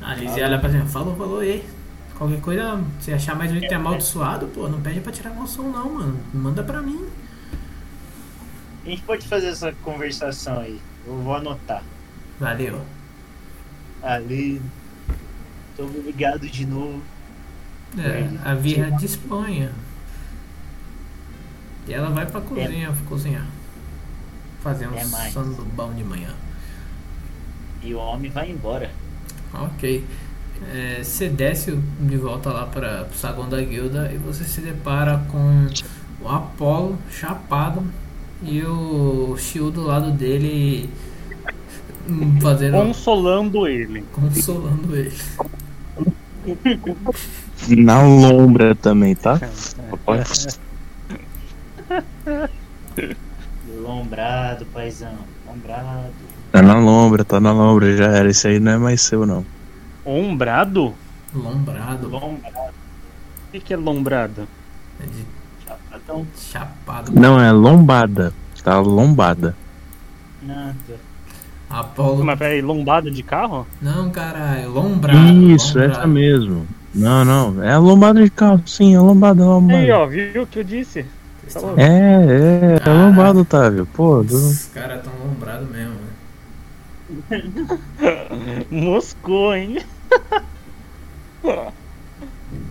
[0.00, 1.68] A Lizzie olha pra cima, falou, falou, e aí?
[2.16, 5.92] Qualquer coisa, se achar mais um item amaldiçoado, pô, não pede pra tirar maldição não,
[5.92, 6.20] mano.
[6.32, 7.04] Manda pra mim.
[8.86, 10.80] A gente pode fazer essa conversação aí.
[11.04, 11.82] Eu vou anotar.
[12.38, 12.80] Valeu.
[14.00, 14.62] Ali.
[15.78, 17.00] Muito obrigado de novo.
[17.96, 19.70] É, a Virra de Espanha.
[21.86, 23.46] E ela vai pra cozinha cozinhar.
[24.60, 26.34] Fazer um É sandubão de manhã.
[27.82, 28.90] E o homem vai embora.
[29.54, 30.04] Ok.
[30.74, 35.24] É, você desce de volta lá para o saguão da guilda e você se depara
[35.30, 35.66] com
[36.20, 37.84] o Apolo chapado
[38.42, 40.90] e o Shio do lado dele
[42.42, 44.04] fazendo Consolando ele.
[44.12, 45.16] consolando ele.
[47.68, 49.40] Na lombra também, tá?
[53.82, 55.14] Lombrado, paizão.
[55.46, 56.12] Lombrado.
[56.52, 58.28] Tá na lombra, tá na lombra, já era.
[58.28, 59.44] Esse aí não é mais seu, não.
[60.04, 60.94] Ombrado?
[61.34, 62.08] Lombrado.
[62.08, 62.74] Lombrado.
[63.48, 64.48] O que que é lombrado?
[65.00, 65.24] É de
[65.66, 66.26] Chapadão.
[66.36, 67.12] chapado.
[67.12, 68.32] Não, é lombada.
[68.62, 69.56] Tá lombada.
[70.42, 71.07] Nada.
[71.68, 72.24] Apolo.
[72.24, 73.66] Mas peraí, lombada de carro?
[73.80, 74.70] Não, caralho.
[74.70, 75.18] Lombrado.
[75.18, 75.98] Isso, lombrado.
[75.98, 76.66] essa mesmo.
[76.94, 77.62] Não, não.
[77.62, 79.98] É a lombada de carro, sim, é a lombada, é a Aí, lombada.
[79.98, 81.04] ó, viu o que eu disse?
[81.52, 81.60] Tá.
[81.76, 81.84] É,
[82.72, 82.92] é, é Caraca.
[82.92, 83.86] lombada, Otávio.
[83.86, 84.34] Pô, do...
[84.36, 86.08] Os caras tão lombrados mesmo, né?
[88.70, 89.78] Moscou, hein?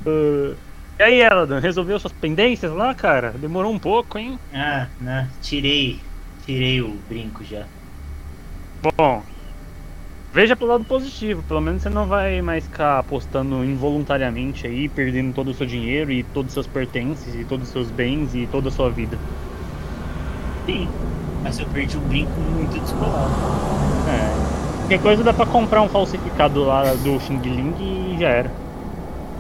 [0.05, 0.55] Uh,
[0.99, 3.31] e aí, Eladan, resolveu suas pendências lá, cara?
[3.31, 4.39] Demorou um pouco, hein?
[4.53, 5.29] Ah, né?
[5.41, 5.99] Tirei.
[6.45, 7.65] Tirei o brinco já.
[8.81, 9.23] Bom,
[10.33, 11.43] veja pelo lado positivo.
[11.47, 16.11] Pelo menos você não vai mais ficar apostando involuntariamente aí, perdendo todo o seu dinheiro
[16.11, 19.17] e todos os seus pertences e todos os seus bens e toda a sua vida.
[20.65, 20.87] Sim.
[21.43, 23.31] Mas eu perdi um brinco muito descolado.
[24.09, 24.47] É.
[24.79, 27.75] Qualquer coisa dá pra comprar um falsificado lá do Xing Ling
[28.13, 28.51] e já era.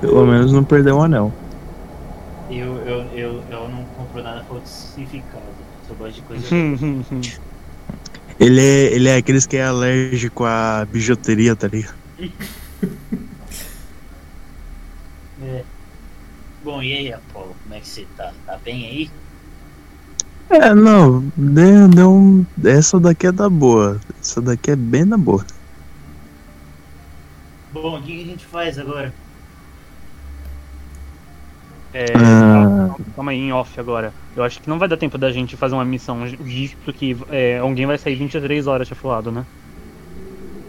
[0.01, 1.31] pelo menos não perdeu o anel.
[2.49, 5.43] Eu, eu, eu, eu não compro nada falsificado.
[5.87, 6.47] Só gosto de coisa.
[8.39, 11.95] Ele é, ele é aqueles que é alérgico à bijuteria, tá ligado?
[15.39, 15.63] É.
[16.63, 17.55] Bom, e aí, Apolo?
[17.61, 18.33] Como é que você tá?
[18.45, 19.11] Tá bem aí?
[20.49, 22.45] É, não, deu, deu um.
[22.63, 23.99] Essa daqui é da boa.
[24.19, 25.45] Essa daqui é bem da boa.
[27.71, 29.13] Bom, o que que a gente faz agora?
[31.93, 32.95] É, Ah.
[33.15, 34.13] Calma aí, em off agora.
[34.35, 37.57] Eu acho que não vai dar tempo da gente fazer uma missão, visto que é,
[37.59, 39.45] alguém vai sair 23 horas chafulado, né?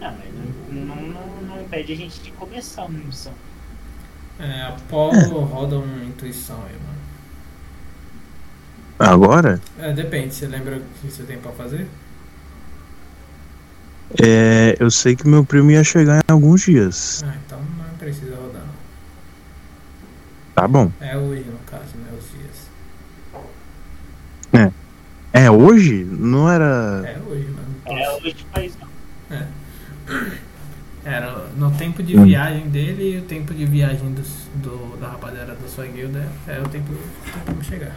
[0.01, 0.27] Ah, mas
[0.73, 3.33] não, não, não, não impede a gente de começar uma missão.
[4.39, 5.11] É, Apolo
[5.43, 6.99] roda uma intuição aí, mano.
[8.97, 9.61] Agora?
[9.77, 11.85] É, depende, você lembra o que você tem pra fazer?
[14.21, 17.23] É, eu sei que meu primo ia chegar em alguns dias.
[17.25, 18.48] Ah, então não precisa rodar.
[20.59, 20.91] Tá bom.
[20.99, 22.09] É hoje no caso, né?
[22.19, 22.69] Os dias.
[25.31, 26.03] É hoje?
[26.03, 27.01] Não era.
[27.05, 28.01] É hoje, mano.
[28.01, 29.37] É hoje faz não.
[31.05, 32.25] Era no tempo de Hum.
[32.25, 36.59] viagem dele e o tempo de viagem dos, do, da rapaziada da sua guilda é
[36.59, 36.91] o tempo
[37.57, 37.95] me chegar.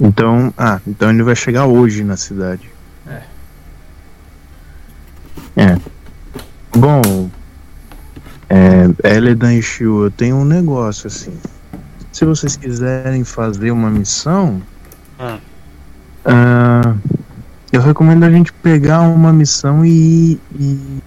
[0.00, 0.54] Então.
[0.56, 2.70] Ah, então ele vai chegar hoje na cidade.
[3.06, 3.22] É.
[5.56, 5.78] É.
[6.74, 7.28] Bom.
[8.50, 11.32] É, Eledan e Shio, eu tenho um negócio assim.
[12.12, 14.62] Se vocês quiserem fazer uma missão.
[15.18, 15.38] Ah.
[16.24, 16.94] ah,
[17.72, 20.98] eu recomendo a gente pegar uma missão e, e.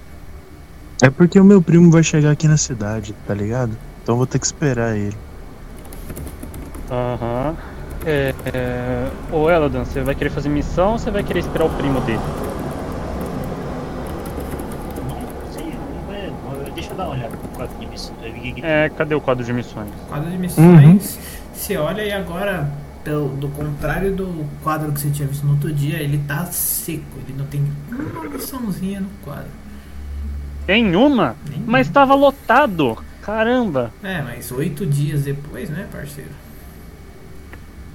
[1.01, 3.71] É porque o meu primo vai chegar aqui na cidade, tá ligado?
[4.03, 5.17] Então eu vou ter que esperar ele.
[6.91, 7.55] Aham.
[8.05, 9.07] É, é...
[9.31, 12.19] Ô Eladan, você vai querer fazer missão ou você vai querer esperar o primo dele?
[15.07, 15.73] Não sei,
[16.11, 18.15] é- deixa eu dar uma olhada no quadro de missão.
[18.23, 19.89] Eu vi que- É, cadê o quadro de missões?
[20.07, 21.19] Quadro de missões,
[21.53, 22.71] você olha e agora,
[23.03, 27.17] pelo, do contrário do quadro que você tinha visto no outro dia, ele tá seco,
[27.25, 29.49] ele não tem uma missãozinha no quadro.
[30.65, 31.35] Tem uma?
[31.49, 31.65] Nenhuma.
[31.67, 32.97] Mas tava lotado!
[33.21, 33.91] Caramba!
[34.03, 36.31] É, mas oito dias depois, né, parceiro?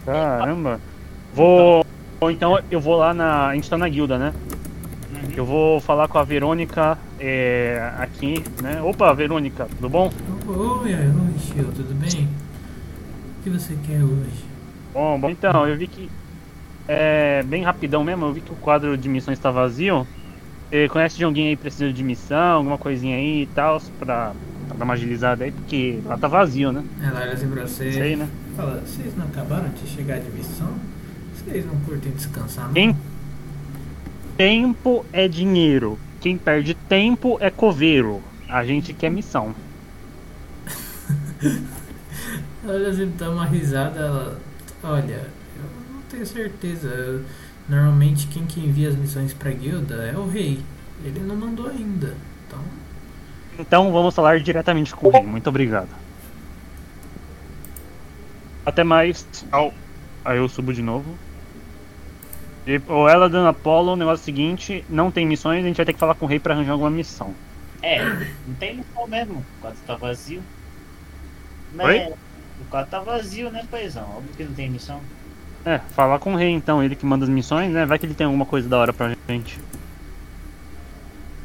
[0.05, 0.81] Caramba!
[1.35, 1.85] Vou.
[2.21, 3.49] Ou então eu vou lá na.
[3.49, 4.33] A gente tá na guilda, né?
[5.23, 5.31] Uhum.
[5.37, 8.81] Eu vou falar com a Verônica é, aqui, né?
[8.83, 10.13] Opa, Verônica, tudo bom?
[10.47, 10.91] Oi,
[11.39, 12.29] Shio, tudo bem?
[13.41, 14.45] O que você quer hoje?
[14.93, 15.31] Bom, bom.
[15.31, 16.11] Então, eu vi que.
[16.89, 20.07] É, bem rapidão mesmo, eu vi que o quadro de missões tá vazio.
[20.71, 24.33] Eh, conhece de alguém aí precisando de missão, alguma coisinha aí e tal, pra,
[24.67, 26.85] pra dar uma agilizada aí, porque lá tá vazio, né?
[27.01, 28.29] Ela olha assim pra você Sei, né?
[28.57, 30.69] fala, vocês não acabaram de chegar de missão?
[31.35, 32.73] Vocês não curtem descansar, não?
[32.73, 32.97] Quem?
[34.37, 35.99] Tempo é dinheiro.
[36.21, 38.23] Quem perde tempo é coveiro.
[38.49, 39.55] A gente quer missão.
[42.65, 44.41] Ela assim, dá uma risada, ela.
[44.83, 45.25] Olha,
[45.57, 46.89] eu não tenho certeza.
[46.89, 47.25] Eu-
[47.69, 50.59] normalmente quem que envia as missões pra guilda é o rei.
[51.05, 52.15] Ele não mandou ainda.
[52.47, 52.59] Então.
[53.59, 55.23] Então vamos falar diretamente com o rei.
[55.23, 55.89] Muito obrigado.
[58.65, 59.25] Até mais.
[59.53, 59.73] Au.
[60.25, 61.17] Aí eu subo de novo.
[62.67, 65.77] E, ou ela dando Apollo, o negócio é o seguinte, não tem missões, a gente
[65.77, 67.33] vai ter que falar com o rei pra arranjar alguma missão.
[67.81, 69.35] É, não tem missão mesmo.
[69.59, 70.43] O quadro tá vazio.
[71.73, 72.15] Mas Oi?
[72.61, 74.05] o quadro tá vazio, né, paizão?
[74.17, 75.01] Óbvio que não tem missão.
[75.65, 77.87] É, falar com o rei então, ele que manda as missões, né?
[77.87, 79.61] Vai que ele tem alguma coisa da hora pra gente.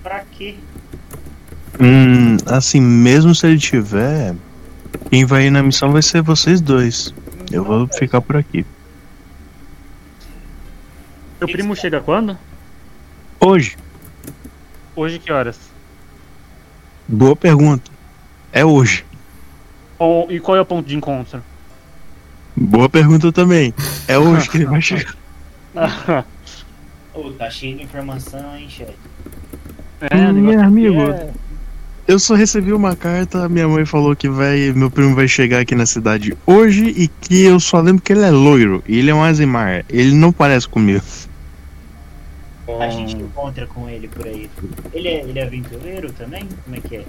[0.02, 0.56] Pra quê?
[1.80, 4.36] Hum, assim, mesmo se ele tiver,
[5.10, 7.14] quem vai ir na missão vai ser vocês dois.
[7.52, 8.66] Eu vou ficar por aqui.
[11.42, 12.38] Seu primo chega quando?
[13.40, 13.76] Hoje,
[14.96, 15.60] Hoje que horas?
[17.08, 17.90] boa pergunta.
[18.54, 19.04] É hoje.
[19.98, 21.42] Ou, e qual é o ponto de encontro?
[22.56, 23.74] Boa pergunta também.
[24.08, 25.16] É hoje que ele vai chegar.
[27.12, 28.94] Ô, tá cheio de informação, hein, chefe?
[30.02, 31.02] é, Hum, meu aqui amigo.
[31.02, 31.32] é-
[32.08, 35.74] Eu só recebi uma carta, minha mãe falou que vai, meu primo vai chegar aqui
[35.74, 39.16] na cidade hoje e que eu só lembro que ele é loiro e ele é
[39.16, 39.84] um Azimar.
[39.90, 41.02] Ele não parece comigo.
[42.80, 44.50] A gente encontra com ele por aí.
[44.94, 46.48] Ele é, ele é aventureiro também?
[46.64, 47.06] Como é que é?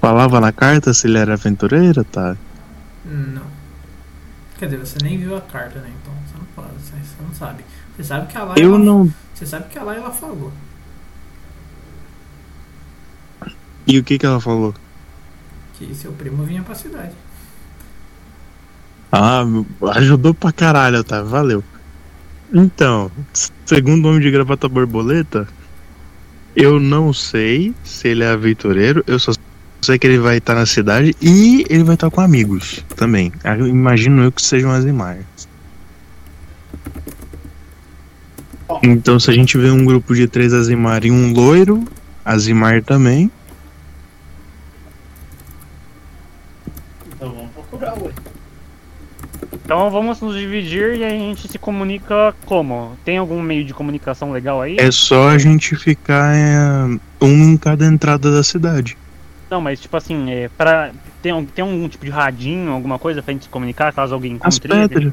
[0.00, 2.36] Falava na carta se ele era aventureiro, tá?
[3.04, 3.46] Não.
[4.58, 5.90] Quer dizer, você nem viu a carta, né?
[6.00, 7.64] Então você não fala, você, você não sabe.
[7.96, 8.60] Você sabe que a Laila.
[8.60, 9.12] Eu não.
[9.34, 10.52] Você sabe que a Laila falou.
[13.86, 14.74] E o que que ela falou?
[15.74, 17.14] Que seu primo vinha pra cidade.
[19.10, 19.42] Ah,
[19.96, 21.22] ajudou pra caralho, tá?
[21.22, 21.62] Valeu.
[22.52, 23.10] Então,
[23.64, 25.48] segundo o homem de gravata borboleta,
[26.54, 29.32] eu não sei se ele é aventureiro, eu só
[29.80, 33.32] sei que ele vai estar na cidade e ele vai estar com amigos também.
[33.42, 35.18] Ah, eu Imagino eu que sejam um Azimar.
[38.82, 41.84] Então, se a gente vê um grupo de três Azimar e um loiro,
[42.24, 43.30] Azimar também.
[47.14, 48.11] Então vamos procurar, ué.
[49.72, 52.94] Então vamos nos dividir e a gente se comunica como?
[53.06, 54.76] Tem algum meio de comunicação legal aí?
[54.78, 58.98] É só a gente ficar é, um em cada entrada da cidade.
[59.50, 60.90] Não, mas tipo assim, é, pra,
[61.22, 64.38] tem, um- tem algum tipo de radinho, alguma coisa pra gente se comunicar caso alguém
[64.42, 64.88] As encontre ele?
[64.90, 65.12] pedras.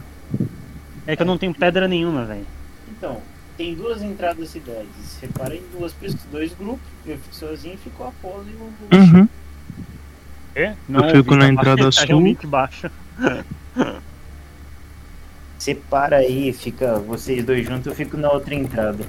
[1.08, 2.46] É que eu não tenho pedra nenhuma, velho.
[2.90, 3.22] Então,
[3.58, 4.88] tem duas entradas da cidade.
[5.06, 6.86] Separa em duas pessoas, dois grupos.
[7.06, 8.98] Eu fico sozinho e fico a Apolo e o.
[9.00, 9.30] Uhum.
[10.54, 10.74] É?
[11.14, 12.08] fico na entrada tá sul.
[12.08, 12.46] realmente
[15.60, 15.64] baixo.
[15.64, 19.04] Separa aí, fica vocês dois juntos, eu fico na outra entrada.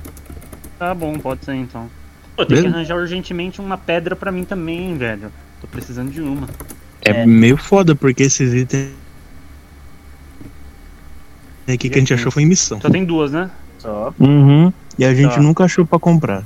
[0.78, 1.88] Tá bom, pode ser então.
[2.36, 5.30] Pô, tem que arranjar urgentemente uma pedra pra mim também, velho.
[5.60, 6.48] Tô precisando de uma.
[7.02, 7.26] É, É.
[7.26, 8.90] meio foda, porque esses itens
[11.68, 12.80] aqui que a gente achou foi em missão.
[12.80, 13.50] Só tem duas, né?
[13.78, 14.12] Só.
[14.18, 14.72] Uhum.
[14.98, 15.40] E a gente Tá.
[15.40, 16.42] nunca achou pra comprar.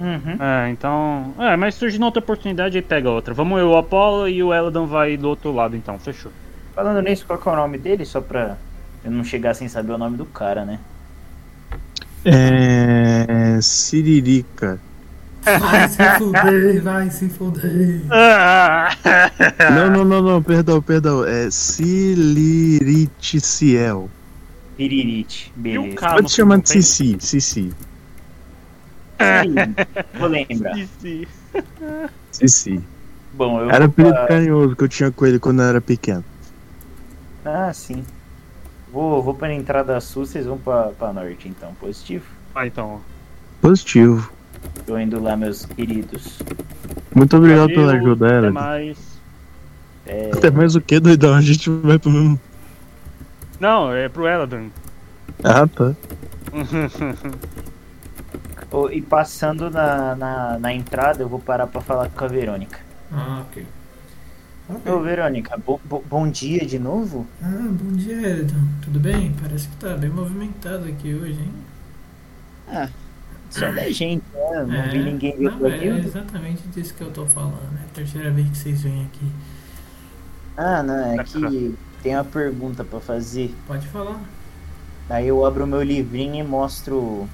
[0.00, 0.36] Uhum.
[0.40, 1.34] É, então.
[1.38, 3.32] É, mas surgindo outra oportunidade, aí pega outra.
[3.34, 6.32] Vamos eu, o Apollo e o Eladan vai do outro lado então, fechou.
[6.74, 8.04] Falando nisso, qual que é o nome dele?
[8.04, 8.56] Só pra
[9.04, 10.78] eu não chegar sem saber o nome do cara, né?
[12.24, 13.58] É.
[13.60, 14.78] Siririca.
[15.44, 18.00] Vai se fuder, vai se fuder.
[19.74, 21.22] Não, não, não, não, perdão, perdão.
[21.24, 24.08] É Siliriticiel.
[24.76, 25.52] Piririte.
[25.54, 25.96] Beleza.
[25.96, 27.72] cara Pode chamar de Cici, Cici.
[29.20, 29.54] Sim,
[30.18, 30.74] Vou lembrar.
[30.74, 31.28] Cici.
[32.32, 32.80] Cici.
[33.34, 33.70] Bom, eu.
[33.70, 36.24] Era apelido pra- carinhoso que eu tinha com ele quando eu era pequeno.
[37.44, 38.02] Ah, sim.
[38.94, 41.74] Vou, vou pra entrada sul, vocês vão pra, pra norte, então.
[41.80, 42.24] Positivo.
[42.54, 43.00] Ah, então.
[43.60, 44.30] Positivo.
[44.86, 46.38] Tô indo lá, meus queridos.
[47.12, 48.52] Muito obrigado Valeu, pela ajuda, Até ela.
[48.52, 48.98] mais.
[50.06, 51.34] É, Até mais o que, doidão?
[51.34, 52.38] A gente vai pro mesmo.
[53.58, 54.68] Não, é pro Eladan.
[55.42, 55.92] Ah, tá.
[58.70, 62.78] ô, e passando na, na, na entrada, eu vou parar pra falar com a Verônica.
[63.12, 63.66] Ah, ok.
[64.68, 64.86] Ok.
[64.86, 67.26] Ô, Verônica, bo- bo- bom dia de novo?
[67.40, 68.80] Ah, bom dia, Eridon.
[68.82, 69.32] Tudo bem?
[69.40, 71.64] Parece que tá bem movimentado aqui hoje, hein?
[73.50, 74.64] Só da gente, né?
[74.66, 76.04] Não É, vi ninguém não, por é aqui.
[76.04, 77.78] exatamente disso que eu tô falando.
[77.78, 79.26] É a terceira vez que vocês vêm aqui.
[80.56, 83.62] Ah, não, é que tem uma pergunta pra fazer.
[83.66, 84.20] Pode falar.
[85.08, 87.32] Aí eu abro o meu livrinho e mostro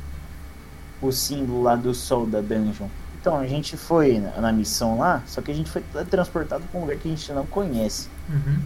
[1.00, 2.90] o símbolo lá do sol da dungeon.
[3.20, 6.78] Então, a gente foi na, na missão lá, só que a gente foi transportado pra
[6.78, 8.08] um lugar que a gente não conhece.
[8.28, 8.58] Uhum.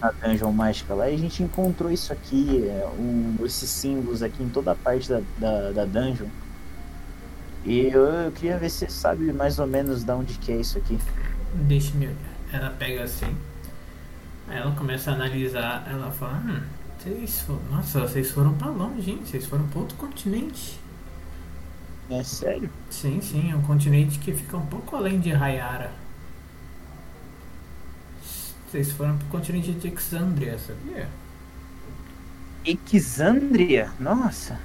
[0.00, 4.42] Na dungeon mágica lá, e a gente encontrou isso aqui, é, um, esses símbolos aqui
[4.42, 6.26] em toda a parte da, da, da dungeon.
[7.64, 10.56] E eu, eu queria ver se você sabe mais ou menos de onde que é
[10.56, 10.98] isso aqui.
[11.54, 12.16] Deixa-me olhar.
[12.52, 13.36] Ela pega assim.
[14.48, 15.86] Aí ela começa a analisar.
[15.88, 16.60] Ela fala: Hum,
[16.98, 17.62] vocês foram.
[17.70, 19.20] Nossa, vocês foram pra longe, hein?
[19.24, 20.81] Vocês foram pra outro continente.
[22.12, 22.70] É sério?
[22.90, 25.90] Sim, sim, é um continente que fica um pouco além de Rayara.
[28.68, 31.08] Vocês foram pro continente de Exandria, sabia?
[32.92, 33.90] Exandria?
[33.98, 34.60] Nossa.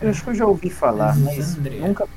[0.00, 1.86] Eu acho que eu já ouvi falar, mas Exandria.
[1.86, 2.08] nunca.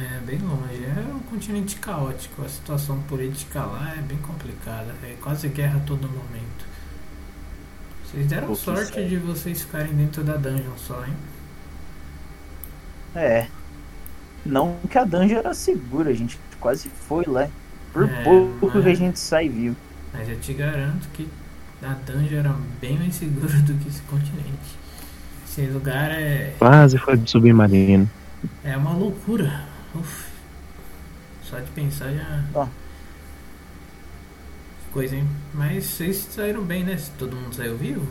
[0.00, 5.16] É bem longe, é um continente caótico, a situação política lá é bem complicada, é
[5.20, 6.66] quase guerra a todo momento.
[8.04, 11.14] Vocês deram sorte de vocês ficarem dentro da dungeon só, hein?
[13.18, 13.48] É.
[14.46, 17.48] Não que a dungeon era segura, a gente quase foi lá.
[17.92, 19.76] Por É, pouco mas- que a gente sai vivo.
[20.12, 21.28] Mas eu te garanto que
[21.82, 24.78] a dungeon era bem mais segura do que esse continente.
[25.46, 28.08] Esse lugar é, Quase foi de submarino.
[28.64, 29.64] é uma loucura.
[29.94, 30.28] Uf.
[31.42, 32.44] Só de pensar já.
[34.86, 35.26] Que Coisa, hein?
[35.54, 36.96] Mas vocês saíram bem, né?
[36.96, 38.06] Se Todo mundo saiu vivo?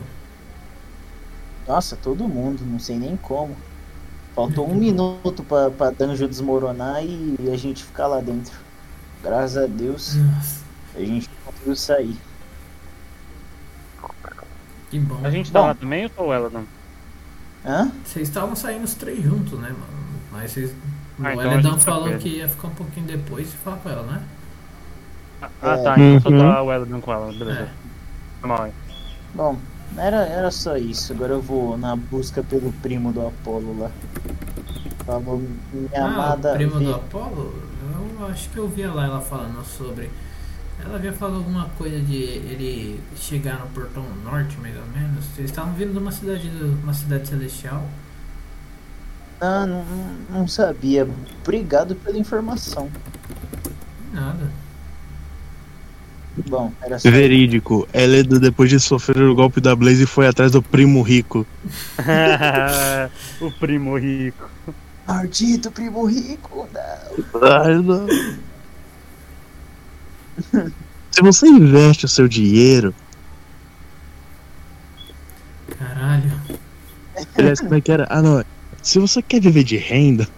[1.66, 3.56] Nossa, todo mundo, não sei nem como.
[4.38, 8.52] Faltou um minuto pra, pra dungeon desmoronar e a gente ficar lá dentro.
[9.20, 10.60] Graças a Deus, Nossa,
[10.94, 12.16] a gente conseguiu sair.
[14.90, 15.18] que bom.
[15.24, 15.66] A gente tá Bom.
[15.66, 16.62] lá também ou só o Eladan?
[17.66, 17.90] Hã?
[18.04, 20.08] Vocês estavam saindo os três juntos, né, mano?
[20.30, 20.72] Mas vocês.
[21.20, 22.22] Ah, o então Eledão tá falou perto.
[22.22, 24.22] que ia ficar um pouquinho depois e falar com ela, né?
[25.42, 25.82] Ah, É.
[25.82, 25.98] tá.
[25.98, 26.38] Então só Uhum.
[26.38, 27.68] tá o Eladan com ela, beleza.
[28.42, 28.46] É.
[28.46, 28.72] Mal aí.
[29.34, 29.58] Bom,
[29.96, 31.12] era, era só isso.
[31.12, 33.90] Agora eu vou na busca pelo primo do Apolo lá.
[35.04, 35.42] Falou,
[35.72, 36.52] minha ah, amada.
[36.52, 37.54] o primo do Apolo?
[38.20, 40.10] Eu acho que eu via lá ela falando sobre.
[40.84, 45.24] Ela havia falado alguma coisa de ele chegar no portão norte, mais ou menos.
[45.36, 46.50] Eles estavam vindo de uma cidade,
[46.82, 47.84] uma cidade celestial.
[49.40, 49.84] Ah, não-
[50.30, 51.08] não sabia.
[51.42, 52.88] Obrigado pela informação.
[54.12, 54.50] Nada.
[56.46, 57.10] Bom, era só.
[57.10, 57.88] Verídico.
[57.92, 61.46] Eledo, depois de sofrer o golpe da Blaze, foi atrás do primo rico.
[63.40, 64.48] o primo rico.
[65.06, 66.68] Maldito primo rico!
[66.72, 67.42] Não.
[67.42, 68.06] Ai, não.
[71.10, 72.94] Se você investe o seu dinheiro.
[75.78, 76.30] Caralho.
[77.36, 78.06] Aliás, como é que era?
[78.10, 78.44] Ah, não.
[78.82, 80.28] Se você quer viver de renda,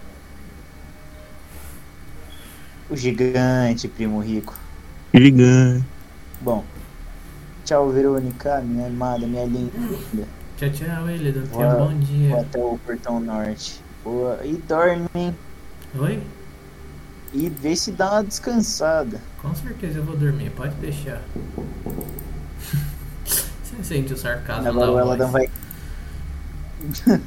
[2.89, 4.53] O gigante primo rico.
[5.13, 5.85] gigante.
[6.41, 6.63] Bom.
[7.65, 9.71] Tchau, Verônica, minha amada, minha linda.
[10.57, 11.45] Tchau, tchau, Eledon.
[11.47, 12.41] Tenha um bom Vou dia.
[12.41, 13.81] até o portão norte.
[14.03, 14.39] Boa.
[14.43, 15.35] E dorme, hein?
[15.97, 16.21] Oi?
[17.33, 19.21] E vê se dá uma descansada.
[19.41, 21.21] Com certeza eu vou dormir, pode deixar.
[23.23, 25.05] Você sente o sarcasmo Agora da o voz.
[25.05, 25.49] Eladan vai.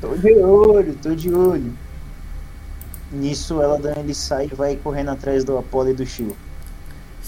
[0.00, 1.72] Tô de olho, tô de olho.
[3.12, 6.34] Nisso, ela ele sai e vai correndo atrás do Apollo e do Shio.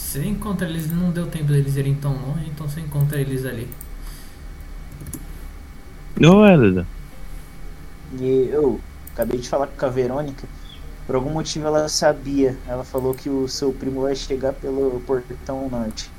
[0.02, 3.66] Você encontra eles, não deu tempo deles irem tão longe, então você encontra eles ali.
[6.20, 6.86] Ô, Elida.
[8.20, 8.78] E eu
[9.14, 10.46] acabei de falar com a Verônica.
[11.06, 12.58] Por algum motivo ela sabia.
[12.68, 16.10] Ela falou que o seu primo vai chegar pelo portão norte.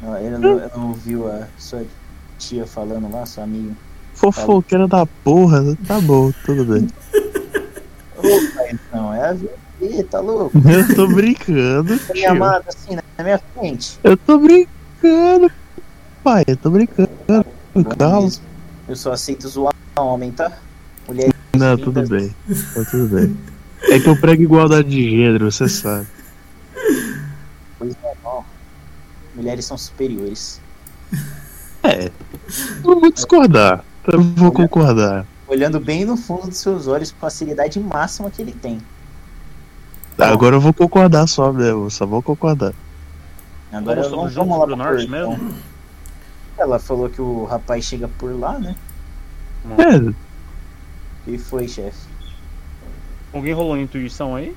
[0.00, 1.84] Ela, ela não, ela não ouviu a sua
[2.38, 3.74] tia falando lá, sua amiga.
[4.14, 5.76] Fofoqueira da porra.
[5.88, 6.88] Tá bom, tudo bem.
[8.16, 9.36] Ô, pai, não, é a
[10.10, 10.56] Tá louco?
[10.68, 11.98] Eu tô brincando.
[11.98, 12.30] Tio.
[12.30, 13.98] amado assim na minha frente.
[14.04, 15.50] Eu tô brincando,
[16.22, 16.44] pai.
[16.46, 17.10] Eu tô brincando.
[17.98, 18.30] Calma.
[18.86, 20.58] Eu só aceito zoar homem, tá?
[21.08, 22.34] Mulher Não, tudo bem.
[22.74, 23.36] Tá tudo bem.
[23.82, 26.06] É que eu prego igualdade de gênero, você sabe.
[27.78, 28.10] Pois é.
[29.34, 30.60] Mulheres são superiores.
[31.82, 32.10] É.
[32.84, 33.84] Não vou discordar.
[34.06, 35.26] Eu vou concordar.
[35.48, 38.80] Olhando bem no fundo dos seus olhos com a seriedade máxima que ele tem.
[40.20, 41.90] Agora eu vou concordar só mesmo.
[41.90, 42.74] Só vou concordar.
[43.72, 45.54] Agora Vamos vamos, lá pro norte mesmo?
[46.58, 48.74] Ela falou que o rapaz chega por lá, né?
[49.78, 50.12] É,
[51.24, 52.08] que foi, chefe?
[53.32, 54.56] Alguém rolou intuição aí?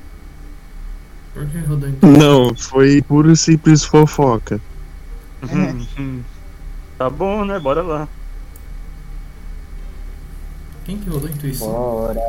[1.33, 2.09] Por que rodou então?
[2.09, 4.59] não, foi puro e simples fofoca.
[6.97, 7.59] tá bom, né?
[7.59, 8.07] Bora lá.
[10.85, 11.67] Quem que rodou intuição?
[11.67, 12.19] Bora.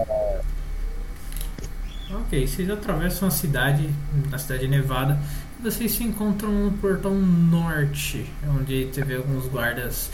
[2.21, 3.91] Ok, vocês atravessam a cidade,
[4.31, 5.19] na cidade nevada,
[5.59, 10.11] e vocês se encontram no portão norte, onde teve alguns guardas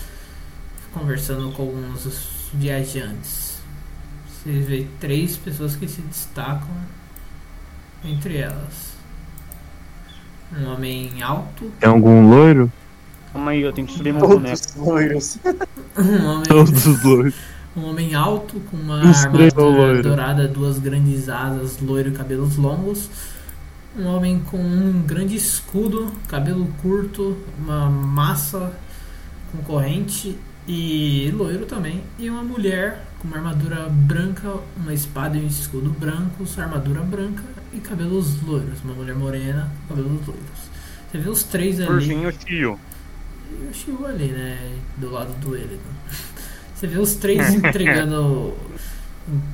[0.95, 3.61] conversando com alguns viajantes.
[4.27, 6.75] Vocês veem três pessoas que se destacam
[8.03, 8.95] entre elas.
[10.59, 12.73] Um homem alto, Tem algum loiro?
[13.31, 14.57] Calma aí, eu tenho que subir meu boneco.
[14.57, 15.39] Todos loiros.
[15.99, 17.35] um homem Todos loiros.
[17.77, 23.09] Um homem alto com uma Um armadura dourada, duas grandes asas, loiro e cabelos longos.
[23.97, 28.73] Um homem com um grande escudo, cabelo curto, uma massa
[29.51, 32.03] com corrente e loiro também.
[32.19, 37.43] E uma mulher com uma armadura branca, uma espada e um escudo brancos, armadura branca
[37.73, 38.83] e cabelos loiros.
[38.83, 40.71] Uma mulher morena cabelos loiros.
[41.11, 42.07] Você vê os três Por ali.
[42.07, 42.79] fim, o tio.
[43.51, 44.79] E o Shio ali, né?
[44.97, 45.77] Do lado do Elidan.
[46.81, 48.55] Você vê os três entregando.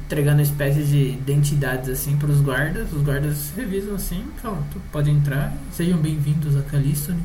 [0.04, 2.92] entregando espécies de identidades assim para os guardas.
[2.92, 7.20] Os guardas revisam assim, falam, "Tu pode entrar, sejam bem-vindos a Calistone.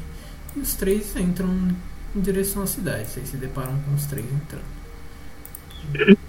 [0.55, 1.47] E os três entram
[2.15, 3.09] em direção à cidade.
[3.09, 4.63] Vocês se deparam com os três entrando.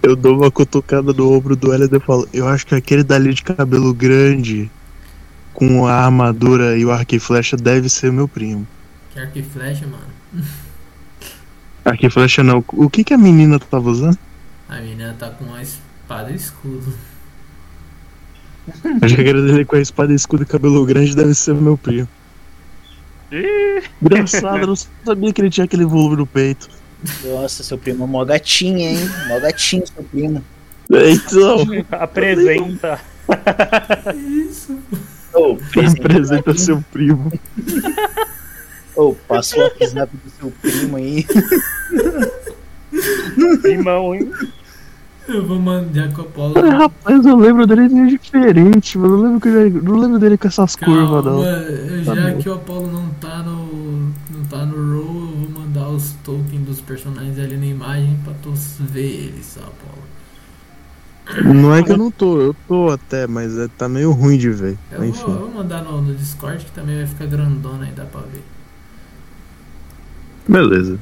[0.03, 3.33] Eu dou uma cutucada no ombro do Elida e falo: Eu acho que aquele dali
[3.33, 4.69] de cabelo grande,
[5.51, 8.67] com a armadura e o arco e flecha, deve ser meu primo.
[9.11, 10.13] Que arco e flecha, mano.
[11.85, 12.63] E flecha não.
[12.73, 14.17] O que, que a menina tava usando?
[14.69, 16.93] A menina tá com uma espada e escudo.
[19.01, 22.07] A jaqueira dele com a espada, escudo e cabelo grande deve ser meu primo.
[23.31, 26.69] Ih, Engraçado, eu não sabia que ele tinha aquele volume no peito.
[27.25, 29.09] Nossa, seu primo é mó gatinha, hein?
[29.27, 30.43] Mó gatinho, seu primo.
[30.89, 32.99] Então, apresenta.
[34.15, 34.79] Isso.
[35.33, 35.57] Ô,
[35.99, 37.31] apresenta seu primo.
[38.95, 41.25] Ô, passa o WhatsApp do seu primo aí.
[43.61, 44.31] Primão, hein?
[45.27, 46.53] Eu vou mandar com a Apolo.
[46.59, 49.15] Ah, rapaz, eu lembro dele meio diferente, mano.
[49.15, 51.41] Eu lembro, que ele- não lembro dele com essas curvas, não.
[51.43, 52.37] Calma, Tá já bom.
[52.39, 54.11] que o Apollo não tá no.
[54.29, 58.33] não tá no roll, eu vou mandar os tokens dos personagens ali na imagem pra
[58.41, 60.03] tu ver eles, só, Apollo.
[61.55, 64.49] Não é que eu não tô, eu tô até, mas é, tá meio ruim de
[64.49, 64.77] ver.
[64.91, 65.23] Eu vou, eu Enfim.
[65.23, 68.43] vou mandar no, no Discord que também vai ficar grandona aí, dá pra ver.
[70.47, 70.99] Beleza.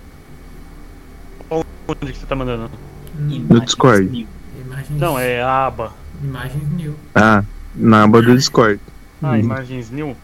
[1.50, 2.70] Onde que você tá mandando?
[3.18, 4.28] No Discord.
[4.66, 5.94] Imagens, Não, é a aba.
[6.24, 6.96] Imagens new.
[7.16, 7.44] Ah,
[7.76, 8.80] na aba do Discord.
[9.22, 9.38] Ah, Hum.
[9.38, 10.16] imagens new.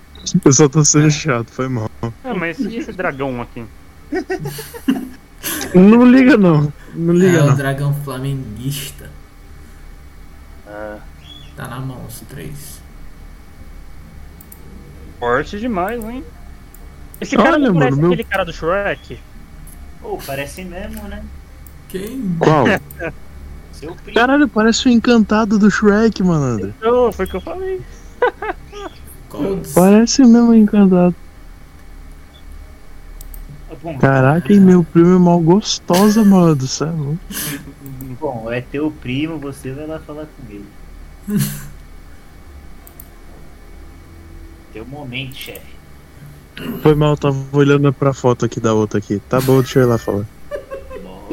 [0.43, 1.89] Eu só tô sendo chato, foi mal.
[2.23, 3.65] Ah, mas e esse dragão aqui?
[5.73, 6.71] Não liga não.
[6.93, 7.55] Não liga é o não.
[7.55, 9.09] dragão flamenguista.
[10.67, 10.97] Ah,
[11.55, 12.81] Tá na mão os três.
[15.19, 16.23] forte demais, hein?
[17.19, 19.19] Esse cara Olha, não mano, parece meu- aquele cara do Shrek?
[20.01, 21.23] Pô, parece mesmo, né?
[21.89, 22.35] Quem?
[22.39, 22.65] Qual?
[23.73, 24.15] Seu primo.
[24.15, 26.73] Caralho, parece o encantado do Shrek, malandro.
[26.83, 27.81] Oh, foi o que eu falei.
[29.29, 31.15] Dos- Parece mesmo o encantado.
[33.83, 37.17] Bom, Caraca, e meu primo é mal gostosa, mano do céu.
[38.19, 40.65] bom, é teu primo, você vai lá falar com ele.
[44.73, 45.76] Teu momento, chefe.
[46.81, 49.19] Foi mal, tava olhando pra foto aqui da outra aqui.
[49.29, 50.25] Tá bom, deixa eu ir lá falar.
[51.03, 51.29] Bom,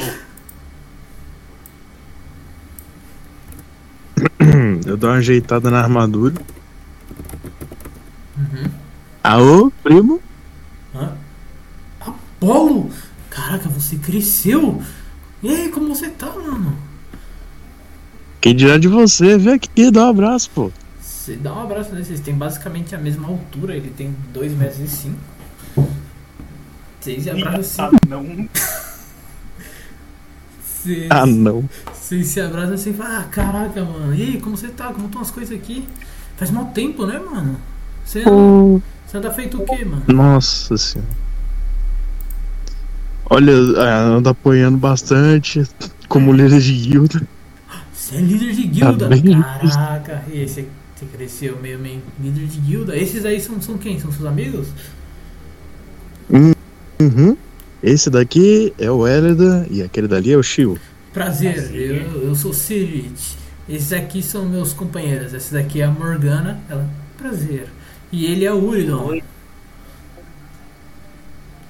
[4.86, 6.34] eu dou uma ajeitada na armadura.
[8.36, 8.70] Uhum.
[9.22, 10.20] Aô, primo?
[10.94, 11.16] Hã?
[12.00, 12.90] Apolo!
[13.30, 14.82] Caraca, você cresceu!
[15.42, 16.76] E aí, como você tá, mano?
[18.40, 19.38] Quem dirá de você?
[19.38, 20.70] Vem aqui, dá um abraço, pô.
[21.24, 24.78] Você dá um abraço nele, vocês têm basicamente a mesma altura, ele tem 2 metros
[24.78, 25.16] e 5.
[27.00, 27.82] Vocês se abraçam assim.
[27.82, 28.48] Engraçado, não.
[30.62, 31.66] Vocês, Ah, não.
[31.94, 34.14] vocês se abraçam assim e falam, ah, caraca, mano.
[34.14, 34.92] E aí, como você tá?
[34.92, 35.88] Como estão as coisas aqui?
[36.36, 37.58] Faz mal tempo, né, mano?
[38.04, 40.02] Você, Pô, você anda feito o quê, mano?
[40.08, 41.10] nossa senhora.
[43.30, 45.66] Olha, ah, anda apoiando bastante
[46.06, 47.22] como líder de guilda.
[47.94, 49.08] Você é líder de guilda?
[49.08, 50.68] bem Caraca, esse você
[51.14, 52.02] cresceu mesmo, hein?
[52.20, 52.96] Líder de guilda.
[52.96, 54.00] Esses aí são, são quem?
[54.00, 54.68] São seus amigos?
[57.00, 57.36] Uhum.
[57.82, 60.78] Esse daqui é o Elida e aquele dali é o Shio.
[61.12, 62.02] Prazer, Prazer.
[62.02, 63.36] eu, eu sou Sirit.
[63.68, 65.32] Esses aqui são meus companheiros.
[65.32, 66.60] Essa daqui é a Morgana.
[66.68, 67.68] Ela, prazer.
[68.10, 69.06] E ele é o Uridon.
[69.06, 69.22] Oi.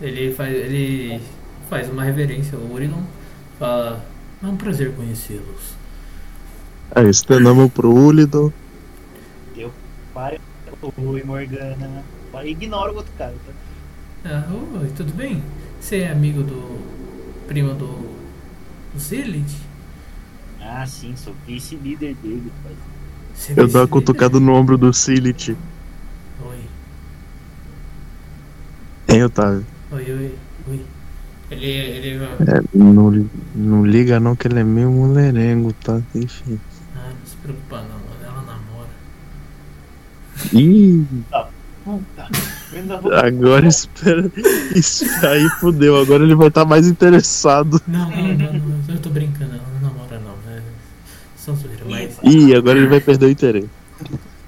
[0.00, 1.20] Ele faz, ele
[1.68, 3.02] faz uma reverência ao Uridon.
[3.58, 4.04] Fala,
[4.42, 5.74] é um prazer conhecê-los.
[6.94, 8.52] Aí, estenamos pro Ulido.
[10.14, 10.92] Deu para.
[10.96, 12.04] Oi, Morgana.
[12.44, 13.34] Ignora o outro cara.
[13.46, 13.52] Tá?
[14.24, 15.42] Ah, oi, tudo bem?
[15.80, 16.78] Você é amigo do
[17.46, 18.16] primo do,
[18.92, 19.68] do Silit?
[20.60, 22.52] Ah, sim, sou vice-líder dele.
[22.62, 22.76] pai.
[23.34, 25.58] Você Eu dou uma cutucada no ombro do Silit.
[26.38, 26.70] Oi,
[29.08, 29.66] Hein, Otávio?
[29.90, 30.86] oi, oi, oi.
[31.50, 36.06] Ele, ele, É, não, não liga não que ele é meio mulherengo, tá?
[36.14, 36.60] Enfim.
[36.94, 38.24] ah, não se preocupa não, mano.
[38.24, 38.90] Ela namora.
[40.52, 41.04] Ih,
[41.84, 42.28] Puta,
[43.02, 43.12] vou.
[43.12, 44.30] agora espera.
[44.74, 45.98] Isso aí fudeu.
[45.98, 47.80] Agora ele vai estar mais interessado.
[47.86, 50.62] Não, não, não, não, eu tô brincando, ela não namora não, né?
[51.36, 53.68] São zoeira, mas, Ih, agora ele vai perder o interesse.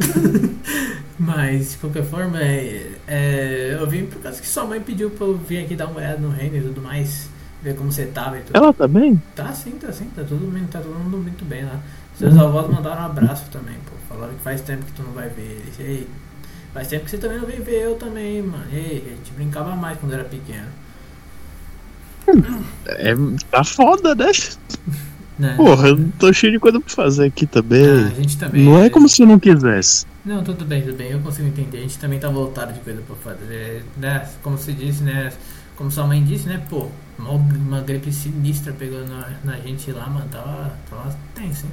[1.18, 5.26] mas de qualquer forma, é, é, eu vim por causa que sua mãe pediu pra
[5.26, 7.28] eu vir aqui dar uma olhada no reino e tudo mais,
[7.62, 8.56] ver como você tava e tudo.
[8.56, 9.20] Ela tá bem?
[9.34, 11.80] Tá sim, tá sim, tá todo mundo, tá todo mundo muito bem lá.
[12.14, 13.95] Seus avós mandaram um abraço também, pô.
[14.16, 15.78] Falaram que faz tempo que tu não vai ver eles.
[15.78, 16.08] Ei,
[16.72, 18.64] faz tempo que você também não vem ver eu também, mano.
[18.72, 20.68] Ei, a gente brincava mais quando era pequeno.
[22.86, 23.14] É,
[23.50, 24.32] tá foda, né?
[25.38, 25.54] Né?
[25.54, 27.84] Porra, eu tô cheio de coisa pra fazer aqui também.
[27.84, 28.64] Ah, a gente também.
[28.64, 30.06] Não é como se eu não quisesse.
[30.24, 31.78] Não, tudo bem, tudo bem, eu consigo entender.
[31.78, 34.26] A gente também tá voltado de coisa pra fazer, né?
[34.42, 35.30] Como você disse, né?
[35.76, 36.64] Como sua mãe disse, né?
[36.70, 36.88] Pô,
[37.18, 40.26] uma, uma gripe sinistra pegou na, na gente lá, mano.
[40.32, 41.72] Tava, tava tenso, hein?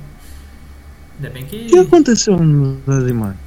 [1.24, 1.68] Ainda bem que.
[1.68, 2.38] O que aconteceu
[2.86, 3.40] nas imagens?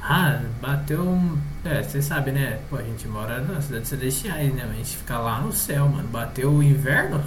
[0.00, 1.36] Ah, bateu um.
[1.64, 2.60] É, você sabe, né?
[2.70, 4.68] Pô, a gente mora na cidade celestiais, né?
[4.70, 6.06] A gente fica lá no céu, mano.
[6.08, 7.20] Bateu o inverno,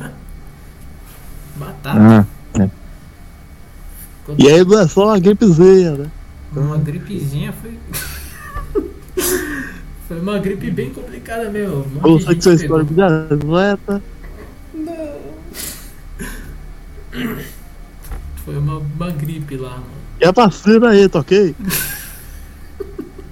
[1.58, 2.26] Batata.
[2.53, 2.69] Ah,
[4.19, 6.11] Ficou e aí não é só uma gripezinha, né?
[6.56, 7.77] Uma gripezinha foi.
[10.08, 11.86] foi uma gripe bem complicada, meu.
[12.06, 12.53] Um gente que pegou.
[12.53, 14.02] escolhe de atleta.
[18.45, 19.97] Foi uma, uma gripe lá, mano.
[20.20, 21.56] E a vacina aí, tá ok?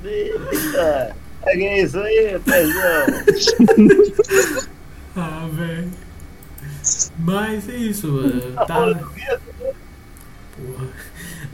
[0.04, 3.06] Eita, peguei isso aí, Pezão.
[5.18, 5.90] Ah, velho.
[7.20, 8.52] Mas é isso, mano.
[8.54, 8.66] Tá.
[8.66, 9.06] Porra.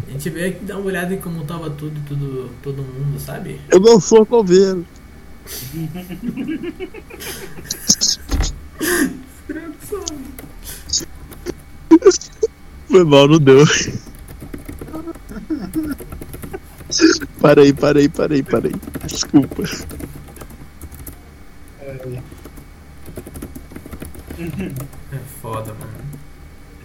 [0.08, 3.61] A gente veio aqui dar uma olhada em como tava tudo, tudo, todo mundo, sabe?
[3.69, 4.84] Eu não sou coveiro.
[12.90, 13.64] Foi mal, não deu.
[17.40, 18.76] Parei, parei, parei, parei.
[19.06, 19.64] Desculpa.
[25.11, 26.02] É foda, mano.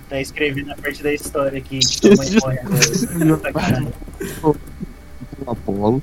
[0.09, 2.83] Tá escrevendo a parte da história aqui que tua mãe morre agora.
[3.43, 3.93] Sacanagem.
[5.47, 6.03] Apolo.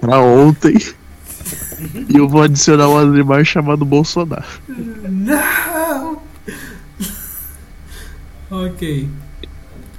[0.00, 0.76] Pra ontem.
[2.08, 4.44] E eu vou adicionar um animal chamado Bolsonaro.
[4.68, 6.22] Não!
[8.50, 9.08] ok.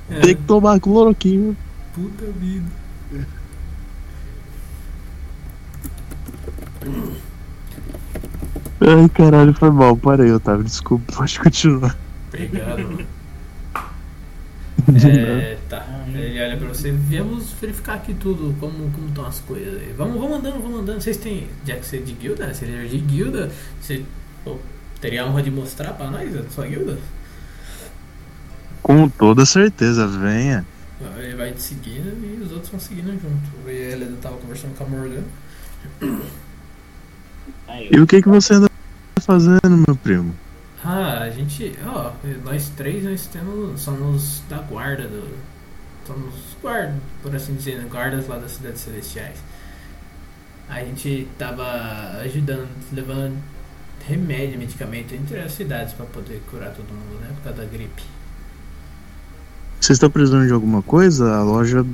[0.10, 1.56] É, Tem que tomar cloroquina.
[1.96, 2.68] Puta vida.
[8.82, 9.96] Ai, caralho, foi mal.
[9.96, 10.66] Parei, Otávio.
[10.66, 11.98] Desculpa, pode continuar.
[12.28, 13.08] Obrigado, mano.
[14.88, 15.84] É, tá.
[16.14, 16.92] Ele olha pra você.
[16.92, 19.92] Viemos verificar aqui tudo, como como estão as coisas aí.
[19.98, 21.02] Vamos, vamos andando, vamos andando.
[21.02, 21.48] Vocês têm.
[21.66, 22.54] Já que você é de guilda?
[22.54, 23.52] Você é de guilda,
[23.82, 24.04] você
[24.44, 24.58] pô,
[25.02, 27.00] teria a honra de mostrar pra nós a sua guilda?
[28.84, 30.64] Com toda certeza, venha.
[31.18, 33.70] Ele vai te seguindo e os outros vão seguindo junto.
[33.70, 35.24] E ele tava conversando com a Morgan.
[37.92, 38.70] E o que, que você anda
[39.22, 40.34] fazendo, meu primo?
[40.84, 41.76] Ah, a gente.
[41.86, 42.12] Ó,
[42.44, 43.82] nós três nós temos.
[43.82, 45.36] Somos da guarda do.
[46.08, 47.88] somos guardas, por assim dizer, né?
[47.90, 49.38] guardas lá das cidades celestiais.
[50.70, 53.38] A gente tava ajudando, levando
[54.08, 57.30] remédio, medicamento entre as cidades para poder curar todo mundo, né?
[57.36, 58.15] Por causa da gripe.
[59.80, 61.36] Vocês estão precisando de alguma coisa?
[61.36, 61.86] A loja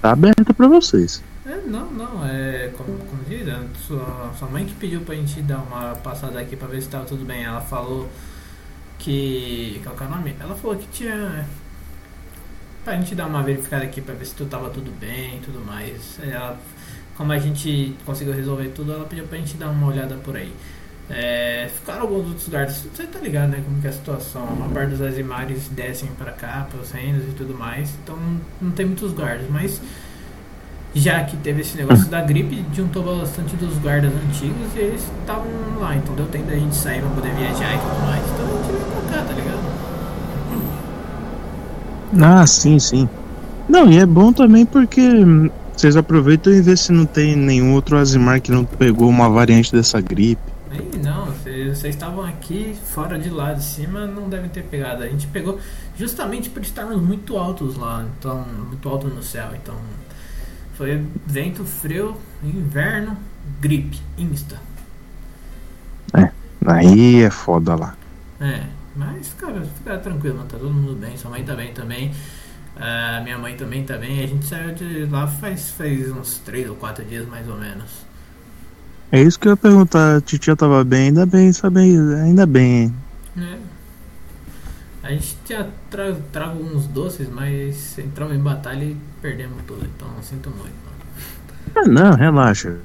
[0.00, 1.22] tá aberta pra vocês.
[1.46, 5.40] É, não, não, é como, como diz, a sua, sua mãe que pediu pra gente
[5.42, 7.44] dar uma passada aqui pra ver se tava tudo bem.
[7.44, 8.08] Ela falou
[8.98, 9.80] que.
[9.82, 10.36] Qual que é o nome?
[10.40, 11.46] Ela falou que tinha.
[12.84, 15.64] Pra gente dar uma verificada aqui pra ver se tudo tava tudo bem e tudo
[15.64, 16.18] mais.
[16.22, 16.58] Ela,
[17.16, 20.52] como a gente conseguiu resolver tudo, ela pediu pra gente dar uma olhada por aí.
[21.10, 23.62] É, ficaram alguns outros lugares, você tá ligado, né?
[23.64, 24.44] Como que é a situação.
[24.44, 27.90] Uma parte dos Azimares descem pra cá, pros reinos e tudo mais.
[28.02, 28.16] Então
[28.60, 29.80] não tem muitos guardas, mas
[30.94, 35.46] já que teve esse negócio da gripe, juntou bastante dos guardas antigos e eles estavam
[35.80, 38.22] lá, então deu tempo da gente sair pra poder viajar e tudo mais.
[38.30, 39.62] Então a gente veio pra cá, tá ligado?
[42.20, 43.08] Ah, sim, sim.
[43.68, 45.00] Não, e é bom também porque
[45.74, 49.72] vocês aproveitam e vê se não tem nenhum outro Azimar que não pegou uma variante
[49.72, 50.51] dessa gripe.
[50.72, 55.02] Aí não, vocês vocês estavam aqui fora de lá de cima, não devem ter pegado.
[55.02, 55.60] A gente pegou
[55.98, 59.76] justamente por estarmos muito altos lá, então muito alto no céu, então
[60.74, 63.18] foi vento frio, inverno,
[63.60, 64.58] gripe, insta.
[66.64, 67.94] Aí é foda lá.
[68.40, 68.62] É,
[68.96, 72.14] mas cara, fica tranquilo, tá todo mundo bem, sua mãe tá bem também.
[72.76, 74.24] Ah, minha mãe também tá bem.
[74.24, 77.90] A gente saiu de lá faz, faz uns 3 ou 4 dias mais ou menos.
[79.12, 80.16] É isso que eu ia perguntar.
[80.16, 81.80] A titia tava bem, ainda bem, sabe?
[81.80, 82.84] Ainda bem.
[82.84, 82.94] hein?
[83.36, 83.58] É.
[85.02, 90.08] A gente tinha tra trago uns doces, mas entramos em batalha e perdemos tudo, então
[90.22, 90.72] sinto muito.
[91.74, 92.78] Ah, não, relaxa.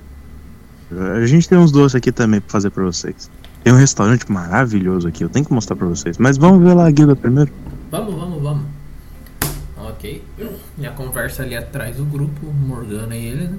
[1.21, 3.29] A gente tem uns doces aqui também pra fazer pra vocês.
[3.63, 6.17] Tem um restaurante maravilhoso aqui, eu tenho que mostrar pra vocês.
[6.17, 7.51] Mas vamos ver lá a guilda primeiro.
[7.91, 8.65] Vamos, vamos, vamos.
[9.77, 10.23] Ok.
[10.77, 13.57] E a conversa ali atrás do grupo, Morgana e ele, né?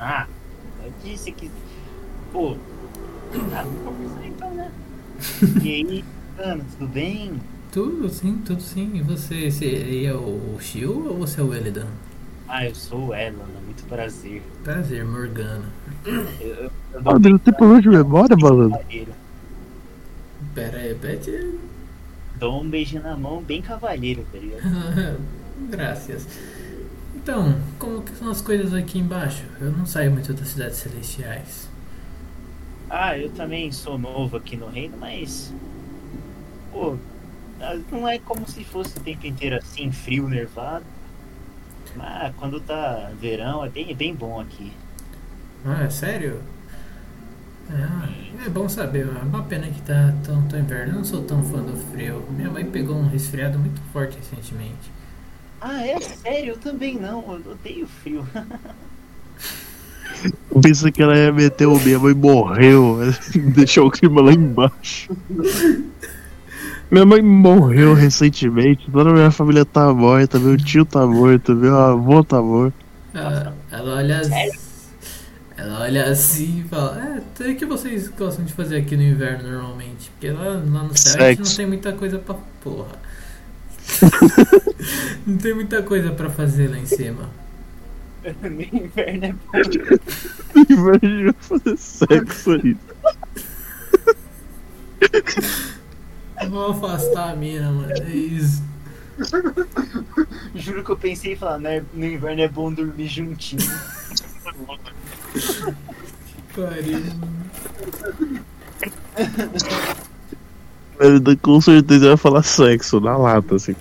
[0.00, 0.26] Ah,
[0.84, 1.50] eu disse que.
[2.32, 2.56] Pô.
[3.32, 4.70] Vamos conversar então, né?
[5.62, 6.04] E aí,
[6.38, 7.40] Ana, tudo bem?
[7.70, 8.90] Tudo sim, tudo sim.
[8.94, 11.86] E você seria o Shio ou você é o Elidan?
[12.48, 14.42] Ah, eu sou o Elan, muito prazer.
[14.64, 15.66] Prazer, Morgana.
[16.04, 18.78] Eu, eu, eu Ah, deu tempo hoje de memória, malandro.
[18.78, 19.12] cavalheiro.
[20.54, 21.54] Pera aí, repete.
[22.38, 25.20] Dou um beijinho na mão, bem cavalheiro, tá ligado?
[25.70, 26.26] Graças.
[27.22, 29.44] Então, como que são as coisas aqui embaixo?
[29.60, 31.68] Eu não saio muito das cidades celestiais.
[32.88, 35.52] Ah, eu também sou novo aqui no reino, mas.
[36.72, 36.96] Pô,
[37.60, 40.84] ah, não é como se fosse o tempo inteiro assim, frio, nervado.
[41.94, 44.72] Mas quando tá verão é bem, bem bom aqui.
[45.64, 46.40] Ah, é sério?
[47.70, 50.94] É, é bom saber, é uma pena que tá tão, tão inverno.
[50.94, 52.24] Eu não sou tão fã do frio.
[52.30, 54.99] Minha mãe pegou um resfriado muito forte recentemente.
[55.60, 56.54] Ah, é sério?
[56.54, 57.20] Eu também não.
[57.44, 58.26] Eu odeio frio.
[60.50, 62.98] Eu pensei que ela ia meter o mesmo e morreu.
[63.54, 65.16] Deixou o clima lá embaixo.
[66.90, 71.76] Minha mãe morreu recentemente, toda a minha família tá morta, meu tio tá morto, meu
[71.78, 72.74] avô tá morto.
[73.14, 74.22] Ela, ela olha
[75.60, 79.50] ela olha assim e fala, é, o que vocês gostam de fazer aqui no inverno
[79.50, 80.10] normalmente?
[80.10, 82.98] Porque lá, lá no céu a gente não tem muita coisa pra porra.
[85.26, 87.28] não tem muita coisa pra fazer lá em cima.
[88.42, 89.52] no inverno é bom.
[90.68, 92.76] Imagina fazer sexo aí.
[96.48, 97.92] Vou afastar a mina, mano.
[97.92, 98.62] É isso.
[100.54, 101.84] Juro que eu pensei em falar, né?
[101.92, 103.62] No inverno é bom dormir juntinho.
[106.54, 107.00] Pariu.
[111.00, 113.74] Ele com certeza vai falar sexo na lata, assim.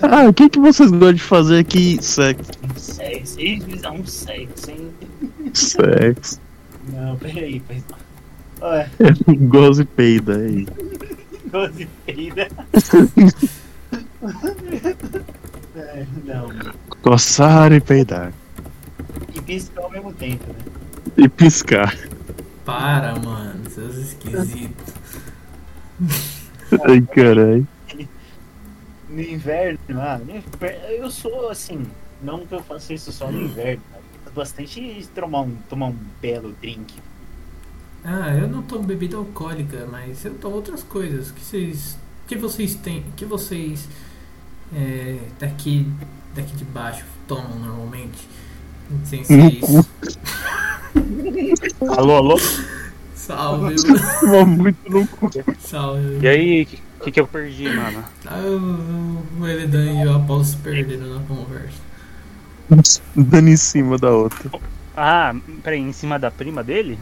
[0.00, 1.98] Ah, o que, que vocês gostam de fazer aqui?
[2.02, 2.50] Sexo.
[2.76, 4.90] Sexo, eles um sexo, hein?
[5.52, 6.40] Sexo.
[6.92, 7.98] Não, peraí, pois não.
[8.68, 8.90] Olha,
[9.48, 10.66] Goze e peida aí.
[11.50, 12.48] goze peida.
[15.74, 16.48] É, não.
[17.02, 18.32] Coçar e peidar.
[19.34, 20.58] E piscar ao mesmo tempo, né?
[21.16, 21.96] E piscar.
[22.64, 23.68] Para, mano.
[23.70, 24.94] Seus esquisitos.
[26.88, 27.66] Ai, caralho.
[29.08, 31.86] No inverno, ah, no inverno, eu sou assim,
[32.22, 33.82] não que eu faça isso só no inverno,
[34.34, 36.94] bastante tomar um, tomar um belo drink.
[38.04, 41.30] Ah, eu não tomo bebida alcoólica, mas eu tomo outras coisas.
[41.30, 41.98] Que vocês.
[42.26, 43.04] Que vocês têm.
[43.16, 43.88] Que vocês.
[44.74, 45.86] É, daqui.
[46.34, 48.26] Daqui de baixo tomam normalmente.
[49.04, 49.88] Sem ser No isso.
[51.96, 52.36] Alô, alô?
[53.26, 53.76] Salve,
[54.22, 54.46] mano.
[54.46, 55.30] Muito no cu.
[55.60, 56.18] Salve.
[56.20, 58.04] E aí, o que, que, que eu perdi, mano?
[58.26, 61.80] Ah, o o Elidan e o Apolo se perderam na conversa.
[63.14, 64.50] Dando em cima da outra.
[64.96, 66.98] Ah, peraí, em cima da prima dele?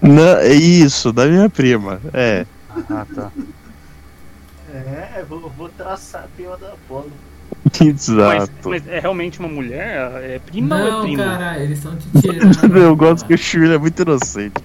[0.00, 2.00] Não, é isso, da minha prima.
[2.12, 2.46] É.
[2.90, 3.30] Ah, tá.
[4.72, 7.12] É, vou, vou traçar a prima da Apolo.
[7.64, 8.68] Mas, Exato.
[8.68, 10.10] mas é realmente uma mulher?
[10.22, 11.24] É prima ou é Não, prima?
[11.24, 12.76] caralho, eles te tirando.
[12.76, 14.62] Eu gosto que o Shirley é muito inocente.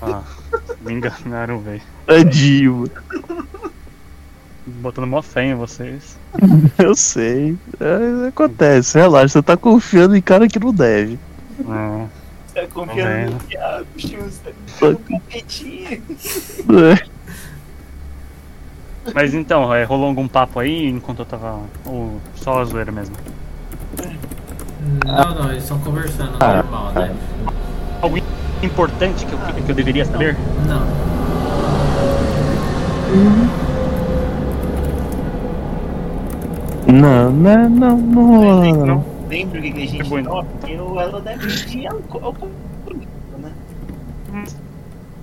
[0.00, 0.22] Ah,
[0.80, 1.82] me enganaram, velho.
[2.06, 2.88] Tadinho.
[4.66, 6.16] Botando mó fé em vocês.
[6.78, 7.56] Eu sei.
[7.80, 9.28] É, acontece, relaxa.
[9.28, 11.18] Você tá confiando em cara que não deve.
[11.68, 12.06] Ah,
[12.46, 15.90] Você tá confiando no Thiago, Chus, tá capetinha.
[15.90, 17.14] É.
[19.12, 21.60] Mas então, é, rolou algum papo aí enquanto eu tava.
[21.84, 23.14] Ou só a zoeira mesmo?
[25.04, 27.14] Não, não, eles estão conversando Ah, normal, né?
[28.00, 28.18] Algo
[28.62, 30.36] importante que eu, que eu deveria saber?
[30.66, 31.14] Não.
[36.86, 38.86] Não, não, não, não rola, não.
[38.86, 42.50] Não lembro o que, a gente o ela deve álcool, álcool,
[43.38, 43.52] né?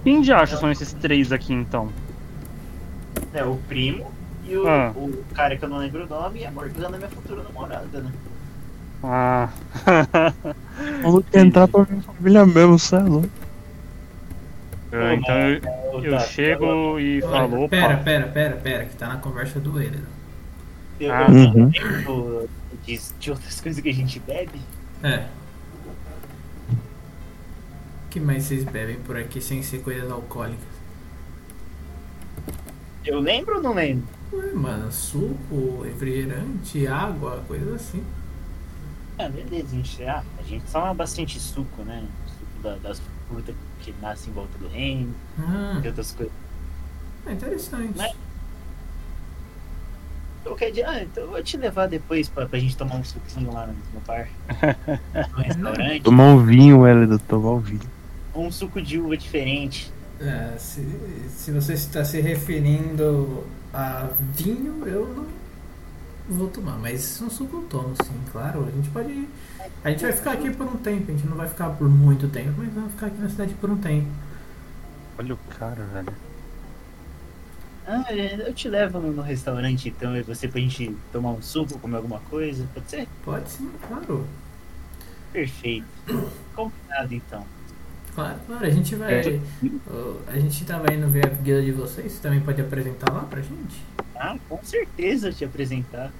[0.03, 1.89] Quem já acha são esses três aqui então?
[3.33, 4.11] É, o primo
[4.45, 4.91] e o, Ah.
[4.95, 8.11] o cara que eu não lembro o nome e a Morgana, minha futura namorada, né?
[9.03, 9.49] Ah.
[11.01, 13.29] Vamos tentar pra minha família mesmo, cê é louco.
[14.91, 15.61] É, então eu,
[16.03, 18.03] Eu, eu chego e falo, Pera, opa.
[18.03, 19.81] pera, pera, pera, que tá na conversa do.
[19.81, 21.27] Eu, Ah.
[21.29, 21.71] Uhum.
[21.73, 22.49] lembro
[22.85, 24.59] de, de outras coisas que a gente bebe.
[25.01, 25.25] É.
[28.05, 30.70] O que mais vocês bebem por aqui sem ser coisas alcoólicas?
[33.05, 34.07] Eu lembro ou não lembro?
[34.33, 38.03] Ué, mano, suco, refrigerante, água, coisa assim.
[39.17, 42.03] Ah, beleza, a gente, ah, a gente toma bastante suco, né?
[42.27, 46.33] Suco da- das frutas que nascem em volta do reino, Ah, e outras coisas.
[47.25, 47.93] é interessante.
[47.97, 48.15] Mas-
[50.43, 53.53] Qualquer dia, ah, então eu vou te levar depois pra, pra gente tomar um suquinho
[53.53, 54.27] lá no, no bar.
[55.35, 56.01] No restaurante.
[56.01, 57.81] Tomar um vinho, Hélida, tomar um vinho.
[58.33, 59.91] Ou um suco de uva diferente.
[60.21, 60.85] É, se,
[61.29, 63.43] se você está se referindo
[63.73, 65.27] a vinho, eu não
[66.29, 68.65] vou tomar, mas um suco eu tomo, sim, claro.
[68.67, 69.27] A gente pode.
[69.83, 72.27] A gente vai ficar aqui por um tempo, a gente não vai ficar por muito
[72.27, 74.07] tempo, mas vamos ficar aqui na cidade por um tempo.
[75.17, 76.13] Olha o cara, velho.
[77.85, 81.41] Ah, é, eu te levo no, no restaurante então, e você pra gente tomar um
[81.41, 82.67] suco, comer alguma coisa.
[82.73, 83.07] Pode ser?
[83.23, 84.27] Pode sim, claro.
[85.31, 85.87] Perfeito.
[86.53, 87.45] Combinado então.
[88.13, 89.13] Claro, claro, a gente vai.
[89.13, 89.39] É.
[90.27, 93.41] A gente tava indo ver a guilda de vocês, você também pode apresentar lá pra
[93.41, 93.81] gente?
[94.15, 96.11] Ah, com certeza te apresentar.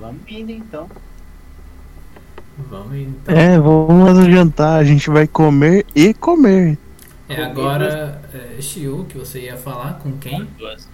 [0.00, 0.88] Vamos indo então.
[2.70, 3.34] Vamos então.
[3.34, 6.78] É, vamos lá no jantar, a gente vai comer e comer.
[7.28, 10.46] É, agora, é, Shiu, que você ia falar com quem?
[10.58, 10.91] Duas vezes.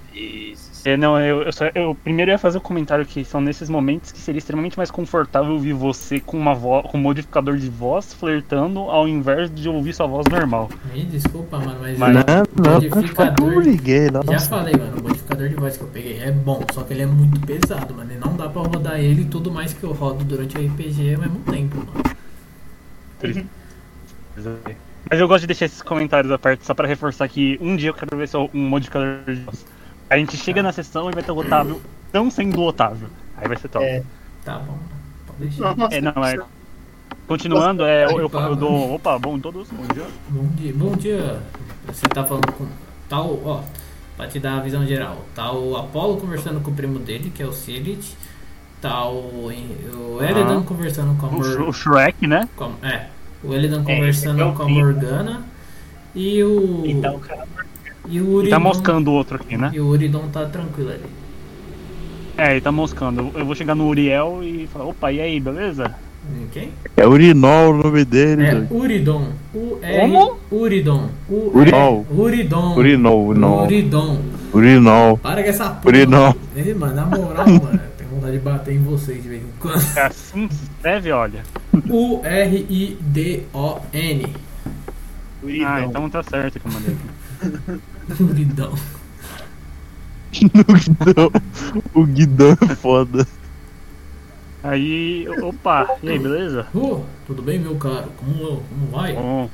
[0.84, 4.10] É, não, eu, eu, só, eu primeiro ia fazer o comentário que são nesses momentos
[4.12, 8.14] que seria extremamente mais confortável ouvir você com uma voz, com um modificador de voz
[8.14, 10.70] flertando ao invés de ouvir sua voz normal.
[10.94, 11.98] Me desculpa, mano, mas.
[11.98, 12.22] Mas- Não,
[12.64, 14.48] não, modificador- eu liguei, Já nossa.
[14.48, 17.06] falei, mano, o modificador de voz que eu peguei é bom, só que ele é
[17.06, 18.12] muito pesado, mano.
[18.12, 21.14] E não dá pra rodar ele e tudo mais que eu rodo durante o RPG
[21.14, 22.16] ao mesmo tempo, mano.
[25.10, 27.90] Mas eu gosto de deixar esses comentários à parte só pra reforçar que um dia
[27.90, 29.66] eu quero ver se um modificador de voz.
[30.10, 31.80] A gente chega na sessão e vai ter o Otávio
[32.12, 33.08] não sendo o Otávio.
[33.36, 33.84] Aí vai ser top.
[33.84, 34.02] É.
[34.44, 34.82] Tá bom, mano.
[35.26, 35.76] Pode deixar.
[35.76, 36.38] Nossa, É, não, é.
[37.26, 38.94] Continuando, é, eu, eu, eu dou.
[38.94, 40.06] Opa, bom todos, bom dia.
[40.30, 41.42] Bom dia, bom dia.
[41.86, 42.66] Você tá falando com
[43.08, 43.60] tal, ó,
[44.16, 45.24] pra te dar a visão geral.
[45.34, 48.16] Tá o Apollo conversando com o primo dele, que é o Silit.
[48.80, 50.62] Tá o, o Ah.
[50.62, 52.48] conversando com a O, Sh- Mor o Shrek, né?
[52.56, 53.08] com, é,
[53.44, 54.68] o Elidan É, conversando é o com a.
[54.68, 55.42] Morgana.
[56.14, 56.82] E o.
[56.86, 57.46] Então, o cara.
[58.08, 58.50] E o E Uridon.
[58.50, 59.70] tá moscando o outro aqui, né?
[59.74, 61.04] E o Uridon tá tranquilo ali.
[62.36, 63.30] É, ele tá moscando.
[63.34, 65.94] Eu- vou chegar no Uriel e falar, opa, e aí, beleza?
[66.52, 66.70] Quem?
[66.96, 68.44] É Urinol o nome dele.
[68.44, 68.66] É.
[68.70, 69.28] Uridon.
[69.54, 70.36] U R Como?
[70.52, 71.08] Uridon.
[71.28, 72.06] U Urinol.
[72.10, 72.76] Uridon.
[72.76, 73.64] Urinol, Urinol.
[73.64, 74.18] Uridon.
[74.52, 75.16] Urinol.
[75.18, 75.86] Para com essa porra.
[75.86, 76.36] Urinol.
[76.54, 79.82] Ei, mano, na moral, mano, tenho vontade de bater em vocês de vez em quando.
[79.96, 81.42] É assim que se escreve, olha.
[82.98, 84.26] U-R-I-D-O-N.
[85.42, 85.68] Uridão.
[85.68, 87.80] Ah, então tá certo que eu mandei aqui.
[90.38, 91.32] O Guidão.
[91.94, 93.26] O Guidão é foda.
[94.62, 96.66] Aí, opa, e aí, beleza?
[96.74, 98.10] Ô, tudo bem, meu caro?
[98.16, 99.14] Como, como vai?
[99.14, 99.48] Bom.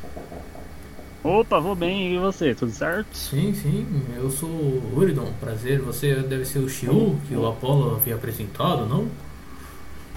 [1.22, 2.54] Opa, vou bem, e você?
[2.54, 3.16] Tudo certo?
[3.16, 5.80] Sim, sim, eu sou o Uridon, prazer.
[5.80, 9.08] Você deve ser o Shiu, que o Apollo havia apresentado, não?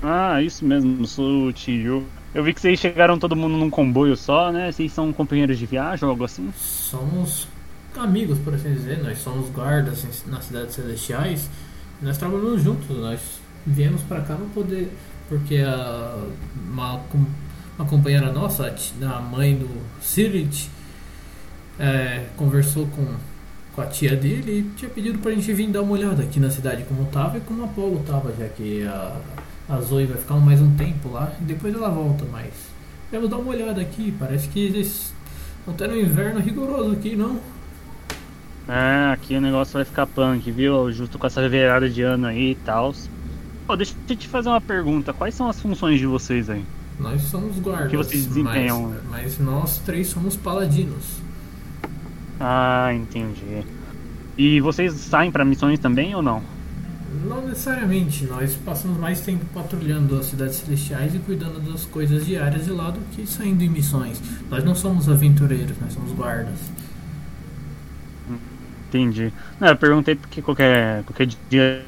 [0.01, 2.05] Ah, isso mesmo, sou o Tio.
[2.33, 4.71] Eu vi que vocês chegaram todo mundo num comboio só, né?
[4.71, 6.51] Vocês são companheiros de viagem ou algo assim?
[6.55, 7.47] Somos
[7.99, 9.03] amigos, por assim dizer.
[9.03, 11.49] Nós somos guardas nas cidades celestiais.
[12.01, 12.95] Nós trabalhamos juntos.
[12.97, 13.19] Nós
[13.65, 14.91] viemos pra cá pra poder.
[15.29, 16.15] Porque a,
[16.71, 17.01] uma,
[17.77, 19.69] uma companheira nossa, a a mãe do
[20.01, 20.69] Sirit,
[21.79, 23.05] é, conversou com,
[23.73, 26.49] com a tia dele e tinha pedido pra gente vir dar uma olhada aqui na
[26.49, 29.15] cidade como tava e como a Apolo tava, já que a,
[29.69, 32.51] a Zoe vai ficar mais um tempo lá e depois ela volta, mas.
[33.09, 35.13] Vamos dar uma olhada aqui, parece que eles
[35.65, 37.39] não tendo um inverno rigoroso aqui, não.
[38.67, 40.91] É, aqui o negócio vai ficar punk, viu?
[40.91, 42.93] Justo com essa virada de ano aí e tal.
[43.65, 45.13] Pô, deixa eu te fazer uma pergunta.
[45.13, 46.65] Quais são as funções de vocês aí?
[46.99, 47.89] Nós somos guardas.
[47.89, 48.95] Que vocês desempenham?
[49.09, 51.21] Mas, mas nós três somos paladinos.
[52.39, 53.63] Ah, entendi.
[54.37, 56.41] E vocês saem pra missões também ou não?
[57.25, 62.65] Não necessariamente, nós passamos mais tempo patrulhando as cidades celestiais e cuidando das coisas diárias
[62.65, 64.21] de lá do que saindo em missões.
[64.49, 66.59] Nós não somos aventureiros, nós somos guardas.
[68.87, 69.33] Entendi.
[69.59, 71.85] Não, eu perguntei porque qualquer, qualquer dia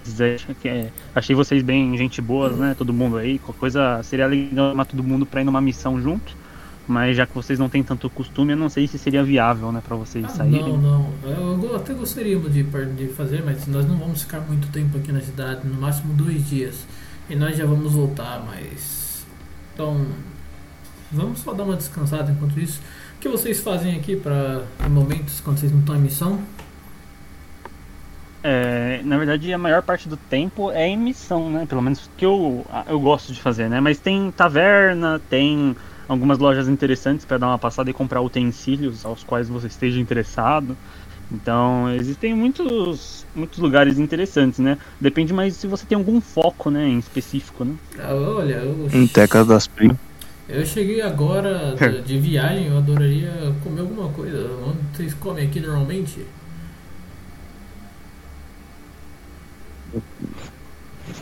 [0.61, 2.75] que é, achei vocês bem gente boas, né?
[2.77, 3.39] Todo mundo aí.
[3.39, 6.37] Qualquer coisa seria legal chamar todo mundo pra ir numa missão junto.
[6.87, 9.79] Mas já que vocês não têm tanto costume, eu não sei se seria viável, né,
[9.85, 10.75] pra vocês Ah, saírem.
[10.75, 10.77] não,
[11.23, 11.59] não.
[11.61, 15.21] Eu até gostaríamos de, de fazer, mas nós não vamos ficar muito tempo aqui na
[15.21, 16.87] cidade, no máximo dois dias.
[17.29, 19.23] E nós já vamos voltar, mas.
[19.73, 20.03] Então.
[21.11, 22.79] Vamos só dar uma descansada enquanto isso.
[23.17, 26.39] O que vocês fazem aqui para momentos quando vocês não estão em missão?
[28.41, 31.65] É, na verdade, a maior parte do tempo é em missão, né?
[31.65, 33.79] Pelo menos que eu, eu gosto de fazer, né?
[33.81, 35.75] Mas tem taverna, tem
[36.07, 40.75] algumas lojas interessantes para dar uma passada e comprar utensílios aos quais você esteja interessado.
[41.31, 44.77] Então, existem muitos, muitos lugares interessantes, né?
[44.99, 47.75] Depende mais se você tem algum foco, né, em específico, né?
[47.99, 49.97] Ah, olha, eu, Em Teca das Primas.
[50.47, 53.31] eu cheguei agora de, de viagem, eu adoraria
[53.63, 54.49] comer alguma coisa.
[54.65, 56.25] Onde vocês comem aqui normalmente?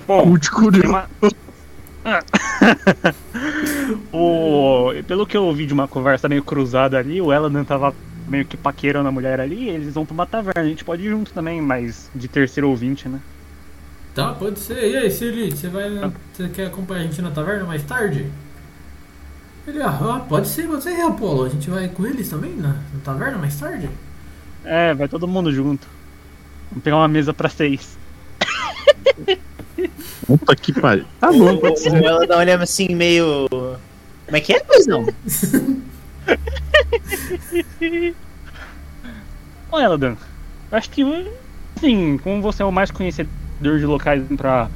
[0.05, 0.87] Bom, tem curioso.
[0.89, 1.09] uma...
[2.05, 2.23] Ah.
[4.13, 4.91] o...
[5.07, 7.93] Pelo que eu ouvi de uma conversa meio cruzada ali, o Eladan tava
[8.27, 10.61] meio que paquerando a mulher ali, e eles vão pra uma taverna.
[10.61, 13.19] A gente pode ir junto também, mas de terceiro ouvinte, né?
[14.13, 14.91] Tá, pode ser.
[14.91, 15.89] E aí, Siri, você vai.
[16.33, 18.25] Você quer acompanhar a gente na taverna mais tarde?
[19.67, 21.43] Ele, ah, ah, pode ser, pode ser, Apolo.
[21.43, 23.89] A gente vai com eles também na, na taverna mais tarde?
[24.63, 25.87] É, vai todo mundo junto.
[26.71, 27.97] Vamos pegar uma mesa pra seis.
[30.25, 31.05] Puta que pariu.
[31.19, 31.59] Tá bom.
[32.03, 33.47] Ela dá uma olhada assim, meio.
[33.49, 35.05] Como é que é, coisão?
[39.71, 40.15] Ô Eladan,
[40.71, 41.03] eu acho que,
[41.75, 44.69] assim, como você é o mais conhecedor de locais pra,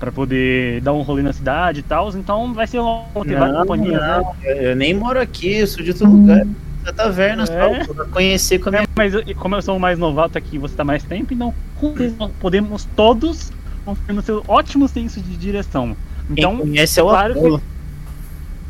[0.00, 4.00] pra poder dar um rolê na cidade e tal, então vai ser uma Não, companhias,
[4.00, 4.08] né?
[4.18, 6.46] não, eu nem moro aqui, eu sou de outro lugar.
[6.82, 7.84] Da taverna, É?
[7.84, 8.82] só pra conhecer como é.
[8.82, 11.54] É, mas como eu sou o mais novato aqui e você tá mais tempo, então
[11.78, 13.52] com certeza nós podemos todos
[13.84, 15.96] confiar no seu ótimo senso de direção.
[16.28, 17.62] Quem Então, conhece é o claro que- Apolo.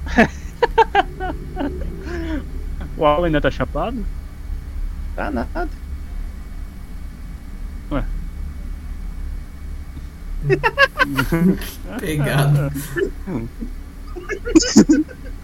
[2.97, 4.05] o Alan ainda tá chapado?
[5.15, 5.69] Tá nada.
[12.01, 12.71] Pegado.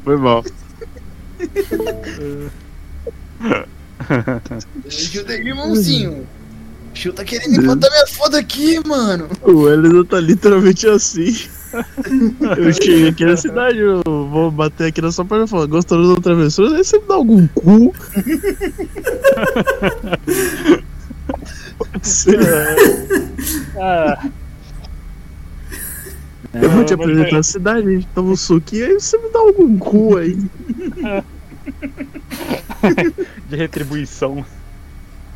[0.04, 0.44] Foi mal.
[4.86, 6.26] Ajuda aí, irmãozinho.
[6.98, 9.28] Chu tá querendo botar minha foda aqui, mano.
[9.42, 11.32] O Elida tá literalmente assim.
[12.58, 16.16] Eu cheguei aqui na cidade, eu vou bater aqui na sua porta e falar, gostou
[16.16, 16.76] da travessura?
[16.76, 17.94] Aí você me dá algum cu?
[23.80, 24.28] Ah,
[26.54, 29.18] Eu vou te mas apresentar é- a cidade, a gente toma um suquinho, aí você
[29.18, 30.36] me dá algum cu aí.
[33.48, 34.44] de retribuição.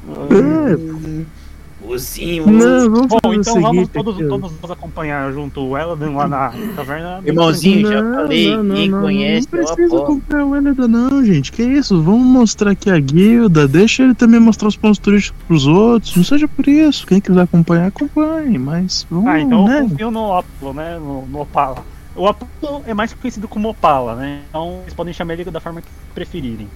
[0.08, 1.42] É,
[1.85, 6.52] Mozinho, não, vamos Bom, então vamos todos, todos nos acompanhar junto o Eladan lá na
[6.77, 7.20] taverna.
[7.27, 11.25] Irmãozinho, já falei, não, não, quem não, conhece Não o precisa comprar o Elida, não,
[11.25, 11.51] gente.
[11.51, 12.01] Que isso?
[12.02, 13.67] Vamos mostrar aqui a guilda.
[13.67, 16.17] Deixa ele também mostrar os pontos turísticos pros outros.
[16.17, 17.07] Não seja por isso.
[17.07, 18.59] Quem quiser acompanhar, acompanhe.
[18.59, 19.89] Mas vamos, Ah, então eu né?
[19.89, 20.99] confio no Apollo, né?
[20.99, 21.85] No, no Opala.
[22.15, 24.41] O Apollo é mais conhecido como Opala, né?
[24.49, 26.69] Então vocês podem chamar ele da forma que preferirem.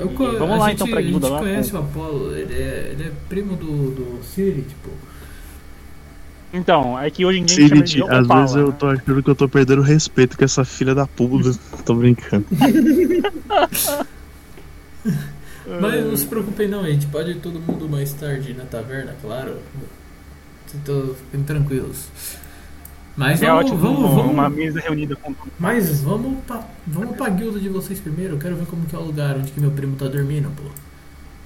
[0.00, 2.54] Eu, vamos a lá, gente, então, pra a gente guilda lá, conhece o Apolo, ele
[2.54, 4.90] é, ele é primo do, do Siri, tipo.
[6.52, 8.40] Então, é que hoje em dia de às Opala.
[8.40, 8.76] vezes eu né?
[8.78, 11.56] tô achando que eu tô perdendo o respeito com essa filha da puta.
[11.86, 12.44] tô brincando.
[15.80, 19.14] Mas não se preocupem não, a gente pode ir todo mundo mais tarde na taverna,
[19.22, 19.58] claro.
[20.74, 22.08] Então, fiquem tranquilos.
[23.20, 27.28] Mas É vamos, ótimo vamos, vamos, uma mesa reunida com mas vamos pra, vamos pra
[27.28, 28.34] guilda de vocês primeiro.
[28.36, 30.62] Eu quero ver como que é o lugar onde que meu primo tá dormindo, pô.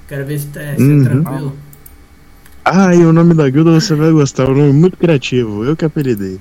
[0.06, 1.02] Quero ver se tá se é Uhum.
[1.02, 1.56] tranquilo.
[2.64, 5.76] Ah, e o nome da guilda você vai gostar, é um nome muito criativo, eu
[5.76, 6.40] que apelidei.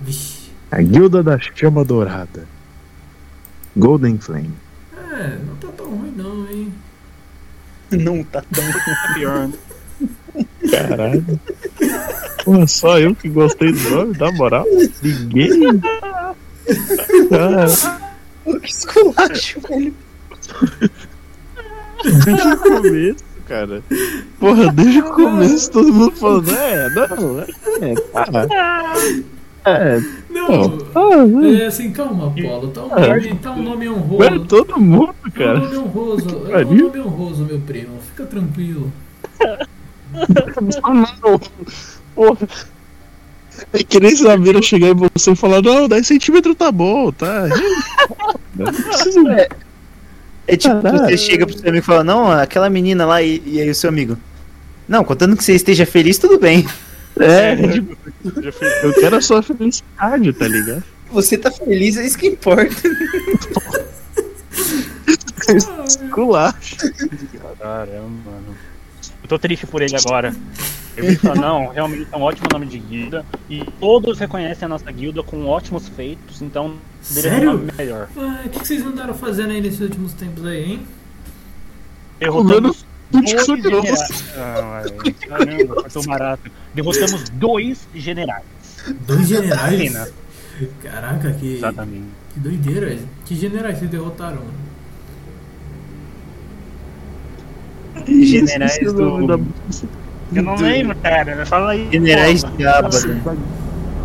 [0.00, 0.50] Vixe.
[0.68, 2.48] A Guilda da Chama Dourada.
[3.76, 4.50] Golden Flame.
[5.12, 6.72] É, não tá tão ruim não, hein?
[7.92, 8.64] Não tá tão.
[9.14, 9.46] pior.
[9.46, 9.54] né?
[10.70, 11.24] Caralho.
[12.44, 14.66] Pô, só eu que gostei do nome, na moral.
[15.02, 15.80] Ninguém.
[17.30, 17.66] Cara,
[18.60, 19.94] Que esculacho, velho.
[22.24, 23.82] desde o começo, cara.
[24.38, 28.94] Porra, desde o começo todo mundo falando, é, não, é, tá.
[29.66, 29.98] É,
[30.28, 32.68] Não, ah, é assim, calma, Paulo.
[32.68, 34.40] Tá um nome, tá um nome é honroso.
[34.46, 35.58] todo mundo, É um cara.
[35.58, 36.46] nome honroso.
[36.50, 37.98] É um nome honroso, meu primo.
[38.10, 38.92] Fica tranquilo.
[42.14, 42.48] Porra.
[43.72, 47.44] É que nem Samira chegar em você e falar, não, 10 centímetros tá bom, tá?
[48.54, 49.48] Não precisa
[50.46, 51.04] É tipo, Caralho.
[51.04, 53.74] você chega pro seu amigo e fala, não, aquela menina lá, e, e aí o
[53.74, 54.18] seu amigo.
[54.88, 56.66] Não, contando que você esteja feliz, tudo bem.
[57.18, 57.96] É, tipo,
[58.82, 60.82] eu quero a sua felicidade, tá ligado?
[61.12, 62.74] Você tá feliz, é isso que importa.
[66.10, 66.76] Culacho.
[67.58, 68.56] Caramba, mano.
[69.24, 70.34] Eu tô triste por ele agora.
[70.96, 73.24] Eu vi falar, não, realmente é um ótimo nome de guilda.
[73.48, 77.52] E todos reconhecem a nossa guilda com ótimos feitos, então um Sério?
[77.54, 78.08] nome melhor.
[78.18, 80.86] Ah, O que, que vocês andaram fazendo aí nesses últimos tempos aí, hein?
[82.20, 84.24] Derrotamos dois generais.
[84.36, 86.50] Ah, ai, caramba, cortou barato.
[86.74, 88.44] Derrotamos dois generais.
[89.06, 90.12] Dois generais?
[90.82, 92.04] Caraca, que, Exatamente.
[92.34, 92.86] que doideira.
[92.86, 93.08] velho.
[93.24, 94.36] Que generais vocês derrotaram?
[94.36, 94.64] mano?
[98.06, 99.44] Generais o do- da-
[100.34, 101.46] Eu não lembro, cara.
[101.46, 101.88] Fala aí.
[101.90, 102.56] Generais porra.
[102.56, 102.98] de Abadon.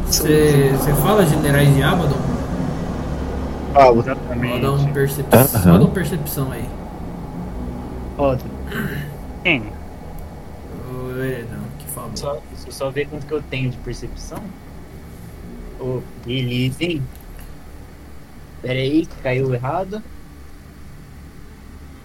[0.05, 2.17] Você você fala generais de Abaddon?
[3.73, 3.99] Falo.
[4.01, 4.53] Exatamente.
[4.65, 5.39] Roda um percepção.
[5.61, 5.71] Aham.
[5.71, 6.65] Roda um percepção aí.
[8.17, 8.43] Roda.
[9.43, 9.63] Quem?
[10.91, 12.11] Ô, Heredão, que favor.
[12.17, 14.39] Só, só ver quanto que eu tenho de percepção.
[15.79, 17.01] Ô, beleza, hein?
[18.61, 20.01] Pera aí, que caiu errado.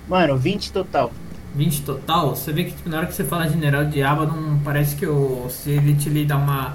[0.08, 1.10] Mano, 20 total.
[1.54, 4.96] 20 total, você vê que tipo, na hora que você fala general de Abaddon, parece
[4.96, 6.74] que o, se ele te lhe dá uma,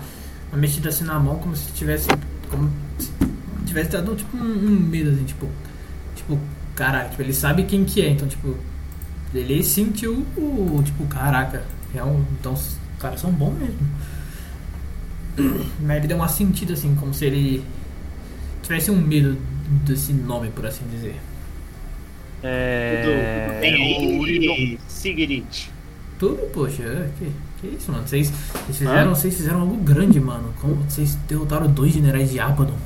[0.51, 2.07] uma mexida assim na mão, como se tivesse.
[2.49, 3.11] Como se
[3.65, 5.47] tivesse dado tipo um, um medo, assim, tipo.
[6.15, 6.39] Tipo,
[6.75, 8.55] caraca, tipo, ele sabe quem que é, então tipo.
[9.33, 10.81] Ele sentiu o.
[10.83, 13.79] Tipo, caraca, é um, então os caras são bons mesmo.
[15.81, 17.63] Mas ele deu uma sentida assim, como se ele
[18.63, 19.37] tivesse um medo
[19.85, 21.19] desse nome, por assim dizer.
[22.43, 23.47] É.
[23.49, 25.45] Tudo bem aí, Sigrid.
[26.17, 28.07] Tudo, poxa, é, que, que isso, mano?
[28.07, 30.53] Vocês, vocês, fizeram, vocês fizeram algo grande, mano.
[30.59, 32.77] Como vocês derrotaram dois generais de Abaddon.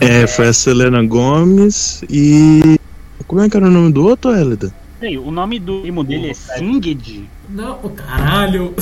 [0.00, 2.78] É, foi a Selena Gomes e.
[3.26, 4.72] Como é que era o nome do outro, Hélida?
[5.00, 7.28] Ei, o nome do primo dele é Singed?
[7.48, 8.74] Não, o caralho!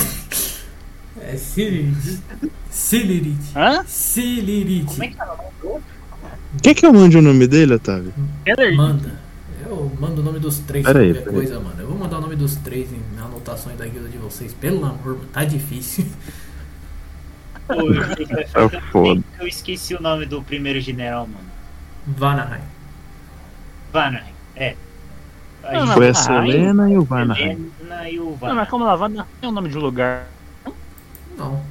[1.21, 2.21] É Silirit.
[2.71, 3.57] Silirit.
[3.57, 3.85] Hã?
[3.87, 4.87] Silirit.
[4.87, 5.90] Como é que é o nome do outro?
[6.63, 8.13] Quer que eu mande o nome dele, Otávio?
[8.45, 8.77] Keller?
[8.77, 9.21] Manda.
[9.67, 11.37] Eu mando o nome dos três Pera aí, qualquer pera aí.
[11.37, 11.77] coisa, mano.
[11.81, 14.53] Eu vou mandar o nome dos três em anotações da guilda de vocês.
[14.53, 16.07] Pelo amor, mano, tá difícil.
[17.69, 21.49] Pô, eu que eu esqueci o nome do primeiro general, mano.
[22.07, 22.63] Vanaheim.
[23.93, 24.75] Vanaheim, é.
[25.63, 26.51] A Não, gente- Foi a Vanaheim?
[26.53, 27.71] Selena e o Vanaheim.
[28.11, 28.67] E o Não, mas Vanaheim.
[28.71, 30.27] calma lá, Vana é o nome de um lugar.
[31.39, 31.63] Não.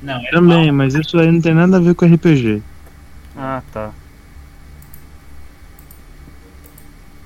[0.00, 2.62] Não, era Também, mas isso aí não tem nada a ver com RPG.
[3.36, 3.90] Ah, tá.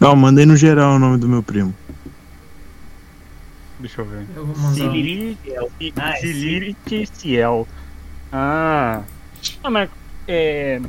[0.02, 1.72] Não, mandei no geral o nome do meu primo.
[3.78, 4.26] Deixa eu ver.
[4.34, 4.88] Eu vou mandar.
[4.88, 5.38] um- Siliri
[5.96, 7.68] Ah, é Ciel.
[8.32, 9.02] Ah.
[9.62, 9.88] Ah, mas.
[10.26, 10.80] É.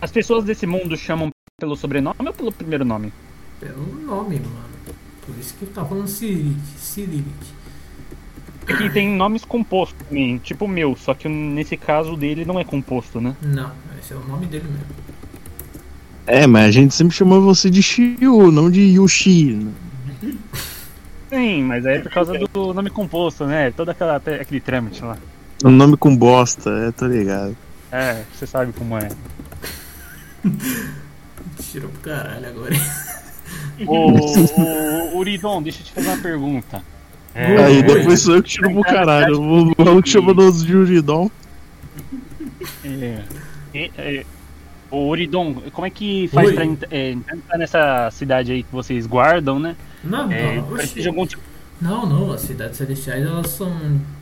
[0.00, 3.12] As pessoas desse mundo chamam pelo sobrenome ou pelo primeiro nome?
[3.58, 4.70] Pelo nome, mano.
[5.26, 6.60] Por isso que tá falando Silirit.
[6.78, 7.54] Silirit.
[8.68, 12.58] É que tem nomes compostos também, tipo o meu, só que nesse caso dele não
[12.60, 13.34] é composto, né?
[13.42, 14.86] Não, esse é o nome dele mesmo.
[16.32, 19.66] É, mas a gente sempre chamou você de Shiu, não de Yushi.
[21.28, 23.72] Sim, mas é por causa do nome composto, né?
[23.72, 25.16] Todo aquela, aquele trâmite lá.
[25.64, 27.56] Um nome com bosta, é, tô ligado.
[27.90, 29.08] É, você sabe como é.
[31.68, 32.76] Tirou pro caralho agora.
[33.84, 36.80] Ô, Uridon, deixa eu te fazer uma pergunta.
[37.34, 39.40] É, Aí depois sou eu que tiro pro caralho.
[39.40, 41.28] O maluco chama nós de Uridon.
[42.84, 43.22] É,
[43.74, 44.24] é, é,
[44.90, 46.54] ô, Uridon, como é que faz Oi.
[46.54, 49.76] pra é, entrar nessa cidade aí que vocês guardam, né?
[50.02, 50.64] Não, É, não.
[50.64, 51.42] precisa de algum tipo,
[51.80, 53.72] Não, não, as cidades celestiais elas são.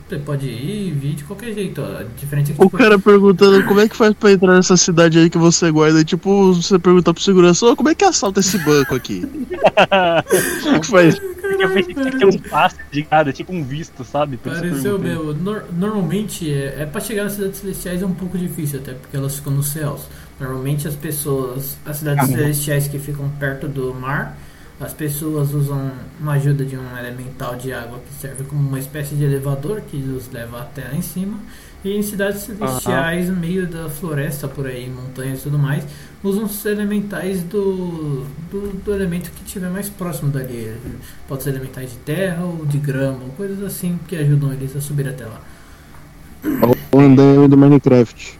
[0.07, 1.81] Você pode ir e vir de qualquer jeito.
[1.81, 1.99] ó.
[1.99, 4.75] A diferença é que O tipo, cara perguntando como é que faz pra entrar nessa
[4.75, 5.99] cidade aí que você guarda.
[6.01, 9.21] E, tipo, você perguntar pro segurança, "Ô, como é que assalta esse banco aqui?
[10.63, 11.15] Como que faz?
[11.59, 14.37] Eu pensei que tinha que ter um passe de cada, tipo um visto, sabe?
[14.37, 15.33] Por Pareceu meu.
[15.35, 19.15] Nor- normalmente é, é pra chegar nas cidades celestiais é um pouco difícil, até porque
[19.17, 20.01] elas ficam nos céus.
[20.39, 24.37] Normalmente as pessoas, as cidades Ah, celestiais que ficam perto do mar,
[24.79, 29.15] as pessoas usam uma ajuda de um elemental de água que serve como uma espécie
[29.15, 31.37] de elevador que os leva até lá em cima.
[31.83, 35.83] E em cidades celestiais, no meio da floresta por aí, montanhas e tudo mais,
[36.23, 40.73] usam os elementais do, do, do elemento que estiver mais próximo dali.
[41.27, 44.81] Pode ser elementais de terra ou de grama, ou coisas assim que ajudam eles a
[44.81, 45.41] subir até lá.
[46.91, 48.38] O andaime do Minecraft.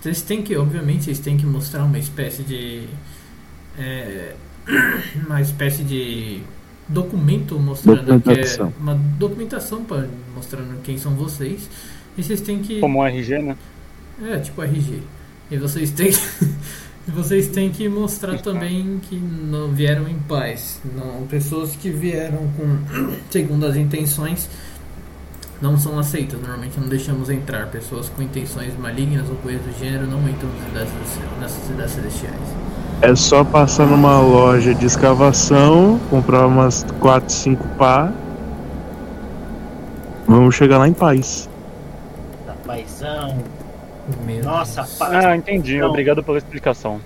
[0.00, 2.86] Vocês têm que, obviamente, vocês têm que mostrar uma espécie de.
[3.78, 4.34] é,
[5.26, 6.42] uma espécie de
[6.88, 11.68] documento mostrando que é uma documentação pra, mostrando quem são vocês.
[12.16, 12.80] E vocês têm que.
[12.80, 13.56] Como um RG, né?
[14.22, 15.02] É, tipo RG.
[15.50, 16.10] E vocês têm
[17.06, 20.80] e vocês têm que mostrar também que não vieram em paz.
[20.84, 22.78] Não, pessoas que vieram com
[23.30, 24.48] segundo as intenções
[25.60, 26.40] não são aceitas.
[26.40, 27.66] Normalmente não deixamos entrar.
[27.68, 30.92] Pessoas com intenções malignas ou coisas do gênero não entram nas cidades,
[31.40, 32.54] nessas cidades celestiais.
[33.02, 38.12] É só passar numa loja de escavação, comprar umas 4, 5 pá.
[40.26, 41.48] Vamos chegar lá em paz.
[42.46, 43.38] Da paizão.
[44.24, 45.24] Meu Nossa, paz.
[45.24, 45.78] Ah, entendi.
[45.78, 45.88] Não.
[45.88, 47.00] Obrigado pela explicação.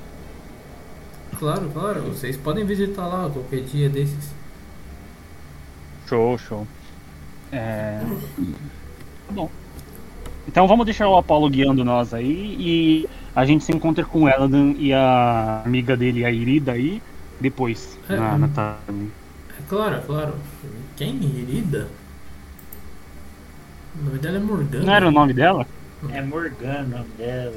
[1.38, 2.02] Claro, claro.
[2.02, 4.30] Vocês podem visitar lá qualquer dia desses.
[6.06, 6.66] Show, show.
[7.52, 8.00] É...
[9.26, 9.50] Tá bom.
[10.46, 14.28] Então vamos deixar o Apollo guiando nós aí e a gente se encontra com o
[14.28, 17.00] Eladan e a amiga dele, a Irida aí,
[17.40, 18.38] depois, É, na, hum.
[18.38, 19.08] na tarde.
[19.58, 20.34] É claro, é claro.
[20.96, 21.14] Quem?
[21.16, 21.88] Irida?
[24.00, 24.84] O nome dela é Morgana.
[24.84, 25.66] Não era o nome dela?
[26.12, 27.54] É Morgana o nome dela.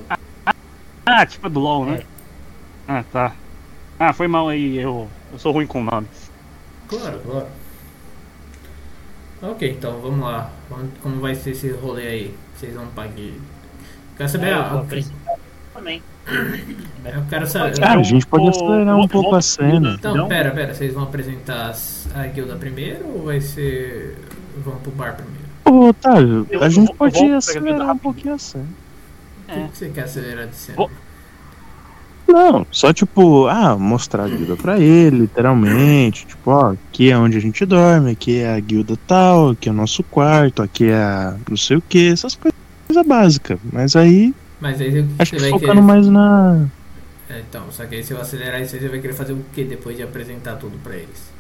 [1.06, 2.04] Ah, tipo do LoL, né?
[2.88, 3.34] Ah, tá.
[4.00, 6.32] Ah, foi mal aí, eu, eu sou ruim com nomes.
[6.88, 7.48] Claro, claro.
[9.44, 10.50] Ok, então vamos lá.
[10.70, 12.36] Vamos- Como vai ser esse rolê aí?
[12.56, 13.12] Vocês vão pagar.
[14.18, 14.48] Quero saber.
[14.48, 15.04] É, eu ah, vou eu
[15.74, 16.02] também.
[17.30, 17.80] quero saber.
[17.80, 19.96] Cara, a gente pode acelerar um pouco a cena.
[20.00, 20.28] Então, Não?
[20.30, 20.74] pera, pera.
[20.74, 24.18] Vocês vão apresentar as- a guilda primeiro ou vai ser.
[24.64, 25.44] Vão pro bar primeiro?
[25.66, 28.68] Ô, Otávio, a gente pode acelerar um pouquinho a cena.
[29.48, 29.56] O É.
[29.64, 30.88] que, que você quer acelerar de cena?
[32.34, 36.26] Não, só tipo, ah, mostrar a guilda pra ele, literalmente.
[36.26, 39.72] Tipo, ó, aqui é onde a gente dorme, aqui é a guilda tal, aqui é
[39.72, 43.60] o nosso quarto, aqui é a não sei o que, essas coisas básicas.
[43.72, 45.82] Mas aí, Mas aí acho você que vai focando querer.
[45.86, 46.66] mais na.
[47.30, 49.46] É, então, só que aí se eu acelerar isso aí, você vai querer fazer o
[49.54, 51.32] que depois de apresentar tudo pra eles?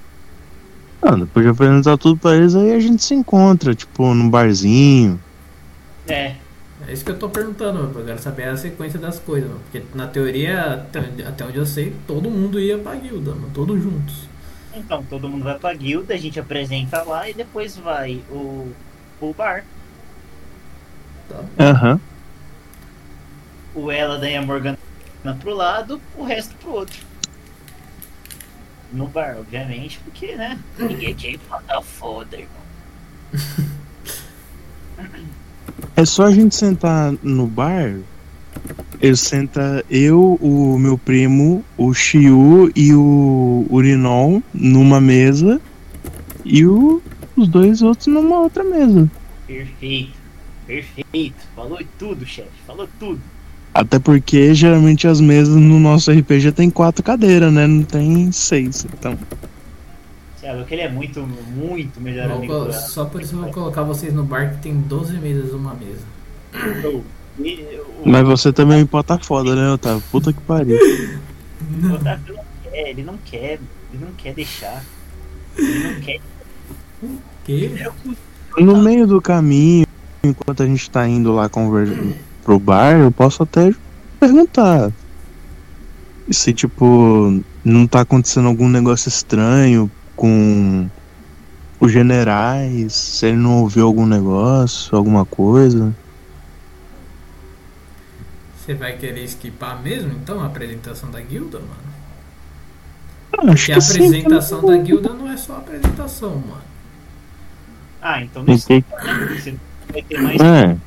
[1.01, 5.19] Ah, depois de apresentar tudo pra eles, aí a gente se encontra, tipo, num barzinho.
[6.07, 6.35] É,
[6.87, 9.61] É isso que eu tô perguntando, eu quero saber a sequência das coisas, mano.
[9.61, 13.81] porque na teoria, até, até onde eu sei, todo mundo ia pra guilda, mano, todos
[13.81, 14.27] juntos.
[14.73, 18.71] então todo mundo vai pra guilda, a gente apresenta lá e depois vai o,
[19.21, 19.63] o bar.
[21.57, 21.99] Aham.
[23.73, 24.77] O Eladan e a Morgana
[25.39, 26.99] pro lado, o resto pro outro.
[28.91, 30.59] No bar, obviamente, porque, né?
[30.77, 32.63] Ninguém tinha que mandar foda, irmão.
[35.95, 37.95] É só a gente sentar no bar.
[39.01, 45.59] Eu senta eu, o meu primo, o Xiu e o Urinol numa mesa
[46.45, 47.01] e o-
[47.35, 49.09] os dois outros numa outra mesa.
[49.47, 50.11] Perfeito,
[50.65, 51.35] perfeito.
[51.55, 52.49] Falou tudo, chefe.
[52.65, 53.19] Falou tudo.
[53.73, 57.65] Até porque geralmente as mesas no nosso RPG tem quatro cadeiras, né?
[57.67, 58.85] Não tem seis.
[58.85, 59.17] Então.
[60.43, 63.83] Sabe, que ele é muito, muito melhor Vou amigo só por isso eu vou colocar
[63.83, 66.03] vocês no bar que tem 12 mesas uma mesa.
[66.85, 67.03] O-
[68.05, 70.03] Mas você também é foda, né, Otávio?
[70.11, 70.77] Puta que pariu.
[70.77, 73.53] O Otávio não quer, ele não quer,
[73.93, 74.83] ele não quer deixar.
[75.57, 76.19] Ele não quer.
[77.45, 77.71] Que?
[78.59, 79.85] No meio do caminho,
[80.23, 81.49] enquanto a gente tá indo lá
[82.43, 83.73] pro bar, eu posso até
[84.19, 84.91] perguntar.
[86.29, 90.89] Se, tipo, não tá acontecendo algum negócio estranho com
[91.79, 95.93] os generais, se ele não ouviu algum negócio, alguma coisa.
[98.57, 101.93] Você vai querer esquipar mesmo, então, a apresentação da guilda, mano?
[103.37, 104.05] Ah, Acho Porque a que sim.
[104.05, 106.61] apresentação da guilda não é só a apresentação, mano.
[108.01, 108.85] Ah, então não Entendi.
[109.35, 109.57] Você
[109.91, 110.39] vai ter mais.
[110.39, 110.77] É.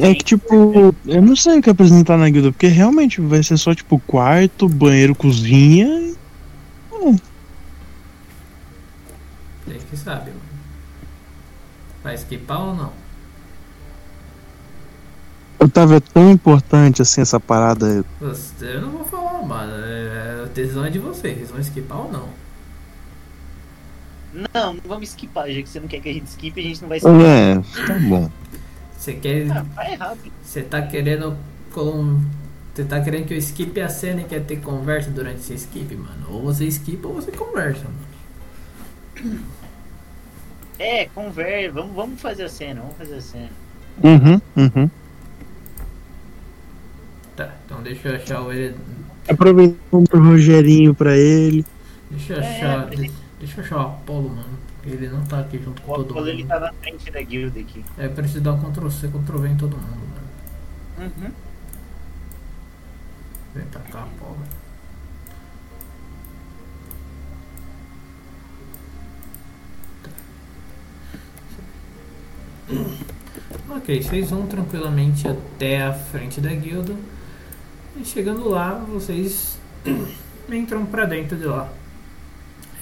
[0.00, 3.56] É que, tipo, eu não sei o que apresentar na guilda, porque realmente vai ser
[3.56, 6.12] só, tipo, quarto, banheiro, cozinha.
[9.92, 10.42] que sabe, mano.
[12.02, 12.92] Vai esquipar ou não?
[15.58, 18.04] Otávio, é tão importante assim essa parada.
[18.60, 19.72] Eu não vou falar, mano.
[19.84, 21.36] É, a decisão é de vocês.
[21.36, 22.28] Vocês vão esquipar ou não?
[24.32, 26.80] Não, não vamos skipar, já que você não quer que a gente skipe, a gente
[26.80, 27.20] não vai skipar.
[27.20, 27.54] É,
[27.86, 28.30] tá bom.
[29.02, 29.50] Você quer.
[29.50, 30.32] Ah, vai rápido.
[30.44, 31.36] Você tá querendo.
[31.72, 32.20] Com...
[32.72, 35.92] Você tá querendo que eu skip a cena e quer ter conversa durante esse skip,
[35.96, 36.24] mano?
[36.28, 39.40] Ou você skipa ou você conversa, mano.
[40.78, 43.50] É, conversa, vamos, vamos fazer a cena, vamos fazer a cena.
[44.04, 44.90] Uhum, uhum.
[47.36, 48.76] Tá, então deixa eu achar o ele.
[49.28, 51.66] Aproveitando pro Rogerinho pra ele.
[52.08, 52.92] Deixa eu É, achar.
[52.92, 54.61] ele- Deixa eu achar o Apolo, mano.
[54.84, 56.48] Ele não tá aqui junto com O todo Apolo ele mundo.
[56.48, 57.84] tá na frente da guilda aqui.
[57.96, 59.86] É, eu preciso dar um Ctrl C, Ctrl V em todo mundo,
[60.98, 61.12] mano.
[61.18, 61.32] Uhum.
[63.54, 64.38] Vem pra cá, Apolo.
[73.70, 76.94] Ok, vocês vão tranquilamente até a frente da guilda.
[77.96, 79.58] E chegando lá, vocês
[80.50, 81.68] entram pra dentro de lá.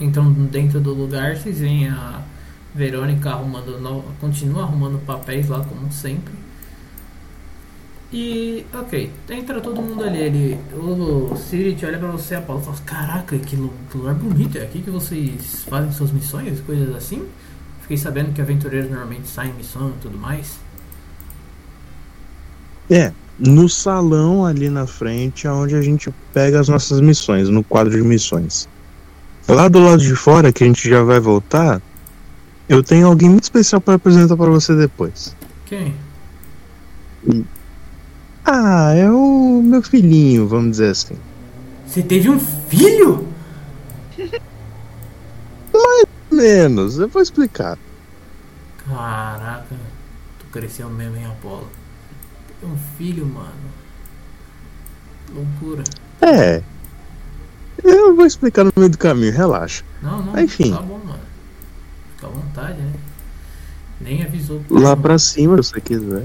[0.00, 2.22] Entram dentro do lugar, vocês veem a
[2.74, 6.32] Verônica arrumando, no- continua arrumando papéis lá como sempre.
[8.12, 10.18] E, ok, entra todo mundo ali.
[10.18, 14.82] Ele, o Sirit olha pra você, a Paula, fala: Caraca, que lugar bonito, é aqui
[14.82, 17.24] que vocês fazem suas missões, coisas assim?
[17.82, 20.58] Fiquei sabendo que aventureiros normalmente saem em missão e tudo mais.
[22.90, 27.62] É, no salão ali na frente é onde a gente pega as nossas missões, no
[27.62, 28.68] quadro de missões.
[29.52, 31.82] Lá do lado de fora, que a gente já vai voltar,
[32.68, 35.34] eu tenho alguém muito especial para apresentar para você depois.
[35.66, 35.92] Quem?
[38.44, 41.16] Ah, é o meu filhinho, vamos dizer assim.
[41.84, 43.26] Você teve um filho?
[46.30, 47.76] Menos, eu vou explicar.
[48.88, 49.74] Caraca,
[50.38, 51.68] tu cresceu mesmo, hein, Apolo?
[52.62, 53.50] Um filho, mano.
[55.34, 55.82] Loucura.
[56.22, 56.62] É.
[57.84, 59.84] Eu vou explicar no meio do caminho, relaxa.
[60.02, 60.72] Não, não, Enfim.
[60.72, 61.20] tá bom, mano.
[62.14, 62.92] Fica à vontade, né?
[64.00, 64.62] Nem avisou.
[64.70, 66.22] Lá pra cima, se você quiser.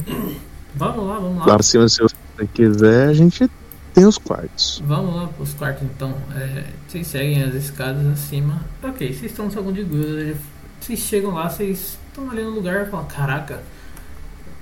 [0.76, 1.46] Vamos lá, vamos lá.
[1.46, 2.16] Lá pra cima, se você
[2.54, 3.50] quiser, a gente
[3.94, 4.82] tem os quartos.
[4.86, 6.14] Vamos lá pros quartos então.
[6.36, 8.62] É, vocês seguem as escadas acima.
[8.84, 10.38] Ok, vocês estão no salão de guilda.
[10.80, 13.62] Vocês chegam lá, vocês estão ali no lugar e falam, caraca.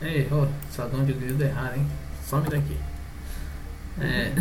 [0.02, 1.88] Ei, ó, salão de é errado, hein?
[2.30, 2.78] Some daqui.
[4.00, 4.32] É.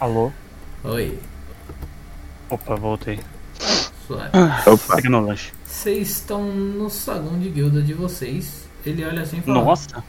[0.00, 0.32] Alô?
[0.84, 1.18] Oi,
[2.54, 3.18] Opa, voltei.
[4.06, 4.30] suave.
[4.66, 4.96] Opa.
[4.96, 5.52] Pega no lanche.
[5.66, 8.64] Vocês estão no salão de guilda de vocês.
[8.86, 10.04] Ele olha assim e fala, Nossa,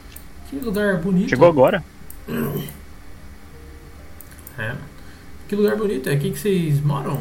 [0.48, 1.28] que lugar bonito.
[1.30, 1.82] chegou agora?
[4.58, 4.74] É.
[5.48, 7.20] Que lugar bonito, é aqui que vocês moram?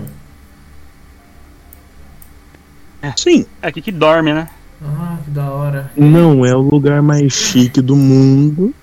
[3.18, 4.50] Sim, É aqui que dorme, né?
[4.82, 5.92] Ah, que da hora.
[5.98, 8.74] não é o lugar mais chique do mundo,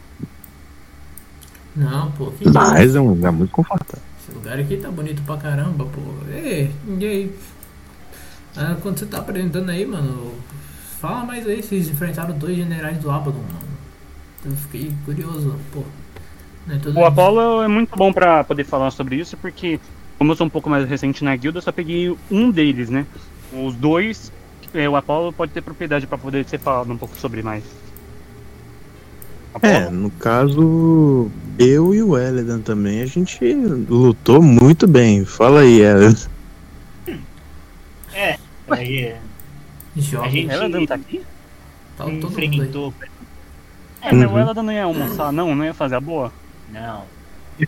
[1.75, 4.03] Não, pô, que mas é um lugar muito confortável.
[4.43, 6.01] Lugar aqui tá bonito pra caramba, pô.
[6.29, 7.37] Ei, e aí?
[8.57, 10.35] Ah, quando você tá apresentando aí, mano,
[11.01, 13.73] fala mais aí, vocês enfrentaram dois generais do Abaddon, mano.
[14.45, 15.85] Eu fiquei curioso, pô.
[16.69, 19.79] É O Apollo é muito bom pra poder falar sobre isso, porque
[20.19, 23.07] como eu sou um pouco mais recente na guilda, eu só peguei um deles, né?
[23.53, 24.33] Os dois,
[24.75, 27.63] é, o Apollo pode ter propriedade pra poder ser falado um pouco sobre mais.
[29.61, 29.97] É, Apollo?
[29.97, 33.53] no caso, eu e o Elidan também, a gente
[33.89, 35.25] lutou muito bem.
[35.25, 36.15] Fala aí, Elidan.
[38.15, 38.39] É,
[38.71, 39.15] aí
[39.97, 41.23] Joga, a gente tá aqui?
[41.97, 43.09] tá todo mundo aí.
[44.03, 44.35] É, mas Uhum.
[44.35, 45.55] o Ela não ia almoçar, não?
[45.55, 46.33] Não ia fazer a boa?
[46.73, 47.05] Não,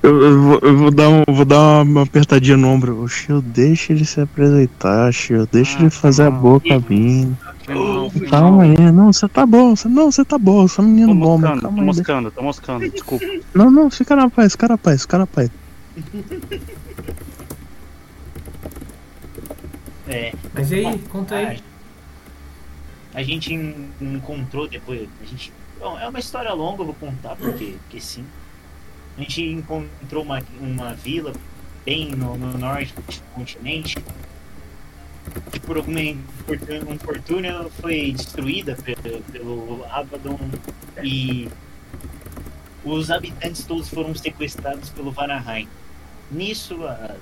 [0.03, 3.03] Eu, eu vou, eu vou dar, um, vou dar uma apertadinha no ombro.
[3.03, 5.47] Ô, Shio, deixa ele se apresentar, Shio.
[5.53, 6.39] Deixa Ah, ele fazer a não.
[6.41, 7.37] boa cabine.
[8.31, 11.09] Calma aí, não, você tá bom, você, não, você tá bom, você é um menino
[11.09, 11.87] Tô bom, moscando, tô calma aí.
[11.87, 13.25] deixa- moscando, tô moscando, desculpa.
[13.55, 15.51] Não, não, fica na paz, fica na paz, fica na paz.
[20.09, 20.33] é.
[20.53, 21.61] Mas e aí, conta aí.
[23.15, 25.09] A, a gente en- encontrou depois.
[25.23, 25.53] A gente.
[25.81, 28.25] Bom, é uma história longa, eu vou contar, porque, porque sim.
[29.17, 31.33] A gente encontrou uma, uma vila
[31.85, 33.03] bem no, no norte do
[33.35, 33.97] continente.
[35.51, 40.39] Que por alguma infortúnia infortúnia foi destruída pelo, pelo Abaddon
[41.03, 41.49] e
[42.85, 45.69] os habitantes todos foram sequestrados pelo Vanaheim.
[46.31, 47.17] Nisso, a-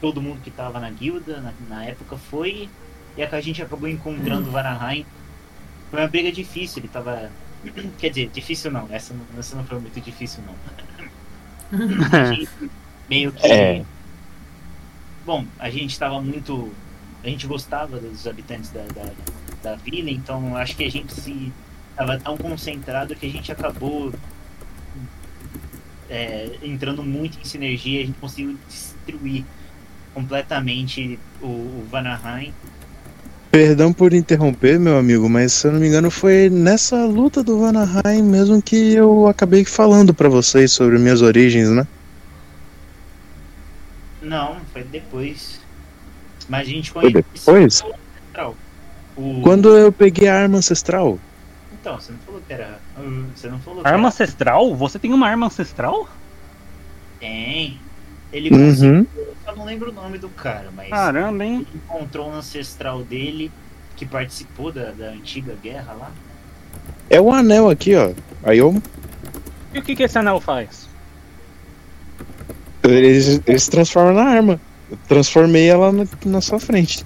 [0.00, 2.68] todo mundo que estava na guilda na, na época foi
[3.16, 5.04] e a gente acabou encontrando o Vanaheim.
[5.90, 7.30] Foi uma briga difícil, ele tava.
[7.98, 10.54] Quer dizer, difícil não, essa, não- essa não foi muito difícil não.
[11.72, 12.34] A
[13.08, 13.46] meio que.
[13.46, 13.84] É.
[15.26, 16.72] Bom, a gente tava muito.
[17.22, 19.10] A gente gostava dos habitantes da, da,
[19.62, 21.52] da vila, então acho que a gente se
[21.94, 24.12] tava tão concentrado que a gente acabou
[26.08, 29.44] é, entrando muito em sinergia, a gente conseguiu destruir
[30.14, 32.52] completamente o, o Vanaheim.
[33.50, 37.58] Perdão por interromper, meu amigo, mas se eu não me engano foi nessa luta do
[37.58, 41.86] Vanaheim mesmo que eu acabei falando pra vocês sobre minhas origens, né?
[44.22, 45.59] Não, foi depois.
[46.50, 47.84] Mas a gente Foi conheceu depois?
[49.16, 49.40] o.
[49.42, 51.16] Quando eu peguei a arma ancestral,
[51.80, 52.80] Então, você não falou que era.
[52.98, 54.08] uh, Você não falou que Arma era...
[54.08, 54.74] ancestral?
[54.74, 56.08] Você tem uma arma ancestral?
[57.20, 57.78] Tem.
[58.32, 58.66] Ele Uhum.
[58.66, 59.06] conseguiu.
[59.16, 60.88] Eu só não lembro o nome do cara, mas.
[60.90, 61.66] Caramba, hein?
[61.70, 63.50] Ele encontrou um ancestral dele
[63.96, 66.10] que participou da, da antiga guerra lá.
[67.08, 68.12] é o anel aqui, ó.
[68.42, 68.82] Aí eu.
[69.72, 70.88] E o que, que esse anel faz?
[72.82, 74.60] Eles, eles transformam na arma.
[74.90, 77.04] Eu transformei ela na, na sua frente.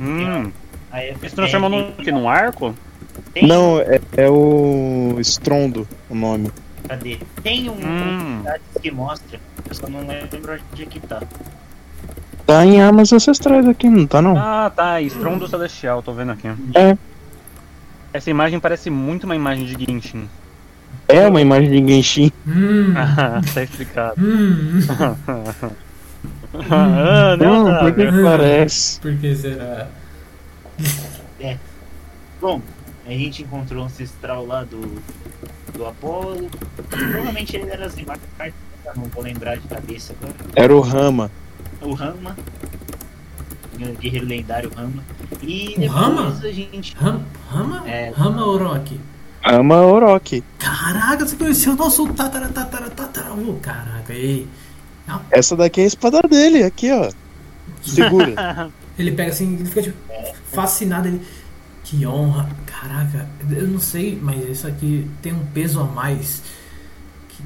[0.00, 0.50] Hum.
[0.90, 2.74] Aí é- Ele se transformou é, num, que, num arco?
[3.32, 6.50] tem- Não, é, é o Strondo o nome.
[6.88, 7.18] Cadê?
[7.42, 8.44] Tem um Hum.
[8.80, 9.40] que mostra.
[9.68, 11.22] Eu só não lembro onde é que tá.
[12.44, 14.36] Tá em armas ancestrais aqui, não tá não?
[14.36, 15.00] Ah, tá.
[15.00, 16.48] Estrondo Celestial, tô vendo aqui.
[16.74, 16.96] É.
[18.12, 20.28] Essa imagem parece muito uma imagem de Genshin.
[21.08, 22.32] É uma imagem de Genshin.
[22.46, 24.14] Hum, Ah, tá explicado.
[24.20, 24.80] hum.
[26.70, 29.00] ah, não, Não, por que parece?
[29.00, 29.88] Por que será?
[32.40, 32.60] Bom,
[33.06, 35.00] a gente encontrou um ancestral lá do,
[35.72, 36.50] do Apolo.
[36.90, 38.18] Provavelmente ele era Zimar,
[38.96, 40.34] não vou lembrar de cabeça agora.
[40.54, 41.30] Era o Rama.
[41.80, 42.36] O Rama.
[43.74, 45.02] o Guerreiro lendário Rama.
[45.40, 46.38] E O depois Rama?
[46.42, 46.94] a gente.
[46.96, 47.88] Ram, Rama?
[47.88, 48.10] É.
[48.10, 49.00] Rama Orochi.
[49.40, 50.44] Rama Orochi.
[50.58, 52.48] Caraca, você conheceu o nosso tatara.
[53.62, 54.46] Caraca, ei.
[55.30, 57.10] Essa daqui é a espada dele, aqui ó.
[57.82, 58.70] Segura.
[58.98, 59.96] Ele pega assim, ele fica tipo,
[60.52, 61.08] fascinado.
[61.08, 61.22] Ele,
[61.82, 62.48] que honra.
[62.66, 66.42] Caraca, eu não sei, mas isso aqui tem um peso a mais.
[67.28, 67.42] Que-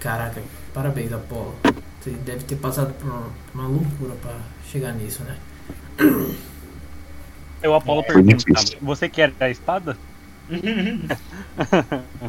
[0.00, 1.54] Caraca, parabéns, Apolo.
[2.00, 3.08] Você deve ter passado por
[3.54, 4.34] uma loucura pra
[4.66, 5.36] chegar nisso, né?
[7.62, 8.44] Eu Apolo Foi pergunta.
[8.80, 9.96] Você quer a espada?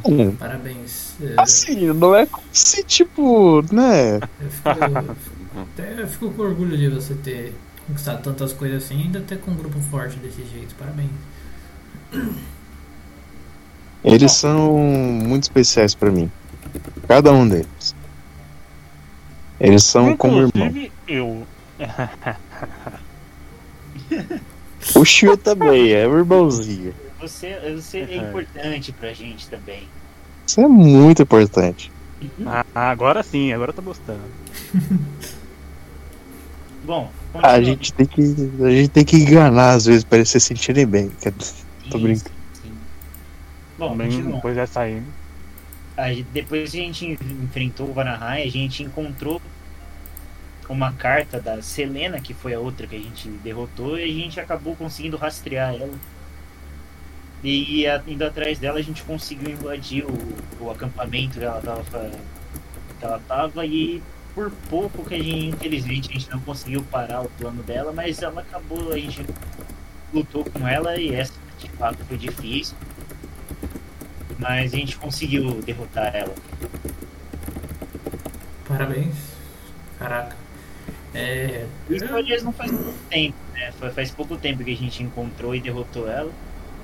[0.06, 1.16] Hum, Parabéns.
[1.22, 4.18] É, assim, não é como se, tipo, né?
[4.18, 4.70] Eu fico,
[5.62, 7.54] até eu fico com orgulho de você ter
[7.88, 10.74] conquistado tantas coisas assim e ainda ter com um grupo forte desse jeito.
[10.76, 11.10] Parabéns.
[14.04, 16.32] Eles são muito especiais pra mim.
[17.08, 17.96] Cada um deles.
[19.60, 20.68] Eles são como irmão.
[20.68, 21.48] Inclusive, eu.
[24.96, 26.94] O Shio também, é o irmãozinho.
[27.28, 29.88] Você, você é importante pra gente também.
[30.46, 31.90] Isso é muito importante.
[32.46, 34.20] Ah, agora sim, agora eu tô gostando.
[36.84, 37.66] Bom, A continuando.
[37.66, 38.22] gente tem que,
[38.62, 41.10] a gente tem que enganar às vezes pra eles se sentirem bem.
[41.22, 42.32] Quer- Tô Isso, brincando.
[42.62, 42.72] sim.
[43.78, 44.58] Bom, Também depois.
[44.58, 47.06] A gente- depois que a gente
[47.42, 49.42] enfrentou o Vanaheim, a gente encontrou
[50.68, 54.40] uma carta da Selena, que foi a outra que a gente derrotou, e a gente
[54.42, 55.90] acabou conseguindo rastrear ela.
[57.44, 63.06] E indo atrás dela, a gente conseguiu invadir o, o acampamento que ela tava, que
[63.06, 64.02] ela tava e
[64.34, 68.22] por pouco que a gente, infelizmente, a gente não conseguiu parar o plano dela, mas
[68.22, 69.26] ela acabou, a gente
[70.14, 72.76] lutou com ela e essa de fato foi difícil.
[74.40, 76.34] Mas a gente conseguiu derrotar ela.
[78.68, 79.16] Parabéns.
[80.00, 80.36] Caraca.
[81.14, 81.68] É.
[81.90, 83.72] Isso aliás não faz muito tempo, né?
[83.94, 86.32] Faz pouco tempo que a gente encontrou e derrotou ela.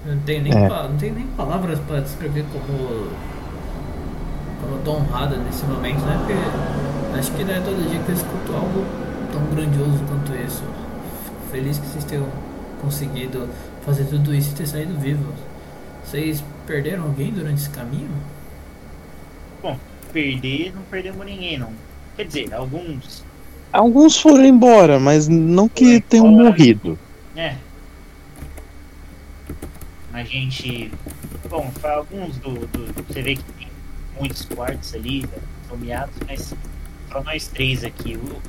[0.05, 0.67] Eu Não tenho nem, É.
[0.69, 3.07] pa- não tenho nem palavras pra descrever como.
[4.61, 6.17] Como eu tô honrada nesse momento, né?
[6.19, 8.85] Porque acho que não é todo dia que eu escuto algo
[9.31, 10.63] tão grandioso quanto isso.
[11.25, 12.25] Fico feliz que vocês tenham
[12.81, 13.47] conseguido
[13.85, 15.33] fazer tudo isso e ter saído vivos.
[16.03, 18.09] Vocês perderam alguém durante esse caminho?
[20.11, 21.69] Perder, não perdemos ninguém, não.
[22.15, 23.23] Quer dizer, alguns.
[23.71, 26.97] Alguns foram embora, mas não que tenham morrido.
[27.35, 27.53] É.
[30.13, 30.91] A gente.
[31.49, 33.67] Bom, foi alguns do, do- Você vê que tem
[34.19, 35.37] muitos quartos ali, né,
[35.69, 36.53] nomeados, mas
[37.11, 38.17] só nós três aqui.
[38.17, 38.41] O-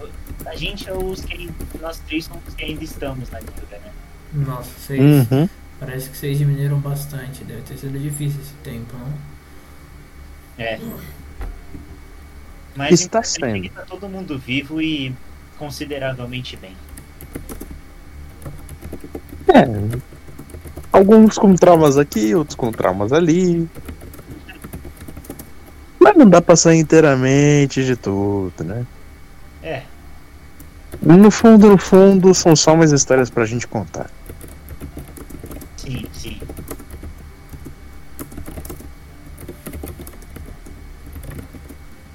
[0.49, 1.51] a gente é os que.
[1.81, 3.93] Nós três somos os que ainda estamos na guilda, né?
[4.33, 5.01] Nossa, vocês.
[5.31, 5.49] Uhum.
[5.79, 7.43] Parece que vocês diminuíram bastante.
[7.45, 9.13] Deve ter sido difícil esse tempo, não?
[10.59, 10.79] É.
[12.77, 13.75] Mas Está o importante é sendo.
[13.75, 15.15] tá todo mundo vivo e
[15.59, 16.77] consideravelmente bem.
[19.49, 20.10] É.
[20.93, 23.69] Alguns com traumas aqui, outros com traumas ali.
[26.01, 28.85] Mas não dá pra sair inteiramente de tudo, né?
[29.63, 29.83] É.
[31.01, 34.11] No fundo, no fundo, são só umas histórias pra gente contar.
[35.77, 36.41] Sim, sim.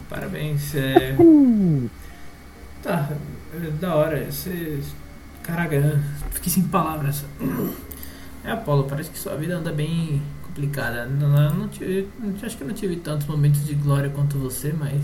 [0.10, 0.76] Parabéns.
[0.76, 1.16] É...
[1.18, 1.90] Uh.
[2.84, 3.10] Tá,
[3.54, 4.32] é da hora.
[4.32, 4.82] Você.
[5.42, 7.24] Caraca, fiquei sem palavras.
[8.46, 11.06] É, Apolo, parece que sua vida anda bem complicada.
[11.06, 14.38] Não, não, não tive, não- acho que eu não tive tantos momentos de glória quanto
[14.38, 15.02] você, mas.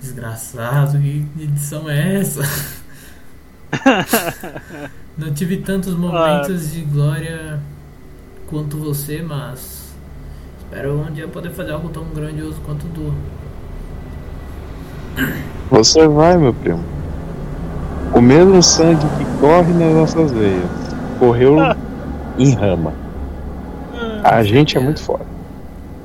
[0.00, 2.42] Desgraçado, que edição é essa?
[5.16, 7.60] Não tive tantos momentos de glória
[8.46, 9.94] quanto você, mas
[10.58, 13.14] espero um dia poder fazer algo tão grandioso quanto o Du.
[15.70, 16.84] Você vai, meu primo.
[18.14, 20.85] O mesmo sangue que corre nas nossas veias
[21.16, 21.56] correu
[22.38, 22.94] em rama.
[24.22, 25.26] A gente é muito foda.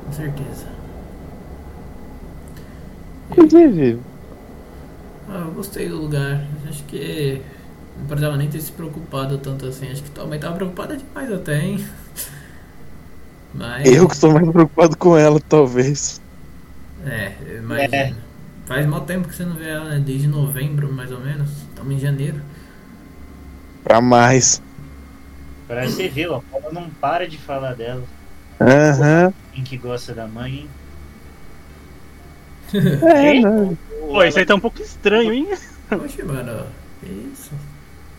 [0.04, 0.66] Com certeza.
[3.30, 4.00] Inclusive,
[5.28, 6.46] Ah, eu gostei do lugar.
[6.68, 7.42] Acho que
[7.96, 9.90] não precisava nem ter se preocupado tanto assim.
[9.90, 11.84] Acho que tua mãe tava preocupada demais até, hein?
[13.54, 13.92] Mas.
[13.92, 16.20] eu que estou mais preocupado com ela, talvez.
[17.04, 18.16] É, eu imagino.
[18.66, 20.00] Faz mal tempo que você não vê ela, né?
[20.00, 21.50] Desde novembro, mais ou menos.
[21.68, 22.40] Estamos em janeiro.
[23.84, 24.60] Pra mais.
[25.72, 28.02] Pra você ver, o Apolo não para de falar dela.
[28.60, 29.32] Aham.
[29.54, 30.68] Quem que gosta da mãe, hein?
[33.02, 33.76] É, né?
[34.00, 35.48] Pô, isso aí tá um pouco estranho, hein?
[35.90, 36.66] Oxe, mano.
[37.00, 37.50] Que isso?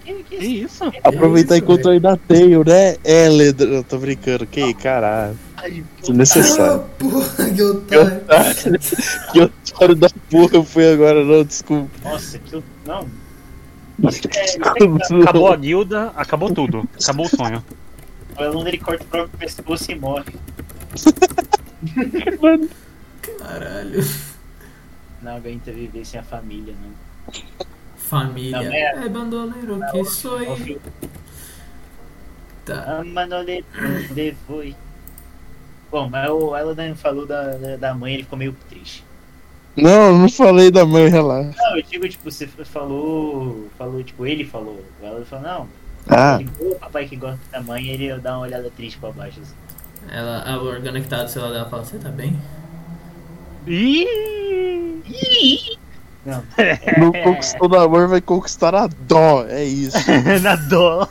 [0.03, 0.83] Que, que Que isso?
[1.03, 2.95] Aproveitar isso, enquanto eu ainda tenho, né?
[3.03, 4.48] É, Ledro, eu tô brincando.
[4.48, 5.38] Que caralho.
[6.01, 6.82] Desnecessário.
[6.82, 8.80] Ah, porra, que otário.
[9.32, 11.91] Que otário da porra eu fui agora, não, desculpa.
[12.03, 12.64] Nossa, que eu.
[12.85, 13.07] Não.
[15.22, 16.88] Acabou a guilda, acabou tudo.
[17.01, 17.64] Acabou o sonho.
[18.38, 20.35] O aluno ele corta o próprio pescoço e morre.
[23.40, 24.03] Caralho.
[25.22, 26.91] Não aguenta viver sem a família, não.
[27.95, 28.61] Família.
[28.61, 30.41] Não, é- É bandoleiro que sou.
[30.49, 30.80] Ouviu?
[32.65, 32.99] Tá.
[32.99, 33.65] A Manolete
[34.14, 34.75] de foi.
[35.91, 39.03] Bom, mas o Eladan falou da, da mãe, ele ficou meio triste.
[39.76, 41.56] Não, eu não falei da mãe, relaxa.
[41.58, 43.68] Não, eu digo, tipo, você falou.
[43.77, 44.84] Falou, tipo, ele falou.
[45.02, 45.68] Eladan falou, não.
[46.10, 49.40] Ah, o papai que gosta da mãe, ele dá uma olhada triste pra baixo.
[49.42, 49.53] Assim.
[50.11, 52.38] Ela, a Organa que tá do celular dela fala: Você tá bem?
[53.66, 54.08] Ih!
[56.26, 56.43] Não.
[56.98, 59.45] não conquistou o amor, vai conquistar a dó.
[59.48, 59.98] É isso.
[60.42, 61.08] Na dó.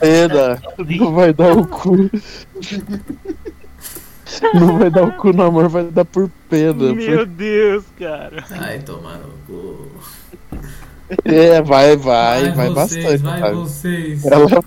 [0.00, 0.60] Pena.
[0.98, 2.10] Não vai dar o cu.
[4.54, 6.92] Não vai dar o cu no amor, vai dar por pena.
[6.94, 8.44] Meu Deus, cara.
[8.50, 9.88] Ai, tomar no cu.
[11.24, 13.16] É, vai, vai, vai, vocês, bastante.
[13.22, 13.54] Vai sabe?
[13.56, 14.24] vocês.
[14.26, 14.64] Ela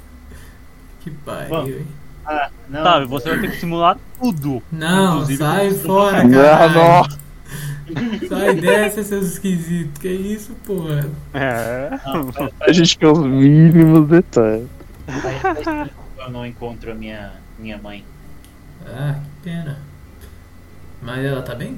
[1.00, 1.68] Que pariu, Bom.
[1.68, 1.88] hein?
[2.26, 2.84] Ah, não.
[2.84, 4.64] Sabe, você vai ter que simular tudo.
[4.72, 6.74] Não, Inclusive, sai fora, Não, caralho.
[6.74, 7.24] não.
[8.30, 10.02] Sai dessa, seus esquisitos.
[10.02, 11.06] Que isso, porra?
[11.34, 11.90] É.
[12.06, 12.30] não
[12.62, 14.68] A gente quer os mínimos detalhes.
[16.18, 18.04] eu não encontro a minha, minha mãe.
[19.44, 19.78] Pena.
[21.02, 21.78] Mas ela tá bem?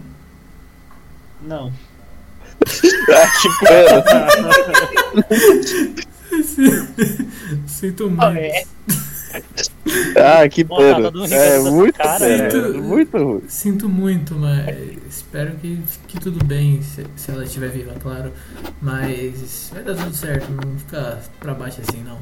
[1.41, 1.73] Não.
[3.09, 4.03] Ah, que pena.
[7.67, 8.23] Sinto muito.
[8.23, 8.63] Ah, é.
[10.15, 11.07] Ah, que tá pena.
[11.07, 12.49] É risada muito cara, né?
[12.79, 13.41] Muito ruim.
[13.47, 18.31] Sinto muito, mas espero que fique tudo bem se, se ela estiver viva, claro.
[18.81, 22.19] Mas vai dar tudo certo, não fica pra baixo assim, não.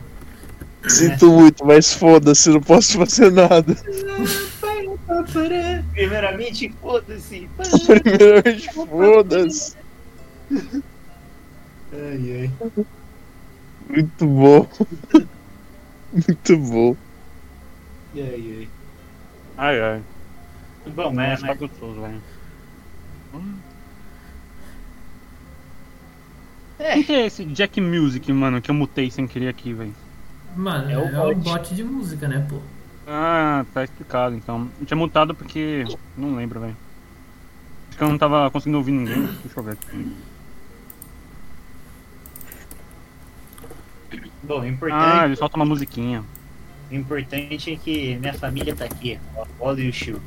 [0.88, 3.76] Sinto muito, mas foda-se, não posso fazer nada.
[5.94, 7.50] Primeiramente, foda-se.
[7.58, 9.76] Primeiramente, foda-se.
[11.92, 12.60] Ai, ai.
[13.88, 14.68] Muito bom.
[16.12, 16.98] Muito bom.
[18.16, 18.70] Ai,
[19.58, 19.82] Ai, ai.
[19.82, 20.06] ai.
[20.86, 22.24] Bom, mas, Tá mas gostoso, velho.
[26.78, 26.94] É.
[26.94, 29.98] Quem que é esse Jack Music, mano, que eu mutei sem querer aqui, velho?
[30.56, 31.36] Mano, É é, o o bot.
[31.36, 32.73] bot de música, né, pô?
[33.08, 34.70] Ah, tá explicado então.
[34.80, 35.84] Eu tinha mutado porque.
[36.18, 36.78] Não lembro, velho.
[37.90, 39.28] Acho que eu não tava conseguindo ouvir ninguém.
[39.44, 39.78] Deixa eu ver.
[44.44, 46.24] bom, o Ah, importante, ele solta uma musiquinha.
[46.92, 49.20] o importante é que minha família tá aqui.
[49.36, 50.20] O Apolo e o Chiu.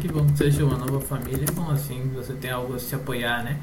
[0.00, 1.44] que bom que você achou uma nova família.
[1.48, 3.58] É bom assim, você tem algo a se apoiar, né?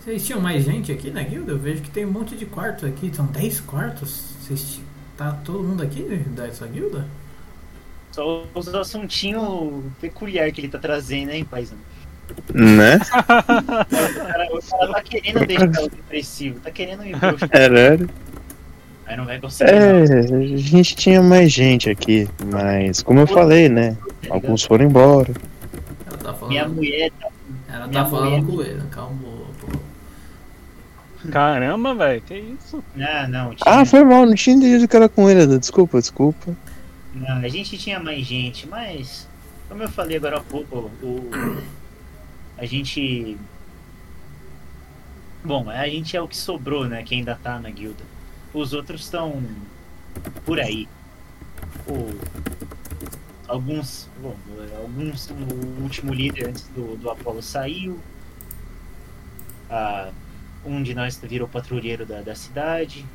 [0.00, 1.52] Vocês tinham mais gente aqui na guilda?
[1.52, 3.12] Eu vejo que tem um monte de quartos aqui.
[3.14, 4.36] São 10 quartos.
[4.40, 4.80] Vocês
[5.16, 7.06] tá todo mundo aqui dessa guilda?
[8.16, 11.76] Só os assuntinhos peculiar que ele tá trazendo, hein, paizão?
[12.54, 12.98] Né?
[13.06, 18.08] O cara, o cara tá querendo deixar o depressivo, tá querendo ir pro Caralho.
[19.04, 19.70] Aí não vai conseguir.
[19.70, 20.38] É, não.
[20.38, 23.96] a gente tinha mais gente aqui, mas como eu falei, né?
[24.30, 25.32] Alguns foram embora.
[26.06, 26.48] Ela tá falando.
[26.48, 27.28] Minha mulher tá.
[27.68, 29.18] ela minha tá falando mulher- com ele, calma,
[29.60, 29.78] pô.
[31.30, 32.82] Caramba, velho, que isso?
[32.94, 33.54] Não, não.
[33.54, 36.56] Tinha, Ah, foi mal, não tinha entendido que era com ele, desculpa, desculpa.
[37.16, 39.26] Não, a gente tinha mais gente, mas.
[39.68, 41.30] Como eu falei agora há pouco, o.
[42.58, 43.38] A gente.
[45.42, 47.02] Bom, a gente é o que sobrou, né?
[47.02, 48.02] Que ainda tá na guilda.
[48.52, 49.42] Os outros estão
[50.44, 50.88] por aí.
[51.86, 52.18] O...
[53.48, 54.08] Alguns.
[54.20, 54.36] Bom,
[54.78, 55.30] alguns.
[55.30, 57.98] O último líder antes do, do Apolo saiu.
[59.70, 60.10] Ah,
[60.64, 63.06] um de nós virou patrulheiro da, da cidade.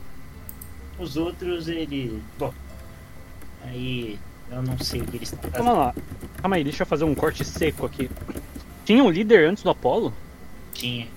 [0.97, 2.21] Os outros, ele.
[2.37, 2.53] Bom.
[3.65, 4.19] Aí.
[4.51, 5.79] Eu não sei o que eles estão Calma fazendo.
[5.79, 5.95] lá.
[6.41, 8.09] Calma aí, deixa eu fazer um corte seco aqui.
[8.83, 10.13] Tinha um líder antes do Apolo?
[10.73, 11.07] Tinha.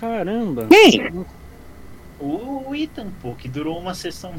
[0.00, 0.66] Caramba.
[0.70, 1.24] Quem?
[2.18, 4.34] O, Ethan, pô, que durou uma sessão.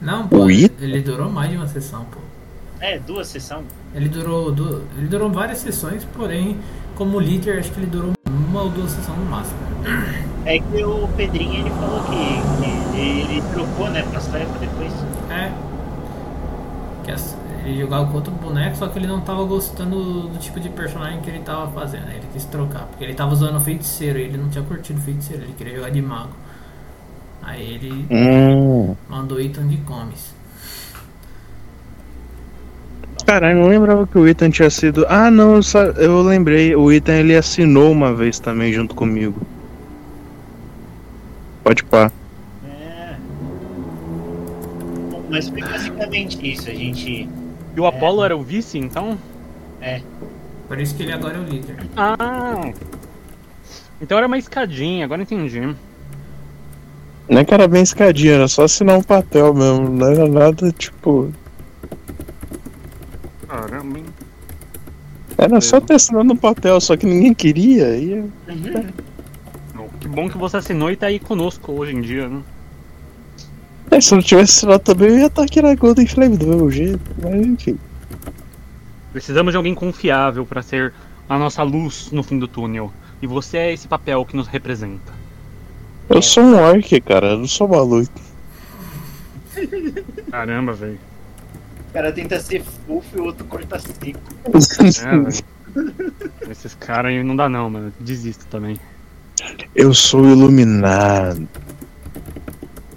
[0.00, 2.20] Não, pô, O ele, durou mais de uma sessão, pô.
[2.80, 3.64] É, duas sessões.
[3.94, 6.58] Ele durou, du- ele durou várias sessões, porém,
[6.96, 9.58] como líder, acho que ele durou uma ou duas sessões no máximo.
[10.44, 14.92] É que o Pedrinho ele falou que, que ele trocou, né, pra Slepa depois.
[15.30, 15.52] É.
[17.64, 21.20] Ele jogava com outro boneco, só que ele não tava gostando do tipo de personagem
[21.20, 22.08] que ele tava fazendo.
[22.08, 25.42] Aí Ele quis trocar, porque ele tava usando feiticeiro e ele não tinha curtido feiticeiro,
[25.44, 26.32] ele queria jogar de mago.
[27.42, 28.94] Aí ele Hum.
[29.08, 30.32] mandou Ethan de comes.
[33.26, 35.06] Caralho, não lembrava que o Ethan tinha sido.
[35.08, 36.74] Ah, não, eu, sa- eu lembrei.
[36.76, 39.40] O Ethan ele assinou uma vez também junto comigo.
[41.62, 42.10] Pode pá.
[45.32, 47.26] Mas foi basicamente isso, a gente.
[47.74, 49.18] E o Apolo era o vice, então?
[50.68, 51.76] Por isso que ele agora é o líder.
[51.96, 52.70] Ah!
[53.98, 55.74] Então era uma escadinha, agora entendi.
[57.30, 59.88] Não é que era bem escadinha, era só assinar um papel mesmo.
[59.88, 61.32] Não era nada tipo.
[63.48, 64.04] Caramba, hein?
[65.38, 67.96] Era só ter assinado um papel, só que ninguém queria.
[67.96, 68.22] E...
[69.74, 72.42] Bom, Que bom que você assinou e tá aí conosco hoje em dia, né?
[73.92, 76.46] É, se eu não tivesse assinado também, eu ia estar aqui na Golden Flame do
[76.46, 77.00] mesmo jeito.
[77.22, 77.78] Mas enfim.
[79.12, 80.92] Precisamos de alguém confiável pra ser
[81.28, 82.92] a nossa luz no fim do túnel.
[83.20, 85.12] E você é esse papel que nos representa.
[86.08, 88.10] Eu sou um orc, cara, eu não sou maluco.
[90.30, 90.98] Caramba, velho.
[91.88, 94.18] O cara tenta ser fofo e o outro corta seco.
[96.46, 96.50] É.
[96.50, 97.92] Esses caras aí não dá não, mano.
[98.00, 98.78] Desisto também.
[99.74, 101.46] eu sou iluminado.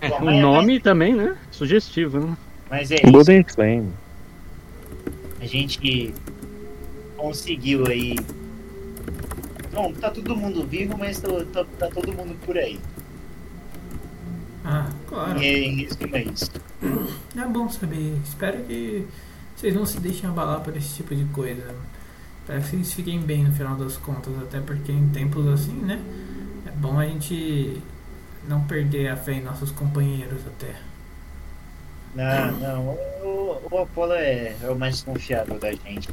[0.06, 1.36] É, o nome também, né?
[1.52, 2.38] Sugestivo, né?
[2.70, 3.12] Mas é isso.
[3.12, 3.92] Golden Flame.
[5.42, 6.14] A gente
[7.18, 8.16] conseguiu aí.
[9.74, 12.80] Bom, tá todo mundo vivo, mas tá, tá- tá todo mundo por aí.
[14.64, 15.42] Ah, claro.
[15.42, 16.52] E em resumo é isso.
[17.38, 18.16] É bom saber.
[18.24, 19.06] Espero que
[19.56, 21.76] vocês não se deixem abalar por esse tipo de coisa.
[22.42, 26.02] Espero que vocês fiquem bem no final das contas, até porque em tempos assim, né?
[26.66, 27.82] É bom a gente
[28.48, 30.76] não perder a fé em nossos companheiros até.
[32.16, 32.98] Não, não.
[33.24, 36.10] O, o Apollo é, é o mais confiável da gente.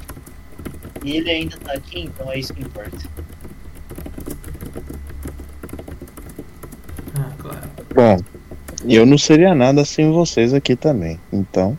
[1.05, 2.99] E ele ainda tá aqui, então é isso que importa.
[7.17, 7.71] Ah, claro.
[7.95, 8.19] Bom,
[8.85, 11.21] eu não seria nada sem vocês aqui também.
[11.33, 11.79] Então,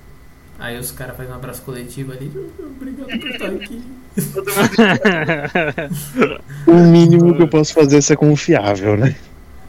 [0.59, 2.31] Aí os caras fazem um abraço coletivo ali.
[2.57, 3.83] Obrigado por estar aqui.
[6.65, 9.13] o mínimo que eu posso fazer é ser confiável, né?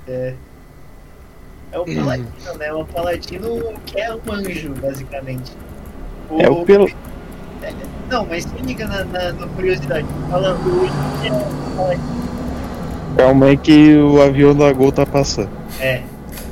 [0.06, 0.34] É
[1.78, 2.72] o Paladino, né?
[2.72, 5.52] O Paladino que é um anjo, basicamente.
[6.38, 6.88] É o pelo.
[8.10, 10.06] Não, mas se liga na, na, na curiosidade.
[10.30, 12.24] Fala hoje que é o Paladino.
[13.16, 15.50] Calma aí que o avião da Gol tá passando.
[15.80, 16.02] É.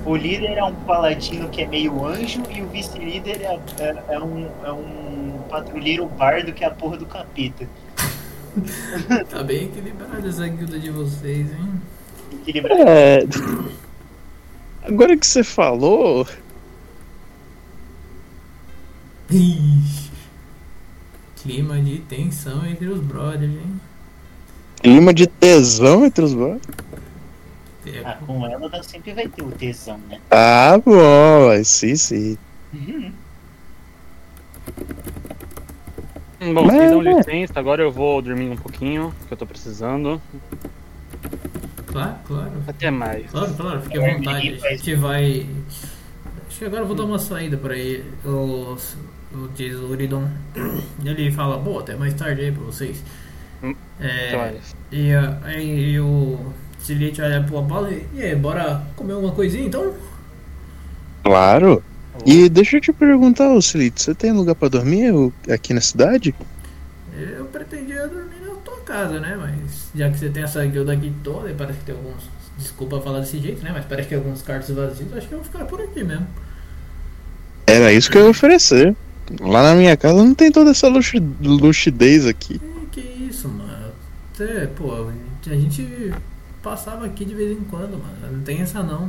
[0.04, 4.18] O líder é um paladino que é meio anjo e o vice-líder é, é, é
[4.18, 7.66] um, é um patrulheiro bardo que é a porra do capeta.
[9.30, 11.80] Tá bem equilibrada essa guilda de vocês, hein?
[12.32, 12.82] Equilibrado.
[12.82, 13.20] É.
[14.82, 16.26] Agora que você falou,
[19.30, 20.10] Ixi.
[21.36, 23.80] Clima de tensão entre os brothers, hein?
[24.82, 26.32] clima de tesão entre os.
[27.86, 30.20] É, Ah, com ela sempre vai ter o tesão, né?
[30.30, 32.38] Ah, bom, mas sim, sim.
[32.74, 33.12] Hum,
[36.54, 40.20] Bom, Mas- vocês dão licença, agora eu vou dormir um pouquinho, que eu tô precisando.
[41.92, 42.52] Claro, claro.
[42.66, 43.30] Até mais.
[43.30, 44.58] Claro, claro, fique à vontade.
[44.64, 45.46] A gente vai.
[46.48, 48.04] Acho que agora eu vou dar uma saída pra ele.
[48.24, 48.76] O,
[49.34, 50.26] o diz o Uridon.
[51.04, 53.02] Ele fala, boa, até mais tarde aí pra vocês.
[53.62, 54.54] Hum, É,
[54.90, 59.64] e ah, aí o Silite olha pro Apolo e, e aí, bora comer alguma coisinha
[59.66, 59.94] então?
[61.22, 61.82] Claro.
[62.26, 65.12] E deixa eu te perguntar, ô Celito, você tem lugar pra dormir
[65.48, 66.34] aqui na cidade?
[67.16, 68.21] Eu pretendia dormir
[68.92, 69.36] casa, né?
[69.40, 72.30] Mas já que você tem essa guilda aqui toda, e parece que tem alguns.
[72.58, 73.70] Desculpa falar desse jeito, né?
[73.72, 76.26] Mas parece que tem alguns cartos vazios, acho que eu vou ficar por aqui mesmo.
[77.66, 78.94] Era isso que eu ia oferecer.
[79.40, 82.60] Lá na minha casa não tem toda essa luxi- luxidez aqui.
[82.90, 83.92] Que isso, mano.
[84.34, 85.08] você, pô,
[85.46, 86.12] a gente
[86.62, 88.36] passava aqui de vez em quando, mano.
[88.36, 89.08] Não tem essa não.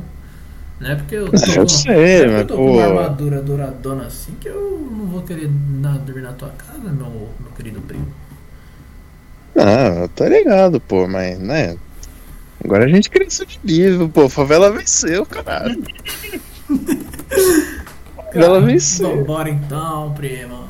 [0.80, 3.42] Não é porque eu tô, Eu com, sei, é mas, eu tô com uma armadura
[3.42, 8.06] douradona assim que eu não vou querer dormir na tua casa, meu, meu querido primo.
[9.56, 11.76] Ah, tá ligado, pô, mas, né?
[12.64, 14.28] Agora a gente cresceu de nível, pô.
[14.28, 15.82] Favela venceu, caralho.
[18.16, 19.16] Favela venceu.
[19.16, 20.64] Vambora então, primo.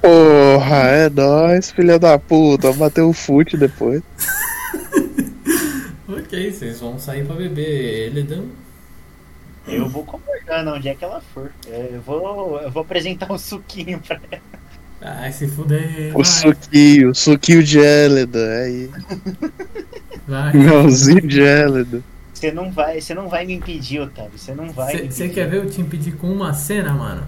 [0.00, 2.72] Porra, é nóis, filha da puta.
[2.72, 4.02] Bateu o fute depois.
[6.08, 8.46] Ok, vocês vão sair pra beber Eledão.
[9.66, 11.52] Eu vou concordando onde é que ela for.
[11.66, 14.42] Eu vou, eu vou apresentar um suquinho pra ela.
[15.00, 16.10] Ai, se fuder.
[16.12, 18.90] O vai, suquinho, suquinho de Hélida, é aí.
[20.26, 20.52] vai.
[20.54, 22.02] Melzinho de Hélida.
[22.32, 24.38] Você não vai, você não vai me impedir, Otávio.
[24.38, 24.94] Você não vai.
[24.94, 27.26] me Você quer ver eu te impedir com uma cena, mano?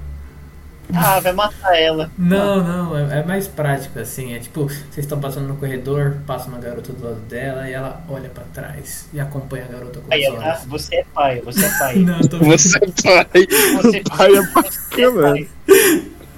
[0.94, 2.10] Ah, vai matar ela.
[2.16, 4.32] Não, não, é, é mais prático assim.
[4.32, 8.02] É tipo, vocês estão passando no corredor, passa uma garota do lado dela e ela
[8.08, 10.64] olha pra trás e acompanha a garota com Aí, os ah, olhos.
[10.64, 11.97] você é pai, você é pai.
[12.00, 13.47] Não, tô Você é pai.
[13.82, 15.48] Você, pai é pra você é pai.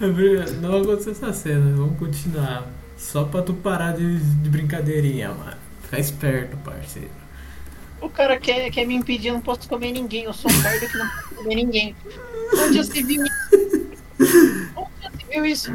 [0.01, 2.67] Não vai acontecer essa cena, vamos continuar.
[2.97, 5.57] Só pra tu parar de, de brincadeirinha, mano.
[5.83, 7.09] Fica esperto, parceiro.
[8.01, 10.25] O cara quer, quer me impedir, eu não posso comer ninguém.
[10.25, 11.95] Eu sou um bardo que não posso comer ninguém.
[12.55, 13.87] Onde você viu isso?
[14.77, 15.73] Onde você viu isso?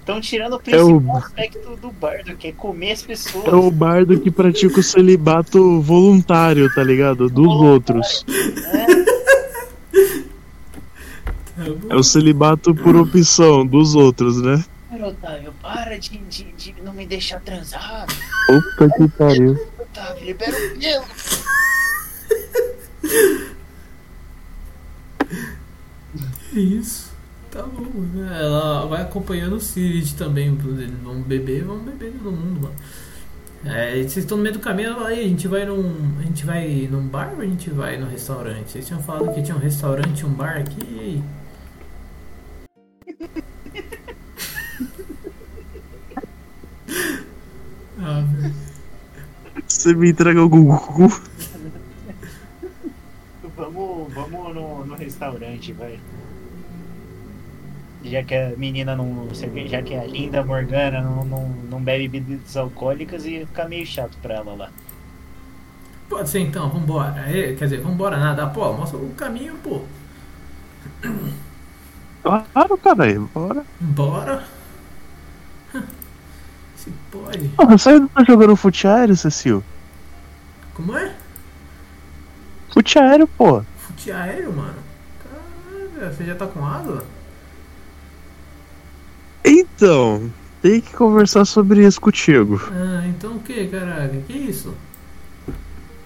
[0.00, 3.44] Estão tirando o É o- principal aspecto do bardo, que é comer as pessoas.
[3.46, 7.28] É o bardo que pratica o celibato voluntário, tá ligado?
[7.28, 8.24] Dos outros.
[8.24, 8.32] Tá
[8.86, 8.97] bom.
[11.88, 14.64] É o celibato por opção dos outros, né?
[14.88, 18.06] Para, Otávio, para de, de, de não me deixar transar.
[18.46, 19.58] Puta que pariu.
[19.78, 21.04] Otávio, libera o pelo.
[26.50, 27.12] Que isso?
[27.50, 28.40] Tá bom, né?
[28.40, 30.48] Ela vai acompanhando o Sirid também.
[30.48, 32.74] Eles vão beber, vão beber todo mundo, mano.
[33.64, 36.16] É, vocês estão no meio do caminho, ela, aí, a gente vai num.
[36.18, 38.70] A gente vai num bar ou a gente vai no restaurante?
[38.70, 41.22] Vocês tinham falado que tinha um restaurante e um bar aqui,
[49.78, 51.08] Você me entrega o Gugu.
[53.56, 56.00] Vamos, vamos no, no restaurante, vai.
[58.02, 59.28] Já que a menina não.
[59.68, 64.18] Já que a linda Morgana não, não, não bebe bebidas alcoólicas e fica meio chato
[64.20, 64.70] pra ela lá.
[66.08, 67.20] Pode ser então, vambora.
[67.28, 68.48] É, quer dizer, vambora nada.
[68.48, 69.82] Pô, mostra o caminho, pô.
[72.24, 73.64] Claro, caralho, bora.
[73.78, 74.57] Bora.
[76.78, 77.50] Se pode.
[77.58, 79.64] Ah, você ainda tá jogando fute aéreo, Cecil?
[80.74, 81.12] Como é?
[82.72, 83.62] Fute aéreo, pô.
[83.78, 84.76] Fute aéreo, mano.
[85.24, 87.02] Caralho, você já tá com asa?
[89.44, 90.30] Então,
[90.62, 92.60] tem que conversar sobre isso contigo.
[92.70, 94.16] Ah, então o que, caraca?
[94.26, 94.72] Que isso?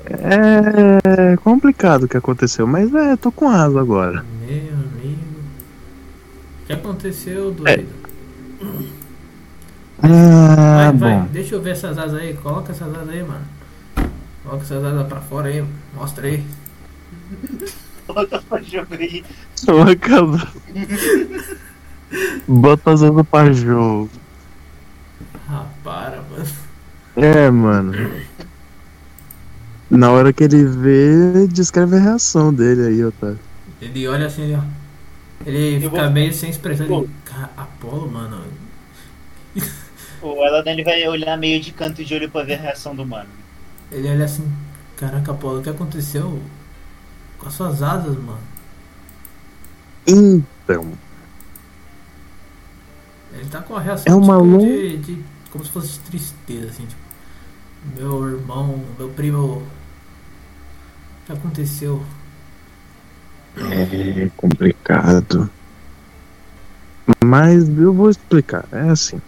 [0.07, 4.25] É complicado o que aconteceu, mas é, tô com asa agora.
[4.41, 5.21] Meu amigo.
[6.63, 7.89] O que aconteceu, doido?
[10.03, 11.27] Ah, vai, vai, bom.
[11.33, 12.35] deixa eu ver essas asas aí.
[12.35, 13.45] Coloca essas asas aí, mano.
[14.43, 15.65] Coloca essas asas pra fora aí.
[15.95, 16.45] Mostra aí.
[18.07, 19.25] Bota pra jogo aí.
[22.49, 24.11] Bota as asas pra jogo.
[25.49, 26.47] Ah, para, mano.
[27.17, 28.11] É, mano.
[29.91, 33.39] Na hora que ele vê, descreve a reação dele aí, Otávio.
[33.81, 34.61] Ele olha assim, ó.
[35.45, 36.87] Ele Eu fica vou- meio sem expressão.
[36.87, 38.39] Ele, "Ca- Apolo, mano.
[40.23, 43.05] O Eladan ele vai olhar meio de canto de olho pra ver a reação do
[43.05, 43.29] mano.
[43.91, 44.51] Ele olha assim,
[44.97, 46.41] caraca, Apolo, o que aconteceu
[47.39, 48.39] com as suas asas, mano?
[50.07, 50.93] Então,
[53.35, 56.87] Ele tá com a reação É uma tipo, de, de- como se fosse tristeza, assim,
[56.87, 57.03] tipo.
[57.97, 59.57] Meu irmão, meu primo.
[59.57, 59.63] O
[61.27, 62.03] que aconteceu?
[63.57, 65.51] é complicado.
[67.25, 68.65] Mas eu vou explicar.
[68.73, 69.21] É assim.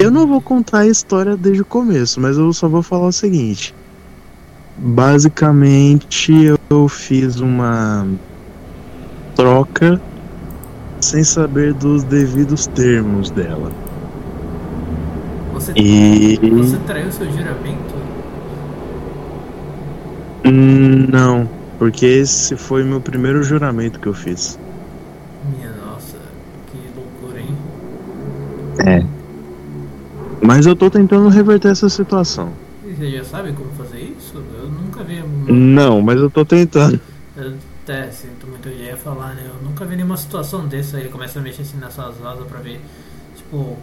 [0.00, 3.12] Eu não vou contar a história desde o começo, mas eu só vou falar o
[3.12, 3.74] seguinte.
[4.78, 6.32] Basicamente,
[6.70, 8.06] eu fiz uma
[9.36, 10.00] troca
[11.02, 13.70] sem saber dos devidos termos dela.
[15.52, 17.94] Você, E você traiu seu juramento?
[21.12, 21.46] Não,
[21.78, 24.58] porque esse foi meu primeiro juramento que eu fiz.
[25.54, 26.16] Minha nossa,
[26.72, 27.54] que loucura, hein?
[30.42, 32.52] Mas eu tô tentando reverter essa situação.
[32.84, 34.42] Você já sabe como fazer isso?
[34.58, 35.22] Eu nunca vi.
[35.52, 37.00] Não, mas eu tô tentando.
[37.36, 39.42] Eu até sinto muito eu ia falar, né?
[39.46, 40.98] Eu nunca vi nenhuma situação dessa.
[40.98, 42.80] Ele começa a mexer assim nas suas asas pra ver,
[43.36, 43.76] tipo,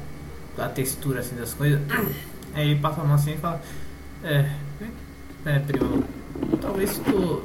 [0.58, 1.80] a textura assim das coisas.
[2.54, 3.62] Aí ele passa a mão assim e fala:
[4.24, 4.50] É,
[5.46, 6.04] é, primo,
[6.62, 7.42] talvez se tu.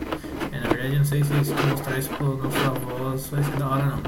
[0.52, 3.56] É, na verdade, não sei se, se tu mostrar isso pro nosso avós vai ser
[3.56, 4.00] da hora, não.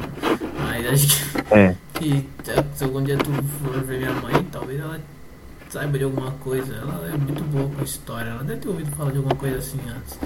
[0.67, 1.55] Mas acho que.
[1.55, 1.77] É.
[1.95, 2.29] que
[2.75, 5.01] se algum dia tu for ver minha mãe, talvez ela
[5.71, 6.75] saiba de alguma coisa.
[6.75, 8.31] Ela é muito boa com história.
[8.31, 10.19] Ela deve ter ouvido falar de alguma coisa assim antes.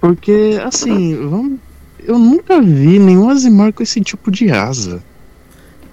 [0.00, 1.58] Porque, assim, vamos.
[2.00, 5.02] Eu nunca vi nenhum Azimar com esse tipo de asa.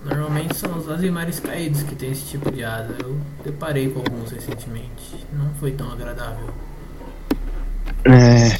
[0.05, 2.95] Normalmente são os azimares caídos que tem esse tipo de asa.
[3.01, 5.25] Eu deparei com alguns recentemente.
[5.33, 6.47] Não foi tão agradável.
[8.06, 8.58] É.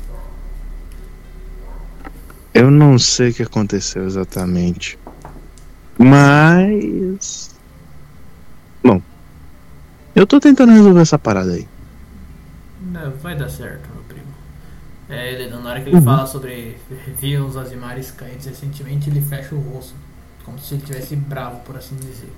[2.54, 4.98] Eu não sei o que aconteceu exatamente.
[5.98, 7.56] Mas.
[8.84, 9.02] Bom.
[10.16, 11.68] Eu tô tentando resolver essa parada aí.
[12.82, 14.34] Não, vai dar certo, meu primo.
[15.10, 16.78] É, ele, na hora que ele fala sobre
[17.20, 19.94] ver os azimares caídos recentemente, ele fecha o rosto.
[20.46, 22.32] Como se ele estivesse bravo, por assim dizer.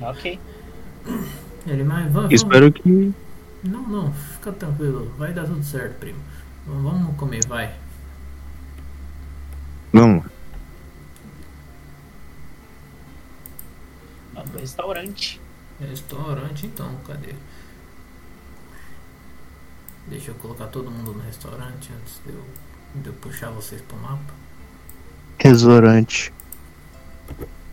[0.00, 0.38] Ok.
[1.66, 3.12] Ele, mas vamos- Espero que.
[3.62, 5.12] Não, não, fica tranquilo.
[5.18, 6.20] Vai dar tudo certo, primo.
[6.66, 7.74] Vamos comer, vai.
[14.34, 15.40] Vamos pro restaurante.
[15.80, 17.34] Restaurante então, cadê?
[20.08, 22.44] Deixa eu colocar todo mundo no restaurante antes de eu,
[23.02, 24.34] de eu puxar vocês pro mapa.
[25.38, 26.32] Restaurante.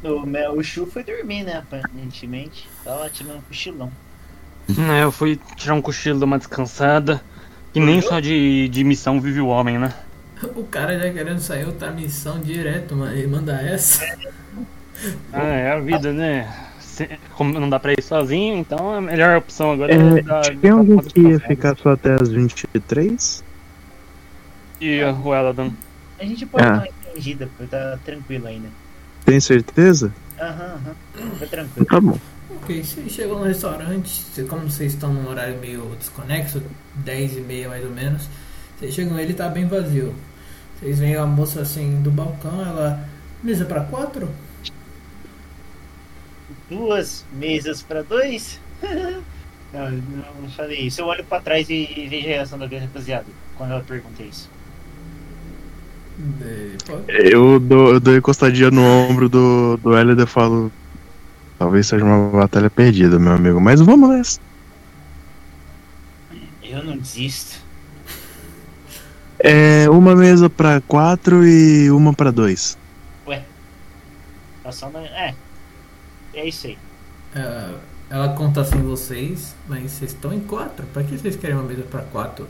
[0.04, 1.58] O, meu- o Chu foi dormir, né?
[1.58, 2.70] Aparentemente.
[2.84, 3.92] Tava tirando um cochilão.
[4.70, 7.22] É, eu fui tirar um cochilo, dar uma descansada.
[7.74, 9.94] Que nem só de, de missão vive o homem, né?
[10.56, 13.12] O cara já querendo sair outra missão direto, mano.
[13.14, 14.04] Ele manda essa.
[15.34, 16.52] Ah, é a vida, né?
[16.80, 20.56] Se- como não dá pra ir sozinho, então a melhor opção agora é, É, dar-
[20.56, 23.44] tinha alguém que ia ficar só até as 23?
[24.80, 25.72] E o Eladan.
[26.20, 26.70] A gente pode Ah.
[26.72, 28.70] dar uma entendida, porque tá tranquilo ainda.
[29.26, 30.14] Tem certeza?
[30.40, 30.80] Aham,
[31.18, 31.32] aham.
[31.38, 31.86] Foi tranquilo.
[31.86, 32.18] Tá bom.
[32.50, 36.62] Ok, vocês chegam no restaurante, como vocês estão num horário meio desconexo,
[36.96, 38.30] 10 e meia mais ou menos,
[38.78, 40.14] vocês chegam ele tá bem vazio.
[40.80, 43.08] Vocês veem a moça assim do balcão, ela.
[43.42, 44.30] Mesa pra quatro?
[46.70, 48.60] Duas mesas pra dois?
[49.74, 51.02] não, não, falei isso.
[51.02, 53.26] Eu olho pra trás e, e vejo a reação da rapaziada
[53.58, 54.50] quando ela pergunta isso.
[57.08, 60.72] Eu dou, eu dou encostadinha no ombro do, do Hélio e falo.
[61.58, 64.40] Talvez seja uma batalha perdida, meu amigo, mas vamos nessa.
[66.64, 67.64] Eu não desisto.
[69.40, 72.78] É uma mesa pra quatro e uma pra dois.
[74.64, 75.00] Tá só na...
[75.02, 75.36] É.
[76.34, 76.78] É isso aí.
[77.36, 77.70] é,
[78.10, 80.86] ela conta assim vocês, mas vocês estão em quatro.
[80.92, 82.48] Pra que vocês querem uma mesa pra quatro?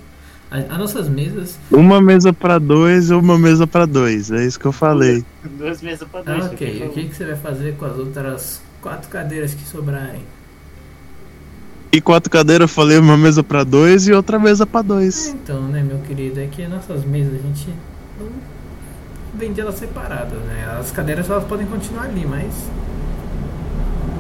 [0.50, 1.60] A- As nossas mesas.
[1.70, 4.32] Uma mesa pra dois e uma mesa pra dois.
[4.32, 5.26] É isso que eu falei.
[5.44, 6.46] Duas mesas pra Ah, dois.
[6.54, 6.78] ok.
[6.80, 10.22] foi O que, que você vai fazer com as outras quatro cadeiras que sobrarem?
[11.92, 15.30] E quatro cadeiras eu falei uma mesa pra dois e outra mesa pra dois.
[15.30, 17.68] Então, né, meu querido, é que nossas mesas a gente
[18.20, 18.28] não
[19.34, 20.78] vende elas separadas, né?
[20.80, 22.54] As cadeiras elas podem continuar ali, mas.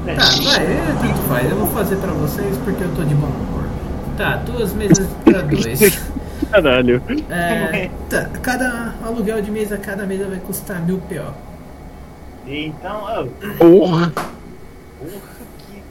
[0.07, 0.15] É.
[0.15, 1.51] Tá, vai, é, tanto faz.
[1.51, 3.65] Eu vou fazer pra vocês porque eu tô de bom humor.
[4.17, 6.01] Tá, duas mesas pra dois.
[6.49, 7.03] Caralho.
[7.29, 11.33] É, tá, cada aluguel de mesa, cada mesa vai custar mil PO.
[12.47, 14.11] Então, oh, Porra.
[15.06, 15.84] Porra, que.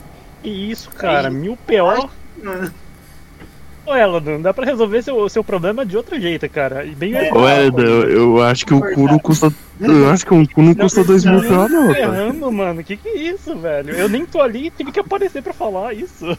[0.43, 1.29] Que isso, cara?
[1.29, 2.09] Mil PO?
[2.43, 2.71] Mano,
[3.85, 6.83] Ô, Eladan, dá pra resolver seu, seu problema de outro jeito, cara.
[6.83, 7.31] E bem É.
[7.31, 9.53] Ô, Hélio, eu, eu acho que o cu não custa.
[9.79, 11.93] Eu acho que o cu não custa dois mil reais, não, tá?
[11.93, 12.83] ferrando, mano.
[12.83, 13.91] Que que é isso, velho?
[13.91, 16.35] Eu nem tô ali, tive que aparecer pra falar isso.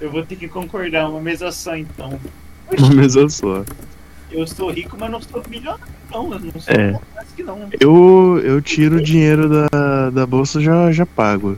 [0.00, 2.20] eu vou ter que concordar, uma mesa só então.
[2.78, 3.64] Uma mesa só.
[4.30, 6.32] Eu sou rico, mas não sou milionário, não.
[6.34, 7.00] Eu não sou É.
[7.34, 7.68] que não.
[7.80, 11.56] Eu, eu tiro o dinheiro da, da bolsa e já, já pago.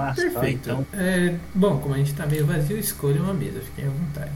[0.00, 0.70] Mas, tá, Perfeito.
[0.70, 0.86] então.
[0.94, 4.32] É, bom, como a gente tá meio vazio, escolha uma mesa, fiquem à vontade.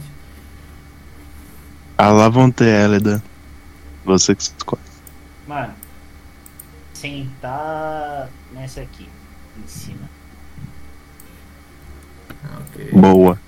[1.96, 3.22] A lá vão ter, Hélida.
[4.04, 4.82] Você que escolhe.
[5.46, 5.72] Mano,
[6.92, 9.08] sentar nessa aqui,
[9.56, 10.08] em cima.
[12.60, 12.90] Ok.
[12.92, 13.38] Boa.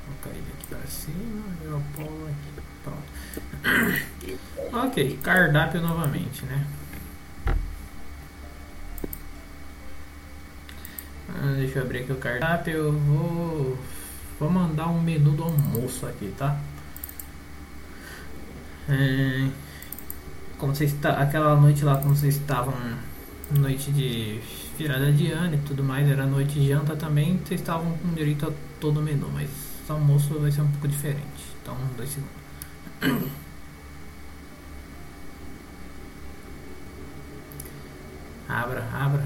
[0.06, 2.50] Vou cair ele aqui pra cima e eu pulo aqui.
[2.84, 3.08] Pronto.
[4.74, 6.66] Ok, cardápio novamente, né?
[11.28, 12.74] Ah, deixa eu abrir aqui o cardápio.
[12.74, 13.78] Eu vou,
[14.38, 16.58] vou mandar um menu do almoço aqui, tá?
[18.88, 19.48] É,
[20.58, 22.74] como vocês está aquela noite lá como vocês estavam
[23.50, 24.40] noite de
[24.76, 28.46] virada de ano e tudo mais era noite de janta também vocês estavam com direito
[28.46, 29.48] a todo o menu, mas
[29.88, 31.44] almoço vai ser um pouco diferente.
[31.62, 33.43] Então, dois segundos.
[38.48, 39.24] Abra, abra.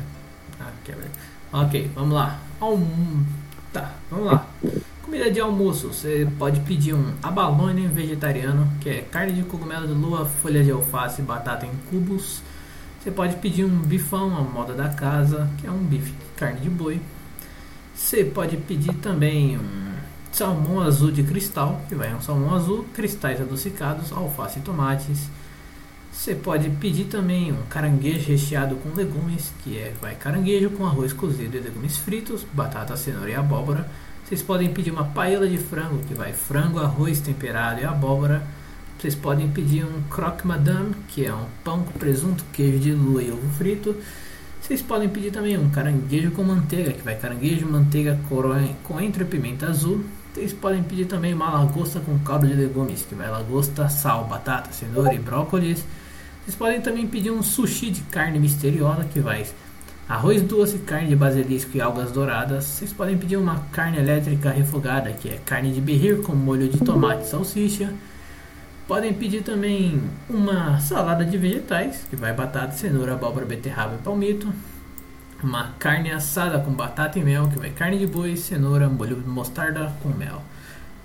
[0.61, 1.07] Ah, quebra.
[1.53, 2.39] Ok, vamos lá.
[2.61, 3.25] Alm...
[3.73, 4.47] Tá, vamos lá.
[5.03, 5.89] Comida de almoço.
[5.89, 10.71] Você pode pedir um abalone vegetariano, que é carne de cogumelo de lua, folha de
[10.71, 12.43] alface batata em cubos.
[13.01, 16.61] Você pode pedir um bifão à moda da casa, que é um bife de carne
[16.61, 17.01] de boi.
[17.95, 19.95] Você pode pedir também um
[20.31, 25.29] salmão azul de cristal, que vai um salmão azul, cristais adocicados, alface e tomates.
[26.11, 31.13] Você pode pedir também um caranguejo recheado com legumes, que é vai caranguejo com arroz
[31.13, 33.89] cozido e legumes fritos, batata, cenoura e abóbora.
[34.25, 38.43] Vocês podem pedir uma paella de frango, que vai frango, arroz temperado e abóbora.
[38.99, 43.23] Vocês podem pedir um croque madame, que é um pão com presunto, queijo de lua
[43.23, 43.97] e ovo frito.
[44.61, 48.19] Vocês podem pedir também um caranguejo com manteiga, que vai caranguejo, manteiga,
[48.83, 50.05] coentro e pimenta azul.
[50.35, 54.73] Vocês podem pedir também uma lagosta com caldo de legumes, que vai lagosta, sal, batata,
[54.73, 55.85] cenoura e brócolis.
[56.49, 59.47] Vocês podem também pedir um sushi de carne misteriosa, que vai
[60.09, 62.65] arroz doce, carne de basilisco e algas douradas.
[62.65, 66.79] Vocês podem pedir uma carne elétrica refogada, que é carne de berrir com molho de
[66.79, 67.93] tomate e salsicha.
[68.87, 74.51] Podem pedir também uma salada de vegetais, que vai batata, cenoura, abóbora, beterraba e palmito.
[75.43, 79.29] Uma carne assada com batata e mel, que vai carne de boi, cenoura, molho de
[79.29, 80.43] mostarda com mel.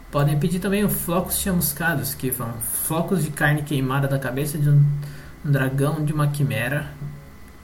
[0.09, 4.69] Podem pedir também os flocos chamuscados, que são flocos de carne queimada da cabeça de
[4.69, 4.81] um,
[5.45, 6.87] um dragão de uma quimera.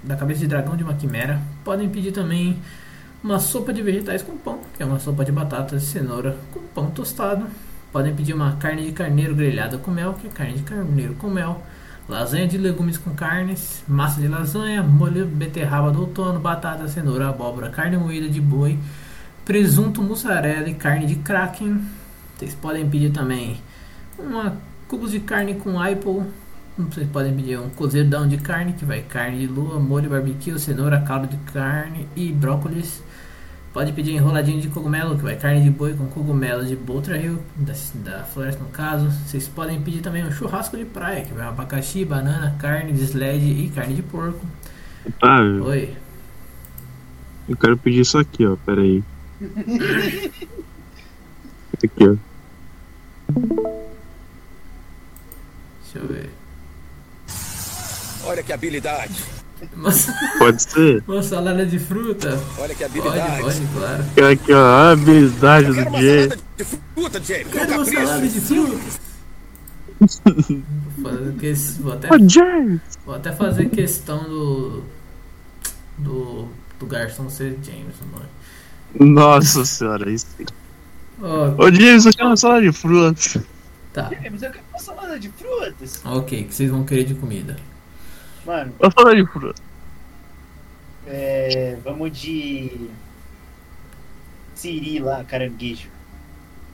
[0.03, 1.41] Da cabeça de dragão de uma quimera.
[1.63, 2.57] Podem pedir também
[3.23, 6.59] uma sopa de vegetais com pão, que é uma sopa de batata e cenoura com
[6.73, 7.47] pão tostado.
[7.91, 11.29] Podem pedir uma carne de carneiro grelhada com mel, que é carne de carneiro com
[11.29, 11.61] mel.
[12.07, 17.69] Lasanha de legumes com carnes, massa de lasanha, molho beterraba do outono, batata, cenoura, abóbora,
[17.69, 18.79] carne moída de boi,
[19.45, 21.83] presunto, mussarela e carne de kraken.
[22.35, 23.61] Vocês podem pedir também
[24.17, 26.23] uma cubos de carne com apple.
[26.87, 31.01] Vocês podem pedir um cozedão de carne, que vai carne de lua, molho barbecue, cenoura,
[31.01, 33.03] caldo de carne e brócolis.
[33.73, 37.73] Pode pedir enroladinho de cogumelo, que vai carne de boi com cogumelo de Boltrail, da,
[37.95, 39.11] da floresta no caso.
[39.11, 43.43] Vocês podem pedir também um churrasco de praia, que vai abacaxi, banana, carne de sled
[43.43, 44.39] e carne de porco.
[45.05, 45.95] Otávio, Oi.
[47.47, 48.55] eu quero pedir isso aqui, ó.
[48.55, 49.03] Pera aí.
[51.81, 52.15] Aqui, ó.
[55.81, 56.38] Deixa eu ver.
[58.25, 59.13] Olha que habilidade.
[60.37, 61.03] Pode ser?
[61.07, 62.39] uma salada de fruta?
[62.57, 63.41] Olha que Pode, habilidade.
[63.41, 64.03] pode, claro.
[64.31, 64.65] Aqui, ó.
[64.65, 66.29] A habilidade Eu do Jay.
[66.29, 67.43] salada de fruta, James.
[67.45, 68.77] Com Quero uma salada de fruta.
[70.97, 72.81] Vou, fazer que- vou até, Ô, Jay!
[73.05, 74.83] vou até fazer questão do.
[75.97, 76.47] Do.
[76.79, 78.29] Do garçom ser James, mano.
[79.13, 80.25] Nossa senhora, isso.
[81.21, 83.37] Ó, Ô, James, eu quero uma salada de frutas.
[83.91, 84.09] tá.
[84.31, 86.01] Mas eu quero uma salada de frutas.
[86.05, 87.57] Ok, o que vocês vão querer de comida?
[88.45, 88.73] Mano,
[89.15, 89.61] de frutas.
[91.05, 92.89] é, vamos de.
[94.55, 95.89] Siri lá, caranguejo.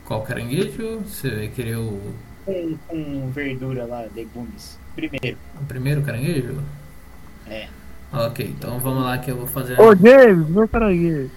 [0.05, 0.99] Qual caranguejo?
[1.01, 2.13] Você vai querer o,
[2.45, 4.79] Com, com verdura lá, legumes.
[4.95, 5.37] Primeiro.
[5.61, 6.63] o primeiro caranguejo?
[7.47, 7.67] É.
[8.11, 11.31] Ok, então vamos lá que eu vou fazer Ô, James, meu caranguejo.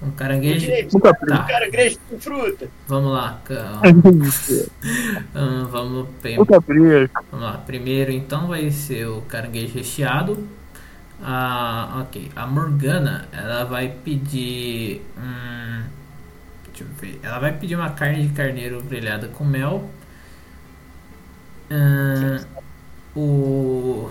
[0.00, 0.70] Um caranguejo.
[1.00, 2.68] Tá, Caranguejo com fruta.
[2.86, 3.40] vamos lá.
[3.44, 3.82] calma.
[5.34, 6.06] Ahn, vamos,
[7.30, 7.58] vamos lá.
[7.58, 10.46] Primeiro então vai ser o caranguejo recheado.
[11.20, 12.30] Ah, ok.
[12.36, 15.02] A Morgana, ela vai pedir.
[15.18, 15.82] Hum,
[16.68, 17.18] deixa eu ver.
[17.22, 19.90] Ela vai pedir uma carne de carneiro grelhada com mel.
[21.70, 22.40] Ahn,
[23.16, 24.08] o.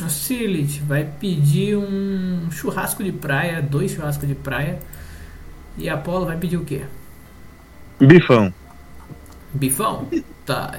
[0.00, 4.80] O Silit vai pedir um churrasco de praia, dois churrascos de praia.
[5.76, 6.82] E a Apollo vai pedir o quê?
[8.00, 8.52] Bifão.
[9.54, 10.08] Bifão?
[10.44, 10.72] Tá.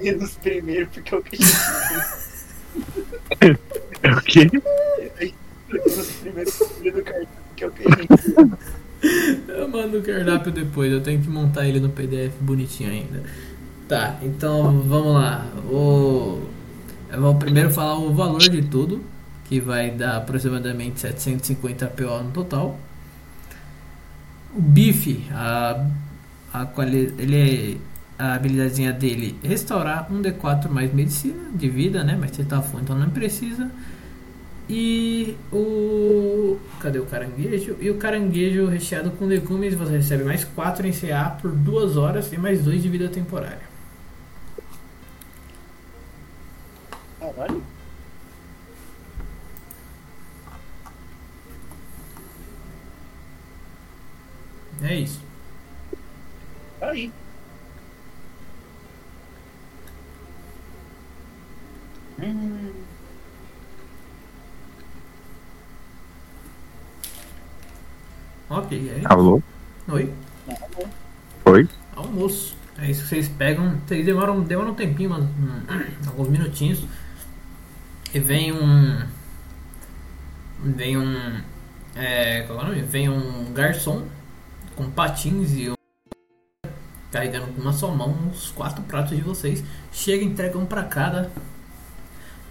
[0.00, 1.40] Menos primeiro, porque eu quis.
[4.00, 4.48] É o quê?
[5.68, 6.50] Menos primeiro,
[6.96, 7.86] do cartão, porque eu quis.
[9.48, 13.22] Eu mando o cardápio depois, eu tenho que montar ele no PDF bonitinho ainda.
[13.88, 15.46] Tá, então vamos lá.
[15.70, 16.42] O...
[17.10, 19.02] Eu vou primeiro falar o valor de tudo,
[19.46, 22.78] que vai dar aproximadamente 750 PO no total.
[24.58, 25.86] O bife, a,
[26.52, 26.66] a
[27.18, 27.80] ele
[28.18, 32.18] a habilidadezinha dele restaurar um D4 mais medicina de vida, né?
[32.20, 33.70] Mas você tá full, então não precisa.
[34.68, 36.58] E o.
[36.80, 37.76] Cadê o caranguejo?
[37.80, 42.32] E o caranguejo recheado com legumes você recebe mais 4 em CA por 2 horas
[42.32, 43.68] e mais 2 de vida temporária.
[47.20, 47.62] Caralho.
[54.82, 55.20] É isso.
[56.78, 57.12] pra ir.
[62.20, 62.72] Hum,
[68.50, 69.02] Ok, aí?
[69.04, 69.42] Alô?
[69.88, 70.12] Oi?
[71.44, 71.68] Oi?
[71.94, 72.56] Almoço.
[72.78, 73.76] É isso que vocês pegam.
[73.86, 75.60] Vocês demoram, demoram um tempinho, mas, hum,
[76.06, 76.84] alguns minutinhos.
[78.14, 79.02] E vem um.
[80.62, 81.40] Vem um.
[81.94, 82.82] É, qual é o nome?
[82.82, 84.04] Vem um garçom
[84.78, 85.74] com patins e um,
[87.10, 89.64] carregando com uma só mão os quatro pratos de vocês.
[89.92, 91.32] Chega, entrega um pra cada.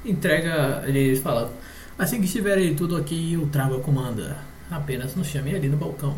[0.04, 0.84] Entrega.
[0.86, 1.50] Eles falam.
[1.98, 4.38] Assim que estiverem tudo aqui, eu trago a comanda.
[4.70, 6.18] Apenas nos chame ali no balcão.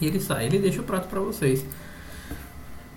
[0.00, 1.64] E ele sai, ele deixa o prato pra vocês.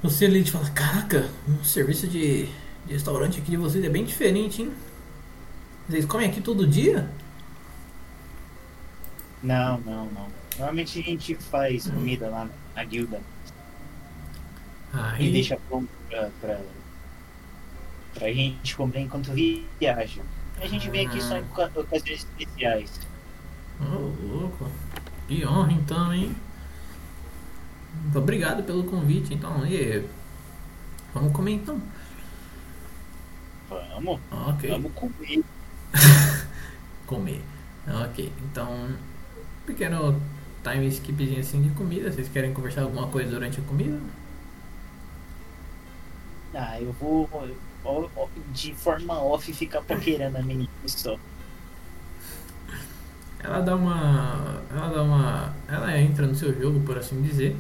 [0.02, 2.46] Você ali fala, caraca, o serviço de,
[2.86, 4.72] de restaurante aqui de vocês é bem diferente, hein?
[5.90, 7.10] Vocês comem aqui todo dia?
[9.44, 10.28] Não, não, não.
[10.58, 13.22] Normalmente a gente faz comida lá na guilda
[14.94, 16.60] e Aí, deixa pronto pra, pra,
[18.16, 20.22] pra gente comer enquanto viaja.
[20.60, 23.00] A gente vem aqui só em oca- ocasiões especiais.
[23.80, 24.72] Ô, louco.
[25.28, 26.36] Que honra então, hein?
[28.16, 29.64] Obrigado pelo convite, então.
[29.68, 30.04] E,
[31.14, 31.80] vamos comer então.
[33.70, 34.70] Vamos, Ok.
[34.70, 35.44] vamos comer.
[37.06, 37.42] Comer.
[38.06, 38.90] Ok, então.
[39.68, 40.20] Pequeno
[40.64, 42.12] time skipzinho assim de comida.
[42.12, 44.00] Vocês querem conversar alguma coisa durante a comida?
[46.56, 47.30] Ah, eu vou
[48.52, 51.18] de forma off ficar paquerando a menina só.
[53.44, 54.64] Ela dá uma.
[54.72, 55.54] Ela dá uma.
[55.68, 57.56] Ela entra no seu jogo, por assim dizer.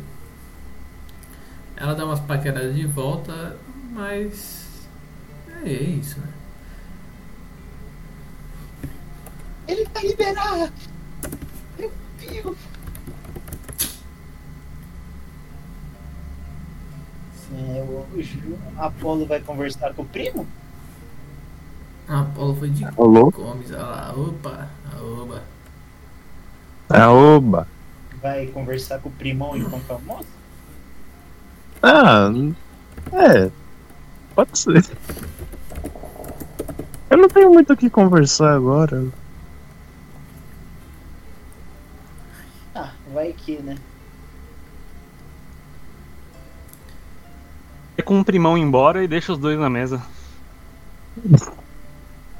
[1.76, 3.56] Ela dá umas paqueradas de volta,
[3.92, 4.66] mas.
[5.64, 6.34] É isso, né?
[9.68, 10.72] Ele tá liberado!
[12.31, 12.57] Meu Deus!
[17.53, 20.45] É, o, o Ju- Apolo vai conversar com o primo?
[22.07, 23.31] Apolo foi de Alô?
[23.31, 24.14] Gomes, olha lá.
[24.15, 24.69] Opa,
[25.01, 25.43] oba.
[26.89, 27.67] Ah, oba.
[28.22, 30.27] Vai conversar com o primão enquanto almoça?
[31.83, 32.30] Ah,
[33.14, 33.51] é.
[34.35, 34.85] Pode ser.
[37.09, 39.06] Eu não tenho muito o que conversar agora.
[43.17, 43.75] Vai que, né?
[47.97, 49.99] É com o primão embora e deixa os dois na mesa.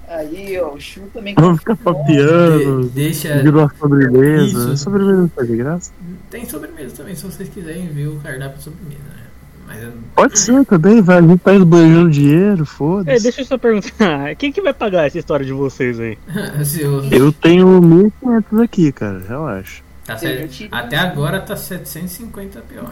[0.07, 2.83] Aí, ó, o Chu também Vamos ficar papiando.
[2.83, 3.41] De- deixa.
[3.41, 4.45] Virou a sobremesa.
[4.45, 4.77] Isso.
[4.77, 5.91] Sobremesa tá de graça?
[6.30, 9.23] Tem sobremesa também, se vocês quiserem ver o cardápio de sobremesa, né?
[9.65, 11.17] Mas eu- Pode ser também, vai.
[11.17, 13.23] A gente tá esbanjando dinheiro, É, foda-se.
[13.23, 16.17] deixa eu só perguntar, quem que vai pagar essa história de vocês aí?
[16.80, 19.19] eu- Eu tenho 1.500 aqui, cara.
[19.27, 19.86] Relaxa.
[20.08, 22.92] Tá Eu set- Até agora tá 750 pior.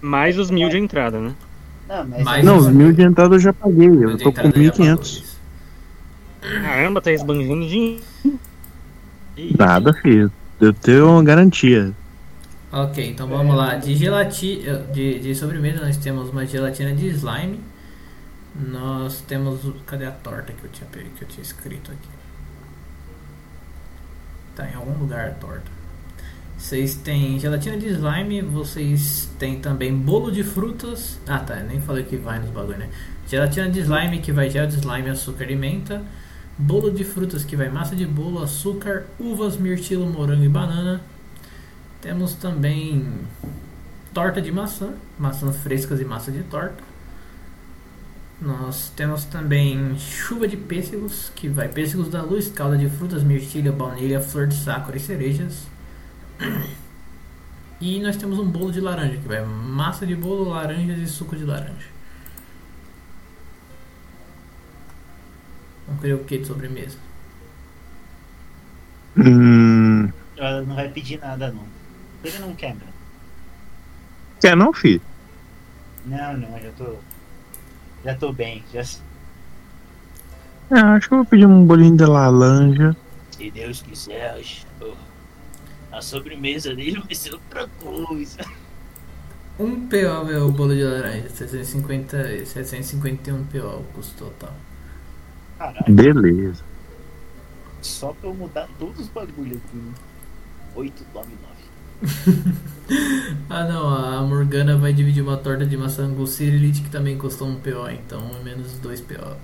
[0.00, 1.34] Mais os mil de entrada, né?
[1.88, 3.88] Não, mas Não, os mil de entrada eu já paguei.
[3.88, 5.02] Eu O de tô com entrada já pagou 1.500.
[5.02, 5.40] isso.
[6.40, 8.02] Caramba, tá esbanjando dinheiro.
[9.58, 10.30] Nada, filho.
[10.60, 11.92] Eu tenho uma garantia.
[12.72, 13.76] Ok, então vamos lá.
[13.76, 17.60] De gelatina, de, de sobremesa nós temos uma gelatina de slime.
[18.56, 22.13] Nós temos, cadê a torta que eu tinha que eu tinha escrito aqui?
[24.54, 25.70] Tá em algum lugar a torta.
[26.56, 31.18] Vocês têm gelatina de slime, vocês têm também bolo de frutas.
[31.26, 32.88] Ah, tá, nem falei que vai nos bagulho, né?
[33.26, 36.02] Gelatina de slime que vai gel de slime, açúcar e menta.
[36.56, 41.00] Bolo de frutas que vai massa de bolo, açúcar, uvas, mirtilo, morango e banana.
[42.00, 43.04] Temos também
[44.12, 46.83] torta de maçã, maçãs frescas e massa de torta.
[48.44, 53.72] Nós temos também chuva de pêssegos, que vai pêssegos da luz, calda de frutas, mirtilha,
[53.72, 55.66] baunilha, flor de sácora e cerejas.
[57.80, 61.34] E nós temos um bolo de laranja, que vai massa de bolo, laranjas e suco
[61.34, 61.88] de laranja.
[65.86, 66.98] Vamos querer o que de sobremesa?
[69.16, 70.10] Hum.
[70.36, 71.64] ela não vai pedir nada, não.
[72.22, 72.86] Ele não quebra.
[74.38, 75.00] Quer não, filho?
[76.04, 76.98] Não, não, já tô.
[78.04, 78.62] Já tô bem.
[78.72, 79.00] Já, se
[80.70, 82.96] Ah, acho que eu vou pedir um bolinho de laranja.
[83.52, 84.64] Deus quiser, acho-
[85.92, 88.40] a sobremesa dele vai ser outra coisa.
[89.58, 94.54] Um PO é o bolo de laranja, 750, 751 PO custo total.
[95.58, 96.64] Caralho, Beleza.
[97.82, 99.82] só pra eu mudar todos os bagulhos aqui.
[100.74, 101.53] 899.
[103.48, 107.48] Ah não, a Morgana vai dividir uma torta de maçã com Cirilite que também custou
[107.48, 109.36] um PO, então menos 2 PO.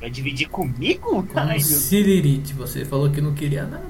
[0.00, 1.22] Vai dividir comigo?
[1.22, 3.84] Com Cirilite, você falou que não queria nada.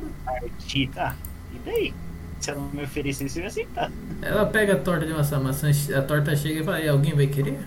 [0.94, 1.16] Tá.
[1.54, 1.94] E daí?
[2.40, 3.90] Se ela não me oferecesse, eu ia aceitar.
[4.20, 7.14] Ela pega a torta de maçã, a, maçã, a torta chega e fala, "E, alguém
[7.14, 7.58] vai querer?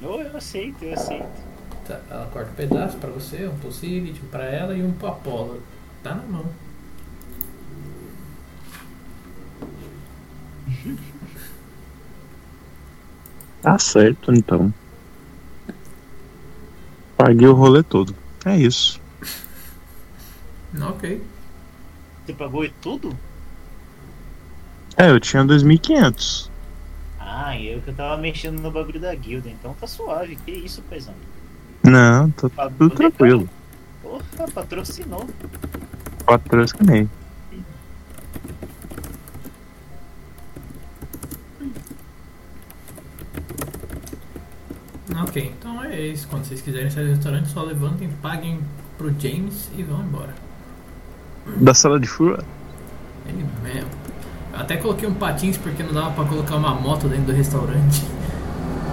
[0.00, 1.42] Eu, eu aceito, eu aceito.
[1.86, 4.92] Tá, ela corta um pedaço pra você, um pro Sigrid, um pra ela e um
[4.92, 5.62] pro Apollo.
[6.02, 6.44] Tá na mão.
[13.62, 14.74] Tá certo, então.
[17.16, 18.14] Paguei o rolê todo.
[18.44, 19.00] É isso.
[20.80, 21.22] Ok.
[22.26, 23.16] Você pagou tudo?
[24.96, 26.50] É, eu tinha 2.500.
[27.18, 30.36] Ah, eu que eu tava mexendo no bagulho da guilda, então tá suave.
[30.36, 31.14] Que isso, paizão?
[31.82, 33.48] Não, tá tudo tranquilo.
[34.02, 35.26] Porra, patrocinou.
[36.26, 37.08] Patrocinei.
[45.32, 46.28] Ok, então é isso.
[46.28, 48.60] Quando vocês quiserem sair do restaurante, só levantem, paguem
[48.98, 50.34] pro James e vão embora.
[51.56, 52.44] Da sala de fura?
[53.26, 53.88] Ele mesmo.
[54.52, 58.04] Eu até coloquei um patins porque não dava pra colocar uma moto dentro do restaurante.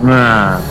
[0.01, 0.61] Ah,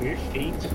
[0.00, 0.68] Perfeito.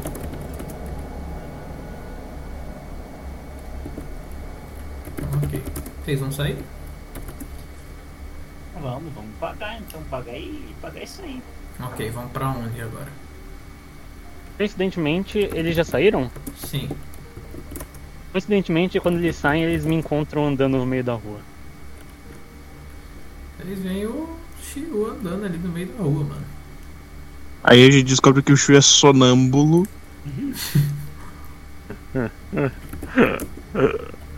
[5.44, 5.62] Ok.
[6.04, 6.58] Vocês vão sair?
[9.04, 10.02] Vamos, vamos pagar então.
[10.04, 11.42] Pagar e pagar isso aí.
[11.80, 13.12] Ok, vão pra onde agora?
[14.58, 16.32] Coincidentemente, eles já saíram?
[16.58, 16.90] Sim.
[18.32, 21.40] Coincidentemente, quando eles saem, eles me encontram andando no meio da rua.
[23.60, 26.46] Eles veem o Shiu andando ali no meio da rua, mano.
[27.64, 29.88] Aí a gente descobre que o Shu é sonâmbulo.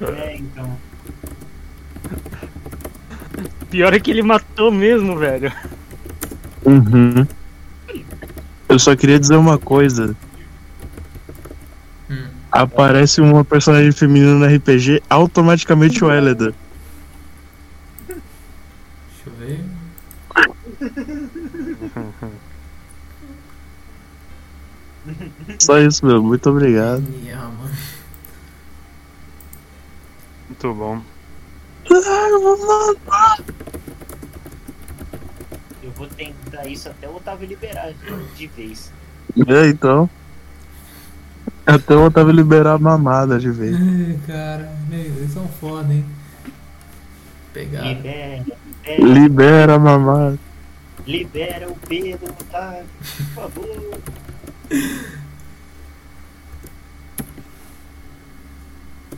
[0.02, 0.78] É, então.
[3.76, 5.52] Pior é que ele matou mesmo, velho.
[6.64, 7.28] Uhum.
[8.70, 10.16] Eu só queria dizer uma coisa.
[12.10, 12.26] Hum.
[12.50, 16.56] Aparece uma personagem feminina no RPG, automaticamente o Eleda.
[18.08, 18.24] Deixa
[19.28, 19.60] eu ver.
[25.60, 26.24] Só isso, meu.
[26.24, 27.04] Muito obrigado.
[27.26, 27.52] Yeah.
[30.48, 31.02] Muito bom.
[31.90, 32.96] Eu vou
[36.16, 37.92] tentar isso até o Otávio liberar
[38.36, 38.92] de- vez.
[39.48, 40.10] É, então.
[41.66, 43.76] Até eu tava liberar a mamada de vez.
[43.76, 46.06] Ai, Cara, meu, eles são foda, hein?
[47.54, 47.88] Pegaram.
[47.88, 48.44] Libera,
[48.88, 50.40] libera, Libera a mamada.
[51.08, 52.86] libera o Pedro, Otávio,
[53.34, 54.00] por favor.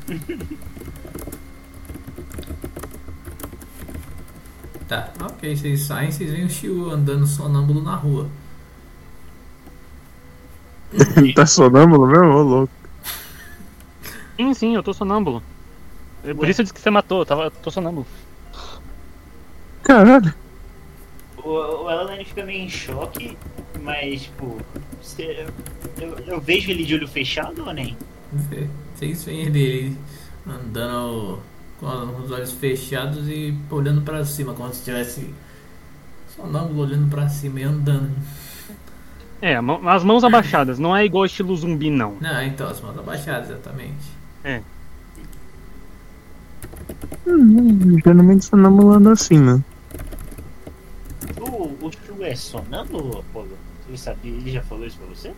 [4.87, 8.27] Tá, ok, vocês saem, vocês veem o Shiu andando sonâmbulo na rua.
[11.35, 12.25] tá sonâmbulo mesmo?
[12.33, 12.73] Ô, louco.
[14.37, 15.43] Sim, sim, eu tô sonâmbulo.
[16.23, 18.05] É Por isso eu disse que você matou, eu tava, tô sonâmbulo.
[19.83, 20.33] Caralho.
[21.37, 23.37] O, o Alan fica meio em choque,
[23.81, 24.57] mas, tipo,
[25.01, 25.45] cê-
[25.99, 27.97] eu, eu vejo ele de olho fechado ou nem?
[28.95, 29.97] Vocês veem ele
[30.45, 31.39] andando
[31.79, 35.33] com os olhos fechados e olhando pra cima, como se estivesse
[36.35, 38.11] sonâmbulo olhando pra cima e andando.
[39.41, 42.15] É, as mãos abaixadas, não é igual estilo zumbi, não.
[42.19, 44.17] Não, então, as mãos abaixadas, exatamente.
[47.27, 49.61] Hum, geralmente sonâmbulo anda assim, né?
[51.39, 53.49] O, o Chu é sonâmbulo, Apolo?
[53.87, 54.31] Você sabia?
[54.31, 55.31] Ele já falou isso pra você?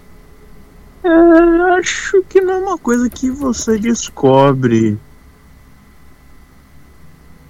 [1.04, 4.98] É, acho que não é uma coisa que você descobre.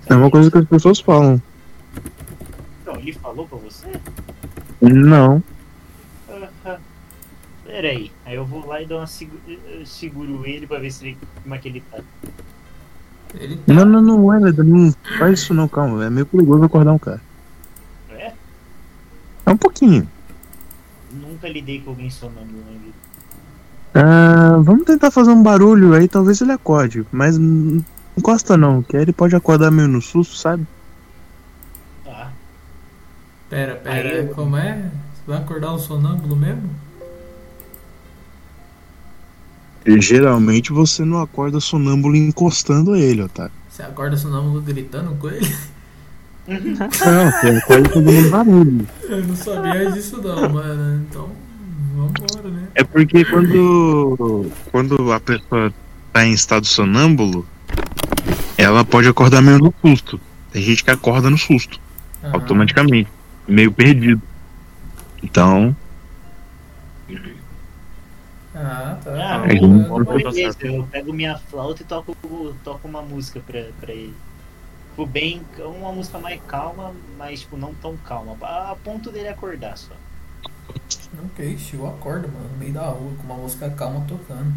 [0.10, 1.42] É uma coisa que as pessoas falam.
[2.82, 3.88] Então, ele falou pra você?
[4.82, 5.44] Não.
[6.66, 6.80] Ah.
[7.64, 9.40] Peraí, aí eu vou lá e dou uma segura,
[9.86, 12.00] seguro ele pra ver se ele, como é que ele tá.
[13.36, 13.74] Ele tá.
[13.74, 16.04] Não, não, não, Eleda, não faz isso não, calma.
[16.06, 17.22] É meio perigoso acordar um cara.
[18.10, 18.34] É?
[19.46, 20.10] É um pouquinho.
[21.12, 22.94] Nunca lidei com alguém sonâmbulo na vida.
[23.94, 27.06] Ah, vamos tentar fazer um barulho aí, talvez ele acorde.
[27.12, 27.86] Mas não
[28.20, 30.68] encosta não, que aí ele pode acordar meio no susto, sabe?
[32.06, 32.32] Tá.
[33.50, 34.92] Pera, pera, Aí como é?
[35.14, 36.70] Você vai acordar um sonâmbulo mesmo?
[39.86, 43.54] E geralmente você não acorda sonâmbulo encostando ele, Otário.
[43.70, 45.56] Você acorda sonâmbulo gritando com ele?
[46.48, 48.88] Não, você acorda fazendo barulho.
[49.04, 51.06] Eu não sabia disso não, mano.
[51.10, 51.30] Então,
[51.96, 52.68] vambora, né?
[52.76, 55.74] É porque quando, quando a pessoa
[56.12, 57.46] tá em estado sonâmbulo,
[58.58, 60.20] ela pode acordar meio no susto.
[60.52, 61.80] Tem gente que acorda no susto,
[62.24, 63.10] Ah, automaticamente,
[63.48, 64.22] meio perdido.
[65.24, 65.76] Então,
[68.56, 69.12] Ah, tá.
[69.12, 70.66] Ah, É, tá tá beleza, certo.
[70.66, 72.16] eu pego minha flauta e toco,
[72.64, 74.14] toco uma música pra, pra ele.
[74.90, 78.36] Tipo, bem, uma música mais calma, mas tipo, não tão calma.
[78.42, 79.94] A ponto dele acordar só.
[81.26, 84.52] Ok, Chiu acorda, mano, no meio da rua, com uma música calma tocando.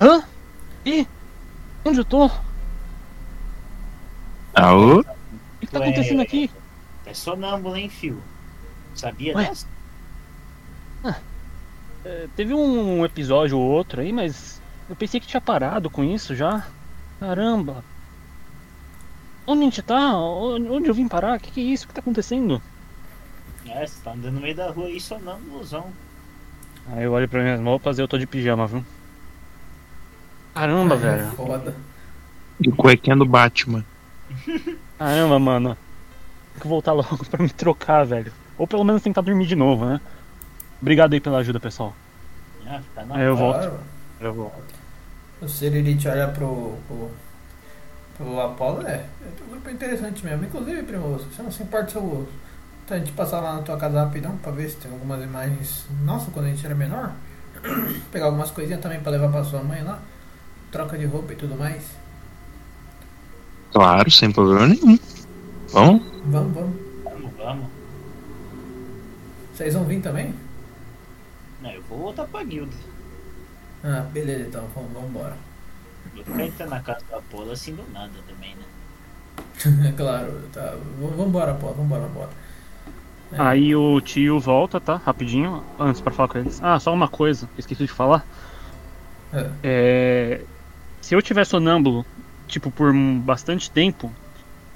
[0.00, 0.24] Hã?
[0.84, 1.06] Ih!
[1.84, 2.26] Onde eu tô?
[2.26, 2.30] O
[4.54, 5.04] Aô?
[5.60, 6.50] que tá acontecendo aqui?
[7.06, 8.22] É sonâmbulo, hein, fio?
[8.94, 9.48] Sabia Ué?
[9.48, 9.66] dessa?
[12.04, 16.34] É, teve um episódio ou outro aí, mas eu pensei que tinha parado com isso
[16.34, 16.66] já.
[17.20, 17.84] Caramba!
[19.46, 20.16] Onde a gente tá?
[20.16, 21.36] Onde onde eu vim parar?
[21.36, 21.84] O que, que é isso?
[21.84, 22.62] O que tá acontecendo?
[23.66, 25.92] É, você tá andando no meio da rua aí, sonâmbulozão.
[26.86, 28.84] Aí eu olho pra minhas roupas e eu tô de pijama, viu?
[30.58, 31.30] Caramba, É velho.
[31.32, 31.74] Foda.
[32.58, 33.84] De cuequinha do Batman.
[34.98, 35.76] Caramba, mano.
[36.54, 38.32] Tem que voltar logo pra me trocar, velho.
[38.58, 40.00] Ou pelo menos tentar dormir de novo, né?
[40.82, 41.94] Obrigado aí pela ajuda, pessoal.
[42.66, 43.58] Ah, fica na Aí eu volto.
[43.58, 43.80] Claro.
[44.20, 44.74] Eu volto.
[45.40, 47.10] O Seririte olha pro, pro,
[48.16, 50.44] pro Apolo, é, é um grupo interessante mesmo.
[50.44, 52.28] Inclusive, primo, você não se importa se eu
[52.90, 56.30] a gente passar lá na tua casa rapidão pra ver se tem algumas imagens nossa
[56.32, 57.12] quando a gente era menor?
[58.10, 60.00] Pegar algumas coisinhas também pra levar pra sua mãe lá.
[60.70, 61.82] Troca de roupa e tudo mais.
[63.72, 64.98] Claro, sem problema nenhum.
[65.72, 66.02] Vamos?
[66.26, 66.76] Vamos, vamos.
[67.04, 67.66] Vamos, vamos.
[69.54, 70.34] Vocês vão vir também?
[71.62, 72.72] Não, eu vou voltar pra guilda.
[73.84, 75.36] Ah, beleza então, vamos, vamos embora.
[76.16, 79.88] Eu ficar entrando na casa do Apolo assim do nada também, né?
[79.88, 80.74] É claro, tá.
[80.98, 82.30] v- Vambora, pô, vambora, vambora.
[83.32, 83.36] É.
[83.40, 84.96] Aí o tio volta, tá?
[84.96, 86.60] Rapidinho, antes pra falar com eles.
[86.62, 88.24] Ah, só uma coisa, esqueci de falar.
[89.32, 89.50] É.
[89.62, 90.40] É.
[91.08, 92.04] Se eu tiver sonâmbulo,
[92.46, 94.12] tipo, por bastante tempo,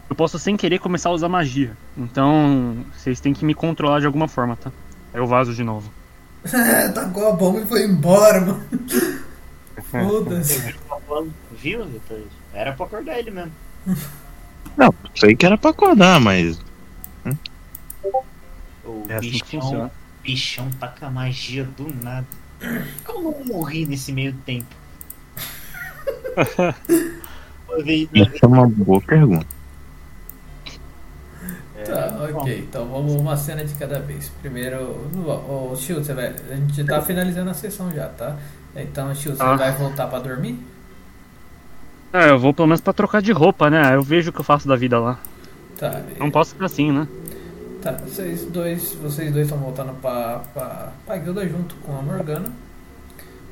[0.08, 1.76] eu posso sem querer começar a usar magia.
[1.94, 4.72] Então, vocês têm que me controlar de alguma forma, tá?
[5.12, 5.92] Aí eu vazo de novo.
[6.94, 8.64] Tacou a bomba e foi embora, mano.
[9.90, 10.74] Foda-se.
[10.90, 12.22] Apolo, viu, Vitor?
[12.54, 13.52] Era pra acordar ele mesmo.
[14.74, 16.58] Não, sei que era pra acordar, mas.
[18.86, 19.92] O É assim bichão, funciona.
[20.22, 22.26] bichão taca magia do nada.
[23.04, 24.81] Como eu não morri nesse meio tempo?
[26.36, 26.74] Essa
[28.42, 29.46] é uma boa pergunta.
[31.84, 32.58] Tá, ok.
[32.60, 34.30] Então vamos uma cena de cada vez.
[34.40, 36.26] Primeiro, o Shield, você vai.
[36.50, 38.36] A gente tá finalizando a sessão já, tá?
[38.76, 39.56] Então, Shield, você Ah.
[39.56, 40.58] vai voltar pra dormir?
[42.12, 43.94] É, eu vou pelo menos pra trocar de roupa, né?
[43.94, 45.18] Eu vejo o que eu faço da vida lá.
[45.78, 46.02] Tá.
[46.18, 47.08] Não posso ficar assim, né?
[47.82, 52.52] Tá, vocês dois, vocês dois estão voltando pra, pra, pra guilda junto com a Morgana.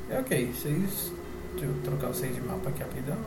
[0.09, 1.11] É ok, vocês.
[1.51, 3.17] Deixa eu trocar vocês de mapa aqui rapidão.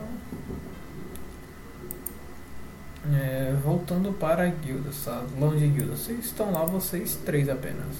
[3.13, 5.95] É, voltando para a guilda, salão de guilda.
[5.95, 7.95] Vocês estão lá, vocês três apenas.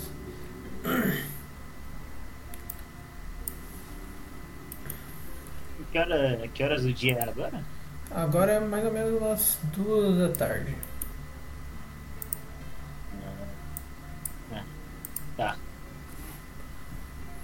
[5.91, 7.63] Que, hora, que horas do dia é agora?
[8.11, 10.75] Agora é mais ou menos umas duas da tarde.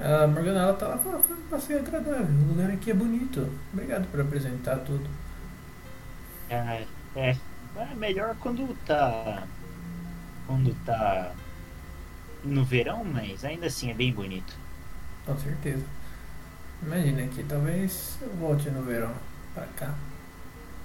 [0.02, 2.26] A Morgana ela tá lá falando, foi um passeio agradável.
[2.26, 3.48] O lugar aqui é bonito.
[3.72, 5.08] Obrigado por apresentar tudo.
[6.50, 7.38] É, é,
[7.76, 9.44] é melhor quando tá.
[10.48, 11.32] Quando tá.
[12.44, 14.56] No verão, mas ainda assim é bem bonito.
[15.24, 15.86] Com certeza.
[16.82, 19.14] Imagina aqui, talvez eu volte no verão
[19.54, 19.94] pra cá.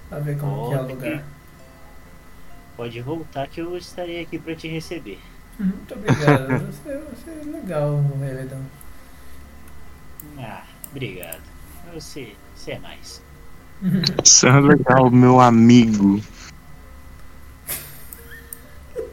[0.09, 1.23] Pra ver como que é o lugar.
[2.75, 5.19] Pode voltar que eu estarei aqui pra te receber.
[5.59, 6.67] Muito obrigado.
[6.67, 8.61] você, você é legal, Reledão.
[10.37, 11.41] Ah, obrigado.
[11.93, 13.21] Você, você é mais.
[14.23, 16.21] Isso é legal, meu amigo.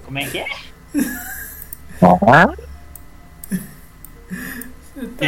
[0.05, 0.47] Como é que é?
[2.03, 2.47] Ah,
[4.95, 5.27] Você, tá,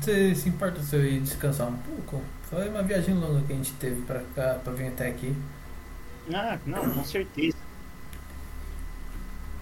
[0.00, 2.22] você se importa se eu ir descansar um pouco?
[2.50, 5.34] Foi uma viagem longa que a gente teve pra cá, pra vir até aqui.
[6.32, 7.56] Ah, não, com certeza.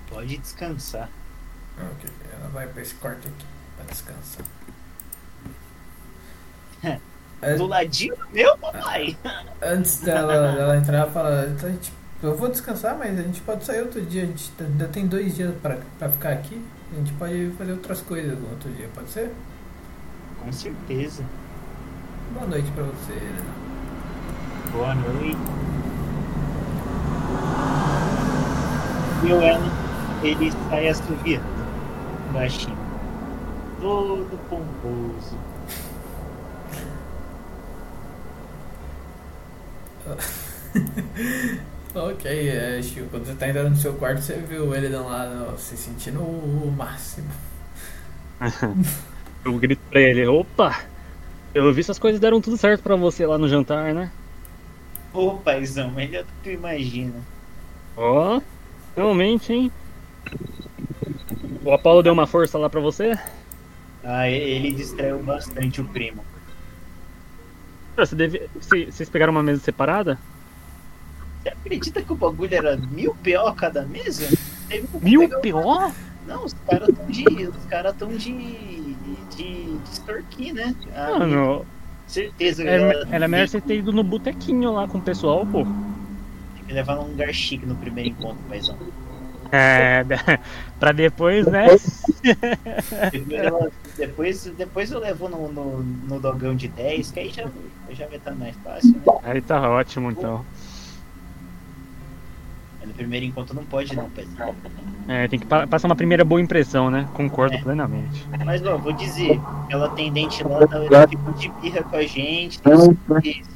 [0.09, 1.09] Pode descansar.
[1.79, 4.45] Ok, ela vai pra esse quarto aqui pra descansar.
[7.43, 9.17] É, Do ladinho do meu, papai.
[9.63, 11.71] Antes dela, dela entrar, ela fala, "Então,
[12.23, 15.35] eu vou descansar, mas a gente pode sair outro dia, a gente ainda tem dois
[15.37, 19.09] dias pra, pra ficar aqui, a gente pode fazer outras coisas no outro dia, pode
[19.11, 19.33] ser?
[20.43, 21.25] Com certeza.
[22.35, 23.19] Boa noite pra você.
[24.73, 25.39] Boa noite.
[29.23, 29.71] E o Ellen,
[30.23, 31.45] ele sai assoviando.
[32.33, 32.77] Baixinho.
[33.81, 35.37] Todo pomposo.
[41.95, 45.59] Ok, é, Chico, quando você tá entrando no seu quarto, você viu ele lá no-
[45.59, 47.29] se sentindo o máximo.
[49.45, 50.89] Eu grito pra ele, opa!
[51.55, 54.13] Eu vi essas coisas deram tudo certo pra você lá no jantar, né?
[55.13, 57.31] Ô, paizão, melhor do que tu imagina.
[57.97, 58.43] Ó,
[58.97, 59.73] realmente, hein?
[61.65, 63.13] O Apolo deu uma força lá pra você?
[64.03, 66.30] Ah, e- ele distraiu bastante o primo.
[68.07, 68.49] Você deve...
[68.61, 70.19] Cê- Vocês pegaram uma mesa separada?
[71.43, 74.27] Você acredita que o bagulho era mil PO cada mesa?
[75.01, 75.93] Mil PO?
[76.27, 77.25] Não, os caras tão de.
[77.49, 78.33] Os caras tão de.
[78.33, 78.95] de.
[79.37, 80.75] de extorquir, né?
[80.95, 81.65] Ah, Mano,
[82.07, 85.45] certeza que é, ela era melhor você ter ido no botequinho lá com o pessoal,
[85.47, 85.65] pô.
[85.65, 88.77] tem que levar num lugar chique no primeiro encontro, paizão.
[89.51, 90.05] É,
[90.79, 91.67] pra depois, né?
[94.01, 97.47] Depois, ela- depois, eu levo no, no, no dogão de 10, que aí já,
[97.91, 99.03] já vai estar mais fácil, né?
[99.23, 100.43] Aí tá ótimo, então.
[102.81, 104.55] Mas no primeiro encontro não pode não, paizão.
[105.07, 107.07] É, tem que pa- passar uma primeira boa impressão, né?
[107.13, 107.61] Concordo É.
[107.63, 108.27] plenamente.
[108.45, 113.51] Mas ó, vou dizer, aquela atendente lá ela ficou de birra com a gente, certeza.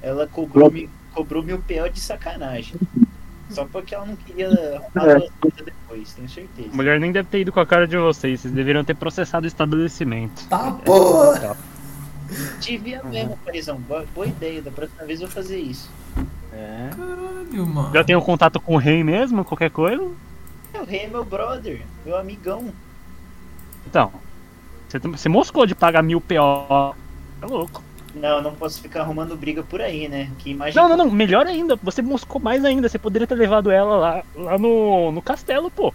[0.00, 0.72] Ela cobrou,
[1.12, 2.76] cobrou mil PO de sacanagem.
[3.50, 4.50] Só porque ela não queria
[4.92, 6.68] falar as coisas depois, tenho certeza.
[6.72, 9.44] A mulher nem deve ter ido com a cara de vocês, vocês deveriam ter processado
[9.44, 10.46] o estabelecimento.
[10.48, 11.56] Tá, porra!
[12.60, 13.78] Devia mesmo, paizão.
[13.78, 15.90] Boa, boa ideia, da próxima vez eu vou fazer isso.
[16.52, 16.90] É.
[16.96, 17.92] Caralho, mano.
[17.92, 20.02] Já tem um contato com o rei mesmo, qualquer coisa?
[20.02, 22.72] O rei é meu brother, meu amigão.
[23.86, 24.10] Então,
[24.88, 26.94] você, você moscou de pagar mil PO.
[27.42, 27.82] É louco.
[28.14, 30.30] Não, não posso ficar arrumando briga por aí, né?
[30.38, 30.80] Que imagem.
[30.80, 34.24] Não, não, não, melhor ainda, você moscou mais ainda, você poderia ter levado ela lá,
[34.36, 35.92] lá no, no castelo, pô.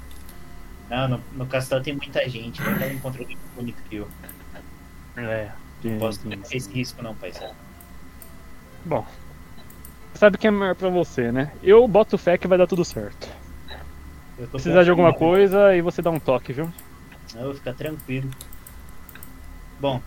[0.89, 4.07] Não, no, no castelo tem muita gente, que ela mais bonito que eu.
[5.15, 5.49] É.
[5.83, 7.51] Não posso tomar esse risco não, paizão.
[8.83, 9.05] Bom,
[10.13, 11.51] sabe o que é melhor pra você, né?
[11.63, 13.29] Eu boto fé que vai dar tudo certo.
[14.37, 16.71] Eu tô Precisar de alguma coisa, aí você dá um toque, viu?
[17.35, 18.29] Eu vou ficar tranquilo.
[19.79, 20.01] Bom,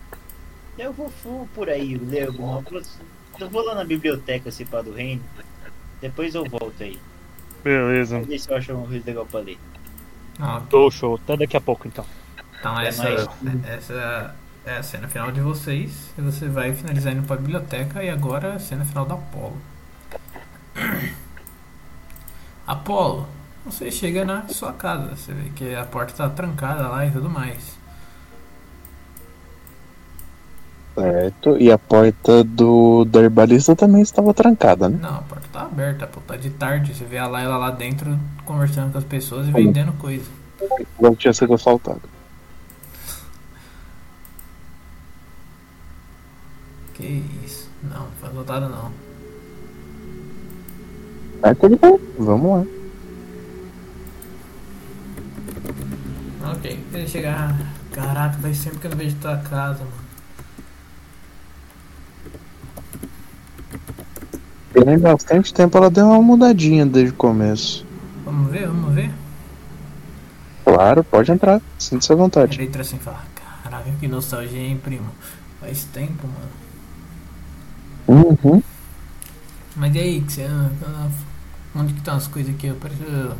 [0.77, 2.89] eu vou, vou por aí ler alguma coisa.
[3.39, 5.23] Eu vou lá na biblioteca se pá do reino.
[6.01, 6.99] Depois eu volto aí.
[7.63, 8.17] Beleza.
[8.17, 9.57] Vou ver se eu acho alguma coisa legal pra ler.
[10.39, 10.67] Ah, ok.
[10.69, 12.05] Tô show, até daqui a pouco então.
[12.59, 13.27] Então essa, mais.
[13.67, 14.35] essa
[14.65, 16.11] é a cena final de vocês.
[16.17, 19.57] E você vai finalizar indo pra biblioteca e agora a cena final da Apolo.
[22.65, 23.27] Apolo,
[23.65, 25.15] você chega na sua casa.
[25.15, 27.77] Você vê que a porta tá trancada lá e tudo mais.
[30.95, 31.57] Certo.
[31.57, 34.99] E a porta do da herbalista também estava trancada, né?
[35.01, 36.93] Não, a porta tá aberta, pô, tá de tarde.
[36.93, 40.29] Você vê a Laila lá dentro conversando com as pessoas e vendendo coisa.
[40.99, 42.01] Não tinha sido assaltado.
[46.93, 47.69] Que isso?
[47.81, 48.91] Não, foi assaltado não.
[51.41, 51.99] Mas tudo bem.
[52.19, 52.65] Vamos lá.
[56.51, 57.35] Ok, ele chega.
[57.35, 57.57] ah,
[57.91, 60.02] Caraca, faz sempre que eu não vejo tua casa, mano.
[64.73, 67.85] Tem bastante tempo, ela deu uma mudadinha desde o começo.
[68.25, 69.11] Vamos ver, vamos ver.
[70.65, 71.61] Claro, pode entrar.
[71.77, 72.57] Sinta-se à vontade.
[72.57, 73.21] Ele entra assim e fala,
[73.63, 75.09] caraca, que nostalgia, hein, primo?
[75.59, 76.63] Faz tempo, mano.
[78.43, 78.63] Uhum.
[79.75, 80.47] Mas e aí, que você.
[81.75, 82.67] Onde que estão as coisas aqui?
[82.67, 83.35] Eu preciso.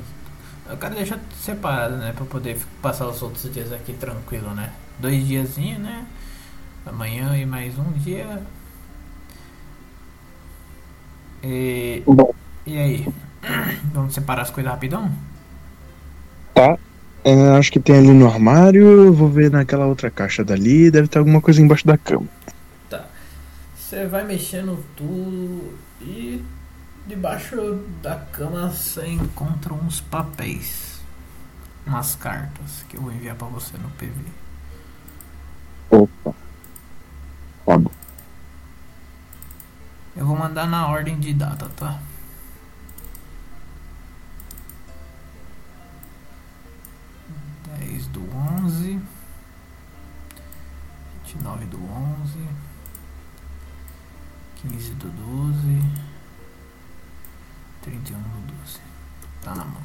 [0.69, 2.13] Eu quero deixar separado, né?
[2.15, 4.71] Pra poder passar os outros dias aqui tranquilo, né?
[4.99, 6.05] Dois diazinhos, né?
[6.85, 8.41] Amanhã e mais um dia.
[11.43, 12.33] E, Bom,
[12.65, 13.07] e aí?
[13.93, 15.11] Vamos separar as coisas rapidão?
[16.53, 16.77] tá.
[17.25, 19.13] É, acho que tem ali no armário.
[19.13, 20.91] Vou ver naquela outra caixa dali.
[20.91, 22.27] Deve ter alguma coisa embaixo da cama.
[23.75, 26.43] Você vai mexendo tudo e
[27.05, 30.99] debaixo da cama você encontra uns papéis.
[31.85, 34.13] Umas cartas que eu vou enviar pra você no PV.
[35.91, 36.33] Opa.
[37.65, 37.91] Tá bom.
[40.15, 41.99] Eu vou mandar na ordem de data, tá?
[47.65, 49.01] Dez do onze,
[51.13, 52.47] vinte e nove do onze,
[54.57, 55.81] quinze do doze,
[57.81, 58.79] trinta e um do doze.
[59.41, 59.81] Tá na mão.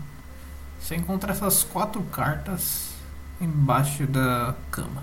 [0.78, 2.92] Você encontra essas quatro cartas
[3.40, 5.02] embaixo da cama.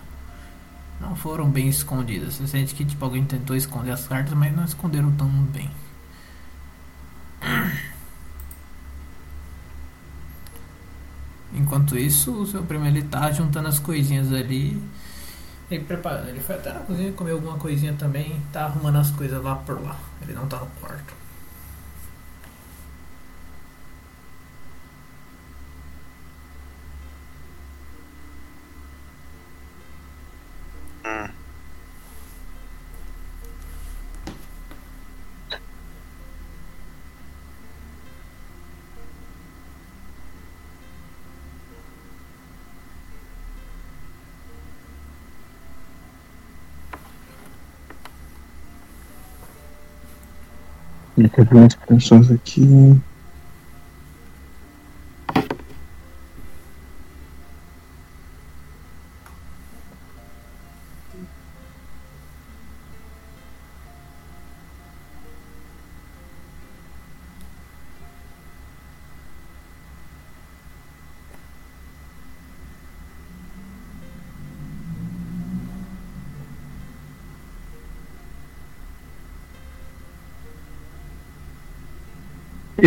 [1.00, 2.36] Não foram bem escondidas.
[2.36, 5.70] Você sente que tipo, alguém tentou esconder as cartas, mas não esconderam tão bem.
[11.54, 14.82] Enquanto isso, o seu primo ele tá juntando as coisinhas ali.
[15.70, 16.30] Ele preparando.
[16.30, 18.42] Ele foi até na cozinha comer alguma coisinha também.
[18.52, 19.98] Tá arrumando as coisas lá por lá.
[20.22, 21.25] Ele não tá no quarto.
[31.06, 31.30] Hum.
[51.18, 53.00] Eu Vou pegar as pessoas aqui.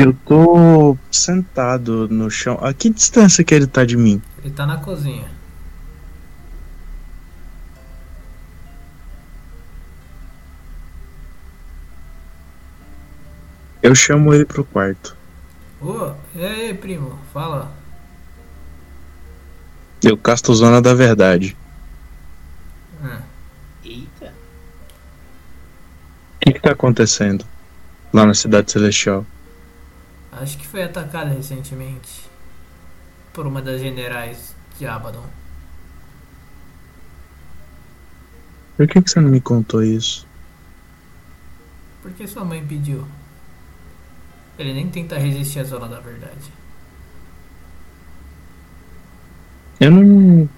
[0.01, 2.57] Eu tô sentado no chão.
[2.63, 4.23] A que distância que ele tá de mim?
[4.45, 5.29] Ele tá na cozinha.
[13.83, 15.17] Eu chamo ele pro quarto.
[15.81, 17.19] Ô, e aí, primo?
[17.33, 17.69] Fala.
[20.01, 21.57] Eu casto Zona da Verdade.
[23.03, 23.21] Hum,
[23.85, 24.33] Eita.
[26.37, 27.45] O que que tá acontecendo?
[28.13, 29.27] Lá na Cidade Celestial.
[30.41, 32.29] Acho que foi atacada recentemente
[33.33, 35.25] por uma das generais de Abaddon.
[38.77, 40.27] Por que que você não me contou isso?
[42.03, 43.05] Porque sua mãe pediu.
[44.59, 46.53] Ele nem tenta resistir à zona da verdade.
[49.81, 50.49] Eu não.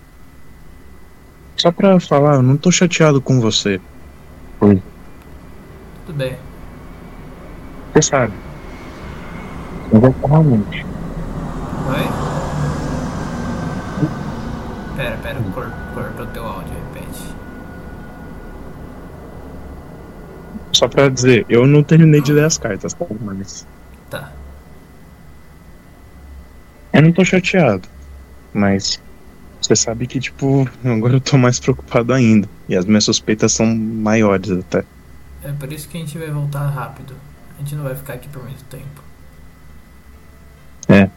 [1.56, 3.80] Só pra falar, eu não tô chateado com você.
[4.58, 4.82] Tudo
[6.14, 6.38] bem.
[7.92, 8.49] Você sabe.
[9.92, 10.68] Eu vou falar muito.
[10.76, 10.86] Oi?
[14.96, 17.22] Pera, pera, cor- cortou teu áudio, repete.
[20.72, 23.04] Só pra dizer, eu não terminei de ler as cartas, tá?
[23.20, 23.66] Mas.
[24.08, 24.30] Tá.
[26.92, 27.88] Eu não tô chateado.
[28.52, 29.00] Mas.
[29.60, 32.48] Você sabe que, tipo, agora eu tô mais preocupado ainda.
[32.68, 34.84] E as minhas suspeitas são maiores até.
[35.42, 37.14] É por isso que a gente vai voltar rápido.
[37.56, 39.02] A gente não vai ficar aqui por muito tempo.
[40.92, 41.10] É.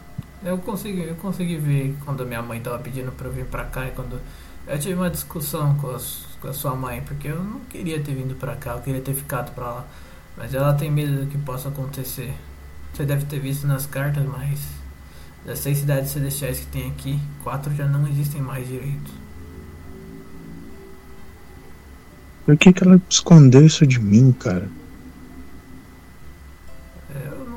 [0.44, 3.86] Eu consegui, eu consegui ver quando minha mãe tava pedindo pra eu vir pra cá
[3.86, 4.20] e quando
[4.66, 5.98] eu tive uma discussão com a,
[6.40, 9.14] com a sua mãe, porque eu não queria ter vindo pra cá, eu queria ter
[9.14, 9.84] ficado pra lá.
[10.36, 12.34] Mas ela tem medo do que possa acontecer.
[12.92, 14.60] Você deve ter visto nas cartas, mas
[15.44, 19.10] das seis cidades celestiais que tem aqui, quatro já não existem mais direito.
[22.44, 24.68] Por que, que ela escondeu isso de mim, cara?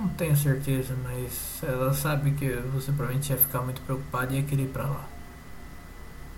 [0.07, 4.43] Não tenho certeza, mas ela sabe que você provavelmente ia ficar muito preocupado e ia
[4.43, 5.05] querer ir pra lá.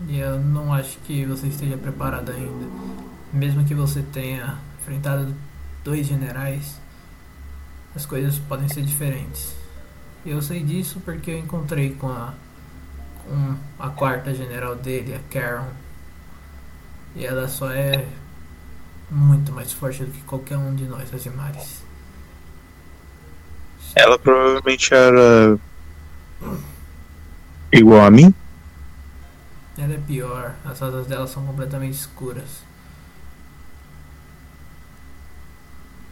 [0.08, 2.66] E eu não acho que você esteja preparado ainda.
[3.32, 5.36] Mesmo que você tenha enfrentado
[5.84, 6.82] dois generais,
[7.96, 9.56] as coisas podem ser diferentes.
[10.26, 12.34] Eu sei disso porque eu encontrei com a
[13.28, 15.68] com a quarta general dele, a Karen.
[17.16, 18.08] E ela só é
[19.12, 21.79] muito mais forte do que qualquer um de nós, Azimares.
[23.96, 25.58] Ela provavelmente era.
[27.72, 28.34] igual a mim?
[29.78, 32.64] Ela é pior, as asas dela são completamente escuras.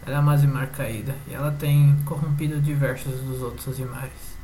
[0.06, 4.38] Ela é uma Azimar caída e ela tem corrompido diversos dos outros Azimares.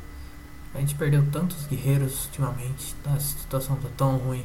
[0.74, 4.44] A gente perdeu tantos guerreiros ultimamente, a situação tá tão ruim.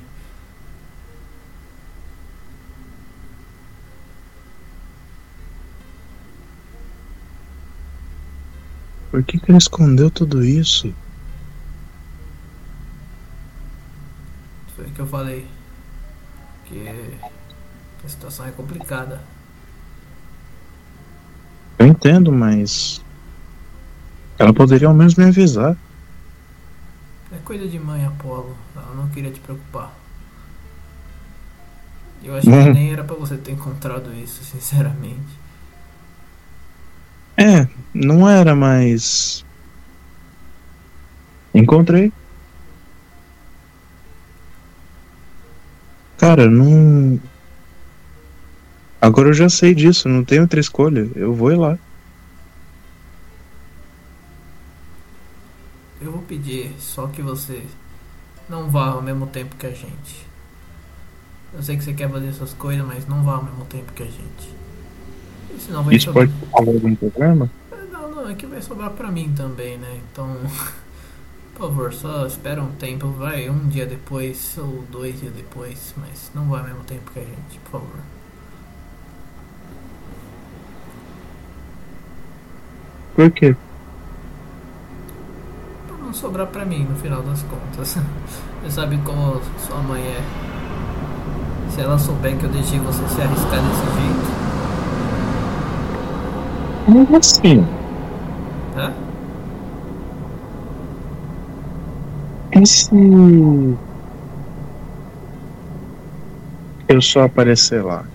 [9.12, 10.94] Por que, que ela escondeu tudo isso?
[14.76, 15.48] Foi o que eu falei.
[16.66, 16.88] Que
[18.06, 19.22] a situação é complicada.
[21.78, 23.02] Eu entendo, mas.
[24.38, 25.76] Ela poderia ao menos me avisar.
[27.32, 28.56] É coisa de mãe, Apolo.
[28.76, 29.92] Ela não queria te preocupar.
[32.24, 32.74] Eu acho que Hum.
[32.74, 35.40] nem era pra você ter encontrado isso, sinceramente.
[37.38, 39.46] É, não era, mas.
[41.54, 42.12] Encontrei.
[46.18, 47.20] Cara, não.
[49.02, 51.10] Agora eu já sei disso, não tem outra escolha.
[51.16, 51.78] Eu vou ir lá.
[56.02, 57.64] Eu vou pedir só que você
[58.50, 60.28] não vá ao mesmo tempo que a gente.
[61.54, 64.04] Eu sei que você quer fazer suas coisas, mas não vá ao mesmo tempo que
[64.04, 64.54] a gente.
[65.60, 67.50] Senão vai Isso pode falar algum problema?
[68.30, 70.00] Não, é que vai sobrar pra mim também, né?
[70.12, 70.28] Então,
[71.58, 76.30] por favor, só espera um tempo, vai um dia depois ou dois dias depois, mas
[76.36, 78.00] não vá ao mesmo tempo que a gente, por favor.
[83.16, 83.56] Por quê?
[85.88, 87.98] Pra não sobrar pra mim no final das contas.
[88.62, 90.22] Você sabe como sua mãe é.
[91.72, 94.40] Se ela souber que eu deixei você se arriscar desse jeito,
[96.86, 97.79] Como assim?
[102.52, 102.90] E se.
[106.88, 108.06] Eu só aparecer lá?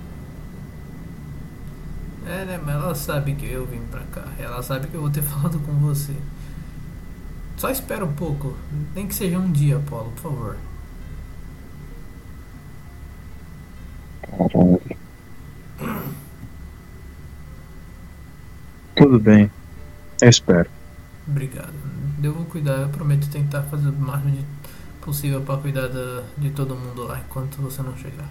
[2.27, 2.61] É, né?
[2.65, 4.25] Mas ela sabe que eu vim pra cá.
[4.39, 6.15] Ela sabe que eu vou ter falado com você.
[7.57, 8.55] Só espera um pouco.
[8.95, 10.57] Nem que seja um dia, Apolo, por favor.
[14.23, 14.81] Caralho.
[18.97, 19.51] Tudo bem.
[20.25, 20.71] Eu espero.
[21.29, 21.75] Obrigado.
[22.23, 24.45] Eu vou cuidar, eu prometo tentar fazer o máximo de
[25.03, 28.29] possível pra cuidar da- de todo mundo lá enquanto você não chegar.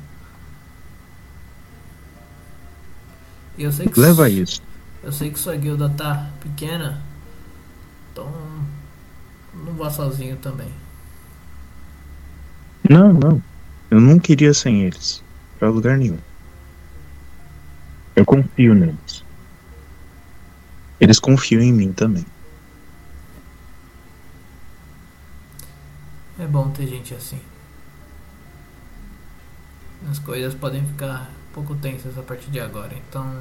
[3.57, 4.59] E eu sei que Leva isso.
[5.03, 6.99] Eu sei que sua guilda tá pequena,
[8.11, 8.31] então
[9.53, 10.69] não vá sozinho também.
[12.89, 13.43] Não, não.
[13.91, 15.23] Eu não queria sem eles.
[15.59, 16.17] Pra lugar nenhum.
[18.15, 19.22] Eu confio neles.
[21.03, 22.25] Eles confiam em mim também.
[26.39, 27.41] É bom ter gente assim.
[30.09, 33.37] As coisas podem ficar um pouco tensas a partir de agora, então.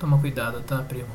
[0.00, 1.14] Toma cuidado, tá, primo?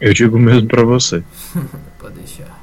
[0.00, 1.24] Eu digo mesmo pra você.
[1.98, 2.62] Pode deixar.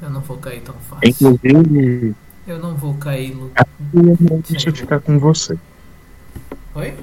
[0.00, 1.06] Eu não vou cair tão fácil.
[1.06, 2.14] Inclusive,
[2.46, 3.52] Eu não vou cair, Lu.
[3.92, 5.58] eu ficar com você.
[6.74, 6.94] Oi?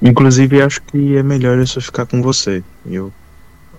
[0.00, 2.62] Inclusive, acho que é melhor eu só ficar com você.
[2.86, 3.12] Eu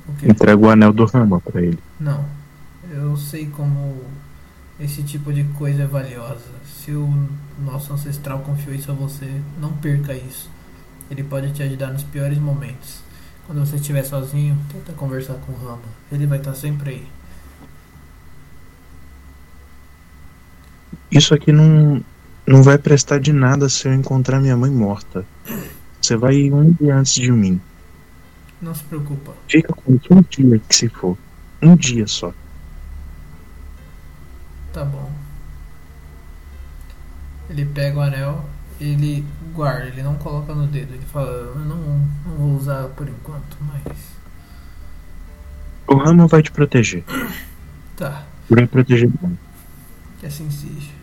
[0.08, 0.28] O quê?
[0.28, 1.80] entrego o anel do ramo pra ele.
[2.00, 2.26] Não.
[2.92, 4.04] Eu sei como
[4.80, 6.44] esse tipo de coisa é valiosa.
[6.66, 7.28] Se o
[7.60, 9.30] nosso ancestral confiou isso a você,
[9.60, 10.50] não perca isso.
[11.10, 13.02] Ele pode te ajudar nos piores momentos.
[13.48, 15.82] Quando você estiver sozinho, tenta conversar com o Rama.
[16.12, 17.08] Ele vai estar sempre aí.
[21.12, 22.04] Isso aqui não,
[22.50, 25.24] não vai prestar de nada se eu encontrar minha mãe morta.
[26.02, 27.62] Você vai ir um dia antes de mim.
[28.60, 29.34] Não se preocupa.
[29.48, 31.16] Fica com um dia que se for.
[31.62, 32.34] Um dia só.
[34.74, 35.12] Tá bom.
[37.50, 38.46] Ele pega o anel,
[38.80, 40.94] ele guarda, ele não coloca no dedo.
[40.94, 41.78] Ele fala, eu não,
[42.26, 43.98] não vou usar por enquanto, mas.
[45.88, 47.04] O ramo vai te proteger.
[47.96, 49.38] Tá, Vai proteger bem.
[50.20, 50.99] que assim seja.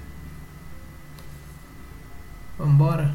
[2.58, 3.15] Vambora?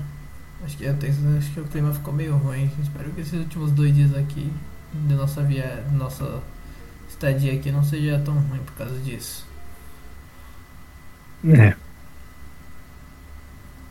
[0.64, 2.72] Acho que, até, acho que o clima ficou meio ruim.
[2.82, 4.52] Espero que esses últimos dois dias aqui
[4.94, 6.42] de nossa via, nossa
[7.10, 9.46] estadia aqui não seja tão ruim por causa disso.
[11.46, 11.76] É.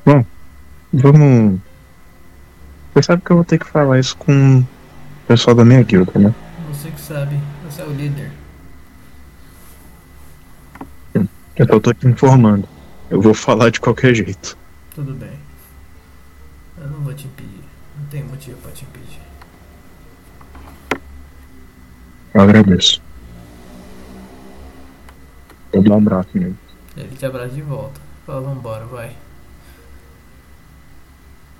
[0.05, 0.25] Bom,
[0.93, 1.61] vamos.
[2.95, 4.67] Você sabe que eu vou ter que falar isso com o
[5.27, 6.35] pessoal da minha guilda, né?
[6.69, 8.31] Você que sabe, você é o líder.
[11.57, 12.69] Eu só tô te informando.
[13.11, 14.57] Eu vou falar de qualquer jeito.
[14.95, 15.40] Tudo bem.
[16.81, 17.65] Eu não vou te impedir.
[17.99, 19.21] Não tem motivo pra te impedir.
[22.33, 23.03] Eu agradeço.
[25.73, 26.57] Eu dou um abraço nele.
[26.97, 28.01] Ele te abraça de volta.
[28.27, 29.17] Fala, vambora, vai.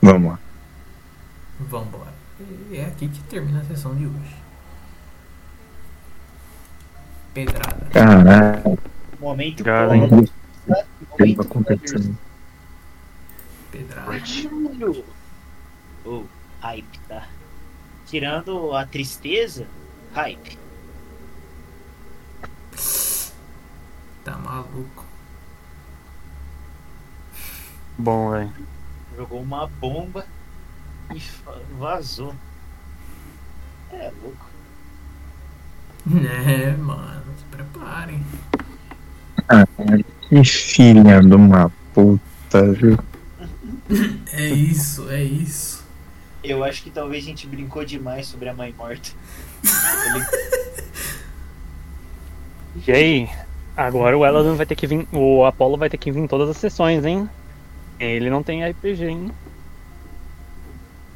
[0.01, 0.39] Vamos lá.
[1.61, 2.13] Vambora.
[2.71, 4.37] E é aqui que termina a sessão de hoje.
[7.35, 7.87] Pedrada.
[7.93, 8.79] Caralho,
[9.21, 10.31] Momento Cara, bom, o que
[10.67, 10.87] tá
[11.19, 12.19] momento acontecendo?
[13.71, 14.07] Pedrada.
[14.07, 15.05] Caralho.
[16.05, 16.25] Oh,
[16.61, 17.29] hype, tá?
[18.07, 19.67] Tirando a tristeza,
[20.15, 20.59] hype.
[24.25, 25.05] Tá maluco.
[27.97, 28.53] Bom, velho.
[29.17, 30.27] Jogou uma bomba
[31.15, 31.21] e
[31.79, 32.35] vazou.
[33.93, 34.47] É louco.
[36.07, 37.23] Né, mano.
[37.39, 38.25] Se preparem.
[39.47, 42.99] Caralho, que filha de uma puta, viu?
[44.33, 45.85] É isso, é isso.
[46.43, 49.11] Eu acho que talvez a gente brincou demais sobre a mãe morta.
[52.87, 53.29] E aí?
[53.77, 55.07] Agora o Eladon vai ter que vir.
[55.13, 57.29] O Apollo vai ter que vir em todas as sessões, hein?
[57.99, 59.33] Ele não tem RPG, hein?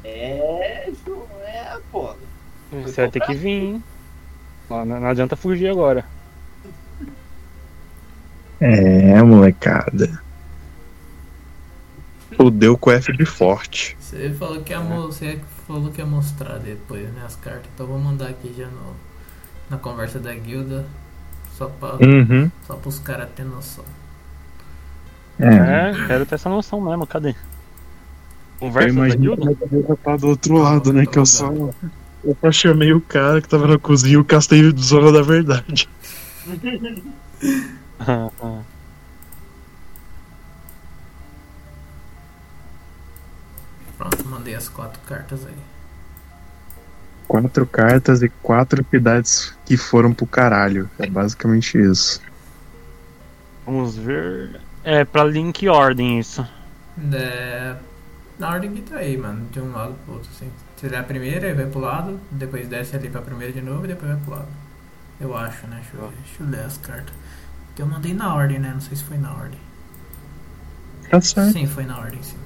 [0.03, 2.13] É, Ju, é, pô.
[2.83, 3.83] Você vai ter que vir, hein?
[4.69, 6.05] Não, não adianta fugir agora.
[8.59, 10.24] É, molecada.
[12.35, 13.95] Fudeu com F de forte.
[13.99, 17.65] Você falou que ia, mo- você falou que ia mostrar depois, né, as cartas.
[17.73, 18.93] Então eu vou mandar aqui já no,
[19.69, 20.85] na conversa da guilda.
[21.57, 22.51] Só, pra, Uhum.
[22.67, 23.85] só pros caras terem noção.
[25.39, 25.45] É.
[25.91, 27.29] É, quero ter essa noção mesmo, cadê?
[27.29, 27.35] Eu
[28.59, 29.57] Conversa da imagino guilda?
[29.71, 31.05] eu tá do outro lado, né?
[31.05, 31.51] Que eu só.
[32.23, 35.87] Eu só chamei o cara que tava na cozinha e o castei zona da verdade.
[37.97, 38.59] Ah, ah.
[44.05, 45.57] Pronto, mandei as quatro cartas aí.
[47.27, 50.87] Quatro cartas e quatro cidades que foram pro caralho.
[50.99, 52.21] É basicamente isso.
[53.65, 54.61] Vamos ver.
[54.83, 56.47] É pra link ordem isso.
[57.11, 57.75] É,
[58.37, 59.47] na ordem que tá aí, mano.
[59.51, 60.51] De um lado pro outro, assim.
[60.77, 63.85] Você lê a primeira e vai pro lado, depois desce ali pra primeira de novo
[63.85, 64.47] e depois vai pro lado.
[65.19, 65.77] Eu acho, né?
[65.77, 67.15] Deixa eu, deixa eu ler as cartas.
[67.67, 68.69] Porque eu mandei na ordem, né?
[68.71, 69.59] Não sei se foi na ordem.
[71.09, 71.53] Tá certo.
[71.53, 72.44] Sim, foi na ordem, sim.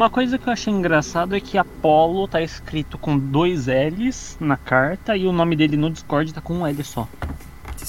[0.00, 4.56] Uma coisa que eu achei engraçado é que Apollo tá escrito com dois L's na
[4.56, 7.06] carta e o nome dele no Discord tá com um L só.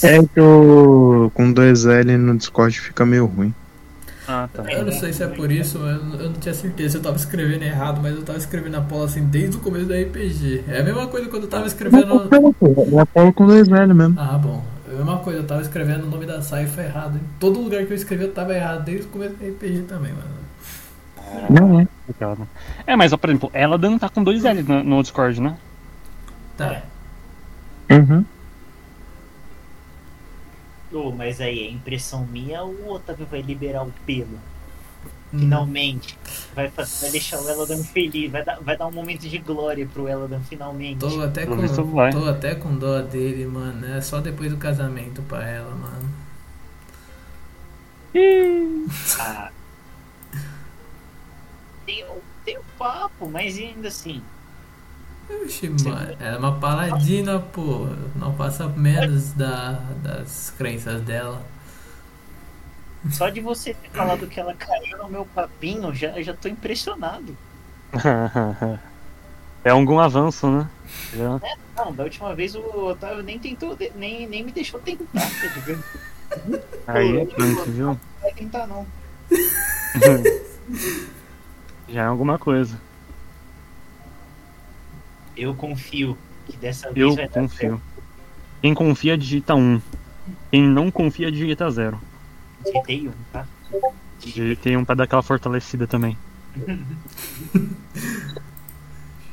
[0.03, 3.53] É que o com dois L no Discord fica meio ruim.
[4.27, 4.69] Ah, tá.
[4.69, 7.15] Eu não sei se é por isso, eu, eu não tinha certeza se eu tava
[7.15, 10.65] escrevendo errado, mas eu tava escrevendo Apolo assim desde o começo do RPG.
[10.67, 12.27] É a mesma coisa quando eu tava escrevendo.
[12.93, 14.19] É Apolo com dois L mesmo.
[14.19, 14.61] Ah, bom.
[14.89, 17.15] É a mesma coisa, eu tava escrevendo o nome da Saifa errado.
[17.15, 20.11] Em todo lugar que eu escrevi eu tava errado, desde o começo do RPG também,
[20.11, 20.40] mano.
[21.49, 21.87] Não é.
[22.07, 22.47] Obrigado.
[22.85, 25.57] É, mas ó, por exemplo, Eladan tá com dois L's no, no Discord, né?
[26.57, 26.83] Tá.
[27.89, 28.25] Uhum.
[30.93, 34.39] Ô, mas aí, é impressão minha ou o Otávio vai liberar o pelo?
[35.33, 35.39] Hum.
[35.39, 36.17] Finalmente.
[36.53, 38.29] Vai, vai deixar o Eladan feliz.
[38.29, 40.99] Vai dar, vai dar um momento de glória pro Eladan finalmente.
[40.99, 41.55] Tô até com,
[42.11, 43.85] tô até com dó dele, mano.
[43.85, 46.09] É só depois do casamento pra ela, mano.
[49.19, 49.49] Ah.
[51.91, 54.21] Tem, o- tem o papo, mas ainda assim.
[55.43, 56.15] Oxi, mano.
[56.21, 57.87] Ela é uma paladina, pô.
[58.15, 61.41] Não passa menos da, das crenças dela.
[63.11, 67.35] Só de você ter falado que ela caiu no meu papinho, já, já tô impressionado.
[69.65, 70.69] é algum avanço, né?
[71.13, 71.41] Já.
[71.75, 75.83] Não, da última vez o Otávio nem tentou, nem, nem me deixou tentar, tá ligado?
[76.87, 77.87] Aí é Pô, punk, viu?
[77.87, 78.87] Não vai tentar não.
[81.91, 82.79] Já é alguma coisa.
[85.35, 87.49] Eu confio que dessa vez Eu vai dar certo.
[87.49, 87.81] confio.
[88.61, 89.81] Quem confia digita 1.
[90.51, 91.99] Quem não confia digita 0.
[92.63, 93.45] Digitei um, tá?
[94.19, 96.17] Digitei um pra dar aquela fortalecida também.
[96.55, 96.75] Deixa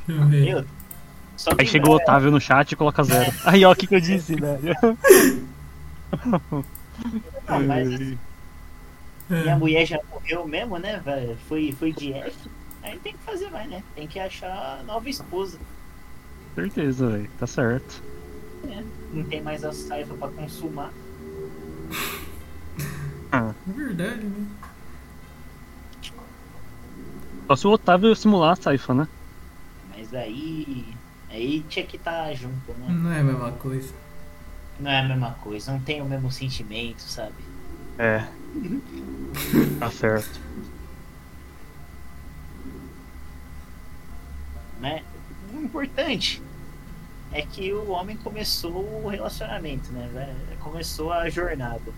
[0.07, 0.45] eu ver.
[0.45, 0.65] Meu,
[1.37, 3.31] só Aí chegou o Otávio no chat e coloca 0.
[3.45, 4.75] Aí ó, o que, que eu disse, velho?
[7.47, 8.17] Não, mas assim,
[9.29, 9.55] minha É.
[9.55, 10.99] mulher já morreu mesmo, né?
[11.03, 11.37] velho?
[11.47, 12.49] Foi, foi de F.
[12.81, 13.83] Aí tem que fazer mais, né?
[13.95, 15.59] Tem que achar nova esposa.
[16.55, 17.29] Certeza, velho.
[17.39, 18.01] Tá certo.
[19.13, 20.91] Não tem mais a saifa pra consumar.
[23.67, 24.47] Verdade, né?
[27.47, 29.07] Só se o Otávio simular a Saifa, né?
[29.89, 30.85] Mas aí.
[31.29, 32.87] Aí tinha que estar junto, né?
[32.89, 33.93] Não é a mesma coisa.
[34.79, 37.35] Não é a mesma coisa, não tem o mesmo sentimento, sabe?
[37.97, 38.25] É.
[39.79, 40.49] Tá certo.
[44.79, 45.03] né?
[45.53, 46.41] O importante
[47.31, 50.35] é que o homem começou o relacionamento, né?
[50.59, 51.91] Começou a jornada.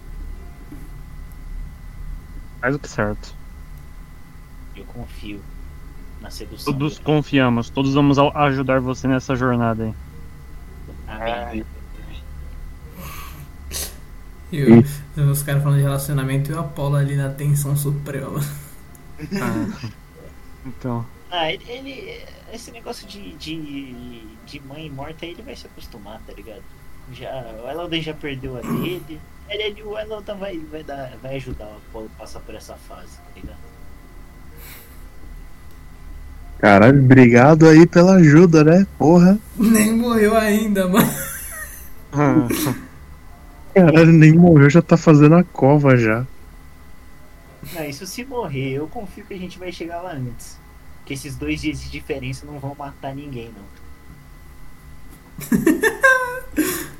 [2.62, 3.34] Mais do que certo.
[4.76, 5.42] Eu confio
[6.20, 6.74] na sedução.
[6.74, 9.94] Todos confiamos, todos vamos ajudar você nessa jornada aí.
[11.08, 11.66] Amém.
[14.52, 18.40] E o- os caras falando de relacionamento e o Apolo ali na tensão suprema.
[19.42, 19.90] Ah,
[20.66, 21.06] então.
[21.32, 26.34] Ah, ele, ele- Esse negócio de, de, de mãe morta ele vai se acostumar, tá
[26.34, 26.62] ligado?
[27.14, 27.30] Já,
[27.64, 29.20] o Elodan já perdeu a dele.
[29.52, 32.74] Ele, ele- o Elodan vai, vai, dar, vai ajudar o Apolo a passar por essa
[32.88, 33.58] fase, tá ligado?
[36.58, 38.88] Caralho, obrigado aí pela ajuda, né?
[38.98, 39.38] Porra.
[39.58, 41.12] Nem morreu ainda, mano.
[43.74, 46.26] Caralho, nem morreu, já tá fazendo a cova já.
[47.74, 50.60] Não, isso se morrer, eu confio que a gente vai chegar lá antes.
[51.06, 53.82] Que esses dois dias de diferença não vão matar ninguém, não.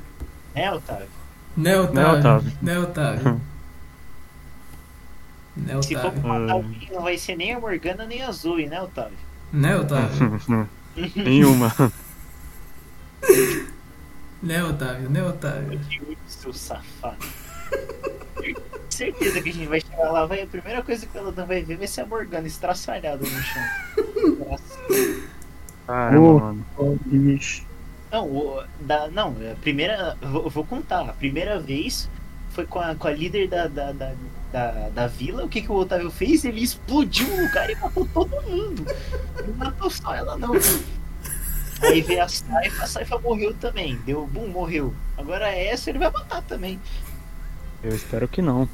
[0.54, 1.08] né, Otávio?
[1.56, 1.94] Né, Otávio?
[1.94, 2.52] Né, Otávio?
[2.62, 3.40] Né, Otávio?
[5.54, 8.80] Né, Se for matar alguém, não vai ser nem a Morgana nem a Zoe, né,
[8.80, 9.18] Otávio?
[9.52, 10.40] Né, Otávio?
[11.16, 11.74] Nenhuma.
[14.42, 15.08] Né, Otávio?
[15.08, 15.78] Né, Otávio?
[15.88, 17.24] Que seu safado.
[18.90, 21.76] Certeza que a gente vai chegar lá, vai, a primeira coisa que ela vai ver
[21.76, 23.62] vai ser a Morgana estraçalhada no chão.
[24.48, 24.78] Nossa.
[25.86, 26.98] Caramba, mano.
[27.06, 27.64] Bicho.
[28.10, 30.16] Não, o- da, não, a primeira.
[30.20, 31.08] Vou, vou contar.
[31.08, 32.08] A primeira vez
[32.50, 34.12] foi com a, com a líder da, da, da,
[34.52, 35.44] da, da vila.
[35.44, 36.44] O que, que o Otávio fez?
[36.44, 38.84] Ele explodiu o lugar e matou todo mundo.
[39.46, 40.50] Não matou só ela, não.
[41.82, 43.98] Aí veio a Saifa, a Saifa morreu também.
[44.06, 44.94] Deu bum, morreu.
[45.16, 46.78] Agora essa ele vai matar também.
[47.82, 48.68] Eu espero que não.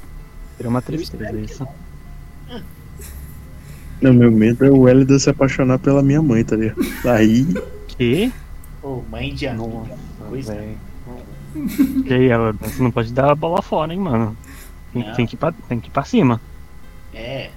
[0.56, 1.66] Seria uma tristeza isso.
[4.00, 6.80] Não, meu medo é o Hélida se apaixonar pela minha mãe, tá ligado?
[7.04, 7.46] Aí.
[7.88, 8.32] Que?
[8.82, 9.96] Ô, mãe de amiga.
[10.28, 10.54] Coisa.
[10.54, 10.78] velho.
[12.04, 14.36] E aí, ela, você não pode dar a bola fora, hein, mano.
[14.92, 16.40] Tem, tem que, ir pra, tem que ir pra cima.
[17.12, 17.50] É.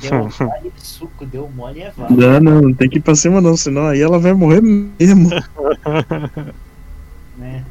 [0.00, 2.14] Deu é suco, deu mole é vaga.
[2.14, 5.30] Não, não, não tem que ir pra cima não, senão aí ela vai morrer mesmo.
[7.36, 7.62] Né?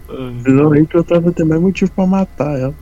[0.44, 2.76] Senão aí que eu tava tendo mais motivo pra matar ela.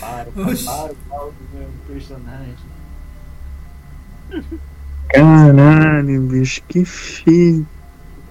[0.00, 2.56] Para, para o pau do meu personagem.
[5.10, 7.64] Caralho, bicho, que filho.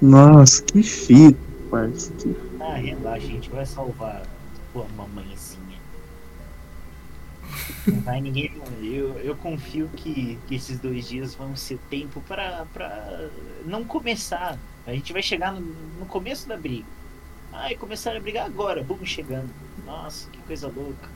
[0.02, 1.38] Nossa, que filho,
[1.70, 2.36] parceiro.
[2.60, 4.24] Ah, relaxa, a gente vai salvar
[4.74, 5.31] tua mamãezinha.
[7.88, 8.52] Não vai ninguém.
[8.82, 13.28] Eu, eu confio que, que esses dois dias vão ser tempo pra, pra
[13.66, 14.58] não começar.
[14.86, 16.86] A gente vai chegar no, no começo da briga.
[17.54, 19.50] Ai, começaram a brigar agora, vamos chegando.
[19.86, 21.10] Nossa, que coisa louca.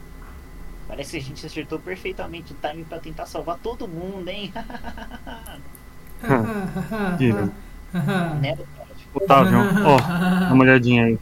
[0.87, 4.53] Parece que a gente acertou perfeitamente o time pra tentar salvar todo mundo, hein?
[8.41, 8.57] né?
[9.13, 11.19] Otávio, ó, dá uma olhadinha aí.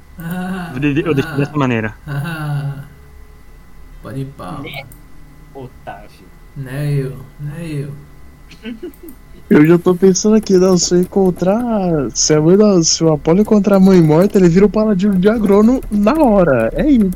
[0.74, 1.96] Eu de- Eu deixei dessa maneira.
[4.02, 4.62] Pode ir pau.
[4.62, 4.84] Né?
[5.54, 6.26] Otávio.
[6.56, 7.90] Né eu, né eu.
[9.50, 12.10] Eu já tô pensando aqui, não, se eu encontrar.
[12.16, 15.16] Se, a mãe da- se o Apolo encontrar a mãe morta, ele vira o paladino
[15.16, 16.72] de agrono na hora.
[16.76, 17.12] É isso.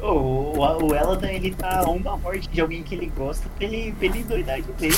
[0.00, 3.92] O, o Eladan, ele tá a uma morte de alguém que ele gosta pra ele,
[3.98, 4.96] pra ele endoidar de vez.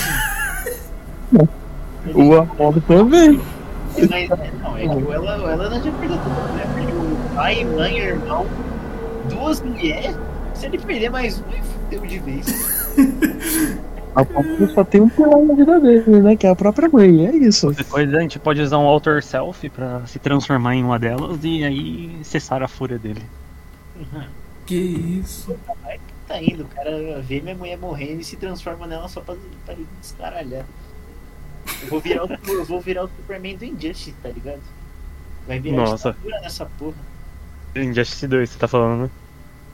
[1.32, 1.48] né?
[2.14, 3.40] O Apolo também.
[3.96, 6.64] Mas, é, não, é que o Ela- o Eladan já perdeu tudo, né?
[6.74, 8.46] Perdeu pai, mãe, irmão,
[9.28, 10.16] duas mulheres.
[10.54, 11.44] Se ele perder mais um,
[11.94, 12.46] ele fudeu de vez.
[14.14, 16.36] Apolo só tem um pilar na vida dele, né?
[16.36, 17.26] Que é a própria mãe.
[17.26, 17.70] É isso.
[17.72, 21.64] Depois a gente pode usar um Alter Self pra se transformar em uma delas e
[21.64, 23.22] aí cessar a fúria dele.
[24.64, 25.58] Que isso?
[26.28, 29.34] Tá indo, o cara vê minha mulher morrendo e se transforma nela só pra,
[29.66, 30.64] pra descaralhar.
[31.82, 34.60] Eu vou virar o, eu vou virar o Superman do Injustice, tá ligado?
[35.48, 36.16] Vai virar Nossa.
[36.24, 36.94] nessa porra.
[37.74, 39.10] Injustice 2, você tá falando, né?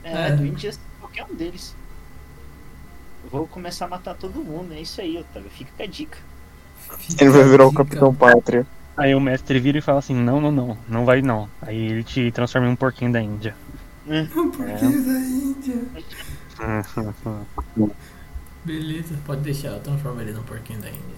[0.03, 0.31] É, É.
[0.35, 1.75] do Injustice, qualquer um deles.
[3.31, 5.49] Vou começar a matar todo mundo, é isso aí, Otávio.
[5.49, 6.17] Fica com a dica.
[7.19, 7.73] Ele vai virar o.
[7.73, 8.65] Capitão Pátria.
[8.97, 11.47] Aí o mestre vira e fala assim: não, não, não, não vai não.
[11.61, 13.55] Aí ele te transforma em um porquinho da Índia.
[14.05, 15.81] Por que da Índia?
[18.65, 21.15] Beleza, pode deixar, eu transformo ele num porquinho da Índia.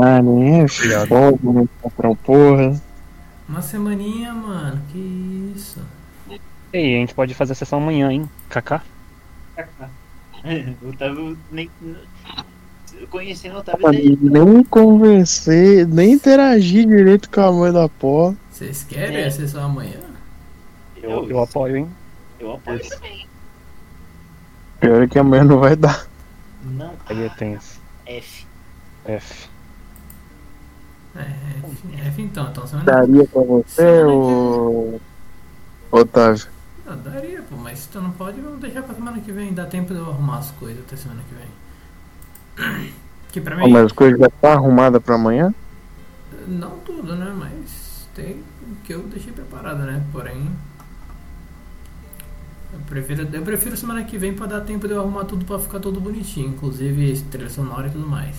[0.00, 1.68] Ah, nem é foda, né?
[1.82, 2.80] Patrão, porra.
[3.48, 5.82] Uma semaninha, mano, que isso?
[6.30, 8.30] E aí, a gente pode fazer a sessão amanhã, hein?
[8.48, 8.82] Kaká?
[10.82, 11.70] o Otávio nem.
[13.10, 18.36] Conhecendo o Otávio, ele- Nem conversei, nem interagi direito com a mãe da porra.
[18.50, 19.26] Vocês querem É.
[19.26, 20.00] a sessão amanhã?
[21.00, 21.88] Eu, eu apoio, hein?
[22.40, 23.26] eu apoio também.
[24.80, 26.06] Pior é que amanhã não vai dar.
[26.64, 27.80] Não, Aí é tenso.
[28.06, 28.46] F.
[29.06, 29.48] F.
[31.16, 35.00] É, é, F então, então semana Daria pra você, ô.
[35.90, 36.46] Otávio.
[36.90, 39.52] Ah, daria, pô, mas se tu não pode, vamos deixar pra semana que vem.
[39.52, 42.88] Dá tempo de eu arrumar as coisas até semana que vem.
[43.30, 45.54] Que pra mim, mas as coisas já tá arrumada pra amanhã?
[46.48, 47.30] não tudo, né?
[47.36, 50.02] Mas tem o que eu deixei preparado, né?
[50.10, 50.50] Porém.
[52.72, 55.58] Eu prefiro, eu prefiro semana que vem pra dar tempo de eu arrumar tudo pra
[55.58, 58.36] ficar tudo bonitinho, inclusive trilha sonora e tudo mais.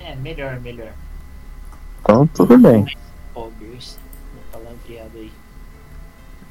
[0.00, 0.92] É, melhor, melhor.
[2.00, 2.84] Então tudo bem.
[3.32, 3.96] Poggers.
[4.34, 5.32] No palavreado aí.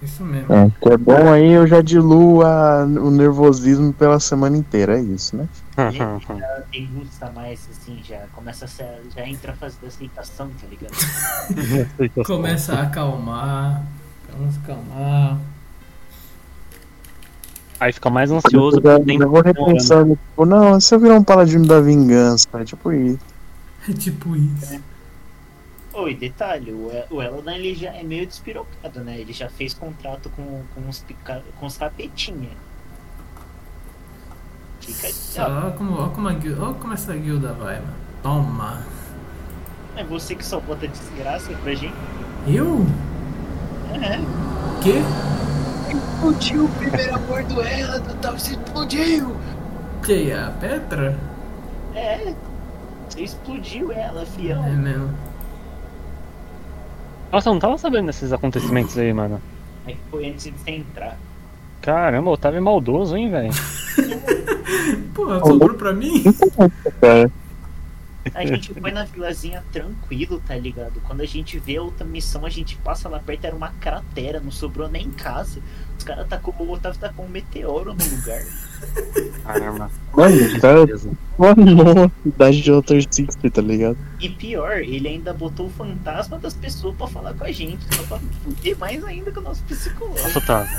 [0.02, 0.52] Isso mesmo.
[0.54, 5.02] É, que é bom aí eu já diluo a- o nervosismo pela semana inteira, é
[5.02, 5.48] isso, né?
[6.38, 10.68] Já degusta mais, assim, já começa a ser, já entra a fase da aceitação, tá
[10.68, 10.92] ligado?
[12.26, 13.84] Começa a acalmar.
[14.32, 15.38] Começa a acalmar.
[17.80, 21.24] Aí fica mais ansioso eu, tem já vou repensando, tipo, não, se eu virar um
[21.24, 23.20] paladino da vingança, é tipo isso.
[23.90, 24.80] É tipo isso.
[25.94, 29.20] Oi, detalhe, o, Eladan ele já é meio despirocado, né?
[29.20, 32.50] Ele já fez contrato com, com, os, pica, com os capetinha.
[34.80, 37.94] Fica Só olha como, olha como, a guilda, olha como essa guilda vai, mano.
[38.24, 38.82] Toma.
[39.98, 41.94] É você que só bota desgraça pra gente.
[42.48, 42.86] Eu?
[43.94, 44.18] É.
[44.82, 45.02] Que?
[45.94, 49.36] Explodiu o primeiro amor do Eladan, tava se explodiu.
[50.06, 51.20] Que é a Petra?
[51.94, 52.34] É.
[53.10, 54.66] Você explodiu ela, fião.
[54.66, 55.31] É mesmo.
[57.32, 59.42] Nossa, eu não tava sabendo desses acontecimentos aí, mano.
[59.88, 61.18] É que foi antes de você entrar.
[61.82, 63.52] Caramba, o Otávio é maldoso, hein, velho?
[65.16, 66.24] Porra, sobrou pra mim?
[67.00, 67.32] Cara,
[68.34, 71.02] A gente foi na vilazinha tranquilo, tá ligado?
[71.02, 74.40] Quando a gente vê a outra missão, a gente passa lá perto, era uma cratera,
[74.40, 75.60] não sobrou nem casa.
[75.98, 78.44] Os caras tacou, o Otávio tacou um meteoro no lugar.
[79.44, 79.92] Caramba.
[80.14, 80.88] Mano, cara
[81.38, 83.98] planou a cidade de Outer Sixty, tá ligado?
[84.20, 88.04] E pior, ele ainda botou o fantasma das pessoas pra falar com a gente, só
[88.04, 90.28] pra fuder mais ainda com o nosso psicológico.
[90.28, 90.78] Nossa, Otávio.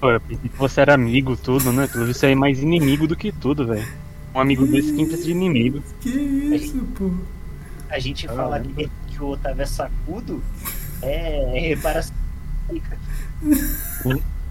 [0.00, 1.86] Pô, eu pensei que você era amigo, tudo, né?
[1.86, 3.86] Pelo visto, você é mais inimigo do que tudo, velho.
[4.38, 5.82] Um amigo desse quem precisa de inimigo.
[6.00, 7.10] Que isso, pô?
[7.90, 10.40] A gente fala que, que o Otávio é sacudo,
[11.02, 12.14] é reparação.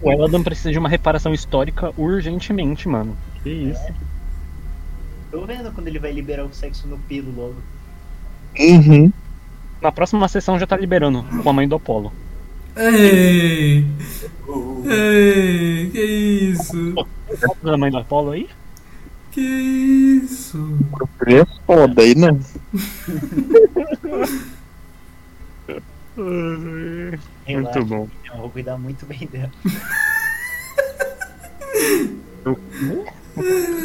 [0.02, 3.16] O Eladan precisa de uma reparação histórica urgentemente, mano.
[3.42, 3.94] Que isso?
[5.30, 7.56] Tô vendo quando ele vai liberar o sexo no pelo logo.
[8.60, 9.10] Uhum.
[9.80, 12.12] Na próxima sessão já tá liberando com a mãe do Apolo.
[12.76, 13.86] Ei!
[14.84, 15.90] Ei!
[15.90, 16.02] Que
[16.52, 16.94] isso?
[17.64, 18.50] A mãe do Apolo aí?
[19.38, 19.44] Que
[20.24, 20.58] isso?
[21.28, 22.36] É foda aí, né?
[27.46, 28.08] Relaxa, bom.
[28.26, 29.50] Eu vou cuidar muito bem dela.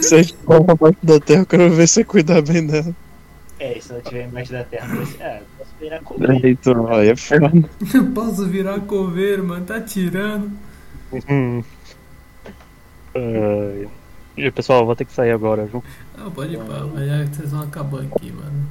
[0.01, 2.95] Você ficou na parte da terra, eu quero ver você cuidar bem dela.
[3.59, 6.49] É, se ela tiver embaixo da terra, não vai ser- ah, eu posso virar comer.
[6.49, 7.51] Então, aí é foda.
[7.93, 9.65] Eu posso virar coveiro, mano.
[9.65, 10.51] Tá tirando.
[11.29, 11.63] Hum.
[13.15, 13.87] Ai.
[14.35, 15.83] E, pessoal, vou ter que sair agora, viu?
[16.17, 18.67] Não, pode ir pá, mas vocês vão acabar aqui, mano.